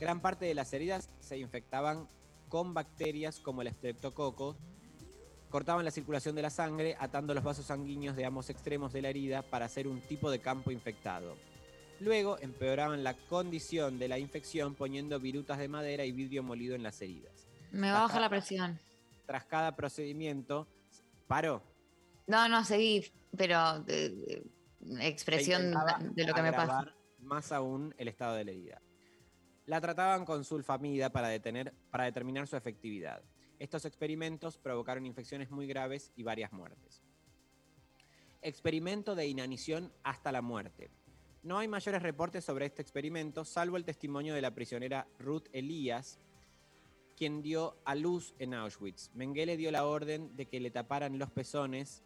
Gran 0.00 0.20
parte 0.20 0.44
de 0.44 0.54
las 0.54 0.72
heridas 0.72 1.08
se 1.20 1.38
infectaban 1.38 2.08
con 2.48 2.74
bacterias 2.74 3.40
como 3.40 3.62
el 3.62 3.68
estreptococo, 3.68 4.56
cortaban 5.48 5.84
la 5.84 5.90
circulación 5.90 6.34
de 6.34 6.42
la 6.42 6.50
sangre 6.50 6.96
atando 6.98 7.32
los 7.34 7.42
vasos 7.42 7.66
sanguíneos 7.66 8.14
de 8.14 8.26
ambos 8.26 8.50
extremos 8.50 8.92
de 8.92 9.02
la 9.02 9.08
herida 9.08 9.42
para 9.42 9.66
hacer 9.66 9.88
un 9.88 10.00
tipo 10.00 10.30
de 10.30 10.38
campo 10.38 10.70
infectado. 10.70 11.36
Luego 12.00 12.38
empeoraban 12.40 13.02
la 13.02 13.14
condición 13.14 13.98
de 13.98 14.08
la 14.08 14.18
infección 14.18 14.74
poniendo 14.74 15.18
virutas 15.18 15.58
de 15.58 15.68
madera 15.68 16.04
y 16.04 16.12
vidrio 16.12 16.42
molido 16.42 16.74
en 16.74 16.82
las 16.82 17.00
heridas. 17.00 17.46
Me 17.70 17.90
va 17.90 18.00
a 18.00 18.02
bajar 18.02 18.20
la 18.20 18.28
presión. 18.28 18.78
Tras 19.26 19.46
cada 19.46 19.74
procedimiento, 19.74 20.68
paró. 21.26 21.62
No, 22.26 22.48
no, 22.48 22.64
seguí, 22.64 23.10
pero 23.36 23.82
eh, 23.88 24.12
eh, 24.28 24.42
expresión 25.00 25.74
de 26.14 26.26
lo 26.26 26.34
que 26.34 26.42
me 26.42 26.52
pasa. 26.52 26.94
Más 27.20 27.50
aún 27.50 27.94
el 27.98 28.08
estado 28.08 28.34
de 28.34 28.44
la 28.44 28.50
herida. 28.50 28.82
La 29.66 29.80
trataban 29.80 30.24
con 30.24 30.44
sulfamida 30.44 31.10
para, 31.10 31.28
determinar 31.28 32.46
su 32.46 32.56
efectividad. 32.56 33.20
Estos 33.58 33.84
experimentos 33.84 34.58
provocaron 34.58 35.06
infecciones 35.06 35.50
muy 35.50 35.66
graves 35.66 36.12
y 36.14 36.22
varias 36.22 36.52
muertes. 36.52 37.02
Experimento 38.42 39.16
de 39.16 39.26
inanición 39.26 39.92
hasta 40.04 40.30
la 40.30 40.40
muerte. 40.40 40.90
No 41.42 41.58
hay 41.58 41.66
mayores 41.66 42.02
reportes 42.02 42.44
sobre 42.44 42.66
este 42.66 42.82
experimento, 42.82 43.44
salvo 43.44 43.76
el 43.76 43.84
testimonio 43.84 44.34
de 44.34 44.42
la 44.42 44.54
prisionera 44.54 45.08
Ruth 45.18 45.48
Elías, 45.52 46.20
quien 47.16 47.42
dio 47.42 47.76
a 47.84 47.96
luz 47.96 48.34
en 48.38 48.54
Auschwitz. 48.54 49.10
Mengele 49.14 49.56
dio 49.56 49.72
la 49.72 49.84
orden 49.84 50.36
de 50.36 50.46
que 50.46 50.60
le 50.60 50.70
taparan 50.70 51.18
los 51.18 51.30
pezones 51.30 52.04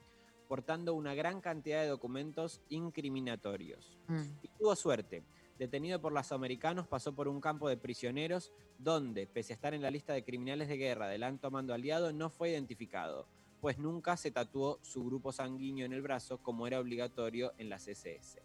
portando 0.48 0.94
una 0.94 1.14
gran 1.14 1.40
cantidad 1.40 1.82
de 1.82 1.88
documentos 1.88 2.60
incriminatorios. 2.68 3.98
Y 4.42 4.48
tuvo 4.58 4.74
suerte. 4.76 5.22
Detenido 5.58 6.00
por 6.00 6.12
los 6.12 6.32
americanos, 6.32 6.86
pasó 6.86 7.14
por 7.14 7.28
un 7.28 7.40
campo 7.40 7.68
de 7.68 7.78
prisioneros 7.78 8.52
donde, 8.78 9.26
pese 9.26 9.52
a 9.52 9.56
estar 9.56 9.72
en 9.72 9.82
la 9.82 9.90
lista 9.90 10.12
de 10.12 10.22
criminales 10.22 10.68
de 10.68 10.76
guerra 10.76 11.08
del 11.08 11.22
alto 11.22 11.50
mando 11.50 11.72
aliado, 11.72 12.12
no 12.12 12.28
fue 12.28 12.50
identificado, 12.50 13.26
pues 13.60 13.78
nunca 13.78 14.16
se 14.18 14.30
tatuó 14.30 14.78
su 14.82 15.04
grupo 15.04 15.32
sanguíneo 15.32 15.86
en 15.86 15.94
el 15.94 16.02
brazo 16.02 16.38
como 16.38 16.66
era 16.66 16.78
obligatorio 16.78 17.54
en 17.56 17.70
las 17.70 17.88
SS. 17.88 18.42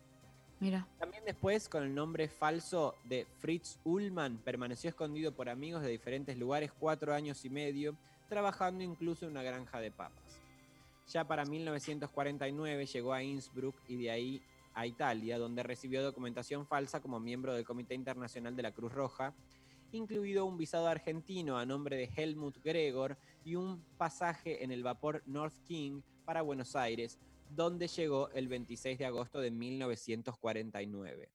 Mira. 0.62 0.88
También 1.00 1.26
después, 1.26 1.68
con 1.68 1.84
el 1.84 1.94
nombre 1.94 2.28
falso 2.28 2.96
de 3.06 3.26
Fritz 3.40 3.80
Ullmann, 3.84 4.38
permaneció 4.38 4.92
escondido 4.92 5.34
por 5.34 5.50
amigos 5.50 5.82
de 5.82 5.90
diferentes 5.90 6.38
lugares 6.38 6.72
cuatro 6.72 7.14
años 7.14 7.44
y 7.44 7.50
medio, 7.50 7.96
trabajando 8.30 8.84
incluso 8.84 9.26
en 9.26 9.32
una 9.32 9.44
granja 9.44 9.82
de 9.82 9.92
papas. 9.92 10.31
Ya 11.12 11.28
para 11.28 11.44
1949 11.44 12.86
llegó 12.86 13.12
a 13.12 13.22
Innsbruck 13.22 13.76
y 13.86 13.98
de 13.98 14.12
ahí 14.12 14.42
a 14.74 14.88
Italia, 14.88 15.38
donde 15.38 15.62
recibió 15.62 16.02
documentación 16.02 16.66
falsa 16.66 17.02
como 17.02 17.20
miembro 17.20 17.54
del 17.54 17.66
Comité 17.66 17.96
Internacional 17.96 18.56
de 18.56 18.64
la 18.64 18.72
Cruz 18.72 18.94
Roja, 18.94 19.36
incluido 19.92 20.46
un 20.46 20.58
visado 20.58 20.88
argentino 20.88 21.58
a 21.58 21.66
nombre 21.66 21.98
de 21.98 22.10
Helmut 22.16 22.60
Gregor 22.64 23.18
y 23.44 23.56
un 23.56 23.84
pasaje 23.98 24.64
en 24.64 24.72
el 24.72 24.84
vapor 24.84 25.22
North 25.26 25.62
King 25.66 26.02
para 26.24 26.44
Buenos 26.44 26.78
Aires, 26.78 27.20
donde 27.50 27.90
llegó 27.90 28.30
el 28.30 28.48
26 28.48 28.98
de 28.98 29.06
agosto 29.06 29.42
de 29.42 29.52
1949. 29.52 31.30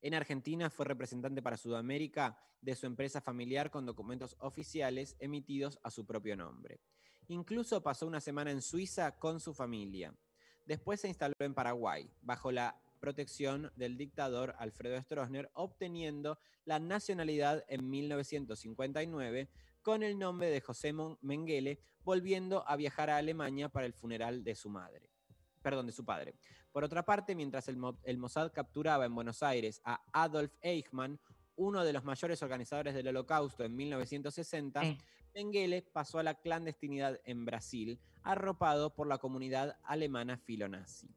En 0.00 0.14
Argentina 0.14 0.70
fue 0.70 0.86
representante 0.86 1.42
para 1.42 1.58
Sudamérica 1.58 2.38
de 2.62 2.76
su 2.76 2.86
empresa 2.86 3.20
familiar 3.20 3.70
con 3.70 3.84
documentos 3.84 4.36
oficiales 4.38 5.16
emitidos 5.18 5.78
a 5.82 5.90
su 5.90 6.06
propio 6.06 6.34
nombre. 6.34 6.80
Incluso 7.32 7.82
pasó 7.82 8.06
una 8.06 8.20
semana 8.20 8.50
en 8.50 8.60
Suiza 8.60 9.18
con 9.18 9.40
su 9.40 9.54
familia. 9.54 10.14
Después 10.66 11.00
se 11.00 11.08
instaló 11.08 11.34
en 11.38 11.54
Paraguay, 11.54 12.12
bajo 12.20 12.52
la 12.52 12.78
protección 13.00 13.72
del 13.74 13.96
dictador 13.96 14.54
Alfredo 14.58 15.00
Stroessner, 15.00 15.50
obteniendo 15.54 16.38
la 16.66 16.78
nacionalidad 16.78 17.64
en 17.68 17.88
1959 17.88 19.48
con 19.80 20.02
el 20.02 20.18
nombre 20.18 20.50
de 20.50 20.60
José 20.60 20.92
Mengele, 21.22 21.80
volviendo 22.04 22.68
a 22.68 22.76
viajar 22.76 23.08
a 23.08 23.16
Alemania 23.16 23.70
para 23.70 23.86
el 23.86 23.94
funeral 23.94 24.44
de 24.44 24.54
su 24.54 24.68
madre. 24.68 25.10
Perdón, 25.62 25.86
de 25.86 25.92
su 25.92 26.04
padre. 26.04 26.34
Por 26.70 26.84
otra 26.84 27.02
parte, 27.02 27.34
mientras 27.34 27.66
el 27.66 28.18
Mossad 28.18 28.52
capturaba 28.52 29.06
en 29.06 29.14
Buenos 29.14 29.42
Aires 29.42 29.80
a 29.84 30.02
Adolf 30.12 30.52
Eichmann, 30.60 31.18
uno 31.56 31.82
de 31.82 31.94
los 31.94 32.04
mayores 32.04 32.42
organizadores 32.42 32.94
del 32.94 33.08
Holocausto 33.08 33.64
en 33.64 33.74
1960, 33.74 34.82
Mengele 35.34 35.82
pasó 35.82 36.18
a 36.18 36.22
la 36.22 36.34
clandestinidad 36.34 37.20
en 37.24 37.44
Brasil, 37.44 37.98
arropado 38.22 38.94
por 38.94 39.06
la 39.06 39.18
comunidad 39.18 39.76
alemana 39.82 40.38
filonazi. 40.38 41.08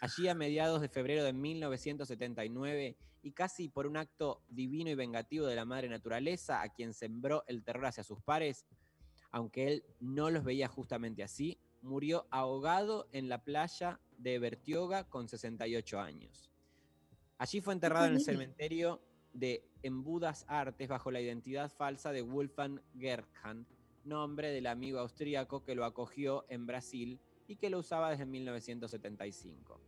Allí 0.00 0.28
a 0.28 0.34
mediados 0.34 0.80
de 0.80 0.88
febrero 0.88 1.24
de 1.24 1.32
1979, 1.32 2.96
y 3.22 3.32
casi 3.32 3.68
por 3.68 3.86
un 3.86 3.96
acto 3.96 4.42
divino 4.48 4.90
y 4.90 4.94
vengativo 4.94 5.46
de 5.46 5.56
la 5.56 5.64
madre 5.64 5.88
naturaleza, 5.88 6.60
a 6.60 6.68
quien 6.68 6.92
sembró 6.92 7.44
el 7.46 7.62
terror 7.62 7.86
hacia 7.86 8.04
sus 8.04 8.20
pares, 8.20 8.66
aunque 9.30 9.68
él 9.68 9.84
no 10.00 10.30
los 10.30 10.44
veía 10.44 10.68
justamente 10.68 11.22
así, 11.22 11.58
murió 11.80 12.26
ahogado 12.30 13.08
en 13.12 13.28
la 13.28 13.42
playa 13.42 14.00
de 14.18 14.38
Bertioga 14.38 15.04
con 15.04 15.28
68 15.28 16.00
años. 16.00 16.50
Allí 17.38 17.60
fue 17.60 17.74
enterrado 17.74 18.06
en 18.06 18.14
el 18.14 18.20
cementerio 18.20 19.00
de 19.34 19.68
Embudas 19.82 20.46
Artes 20.48 20.88
bajo 20.88 21.10
la 21.10 21.20
identidad 21.20 21.70
falsa 21.70 22.12
de 22.12 22.22
Wolfgang 22.22 22.80
Gerkan, 22.98 23.66
nombre 24.04 24.50
del 24.50 24.66
amigo 24.66 25.00
austríaco 25.00 25.64
que 25.64 25.74
lo 25.74 25.84
acogió 25.84 26.46
en 26.48 26.66
Brasil 26.66 27.20
y 27.46 27.56
que 27.56 27.68
lo 27.68 27.80
usaba 27.80 28.10
desde 28.10 28.26
1975. 28.26 29.80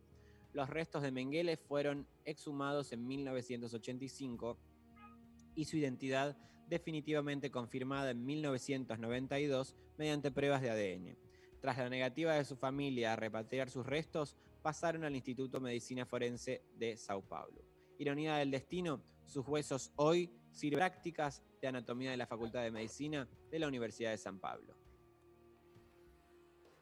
Los 0.53 0.69
restos 0.69 1.01
de 1.01 1.11
Mengele 1.11 1.57
fueron 1.57 2.07
exhumados 2.25 2.91
en 2.91 3.07
1985 3.07 4.57
y 5.55 5.65
su 5.65 5.77
identidad 5.77 6.37
definitivamente 6.67 7.49
confirmada 7.49 8.11
en 8.11 8.25
1992 8.25 9.75
mediante 9.97 10.31
pruebas 10.31 10.61
de 10.61 10.69
ADN. 10.69 11.17
Tras 11.61 11.77
la 11.77 11.89
negativa 11.89 12.33
de 12.33 12.45
su 12.45 12.55
familia 12.55 13.13
a 13.13 13.15
repatriar 13.15 13.69
sus 13.69 13.85
restos, 13.85 14.35
pasaron 14.61 15.03
al 15.03 15.15
Instituto 15.15 15.59
Medicina 15.59 16.05
Forense 16.05 16.61
de 16.75 16.97
Sao 16.97 17.21
Paulo. 17.21 17.76
Ironía 17.97 18.35
del 18.35 18.51
destino, 18.51 19.01
sus 19.25 19.47
huesos 19.47 19.91
hoy 19.95 20.31
sirven 20.51 20.79
prácticas 20.79 21.43
de 21.61 21.67
anatomía 21.67 22.11
de 22.11 22.17
la 22.17 22.27
Facultad 22.27 22.61
de 22.63 22.71
Medicina 22.71 23.27
de 23.49 23.59
la 23.59 23.67
Universidad 23.67 24.11
de 24.11 24.17
San 24.17 24.39
Pablo. 24.39 24.75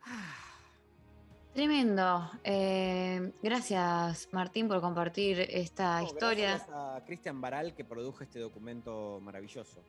Tremendo. 1.54 2.30
Eh, 2.44 3.32
gracias, 3.42 4.28
Martín, 4.34 4.68
por 4.68 4.82
compartir 4.82 5.40
esta 5.40 6.02
No, 6.02 6.08
historia. 6.08 6.50
Gracias 6.50 6.70
a 6.70 7.02
Cristian 7.06 7.40
Baral 7.40 7.74
que 7.74 7.86
produjo 7.86 8.24
este 8.24 8.40
documento 8.40 9.20
maravilloso. 9.22 9.82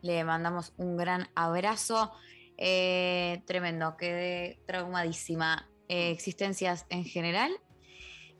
Le 0.00 0.24
mandamos 0.24 0.72
un 0.78 0.96
gran 0.96 1.28
abrazo. 1.34 2.12
Eh, 2.56 3.42
tremendo, 3.46 3.96
quedé 3.98 4.58
traumadísima. 4.66 5.68
Eh, 5.88 6.10
existencias 6.10 6.86
en 6.88 7.04
general 7.04 7.52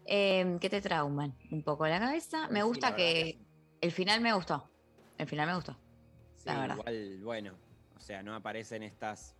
eh, 0.06 0.58
que 0.60 0.70
te 0.70 0.80
trauman 0.80 1.36
un 1.50 1.62
poco 1.62 1.86
la 1.86 1.98
cabeza. 1.98 2.48
Me 2.48 2.62
gusta 2.62 2.94
que 2.94 3.38
el 3.80 3.92
final 3.92 4.20
me 4.20 4.32
gustó. 4.32 4.70
El 5.18 5.26
final 5.26 5.46
me 5.46 5.54
gustó. 5.54 5.76
Sí, 6.36 6.46
La 6.46 6.60
verdad. 6.60 6.76
igual, 6.76 7.20
bueno, 7.22 7.54
o 7.96 8.00
sea, 8.00 8.22
no 8.22 8.34
aparecen 8.34 8.82
estas, 8.82 9.36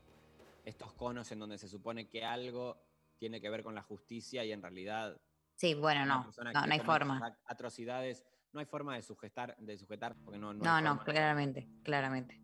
estos 0.65 0.93
conos 0.93 1.31
en 1.33 1.39
donde 1.39 1.59
se 1.59 1.69
supone 1.69 2.09
que 2.09 2.25
algo 2.25 2.81
tiene 3.19 3.41
que 3.41 3.51
ver 3.51 3.63
con 3.63 3.75
la 3.75 3.83
justicia 3.83 4.45
y 4.45 4.53
en 4.53 4.63
realidad 4.63 5.21
Sí, 5.55 5.75
bueno, 5.75 6.05
no, 6.05 6.27
no, 6.43 6.67
no 6.67 6.73
hay 6.73 6.81
forma. 6.81 7.37
Atrocidades, 7.47 8.25
no 8.53 8.61
hay 8.61 8.67
forma 8.67 8.97
de 8.97 9.03
sujetar, 9.03 9.57
de 9.59 9.79
sujetar 9.79 10.17
porque 10.25 10.39
no, 10.39 10.53
no, 10.53 10.65
No, 10.65 10.81
no, 10.81 11.05
claramente, 11.05 11.69
claramente. 11.85 12.41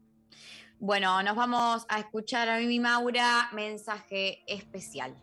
Bueno, 0.78 1.20
nos 1.22 1.34
vamos 1.34 1.84
a 1.88 1.98
escuchar 1.98 2.48
a 2.48 2.58
Mimi 2.58 2.78
Maura, 2.78 3.48
mensaje 3.52 4.44
especial. 4.46 5.16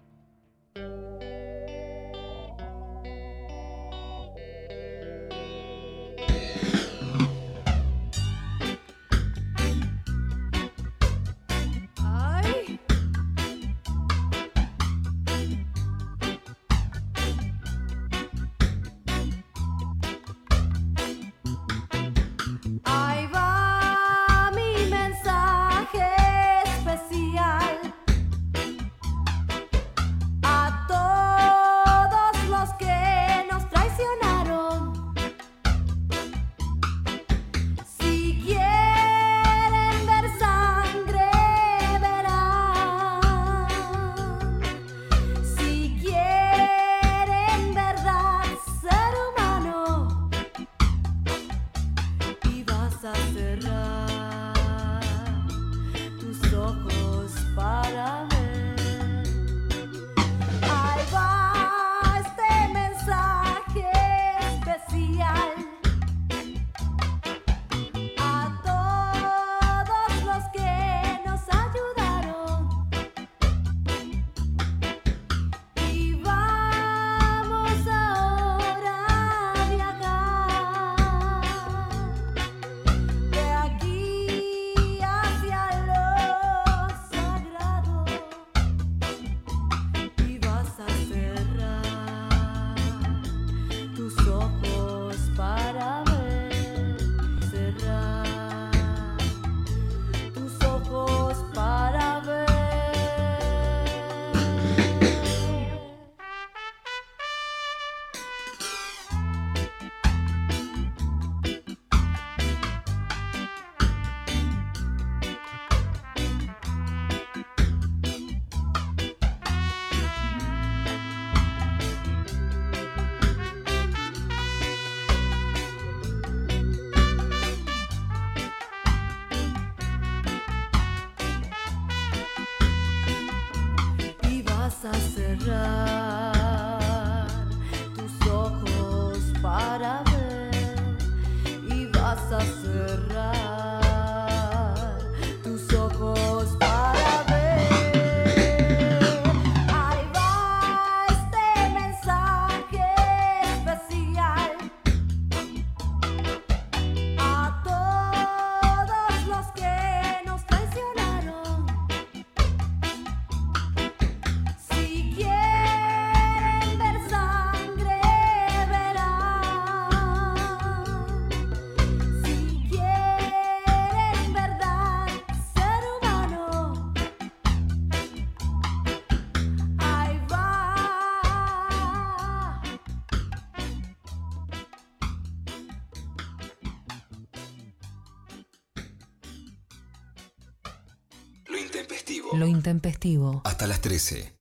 Intempestivo. 192.66 193.42
Hasta 193.44 193.68
las 193.68 193.80
13. 193.80 194.34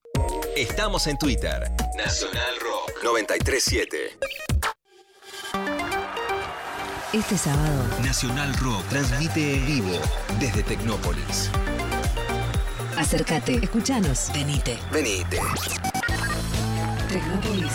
Estamos 0.56 1.06
en 1.08 1.18
Twitter. 1.18 1.70
Nacional 1.94 2.54
Rock 2.58 3.04
937. 3.04 4.18
Este 7.12 7.36
sábado, 7.36 7.84
Nacional 8.02 8.54
Rock 8.56 8.82
transmite 8.88 9.56
en 9.56 9.66
vivo 9.66 9.98
desde 10.40 10.62
Tecnópolis. 10.62 11.50
acércate, 12.96 13.56
escuchanos, 13.62 14.30
venite. 14.32 14.78
Venite. 14.90 15.38
Tecnópolis, 17.08 17.72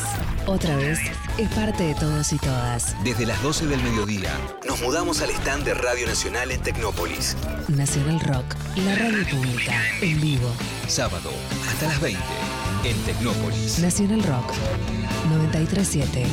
otra 0.48 0.76
vez, 0.78 1.00
es 1.38 1.50
parte 1.50 1.84
de 1.84 1.94
todos 1.94 2.34
y 2.34 2.38
todas. 2.40 2.96
Desde 3.04 3.28
las 3.28 3.42
12 3.44 3.68
del 3.68 3.82
mediodía, 3.84 4.32
nos 4.68 4.82
mudamos 4.82 5.22
al 5.22 5.30
stand 5.30 5.64
de 5.64 5.76
Radio 5.76 6.08
Nacional 6.08 6.52
en 6.52 6.62
Tecnópolis. 6.62 7.38
Nacional 7.68 8.20
Rock, 8.22 8.56
la 8.76 8.96
radio 8.96 9.26
pública, 9.30 9.74
en 10.02 10.22
vivo. 10.22 10.52
Sábado, 10.88 11.32
hasta 11.68 11.88
las 11.88 12.02
20, 12.02 12.20
en 12.84 12.98
Tecnópolis. 13.04 13.80
Nacional 13.80 14.24
Rock, 14.24 14.54
937. 15.30 16.26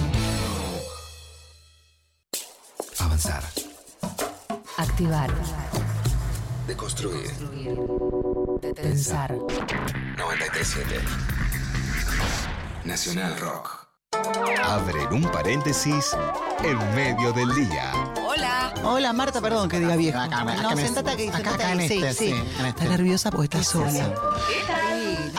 Avanzar. 2.98 3.42
Activar. 4.76 5.30
Deconstruir. 6.66 7.30
Pensar. 8.74 9.32
937. 10.16 11.00
Nacional 12.84 13.38
Rock. 13.38 13.86
Abren 14.64 15.12
un 15.12 15.22
paréntesis 15.30 16.16
en 16.62 16.78
medio 16.94 17.32
del 17.32 17.54
día. 17.54 17.92
Hola. 18.36 18.74
Hola, 18.84 19.12
Marta, 19.12 19.40
perdón 19.40 19.68
que 19.68 19.78
diga 19.78 19.96
viejo. 19.96 20.18
no, 20.26 20.76
sentate 20.76 21.10
aquí, 21.10 21.30
sentate 21.32 21.64
ahí. 21.64 21.88
Sí, 21.88 22.02
sí. 22.12 22.34
Está 22.66 22.84
nerviosa 22.84 23.30
porque 23.30 23.44
está 23.44 23.62
sola. 23.62 24.14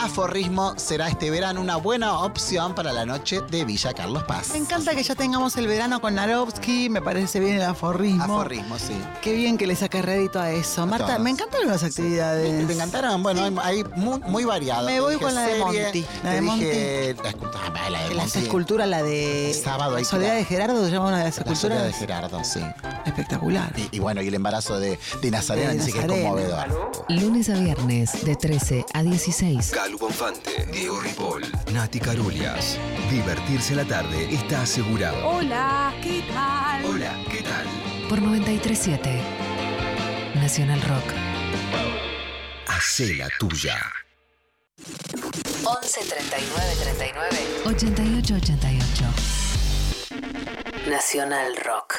Aforrismo 0.08 0.72
será 0.78 1.06
este 1.08 1.30
verano 1.30 1.60
una 1.60 1.76
buena 1.76 2.20
opción 2.20 2.74
para 2.74 2.94
la 2.94 3.04
noche 3.04 3.42
de 3.50 3.66
Villa 3.66 3.92
Carlos 3.92 4.22
Paz. 4.22 4.52
Me 4.52 4.58
encanta 4.58 4.94
que 4.94 5.02
ya 5.02 5.14
tengamos 5.14 5.54
el 5.58 5.66
verano 5.66 6.00
con 6.00 6.14
Narovsky, 6.14 6.88
me 6.88 7.02
parece 7.02 7.38
bien 7.40 7.56
el 7.56 7.62
aforrismo. 7.62 8.24
Aforrismo, 8.24 8.78
sí. 8.78 8.98
Qué 9.20 9.34
bien 9.34 9.58
que 9.58 9.66
le 9.66 9.76
saca 9.76 10.00
rédito 10.00 10.40
a 10.40 10.50
eso. 10.50 10.86
Marta, 10.86 11.08
todos. 11.08 11.20
me 11.20 11.28
encantaron 11.28 11.68
las 11.68 11.84
actividades. 11.84 12.66
¿Te 12.66 12.72
encantaron? 12.72 13.22
Bueno, 13.22 13.44
hay, 13.44 13.54
hay 13.62 13.84
muy, 13.96 14.18
muy 14.20 14.44
variado. 14.44 14.86
Me 14.86 14.98
voy 14.98 15.16
con 15.16 15.34
la 15.34 15.42
de 15.42 15.58
Monty. 15.58 16.06
La 16.24 16.30
de 16.30 16.40
dije 16.40 17.16
la 17.22 17.28
escultura, 17.28 17.60
ah, 17.66 17.90
la 17.90 18.08
de 18.08 18.14
Las 18.14 18.24
Monty. 18.24 18.38
esculturas, 18.38 18.88
la 18.88 19.02
de 19.02 19.60
Sábado 19.62 19.96
hay 19.96 20.06
Soledad 20.06 20.36
de 20.36 20.44
Gerardo, 20.46 20.84
se 20.86 20.90
llama 20.90 21.08
una 21.08 21.18
de 21.18 21.24
las 21.24 21.46
La 21.46 21.54
soledad 21.54 21.82
de 21.82 21.90
esculturas. 21.90 22.30
Gerardo, 22.30 22.44
sí. 22.44 22.60
Espectacular. 23.08 23.72
Y, 23.76 23.96
y 23.96 23.98
bueno, 23.98 24.22
y 24.22 24.28
el 24.28 24.34
embarazo 24.34 24.78
de, 24.78 24.98
de 25.20 25.30
Nazarena 25.30 25.72
dice 25.72 25.92
que 25.92 26.00
es 26.00 26.06
conmovedor. 26.06 27.04
Lunes 27.08 27.48
a 27.50 27.54
viernes, 27.54 28.24
de 28.24 28.36
13 28.36 28.84
a 28.94 29.02
16. 29.02 29.70
Calu 29.70 29.98
Bonfante, 29.98 30.66
Diego 30.72 31.00
Ripoll, 31.00 31.44
Nati 31.72 31.98
Carulias. 32.00 32.78
Divertirse 33.10 33.74
la 33.74 33.84
tarde 33.84 34.32
está 34.32 34.62
asegurado. 34.62 35.26
Hola, 35.26 35.92
¿qué 36.02 36.22
tal? 36.32 36.84
Hola, 36.84 37.12
¿qué 37.30 37.42
tal? 37.42 37.66
Por 38.08 38.22
937. 38.22 39.20
Nacional 40.34 40.80
Rock. 40.82 41.04
Hacé 42.68 43.14
la 43.14 43.28
tuya. 43.38 43.76
11 45.64 46.00
39 46.00 46.76
39 46.80 47.62
88 47.66 48.34
88. 48.34 49.04
Nacional 50.88 51.56
Rock. 51.64 51.94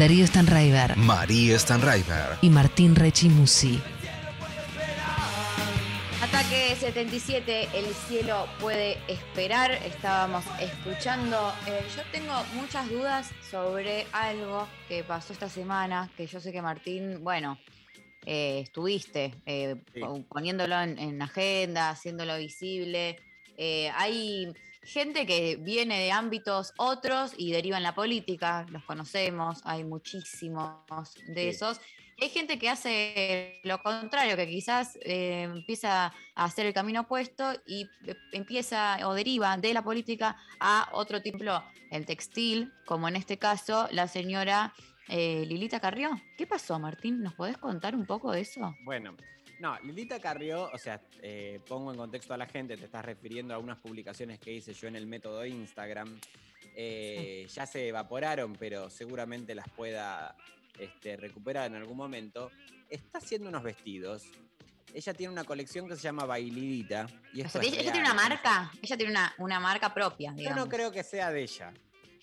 Darío 0.00 0.26
Stanraiver 0.26 0.96
María 0.96 1.58
Stanraiver. 1.58 2.38
y 2.40 2.48
Martín 2.48 2.94
Rechimusi. 2.96 3.78
Ataque 6.22 6.74
77, 6.78 7.68
el 7.74 7.84
cielo 8.08 8.46
puede 8.60 8.96
esperar. 9.08 9.72
Estábamos 9.72 10.42
escuchando. 10.58 11.52
Eh, 11.66 11.82
yo 11.94 12.02
tengo 12.12 12.32
muchas 12.54 12.88
dudas 12.88 13.30
sobre 13.50 14.06
algo 14.12 14.66
que 14.88 15.04
pasó 15.04 15.34
esta 15.34 15.50
semana, 15.50 16.10
que 16.16 16.26
yo 16.26 16.40
sé 16.40 16.50
que 16.50 16.62
Martín, 16.62 17.22
bueno, 17.22 17.58
eh, 18.24 18.60
estuviste 18.62 19.34
eh, 19.44 19.76
pon- 20.00 20.24
poniéndolo 20.24 20.80
en, 20.80 20.98
en 20.98 21.20
agenda, 21.20 21.90
haciéndolo 21.90 22.38
visible. 22.38 23.18
Eh, 23.58 23.90
hay 23.94 24.50
gente 24.82 25.26
que 25.26 25.56
viene 25.56 25.98
de 25.98 26.12
ámbitos 26.12 26.72
otros 26.76 27.32
y 27.36 27.52
deriva 27.52 27.76
en 27.76 27.82
la 27.82 27.94
política, 27.94 28.66
los 28.70 28.84
conocemos, 28.84 29.60
hay 29.64 29.84
muchísimos 29.84 30.74
de 31.28 31.42
Sí. 31.42 31.48
esos. 31.48 31.80
Hay 32.22 32.28
gente 32.28 32.58
que 32.58 32.68
hace 32.68 33.60
lo 33.64 33.82
contrario, 33.82 34.36
que 34.36 34.46
quizás 34.46 34.98
eh, 35.02 35.44
empieza 35.44 36.12
a 36.34 36.44
hacer 36.44 36.66
el 36.66 36.74
camino 36.74 37.00
opuesto 37.02 37.52
y 37.66 37.88
eh, 38.06 38.14
empieza 38.32 38.98
o 39.08 39.14
deriva 39.14 39.56
de 39.56 39.72
la 39.72 39.82
política 39.82 40.36
a 40.60 40.88
otro 40.92 41.22
tipo, 41.22 41.38
el 41.90 42.04
textil, 42.04 42.72
como 42.84 43.08
en 43.08 43.16
este 43.16 43.38
caso 43.38 43.88
la 43.90 44.06
señora 44.06 44.74
eh, 45.08 45.44
Lilita 45.46 45.80
Carrió. 45.80 46.10
¿Qué 46.36 46.46
pasó, 46.46 46.78
Martín? 46.78 47.22
¿Nos 47.22 47.34
podés 47.34 47.56
contar 47.56 47.96
un 47.96 48.04
poco 48.06 48.32
de 48.32 48.42
eso? 48.42 48.74
Bueno, 48.84 49.16
no, 49.60 49.78
Lilita 49.80 50.18
Carrió, 50.20 50.70
o 50.72 50.78
sea, 50.78 51.00
eh, 51.22 51.60
pongo 51.68 51.92
en 51.92 51.98
contexto 51.98 52.34
a 52.34 52.36
la 52.36 52.46
gente, 52.46 52.76
te 52.76 52.86
estás 52.86 53.04
refiriendo 53.04 53.54
a 53.54 53.58
unas 53.58 53.78
publicaciones 53.78 54.38
que 54.38 54.52
hice 54.52 54.72
yo 54.74 54.88
en 54.88 54.96
el 54.96 55.06
método 55.06 55.44
Instagram. 55.46 56.18
Eh, 56.74 57.46
Ya 57.54 57.66
se 57.66 57.88
evaporaron, 57.88 58.54
pero 58.54 58.90
seguramente 58.90 59.54
las 59.54 59.68
pueda 59.70 60.34
este, 60.78 61.16
recuperar 61.16 61.66
en 61.66 61.76
algún 61.76 61.96
momento. 61.96 62.50
Está 62.88 63.18
haciendo 63.18 63.48
unos 63.48 63.62
vestidos. 63.62 64.24
Ella 64.92 65.14
tiene 65.14 65.32
una 65.32 65.44
colección 65.44 65.88
que 65.88 65.94
se 65.94 66.02
llama 66.02 66.24
Bailidita. 66.24 67.06
Y 67.32 67.42
O 67.42 67.46
esto 67.46 67.60
sea, 67.60 67.68
es 67.68 67.74
ella 67.76 67.92
tiene 67.92 68.00
una 68.00 68.14
marca, 68.14 68.72
ella 68.82 68.96
tiene 68.96 69.12
una, 69.12 69.34
una 69.38 69.60
marca 69.60 69.92
propia, 69.94 70.34
Yo 70.36 70.54
no 70.54 70.68
creo 70.68 70.90
que 70.90 71.04
sea 71.04 71.30
de 71.30 71.42
ella. 71.42 71.72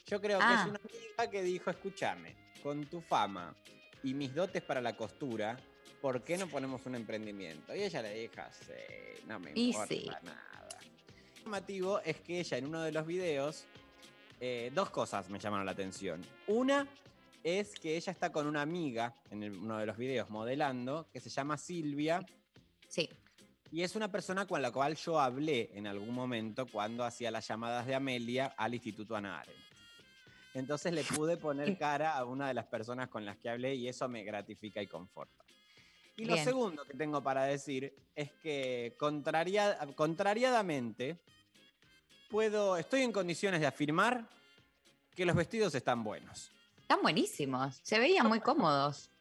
Yo 0.05 0.19
creo 0.19 0.39
que 0.39 0.45
Ah. 0.45 0.63
es 0.65 0.69
una 0.69 0.79
amiga 0.79 1.31
que 1.31 1.43
dijo, 1.43 1.69
escúchame, 1.69 2.35
con 2.63 2.85
tu 2.85 2.99
fama 3.01 3.55
y 4.03 4.13
mis 4.13 4.33
dotes 4.33 4.61
para 4.63 4.81
la 4.81 4.95
costura, 4.97 5.57
¿por 6.01 6.21
qué 6.23 6.37
no 6.37 6.47
ponemos 6.47 6.85
un 6.85 6.95
emprendimiento? 6.95 7.75
Y 7.75 7.83
ella 7.83 8.01
le 8.01 8.13
dijo, 8.13 8.41
sí, 8.51 9.23
no 9.27 9.39
me 9.39 9.51
Y 9.55 9.67
importa 9.67 9.93
sí. 9.93 10.05
nada. 10.23 10.69
Lo 11.37 11.43
llamativo 11.43 11.99
es 12.01 12.19
que 12.21 12.39
ella 12.39 12.57
en 12.57 12.65
uno 12.65 12.81
de 12.81 12.91
los 12.91 13.05
videos, 13.05 13.65
eh, 14.39 14.71
dos 14.75 14.89
cosas 14.89 15.29
me 15.29 15.39
llamaron 15.39 15.65
la 15.65 15.71
atención. 15.71 16.25
Una 16.47 16.87
es 17.43 17.73
que 17.79 17.95
ella 17.95 18.11
está 18.11 18.31
con 18.31 18.45
una 18.47 18.61
amiga 18.61 19.15
en 19.31 19.43
el- 19.43 19.57
uno 19.57 19.77
de 19.77 19.85
los 19.85 19.97
videos 19.97 20.29
modelando, 20.29 21.07
que 21.13 21.19
se 21.19 21.29
llama 21.29 21.57
Silvia. 21.57 22.19
Sí. 22.89 23.09
Y 23.71 23.83
es 23.83 23.95
una 23.95 24.11
persona 24.11 24.45
con 24.45 24.61
la 24.61 24.71
cual 24.71 24.95
yo 24.95 25.19
hablé 25.19 25.69
en 25.73 25.87
algún 25.87 26.13
momento 26.13 26.65
cuando 26.67 27.03
hacía 27.03 27.31
las 27.31 27.47
llamadas 27.47 27.85
de 27.85 27.95
Amelia 27.95 28.53
al 28.57 28.73
Instituto 28.73 29.15
Ana 29.15 29.39
Arendt. 29.39 29.59
Entonces 30.53 30.91
le 30.93 31.03
pude 31.03 31.37
poner 31.37 31.77
cara 31.77 32.17
a 32.17 32.25
una 32.25 32.47
de 32.47 32.53
las 32.53 32.65
personas 32.65 33.09
con 33.09 33.25
las 33.25 33.37
que 33.37 33.49
hablé 33.49 33.75
y 33.75 33.87
eso 33.87 34.07
me 34.09 34.23
gratifica 34.23 34.81
y 34.81 34.87
conforta. 34.87 35.43
Y 36.17 36.25
lo 36.25 36.35
segundo 36.37 36.83
que 36.83 36.93
tengo 36.95 37.21
para 37.21 37.43
decir 37.43 37.93
es 38.15 38.31
que 38.41 38.95
contraria- 38.99 39.77
contrariadamente 39.95 41.19
puedo, 42.29 42.75
estoy 42.77 43.01
en 43.03 43.11
condiciones 43.11 43.61
de 43.61 43.67
afirmar 43.67 44.27
que 45.15 45.25
los 45.25 45.35
vestidos 45.35 45.73
están 45.75 46.03
buenos. 46.03 46.51
Están 46.81 47.01
buenísimos, 47.01 47.79
se 47.83 47.99
veían 47.99 48.27
muy 48.27 48.39
cómodos. 48.39 49.09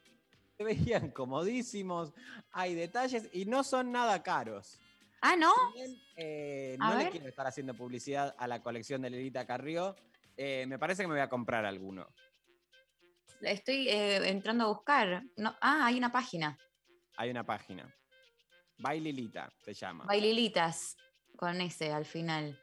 Se 0.57 0.63
veían 0.63 1.11
comodísimos, 1.11 2.13
hay 2.51 2.73
detalles 2.73 3.29
y 3.31 3.45
no 3.45 3.63
son 3.63 3.91
nada 3.91 4.23
caros. 4.23 4.79
Ah, 5.21 5.35
¿no? 5.35 5.53
Bien, 5.75 5.95
eh, 6.15 6.75
no 6.79 6.95
le 6.95 7.03
ver. 7.03 7.11
quiero 7.11 7.27
estar 7.27 7.45
haciendo 7.45 7.75
publicidad 7.75 8.33
a 8.39 8.47
la 8.47 8.63
colección 8.63 9.03
de 9.03 9.11
Lelita 9.11 9.45
Carrió. 9.45 9.95
eh, 10.35 10.65
me 10.67 10.79
parece 10.79 11.03
que 11.03 11.07
me 11.09 11.13
voy 11.13 11.21
a 11.21 11.29
comprar 11.29 11.63
alguno. 11.63 12.07
Estoy 13.41 13.87
eh, 13.87 14.27
entrando 14.29 14.63
a 14.63 14.67
buscar. 14.69 15.21
No, 15.35 15.55
ah, 15.61 15.85
hay 15.85 15.97
una 15.99 16.11
página. 16.11 16.57
Hay 17.17 17.29
una 17.31 17.43
página. 17.43 17.93
Baililita 18.77 19.51
se 19.63 19.73
llama. 19.73 20.05
Baililitas, 20.05 20.95
con 21.35 21.59
ese 21.61 21.91
al 21.91 22.05
final. 22.05 22.59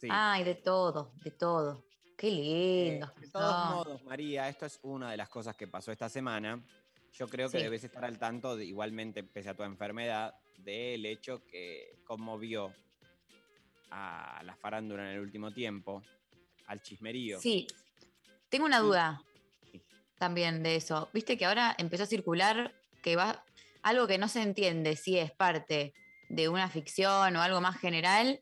Sí. 0.00 0.08
Ay, 0.10 0.44
de 0.44 0.54
todo, 0.54 1.12
de 1.22 1.30
todo. 1.30 1.84
Qué 2.16 2.28
Eh, 2.28 2.90
lindos. 2.90 3.12
que 3.12 3.20
de 3.20 3.30
todos 3.30 3.70
modos, 3.70 4.02
María, 4.04 4.48
esto 4.48 4.66
es 4.66 4.78
una 4.82 5.10
de 5.10 5.16
las 5.16 5.28
cosas 5.28 5.54
que 5.56 5.68
pasó 5.68 5.92
esta 5.92 6.08
semana. 6.08 6.60
Yo 7.12 7.28
creo 7.28 7.50
que 7.50 7.58
Sí. 7.58 7.64
debes 7.64 7.84
estar 7.84 8.04
al 8.04 8.18
tanto, 8.18 8.56
de, 8.56 8.64
igualmente, 8.64 9.22
pese 9.24 9.50
a 9.50 9.54
tu 9.54 9.62
enfermedad, 9.62 10.34
del 10.58 11.04
hecho 11.06 11.44
que 11.46 12.00
conmovió 12.04 12.72
a 13.90 14.40
la 14.44 14.56
farándula 14.56 15.02
en 15.04 15.16
el 15.16 15.20
último 15.20 15.52
tiempo, 15.52 16.02
al 16.66 16.80
chismerío. 16.82 17.40
Sí, 17.40 17.66
tengo 18.48 18.66
una 18.66 18.80
duda 18.80 19.22
también 20.18 20.62
de 20.62 20.76
eso. 20.76 21.08
Viste 21.12 21.38
que 21.38 21.44
ahora 21.46 21.74
empezó 21.78 22.02
a 22.02 22.06
circular 22.06 22.74
que 23.02 23.16
va 23.16 23.44
algo 23.82 24.06
que 24.06 24.18
no 24.18 24.28
se 24.28 24.42
entiende 24.42 24.96
si 24.96 25.18
es 25.18 25.30
parte 25.30 25.92
de 26.28 26.48
una 26.48 26.68
ficción 26.68 27.36
o 27.36 27.42
algo 27.42 27.60
más 27.60 27.78
general 27.78 28.40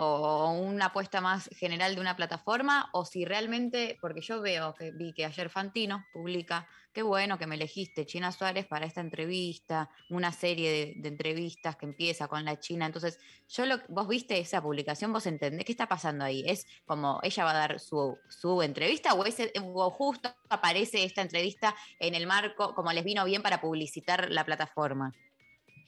o 0.00 0.52
una 0.52 0.86
apuesta 0.86 1.20
más 1.20 1.50
general 1.56 1.96
de 1.96 2.00
una 2.00 2.14
plataforma 2.14 2.88
o 2.92 3.04
si 3.04 3.24
realmente, 3.24 3.98
porque 4.00 4.20
yo 4.20 4.40
veo 4.40 4.72
que 4.72 4.92
vi 4.92 5.12
que 5.12 5.24
ayer 5.24 5.50
Fantino 5.50 6.06
publica, 6.12 6.68
qué 6.92 7.02
bueno 7.02 7.36
que 7.36 7.48
me 7.48 7.56
elegiste 7.56 8.06
China 8.06 8.30
Suárez 8.30 8.64
para 8.66 8.86
esta 8.86 9.00
entrevista, 9.00 9.90
una 10.08 10.30
serie 10.30 10.94
de, 10.96 11.08
entrevistas 11.08 11.74
que 11.74 11.86
empieza 11.86 12.28
con 12.28 12.44
la 12.44 12.60
China. 12.60 12.86
Entonces, 12.86 13.18
yo 13.48 13.64
vos 13.88 14.06
viste 14.06 14.38
esa 14.38 14.62
publicación, 14.62 15.12
vos 15.12 15.26
entendés 15.26 15.64
qué 15.64 15.72
está 15.72 15.88
pasando 15.88 16.24
ahí. 16.24 16.44
Es 16.46 16.64
como 16.86 17.18
ella 17.24 17.42
va 17.42 17.50
a 17.50 17.54
dar 17.54 17.80
su, 17.80 18.16
su 18.28 18.62
entrevista 18.62 19.14
o, 19.14 19.24
ese, 19.24 19.52
o 19.60 19.90
justo 19.90 20.32
aparece 20.48 21.02
esta 21.02 21.22
entrevista 21.22 21.74
en 21.98 22.14
el 22.14 22.28
marco, 22.28 22.72
como 22.72 22.92
les 22.92 23.02
vino 23.02 23.24
bien 23.24 23.42
para 23.42 23.60
publicitar 23.60 24.30
la 24.30 24.44
plataforma. 24.44 25.12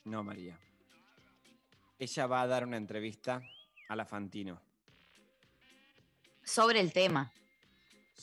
No, 0.04 0.24
María. 0.24 0.58
Ella 2.00 2.26
va 2.26 2.42
a 2.42 2.46
dar 2.48 2.66
una 2.66 2.76
entrevista 2.76 3.40
a 3.90 3.96
la 3.96 4.04
Fantino 4.06 4.62
Sobre 6.44 6.78
el 6.80 6.92
tema. 6.92 7.30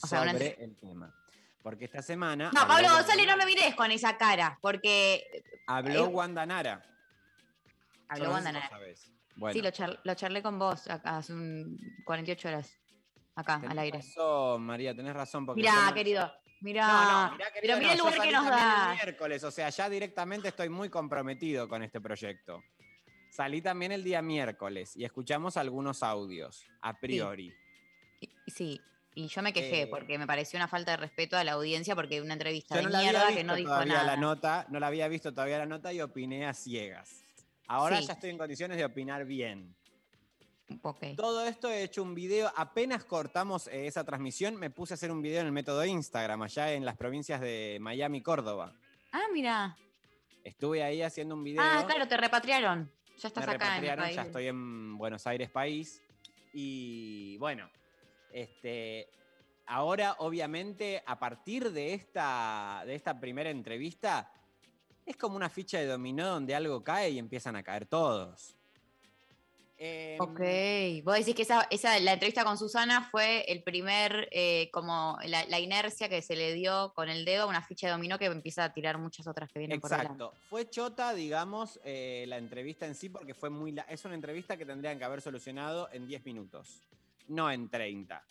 O 0.02 0.08
sea, 0.08 0.22
una 0.22 0.32
sobre 0.32 0.64
el 0.64 0.76
tema. 0.78 1.14
Porque 1.62 1.86
esta 1.86 2.02
semana. 2.02 2.46
No, 2.54 2.62
Pablo 2.62 2.88
Wanda- 2.88 2.94
González, 2.94 3.28
no 3.28 3.36
me 3.38 3.46
mires 3.46 3.76
con 3.76 3.92
esa 3.92 4.18
cara, 4.18 4.58
porque 4.62 5.44
Habló 5.68 6.06
eh, 6.06 6.08
Wanda 6.08 6.46
Nara. 6.46 6.82
habló 8.08 8.32
Wanda 8.32 8.52
Nara. 8.54 8.70
Bueno, 9.36 9.54
Sí, 9.54 9.62
lo, 9.62 9.70
char- 9.72 10.00
lo 10.04 10.14
charlé 10.16 10.42
con 10.42 10.58
vos 10.58 10.88
acá 10.90 11.18
hace 11.18 11.34
un 11.34 11.78
48 12.06 12.48
horas. 12.48 12.72
Acá, 13.36 13.56
tenés 13.60 13.72
al 13.72 13.80
aire. 13.80 13.98
razón, 14.00 14.62
María, 14.64 14.96
tenés 14.96 15.14
razón. 15.14 15.46
Porque 15.46 15.62
Mirá, 15.62 15.92
querido. 15.94 16.32
Mirá. 16.62 16.88
No, 16.88 17.28
no, 17.28 17.32
mirá, 17.34 17.46
Pero 17.62 17.78
mirá 17.78 17.88
no, 17.88 17.92
el 17.94 17.98
lugar 18.00 18.22
que 18.22 18.32
nos 18.32 18.46
el 18.46 18.50
da. 18.52 18.94
miércoles, 18.94 19.44
o 19.44 19.52
sea, 19.52 19.70
ya 19.70 19.90
directamente 19.90 20.48
estoy 20.48 20.70
muy 20.70 20.90
comprometido 20.90 21.68
con 21.68 21.84
este 21.84 22.00
proyecto. 22.02 22.64
Salí 23.38 23.62
también 23.62 23.92
el 23.92 24.04
día 24.04 24.24
miércoles 24.24 24.98
y 24.98 25.06
escuchamos 25.06 25.58
algunos 25.58 26.02
audios, 26.02 26.66
a 26.82 27.00
priori. 27.00 27.54
Sí. 28.48 28.82
Y 29.14 29.28
yo 29.28 29.44
me 29.44 29.54
quejé 29.54 29.84
Eh, 29.84 29.88
porque 29.88 30.18
me 30.18 30.26
pareció 30.26 30.58
una 30.58 30.68
falta 30.68 30.90
de 30.90 30.98
respeto 30.98 31.38
a 31.38 31.44
la 31.44 31.52
audiencia 31.52 31.94
porque 31.96 32.20
una 32.20 32.34
entrevista 32.34 32.74
Yo 32.82 32.88
de 32.88 32.94
no 32.96 33.00
mierda 33.00 33.28
que 33.28 33.44
no 33.44 33.54
dijo 33.54 33.70
todavía 33.70 33.94
nada. 33.94 34.06
la 34.08 34.18
nota, 34.18 34.66
no 34.70 34.80
la 34.80 34.88
había 34.88 35.08
visto 35.08 35.32
todavía 35.36 35.60
la 35.60 35.68
nota 35.68 35.94
y 35.94 36.02
opiné 36.02 36.48
a 36.48 36.56
ciegas. 36.56 37.24
Ahora 37.68 37.98
Sí. 38.02 38.08
ya 38.08 38.14
estoy 38.14 38.32
en 38.32 38.40
condiciones 38.40 38.76
de 38.76 38.86
opinar 38.86 39.24
bien. 39.26 39.76
Ok. 40.82 41.06
Todo 41.16 41.46
esto 41.46 41.70
he 41.70 41.84
hecho 41.84 42.02
un 42.02 42.16
video, 42.16 42.52
apenas 42.56 43.06
cortamos 43.06 43.68
eh, 43.68 43.86
esa 43.86 44.04
transmisión, 44.04 44.56
me 44.56 44.72
puse 44.72 44.94
a 44.94 44.96
hacer 44.96 45.12
un 45.12 45.22
video 45.22 45.42
en 45.42 45.46
el 45.46 45.52
método 45.54 45.86
Instagram, 45.86 46.42
allá 46.42 46.74
en 46.74 46.86
las 46.86 46.98
provincias 46.98 47.40
de 47.40 47.78
Miami, 47.82 48.24
Córdoba. 48.24 48.74
Ah, 49.12 49.26
mira. 49.32 49.78
Estuve 50.44 50.82
ahí 50.82 51.04
haciendo 51.04 51.36
un 51.36 51.44
video. 51.44 51.62
Ah, 51.64 51.84
claro, 51.86 52.08
te 52.08 52.18
repatriaron. 52.18 52.92
Ya 53.18 53.30
estás 53.30 53.48
me 53.48 53.54
acá 53.54 53.66
en 53.66 53.72
el 53.72 53.90
repatriaron, 53.90 54.06
país. 54.06 54.16
ya 54.16 54.22
estoy 54.24 54.48
en 54.48 54.98
Buenos 54.98 55.26
Aires, 55.28 55.50
país. 55.50 56.02
Y 56.54 57.38
bueno, 57.38 57.70
este, 58.32 59.10
ahora 59.66 60.16
obviamente 60.20 61.04
a 61.06 61.18
partir 61.20 61.72
de 61.72 61.94
esta, 61.94 62.84
de 62.86 62.96
esta 62.96 63.20
primera 63.20 63.50
entrevista, 63.50 64.32
es 65.06 65.16
como 65.18 65.36
una 65.36 65.50
ficha 65.50 65.80
de 65.80 65.86
dominó 65.86 66.28
donde 66.28 66.54
algo 66.54 66.84
cae 66.84 67.12
y 67.12 67.20
empiezan 67.20 67.56
a 67.56 67.64
caer 67.64 67.86
todos. 67.86 68.57
Em, 69.80 70.20
Ok, 70.20 70.40
vos 71.04 71.16
decís 71.18 71.36
que 71.36 71.44
esa, 71.44 71.68
esa, 71.70 72.00
la 72.00 72.14
entrevista 72.14 72.44
con 72.44 72.58
Susana 72.58 73.08
fue 73.12 73.42
el 73.48 73.62
primer, 73.62 74.28
eh, 74.32 74.70
como 74.72 75.20
la, 75.26 75.46
la 75.46 75.60
inercia 75.60 76.10
que 76.10 76.24
se 76.24 76.36
le 76.36 76.54
dio 76.54 76.94
con 76.96 77.10
el 77.10 77.26
dedo 77.26 77.44
a 77.44 77.46
una 77.46 77.62
ficha 77.62 77.86
de 77.86 77.94
dominó 77.94 78.18
que 78.18 78.26
empieza 78.26 78.64
a 78.64 78.74
tirar 78.74 78.98
muchas 78.98 79.28
otras 79.28 79.52
que 79.52 79.60
vienen 79.60 79.80
por 79.80 79.92
delante. 79.92 80.14
Exacto. 80.14 80.34
Fue 80.50 80.68
chota, 80.68 81.14
digamos, 81.14 81.80
eh, 81.84 82.26
la 82.28 82.38
entrevista 82.38 82.88
en 82.88 82.96
sí, 82.96 83.10
porque 83.10 83.36
fue 83.36 83.52
muy. 83.52 83.72
la- 83.72 83.84
es 83.84 84.04
una 84.06 84.16
entrevista 84.16 84.58
que 84.58 84.66
tendrían 84.66 84.98
que 84.98 85.06
haber 85.06 85.22
solucionado 85.22 85.90
en 85.92 86.08
10 86.08 86.26
minutos, 86.26 86.82
no 87.28 87.52
en 87.52 87.70
30. 87.70 88.24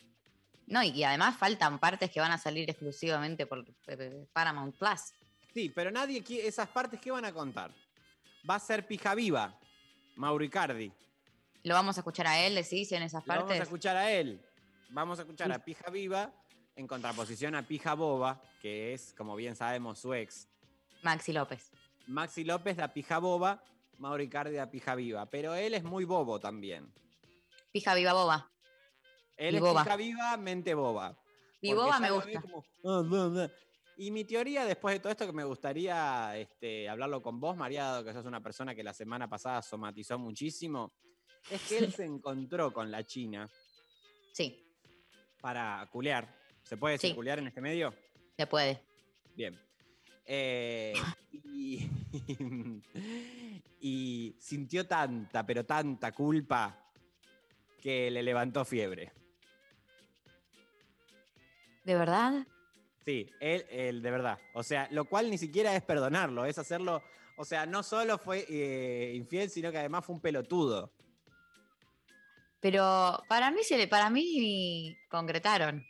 No, 0.66 0.82
y, 0.82 0.89
y 0.89 1.05
además 1.05 1.36
faltan 1.36 1.78
partes 1.78 2.10
que 2.10 2.18
van 2.18 2.32
a 2.32 2.39
salir 2.39 2.68
exclusivamente 2.68 3.47
por 3.47 3.64
eh, 3.86 4.27
Paramount 4.32 4.74
Plus. 4.77 5.12
Sí, 5.55 5.70
pero 5.73 5.93
nadie 5.93 6.24
quiere. 6.24 6.48
Esas 6.48 6.68
partes 6.68 7.01
que 7.01 7.12
van 7.12 7.24
a 7.24 7.32
contar. 7.32 7.70
Va 8.51 8.56
a 8.56 8.59
ser 8.60 8.85
pija 8.85 9.14
viva, 9.14 9.56
Mauricardi. 10.16 10.90
Lo 11.67 11.75
vamos 11.75 11.97
a 11.97 12.01
escuchar 12.01 12.29
a 12.29 12.47
él, 12.47 12.55
decís, 12.55 12.93
en 12.93 13.03
esas 13.03 13.27
Lo 13.27 13.35
Vamos 13.35 13.51
a 13.51 13.57
escuchar 13.57 13.97
a 13.97 14.13
él. 14.13 14.41
Vamos 14.91 15.19
a 15.19 15.23
escuchar 15.23 15.51
a 15.51 15.59
Pija 15.59 15.91
Viva 15.91 16.33
en 16.77 16.87
contraposición 16.87 17.57
a 17.57 17.67
Pija 17.67 17.95
Boba, 17.95 18.41
que 18.63 18.95
es, 18.95 19.13
como 19.15 19.35
bien 19.35 19.57
sabemos, 19.57 19.99
su 19.99 20.15
ex. 20.15 20.47
Maxi 21.03 21.33
López. 21.33 21.73
Maxi 22.07 22.45
López, 22.45 22.77
la 22.77 22.93
Pija 22.95 23.19
Boba, 23.19 23.65
Mauricardi, 23.99 24.55
la 24.55 24.71
Pija 24.71 24.95
Viva. 24.95 25.27
Pero 25.27 25.57
él 25.57 25.75
es 25.75 25.83
muy 25.83 26.05
bobo 26.05 26.39
también. 26.39 26.89
Pija 27.73 27.97
viva 27.97 28.13
boba. 28.13 28.49
Él 29.37 29.55
Y 29.55 29.57
es 29.57 29.61
boba. 29.61 29.83
Pija 29.83 29.97
Viva, 29.97 30.37
mente 30.37 30.73
boba. 30.73 31.19
Y 31.61 31.75
boba 31.75 31.99
me 31.99 32.13
gusta. 32.13 32.43
como, 32.43 32.65
"Ah, 32.85 33.03
bla, 33.05 33.27
bla". 33.27 33.51
Y 33.97 34.13
mi 34.13 34.25
teoría, 34.25 34.65
después 34.65 34.95
de 34.95 35.01
todo 35.01 35.11
esto, 35.11 35.27
que 35.27 35.33
me 35.33 35.43
gustaría 35.43 36.37
este, 36.37 36.89
hablarlo 36.89 37.21
con 37.21 37.41
vos, 37.41 37.57
María, 37.57 37.87
dado 37.87 38.05
que 38.05 38.13
sos 38.13 38.25
una 38.25 38.41
persona 38.41 38.73
que 38.73 38.85
la 38.85 38.95
semana 38.95 39.29
pasada 39.29 39.61
somatizó 39.63 40.17
muchísimo, 40.17 40.93
es 41.51 41.62
que 41.68 41.78
él 41.78 41.93
se 41.93 42.05
encontró 42.05 42.73
con 42.73 42.90
la 42.90 43.05
China. 43.05 43.48
Sí. 44.32 44.62
Para 45.40 45.89
culear. 45.93 46.35
¿Se 46.64 46.77
puede 46.77 46.94
decir 46.94 47.10
Sí. 47.10 47.16
culear 47.16 47.39
en 47.39 47.47
este 47.47 47.60
medio? 47.60 47.94
Se 48.36 48.47
puede. 48.47 48.82
Bien. 49.35 49.59
Eh, 50.24 50.94
y, 51.44 51.89
y 53.81 54.36
sintió 54.40 54.86
tanta, 54.86 55.47
pero 55.47 55.64
tanta 55.64 56.12
culpa 56.12 56.82
que 57.81 58.10
le 58.10 58.23
levantó 58.23 58.64
fiebre. 58.64 59.12
¿De 61.85 61.94
verdad? 61.94 62.44
Sí, 63.05 63.31
él, 63.39 63.64
él, 63.70 64.02
de 64.02 64.10
verdad. 64.10 64.39
O 64.55 64.64
sea, 64.64 64.89
lo 64.90 65.05
cual 65.05 65.31
ni 65.31 65.39
siquiera 65.39 65.77
es 65.77 65.82
perdonarlo, 65.85 66.44
es 66.44 66.59
hacerlo. 66.59 67.01
O 67.36 67.44
sea, 67.44 67.64
no 67.64 67.85
solo 67.85 68.18
fue 68.18 68.44
eh, 68.48 69.12
infiel, 69.14 69.48
sino 69.51 69.70
que 69.70 69.78
además 69.78 70.05
fue 70.05 70.16
un 70.16 70.20
pelotudo. 70.20 70.93
Pero 72.69 73.23
para 73.29 73.53
mí, 73.53 73.63
se 73.63 73.79
le, 73.79 73.87
para 73.87 74.11
mí 74.11 74.99
concretaron. 75.09 75.87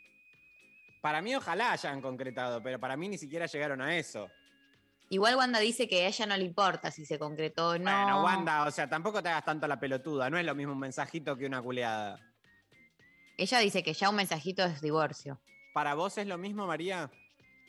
Para 1.01 1.23
mí, 1.23 1.35
ojalá 1.35 1.71
hayan 1.71 2.01
concretado, 2.03 2.61
pero 2.61 2.79
para 2.79 2.95
mí 2.95 3.09
ni 3.09 3.17
siquiera 3.17 3.47
llegaron 3.47 3.81
a 3.81 3.97
eso. 3.97 4.29
Igual 5.09 5.37
Wanda 5.37 5.57
dice 5.57 5.87
que 5.87 6.03
a 6.05 6.07
ella 6.07 6.27
no 6.27 6.37
le 6.37 6.43
importa 6.43 6.91
si 6.91 7.03
se 7.03 7.17
concretó 7.17 7.69
o 7.69 7.77
no. 7.79 7.83
Bueno, 7.91 8.23
Wanda, 8.23 8.65
o 8.67 8.69
sea, 8.69 8.87
tampoco 8.87 9.23
te 9.23 9.29
hagas 9.29 9.43
tanto 9.43 9.65
la 9.67 9.79
pelotuda. 9.79 10.29
No 10.29 10.37
es 10.37 10.45
lo 10.45 10.53
mismo 10.53 10.73
un 10.73 10.79
mensajito 10.79 11.35
que 11.35 11.47
una 11.47 11.63
culeada. 11.63 12.19
Ella 13.37 13.57
dice 13.57 13.81
que 13.81 13.93
ya 13.93 14.11
un 14.11 14.17
mensajito 14.17 14.63
es 14.63 14.79
divorcio. 14.79 15.39
¿Para 15.73 15.95
vos 15.95 16.15
es 16.19 16.27
lo 16.27 16.37
mismo, 16.37 16.67
María? 16.67 17.09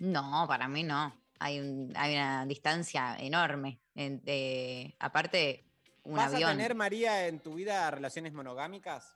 No, 0.01 0.45
para 0.47 0.69
mí 0.69 0.83
no. 0.83 1.17
Hay, 1.39 1.61
un- 1.61 1.95
hay 1.97 2.15
una 2.15 2.45
distancia 2.45 3.17
enorme. 3.19 3.81
en- 3.95 4.23
de- 4.23 4.95
aparte, 5.01 5.65
un 6.09 6.17
¿Vas 6.17 6.33
avión. 6.33 6.51
a 6.51 6.53
tener, 6.53 6.75
María, 6.75 7.27
en 7.29 7.39
tu 7.41 7.55
vida 7.55 7.91
relaciones 7.91 8.33
monogámicas? 8.33 9.15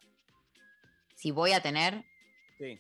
Si 1.14 1.30
voy 1.30 1.52
a 1.52 1.62
tener, 1.62 2.04
Sí. 2.58 2.78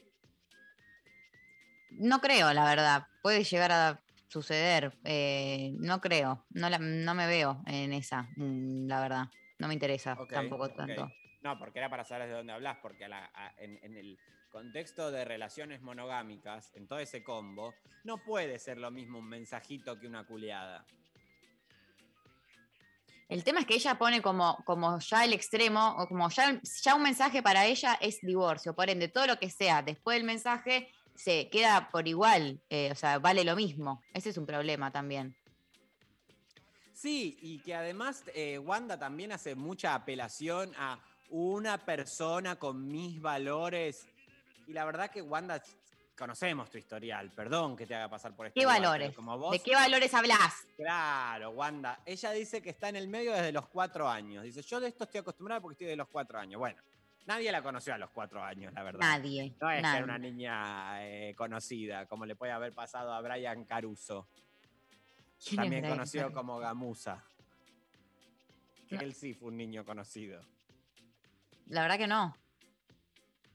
no 1.90 2.20
creo, 2.20 2.52
la 2.52 2.64
verdad. 2.64 3.06
Puede 3.22 3.42
llegar 3.44 3.72
a 3.72 4.00
suceder. 4.28 4.96
eh, 5.04 5.72
no 5.78 6.00
creo. 6.00 6.44
No, 6.50 6.68
la- 6.70 6.78
no 6.78 7.14
me 7.14 7.26
veo 7.26 7.62
en 7.66 7.92
esa, 7.92 8.22
mm, 8.36 8.86
la 8.86 9.00
verdad. 9.00 9.24
No 9.58 9.68
me 9.68 9.74
interesa 9.74 10.16
tampoco 10.30 10.70
tanto. 10.70 11.10
No, 11.42 11.58
porque 11.58 11.78
era 11.80 11.90
para 11.90 12.04
saber 12.04 12.28
de 12.28 12.34
dónde 12.34 12.52
hablas, 12.52 12.78
porque 12.82 13.04
a 13.04 13.08
la- 13.08 13.30
a- 13.34 13.52
en, 13.58 13.78
en 13.82 13.96
el 13.96 14.18
contexto 14.50 15.10
de 15.10 15.24
relaciones 15.24 15.80
monogámicas, 15.82 16.70
en 16.74 16.86
todo 16.86 16.98
ese 16.98 17.22
combo, 17.22 17.74
no 18.04 18.18
puede 18.22 18.58
ser 18.58 18.78
lo 18.78 18.90
mismo 18.90 19.18
un 19.18 19.28
mensajito 19.28 19.98
que 19.98 20.06
una 20.06 20.24
culeada. 20.24 20.84
El 23.32 23.44
tema 23.44 23.60
es 23.60 23.66
que 23.66 23.76
ella 23.76 23.96
pone 23.96 24.20
como, 24.20 24.62
como 24.66 24.98
ya 24.98 25.24
el 25.24 25.32
extremo, 25.32 25.96
o 25.96 26.06
como 26.06 26.28
ya, 26.28 26.60
ya 26.82 26.94
un 26.94 27.02
mensaje 27.02 27.42
para 27.42 27.64
ella 27.64 27.96
es 27.98 28.20
divorcio. 28.20 28.74
Por 28.74 28.90
ende, 28.90 29.08
todo 29.08 29.26
lo 29.26 29.38
que 29.38 29.48
sea 29.48 29.80
después 29.80 30.18
del 30.18 30.24
mensaje 30.24 30.90
se 31.14 31.48
queda 31.48 31.88
por 31.90 32.06
igual. 32.06 32.60
eh, 32.68 32.90
o 32.92 32.94
sea, 32.94 33.18
vale 33.20 33.42
lo 33.42 33.56
mismo. 33.56 34.02
Ese 34.12 34.28
es 34.28 34.36
un 34.36 34.44
problema 34.44 34.90
también. 34.90 35.34
Sí, 36.92 37.38
y 37.40 37.60
que 37.60 37.74
además 37.74 38.22
eh, 38.34 38.58
Wanda 38.58 38.98
también 38.98 39.32
hace 39.32 39.54
mucha 39.54 39.94
apelación 39.94 40.74
a 40.76 40.98
una 41.30 41.78
persona 41.78 42.56
con 42.56 42.86
mis 42.86 43.18
valores. 43.18 44.08
Y 44.66 44.74
la 44.74 44.84
verdad 44.84 45.10
que 45.10 45.22
Wanda, 45.22 45.62
conocemos 46.16 46.70
tu 46.70 46.78
historial, 46.78 47.30
perdón 47.30 47.76
que 47.76 47.86
te 47.86 47.94
haga 47.94 48.08
pasar 48.08 48.34
por 48.36 48.46
este 48.46 48.60
¿Qué 48.60 48.64
lugar, 48.64 48.80
valores? 48.82 49.14
como 49.14 49.36
vos- 49.38 49.52
¿De 49.52 49.60
qué 49.60 49.74
valores 49.74 50.12
hablas? 50.14 50.66
Claro, 50.76 51.50
Wanda. 51.50 52.00
Ella 52.06 52.30
dice 52.32 52.60
que 52.62 52.70
está 52.70 52.88
en 52.88 52.96
el 52.96 53.08
medio 53.08 53.32
desde 53.32 53.52
los 53.52 53.66
cuatro 53.68 54.08
años. 54.08 54.44
Dice, 54.44 54.62
yo 54.62 54.78
de 54.80 54.88
esto 54.88 55.04
estoy 55.04 55.20
acostumbrada 55.20 55.60
porque 55.60 55.74
estoy 55.74 55.86
de 55.88 55.96
los 55.96 56.08
cuatro 56.08 56.38
años. 56.38 56.58
Bueno, 56.58 56.80
nadie 57.26 57.50
la 57.50 57.62
conoció 57.62 57.94
a 57.94 57.98
los 57.98 58.10
cuatro 58.10 58.42
años, 58.44 58.72
la 58.72 58.82
verdad. 58.82 59.00
Nadie. 59.00 59.54
No 59.60 59.70
es 59.70 59.76
que 59.76 59.82
nadie. 59.82 59.96
era 59.96 60.04
una 60.04 60.18
niña 60.18 61.06
eh, 61.06 61.34
conocida, 61.36 62.06
como 62.06 62.26
le 62.26 62.36
puede 62.36 62.52
haber 62.52 62.72
pasado 62.72 63.12
a 63.12 63.20
Brian 63.20 63.64
Caruso. 63.64 64.28
¿Quién 65.44 65.54
es 65.54 65.56
También 65.56 65.82
Brian 65.82 65.96
conocido 65.96 66.24
Caruso? 66.24 66.36
como 66.38 66.58
Gamusa. 66.58 67.24
Que 68.88 68.96
No. 68.96 69.02
él 69.02 69.14
sí 69.14 69.34
fue 69.34 69.48
un 69.48 69.56
niño 69.56 69.84
conocido. 69.84 70.40
La 71.68 71.82
verdad 71.82 71.96
que 71.98 72.06
no. 72.06 72.36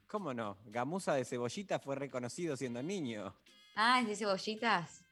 ¿Cómo 0.07 0.33
no? 0.33 0.57
Gamusa 0.65 1.13
de 1.13 1.25
Cebollita 1.25 1.79
fue 1.79 1.95
reconocido 1.95 2.55
siendo 2.55 2.81
niño. 2.81 3.35
Ah, 3.75 3.99
es 4.01 4.07
de 4.07 4.15
cebollitas. 4.15 5.03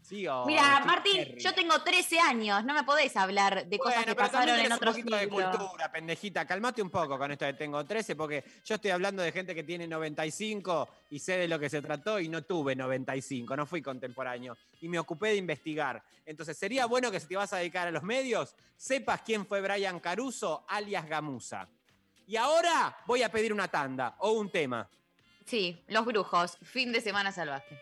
Sí, 0.00 0.26
o 0.28 0.44
Mira, 0.44 0.80
Martín, 0.84 1.34
yo 1.38 1.54
tengo 1.54 1.80
13 1.82 2.20
años. 2.20 2.62
No 2.64 2.74
me 2.74 2.84
podés 2.84 3.16
hablar 3.16 3.66
de 3.66 3.78
cosas 3.78 4.04
que 4.04 4.14
pero 4.14 4.16
pasaron 4.16 4.60
en 4.60 4.70
otros 4.70 4.96
un 4.96 5.02
poquito 5.02 5.16
de 5.16 5.28
cultura, 5.28 5.90
pendejita. 5.90 6.46
Calmate 6.46 6.82
un 6.82 6.90
poco 6.90 7.18
con 7.18 7.32
esto 7.32 7.46
de 7.46 7.54
tengo 7.54 7.82
13, 7.82 8.14
porque 8.14 8.44
yo 8.64 8.74
estoy 8.74 8.90
hablando 8.90 9.22
de 9.22 9.32
gente 9.32 9.54
que 9.54 9.64
tiene 9.64 9.88
95 9.88 10.88
y 11.08 11.18
sé 11.18 11.38
de 11.38 11.48
lo 11.48 11.58
que 11.58 11.70
se 11.70 11.80
trató 11.80 12.20
y 12.20 12.28
no 12.28 12.42
tuve 12.42 12.76
95, 12.76 13.56
no 13.56 13.64
fui 13.64 13.80
contemporáneo 13.80 14.58
y 14.82 14.88
me 14.88 14.98
ocupé 14.98 15.28
de 15.28 15.36
investigar. 15.36 16.02
Entonces, 16.26 16.56
sería 16.58 16.84
bueno 16.84 17.10
que 17.10 17.18
si 17.18 17.26
te 17.26 17.36
vas 17.36 17.54
a 17.54 17.56
dedicar 17.56 17.88
a 17.88 17.90
los 17.90 18.02
medios, 18.02 18.54
sepas 18.76 19.22
quién 19.22 19.46
fue 19.46 19.62
Brian 19.62 20.00
Caruso, 20.00 20.66
alias 20.68 21.08
Gamusa. 21.08 21.66
Y 22.26 22.36
ahora 22.36 22.96
voy 23.06 23.22
a 23.22 23.30
pedir 23.30 23.52
una 23.52 23.68
tanda 23.68 24.16
o 24.18 24.32
un 24.32 24.50
tema. 24.50 24.88
Sí, 25.44 25.82
Los 25.88 26.06
Brujos, 26.06 26.58
fin 26.62 26.90
de 26.92 27.00
semana 27.00 27.32
salvaje. 27.32 27.78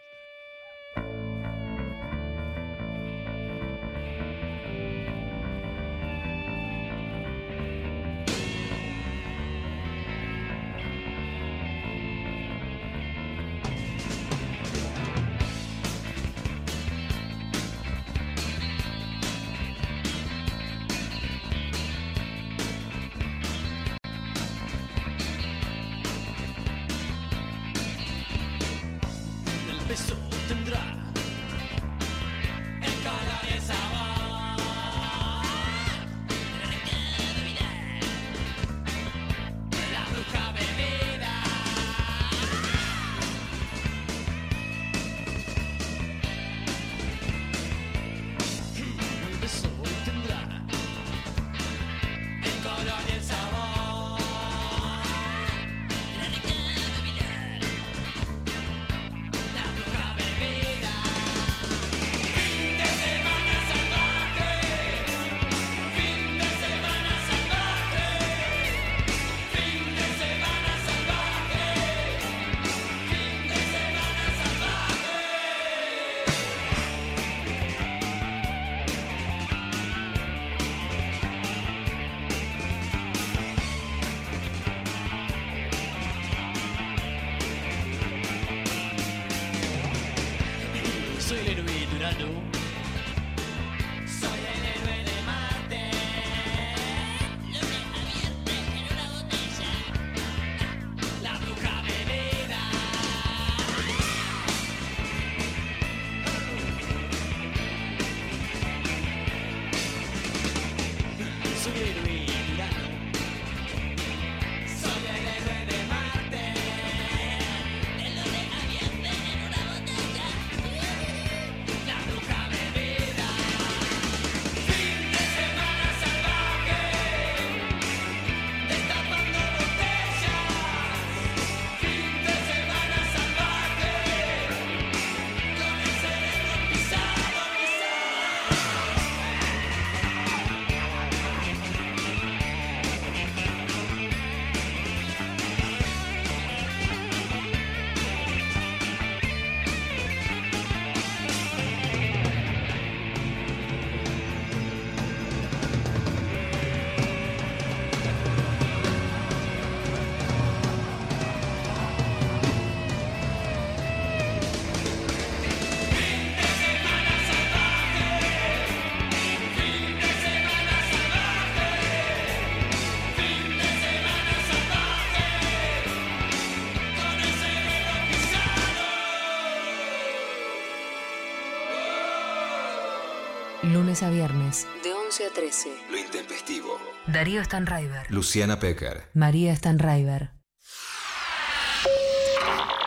Lunes 183.93 184.02
a 184.05 184.09
viernes, 184.09 184.66
de 184.82 184.94
11 184.94 185.27
a 185.27 185.31
13. 185.35 185.69
Lo 185.90 185.98
intempestivo. 185.98 186.78
Darío 187.06 187.44
Stanraiver. 187.44 188.10
Luciana 188.10 188.59
Pecker. 188.59 189.10
María 189.12 189.55
Stanraiver. 189.55 190.31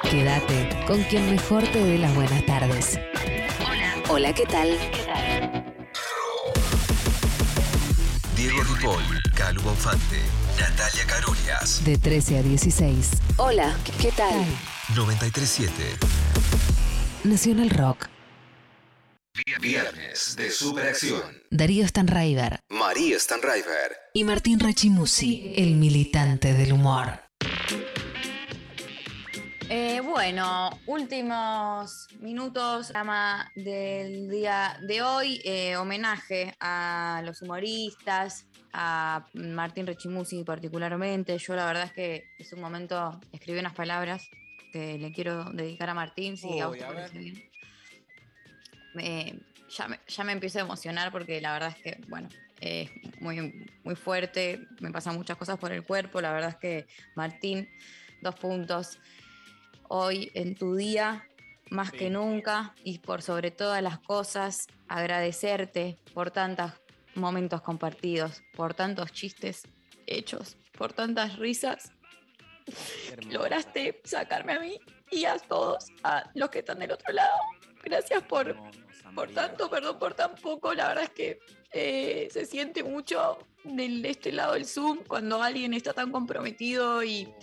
Quédate 0.09 0.83
con 0.87 1.03
quien 1.03 1.29
mejor 1.29 1.61
te 1.67 1.83
dé 1.83 1.99
las 1.99 2.15
buenas 2.15 2.43
tardes. 2.47 2.99
Hola. 3.69 3.93
Hola, 4.09 4.33
¿qué 4.33 4.47
tal? 4.47 4.75
Diego 8.35 8.63
Ripoll. 8.63 9.03
Calu 9.35 9.61
Bonfante. 9.61 10.21
Natalia 10.59 11.05
Carolias. 11.05 11.85
De 11.85 11.99
13 11.99 12.39
a 12.39 12.41
16. 12.41 13.11
Hola, 13.37 13.77
¿qué 14.01 14.11
tal? 14.11 14.43
937. 14.95 15.71
Nacional 17.25 17.69
Rock. 17.69 18.04
Superacción. 20.55 21.43
Darío 21.51 21.85
Stanraiver. 21.85 22.61
María 22.69 23.19
Stanraiver. 23.19 23.97
Y 24.13 24.23
Martín 24.23 24.59
Rachimusi, 24.59 25.53
el 25.57 25.75
militante 25.75 26.53
del 26.53 26.71
humor. 26.71 27.19
Eh, 29.69 29.99
bueno, 29.99 30.69
últimos 30.85 32.07
minutos 32.21 32.87
programa 32.87 33.51
del 33.55 34.29
día 34.29 34.79
de 34.87 35.01
hoy. 35.01 35.41
eh, 35.43 35.75
homenaje 35.75 36.55
a 36.61 37.21
los 37.25 37.41
humoristas, 37.41 38.45
a 38.71 39.25
Martín 39.33 39.87
Rechimusi 39.87 40.45
particularmente. 40.45 41.37
Yo 41.37 41.55
la 41.55 41.65
verdad 41.65 41.83
es 41.85 41.91
que 41.91 42.23
es 42.39 42.53
un 42.53 42.61
momento, 42.61 43.19
escribí 43.33 43.59
unas 43.59 43.73
palabras 43.73 44.29
que 44.71 44.97
le 44.97 45.11
quiero 45.11 45.43
dedicar 45.51 45.89
a 45.89 45.93
Martín, 45.93 46.37
si 46.37 46.59
a 46.59 46.69
Uy, 46.69 46.79
usted 46.79 46.85
a 46.85 46.93
parece 46.93 47.17
bien. 47.17 47.43
Ya, 49.75 49.87
me, 49.87 49.99
ya 50.07 50.23
me 50.23 50.31
empiezo 50.31 50.59
a 50.59 50.61
emocionar 50.61 51.11
porque 51.11 51.41
la 51.41 51.53
verdad 51.53 51.75
es 51.75 51.83
que, 51.83 52.01
bueno, 52.07 52.29
es 52.61 52.89
muy, 53.19 53.67
muy 53.83 53.95
fuerte, 53.95 54.67
me 54.79 54.91
pasan 54.91 55.15
muchas 55.15 55.37
cosas 55.37 55.57
por 55.57 55.71
el 55.71 55.83
cuerpo. 55.83 56.21
La 56.21 56.31
verdad 56.31 56.49
es 56.51 56.55
que 56.55 56.87
Martín, 57.15 57.69
dos 58.21 58.35
puntos. 58.35 58.99
Hoy 59.87 60.31
en 60.33 60.55
tu 60.55 60.75
día, 60.75 61.27
más 61.69 61.91
que 61.91 62.09
nunca, 62.09 62.73
y 62.83 62.99
por 62.99 63.21
sobre 63.21 63.51
todas 63.51 63.81
las 63.83 63.99
cosas, 63.99 64.67
agradecerte 64.87 65.97
por 66.13 66.31
tantos 66.31 66.71
momentos 67.13 67.61
compartidos, 67.61 68.41
por 68.55 68.73
tantos 68.73 69.11
chistes 69.11 69.63
hechos, 70.07 70.57
por 70.77 70.93
tantas 70.93 71.37
risas. 71.37 71.91
Lograste 73.29 74.01
sacarme 74.03 74.53
a 74.53 74.59
mí 74.59 74.79
y 75.11 75.25
a 75.25 75.37
todos, 75.37 75.87
a 76.03 76.29
los 76.33 76.49
que 76.49 76.59
están 76.59 76.79
del 76.79 76.91
otro 76.91 77.13
lado. 77.13 77.37
Gracias 77.83 78.23
por, 78.23 78.55
por 79.15 79.31
tanto, 79.31 79.69
perdón 79.69 79.97
por 79.97 80.13
tan 80.13 80.35
poco. 80.35 80.73
La 80.73 80.89
verdad 80.89 81.05
es 81.05 81.09
que 81.11 81.39
eh, 81.71 82.27
se 82.31 82.45
siente 82.45 82.83
mucho 82.83 83.39
de 83.63 84.09
este 84.09 84.31
lado 84.31 84.53
del 84.53 84.65
Zoom 84.65 84.99
cuando 85.07 85.41
alguien 85.41 85.73
está 85.73 85.93
tan 85.93 86.11
comprometido 86.11 87.03
y 87.03 87.33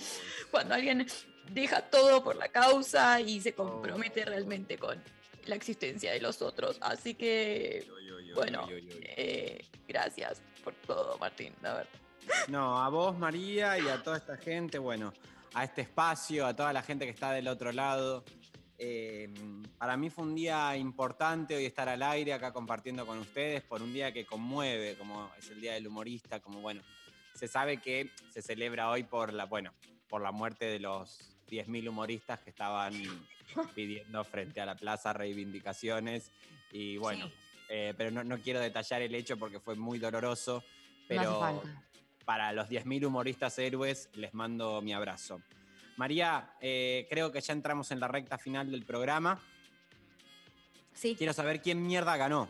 cuando 0.50 0.74
alguien 0.74 1.06
deja 1.50 1.82
todo 1.82 2.22
por 2.22 2.36
la 2.36 2.48
causa 2.48 3.20
y 3.20 3.40
se 3.40 3.54
compromete 3.54 4.24
realmente 4.24 4.78
con 4.78 5.02
la 5.46 5.54
existencia 5.54 6.12
de 6.12 6.20
los 6.20 6.42
otros. 6.42 6.78
Así 6.80 7.14
que, 7.14 7.88
bueno, 8.34 8.68
eh, 8.70 9.64
gracias 9.88 10.42
por 10.62 10.74
todo, 10.74 11.18
Martín. 11.18 11.54
No, 12.48 12.78
a 12.80 12.88
vos, 12.88 13.18
María, 13.18 13.78
y 13.78 13.88
a 13.88 14.02
toda 14.02 14.18
esta 14.18 14.36
gente, 14.36 14.78
bueno, 14.78 15.12
a 15.54 15.64
este 15.64 15.82
espacio, 15.82 16.46
a 16.46 16.54
toda 16.54 16.72
la 16.72 16.82
gente 16.82 17.04
que 17.04 17.10
está 17.10 17.32
del 17.32 17.48
otro 17.48 17.72
lado. 17.72 18.24
Eh, 18.84 19.28
para 19.78 19.96
mí 19.96 20.10
fue 20.10 20.24
un 20.24 20.34
día 20.34 20.76
importante 20.76 21.54
hoy 21.54 21.66
estar 21.66 21.88
al 21.88 22.02
aire 22.02 22.32
acá 22.32 22.52
compartiendo 22.52 23.06
con 23.06 23.16
ustedes 23.20 23.62
por 23.62 23.80
un 23.80 23.92
día 23.92 24.12
que 24.12 24.26
conmueve, 24.26 24.96
como 24.96 25.30
es 25.38 25.50
el 25.50 25.60
Día 25.60 25.74
del 25.74 25.86
Humorista, 25.86 26.40
como 26.40 26.60
bueno, 26.60 26.82
se 27.32 27.46
sabe 27.46 27.76
que 27.76 28.10
se 28.30 28.42
celebra 28.42 28.90
hoy 28.90 29.04
por 29.04 29.32
la, 29.32 29.44
bueno, 29.44 29.72
por 30.08 30.20
la 30.20 30.32
muerte 30.32 30.64
de 30.64 30.80
los 30.80 31.32
10.000 31.48 31.90
humoristas 31.90 32.40
que 32.40 32.50
estaban 32.50 32.92
pidiendo 33.76 34.24
frente 34.24 34.60
a 34.60 34.66
la 34.66 34.74
plaza 34.74 35.12
reivindicaciones 35.12 36.32
y 36.72 36.96
bueno, 36.96 37.30
eh, 37.68 37.94
pero 37.96 38.10
no, 38.10 38.24
no 38.24 38.40
quiero 38.40 38.58
detallar 38.58 39.00
el 39.00 39.14
hecho 39.14 39.36
porque 39.36 39.60
fue 39.60 39.76
muy 39.76 40.00
doloroso, 40.00 40.64
pero 41.06 41.62
para 42.24 42.52
los 42.52 42.68
10.000 42.68 43.06
humoristas 43.06 43.56
héroes 43.60 44.10
les 44.14 44.34
mando 44.34 44.82
mi 44.82 44.92
abrazo. 44.92 45.40
María, 45.96 46.54
eh, 46.60 47.06
creo 47.10 47.30
que 47.32 47.40
ya 47.40 47.52
entramos 47.52 47.90
en 47.90 48.00
la 48.00 48.08
recta 48.08 48.38
final 48.38 48.70
del 48.70 48.84
programa. 48.84 49.40
Sí. 50.94 51.14
Quiero 51.16 51.32
saber 51.32 51.60
quién 51.60 51.86
mierda 51.86 52.16
ganó. 52.16 52.48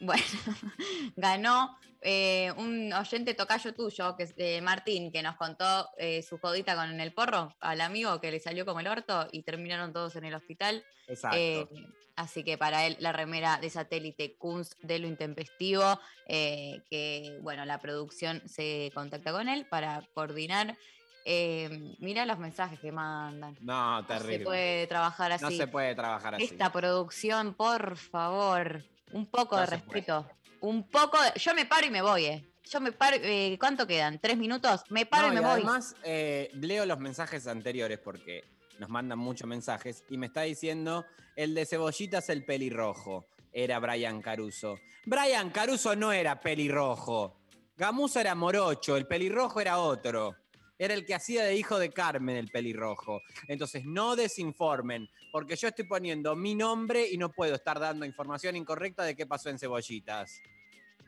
Bueno, 0.00 0.22
ganó 1.16 1.78
eh, 2.02 2.50
un 2.56 2.92
oyente 2.92 3.34
tocayo 3.34 3.74
tuyo, 3.74 4.16
que 4.16 4.22
es 4.22 4.34
eh, 4.38 4.60
Martín, 4.62 5.12
que 5.12 5.22
nos 5.22 5.36
contó 5.36 5.90
eh, 5.98 6.22
su 6.22 6.38
jodita 6.38 6.74
con 6.74 6.98
el 6.98 7.12
porro 7.12 7.54
al 7.60 7.82
amigo 7.82 8.20
que 8.20 8.30
le 8.30 8.40
salió 8.40 8.64
como 8.64 8.80
el 8.80 8.86
orto 8.86 9.28
y 9.32 9.42
terminaron 9.42 9.92
todos 9.92 10.16
en 10.16 10.24
el 10.24 10.34
hospital. 10.34 10.82
Exacto. 11.06 11.68
Así 12.16 12.42
que 12.42 12.58
para 12.58 12.86
él 12.86 12.96
la 13.00 13.12
remera 13.12 13.58
de 13.58 13.70
satélite 13.70 14.34
Kunst 14.36 14.78
de 14.82 14.98
lo 14.98 15.06
intempestivo, 15.06 15.98
que 16.26 17.38
bueno, 17.40 17.64
la 17.64 17.78
producción 17.78 18.42
se 18.46 18.90
contacta 18.94 19.32
con 19.32 19.48
él 19.48 19.66
para 19.66 20.02
coordinar. 20.12 20.76
Eh, 21.24 21.94
mira 21.98 22.24
los 22.26 22.38
mensajes 22.38 22.78
que 22.80 22.92
mandan. 22.92 23.56
No, 23.60 24.00
No 24.00 24.06
terrible. 24.06 24.38
se 24.38 24.44
puede 24.44 24.86
trabajar 24.86 25.32
así. 25.32 25.44
No 25.44 25.50
se 25.50 25.66
puede 25.66 25.94
trabajar 25.94 26.34
así. 26.34 26.44
Esta 26.44 26.72
producción, 26.72 27.54
por 27.54 27.96
favor, 27.96 28.82
un 29.12 29.26
poco 29.26 29.56
No 29.56 29.62
de 29.62 29.66
puede. 29.68 29.80
respeto. 29.82 30.26
Un 30.60 30.88
poco 30.88 31.18
de... 31.22 31.32
Yo 31.38 31.54
me 31.54 31.66
paro 31.66 31.86
y 31.86 31.90
me 31.90 32.02
voy, 32.02 32.26
eh. 32.26 32.46
Yo 32.64 32.80
me 32.80 32.92
paro... 32.92 33.16
eh, 33.20 33.56
¿Cuánto 33.58 33.86
quedan? 33.86 34.18
¿Tres 34.18 34.36
minutos? 34.36 34.82
Me 34.90 35.06
paro 35.06 35.28
No, 35.28 35.32
y 35.32 35.34
me 35.36 35.40
y 35.40 35.44
voy. 35.44 35.52
Además, 35.52 35.96
eh, 36.04 36.50
leo 36.54 36.84
los 36.86 36.98
mensajes 36.98 37.46
anteriores 37.46 37.98
porque 37.98 38.44
nos 38.78 38.88
mandan 38.88 39.18
muchos 39.18 39.46
mensajes 39.48 40.04
y 40.10 40.16
me 40.18 40.26
está 40.26 40.42
diciendo 40.42 41.04
el 41.36 41.54
de 41.54 41.66
cebollitas 41.66 42.28
el 42.28 42.44
pelirrojo. 42.44 43.26
Era 43.52 43.78
Brian 43.80 44.22
Caruso. 44.22 44.78
Brian 45.06 45.50
Caruso 45.50 45.96
no 45.96 46.12
era 46.12 46.40
pelirrojo. 46.40 47.36
Gamuso 47.76 48.20
era 48.20 48.34
morocho, 48.34 48.96
el 48.96 49.06
pelirrojo 49.06 49.60
era 49.60 49.78
otro. 49.78 50.36
Era 50.80 50.94
el 50.94 51.04
que 51.04 51.14
hacía 51.14 51.44
de 51.44 51.56
hijo 51.56 51.78
de 51.78 51.90
Carmen 51.90 52.36
el 52.36 52.48
pelirrojo. 52.48 53.20
Entonces, 53.48 53.84
no 53.84 54.16
desinformen, 54.16 55.10
porque 55.30 55.54
yo 55.54 55.68
estoy 55.68 55.84
poniendo 55.84 56.34
mi 56.34 56.54
nombre 56.54 57.06
y 57.06 57.18
no 57.18 57.30
puedo 57.30 57.54
estar 57.54 57.78
dando 57.78 58.06
información 58.06 58.56
incorrecta 58.56 59.04
de 59.04 59.14
qué 59.14 59.26
pasó 59.26 59.50
en 59.50 59.58
cebollitas. 59.58 60.40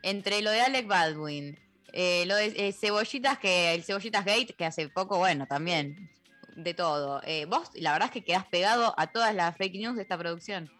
Entre 0.03 0.43
lo 0.43 0.51
de 0.51 0.61
Alec 0.61 0.87
Baldwin, 0.87 1.59
eh, 1.95 2.27
lo 2.27 2.37
de 2.37 2.53
eh, 2.55 2.73
Cebollitas, 2.75 3.39
que 3.39 3.73
el 3.73 3.83
Cebollitas 3.83 4.27
Gate, 4.27 4.53
que 4.53 4.67
hace 4.67 4.91
poco, 4.91 5.17
bueno, 5.17 5.47
también, 5.47 6.11
de 6.55 6.75
todo. 6.75 7.23
Eh, 7.25 7.47
vos, 7.47 7.71
la 7.73 7.93
verdad 7.93 8.09
es 8.09 8.13
que 8.13 8.25
quedás 8.25 8.45
pegado 8.45 8.93
a 8.99 9.07
todas 9.07 9.35
las 9.35 9.57
fake 9.57 9.77
news 9.77 9.97
de 9.97 10.03
esta 10.03 10.19
producción. 10.19 10.71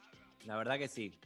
La 0.45 0.59
verdad 0.59 0.79
que 0.79 0.89
sí. 0.89 1.19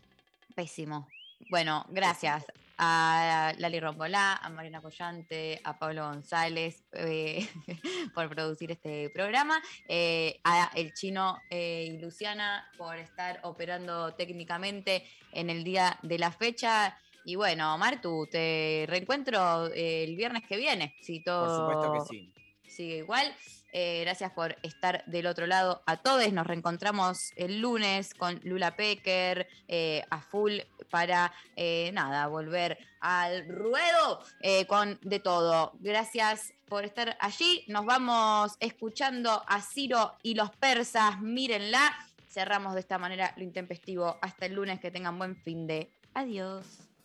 Pésimo. 0.55 1.09
Bueno, 1.51 1.85
gracias 1.89 2.45
a 2.79 3.53
Lali 3.59 3.81
Rombolá, 3.81 4.37
a 4.37 4.49
Marina 4.51 4.81
Collante, 4.81 5.61
a 5.65 5.79
Pablo 5.79 6.05
González 6.05 6.85
eh, 6.93 7.49
por 8.15 8.29
producir 8.29 8.71
este 8.71 9.11
programa, 9.11 9.63
eh, 9.89 10.41
a 10.45 10.71
el 10.75 10.93
chino 10.95 11.39
eh, 11.51 11.93
y 11.93 11.99
Luciana 11.99 12.71
por 12.77 12.97
estar 12.99 13.41
operando 13.43 14.15
técnicamente 14.15 15.05
en 15.33 15.51
el 15.51 15.65
día 15.65 15.99
de 16.03 16.19
la 16.19 16.31
fecha. 16.31 16.99
Y 17.25 17.35
bueno, 17.35 17.77
Martu, 17.79 18.29
te 18.31 18.85
reencuentro 18.89 19.67
el 19.75 20.15
viernes 20.15 20.45
que 20.47 20.57
viene, 20.57 20.95
si 21.03 21.23
todo 21.23 21.47
Por 21.47 21.57
supuesto 21.57 21.93
que 21.93 22.15
sí. 22.15 22.33
sigue 22.69 22.99
igual. 22.99 23.35
Eh, 23.79 24.01
gracias 24.01 24.33
por 24.33 24.57
estar 24.63 25.05
del 25.05 25.27
otro 25.27 25.47
lado 25.47 25.83
a 25.85 25.99
todos. 25.99 26.33
Nos 26.33 26.47
reencontramos 26.47 27.33
el 27.37 27.61
lunes 27.61 28.15
con 28.15 28.41
Lula 28.43 28.75
Pecker 28.75 29.47
eh, 29.69 30.03
a 30.09 30.23
full 30.23 30.61
para 30.91 31.31
eh, 31.57 31.91
nada, 31.93 32.27
volver 32.29 32.79
al 33.01 33.47
ruedo 33.47 34.21
con 34.67 34.99
de 35.03 35.21
todo. 35.21 35.73
Gracias 35.81 36.55
por 36.65 36.87
estar 36.87 37.19
allí. 37.21 37.65
Nos 37.69 37.85
vamos 37.85 38.57
escuchando 38.61 39.45
a 39.47 39.61
Ciro 39.61 40.15
y 40.23 40.37
los 40.37 40.51
persas. 40.53 41.21
Mírenla. 41.21 41.99
Cerramos 42.31 42.73
de 42.73 42.81
esta 42.81 42.97
manera 42.97 43.35
lo 43.37 43.45
intempestivo. 43.45 44.17
Hasta 44.23 44.47
el 44.47 44.55
lunes. 44.55 44.81
Que 44.81 44.91
tengan 44.91 45.19
buen 45.19 45.37
fin 45.37 45.67
de. 45.67 45.93
Adiós. 46.15 46.65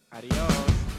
Adiós. 0.10 0.91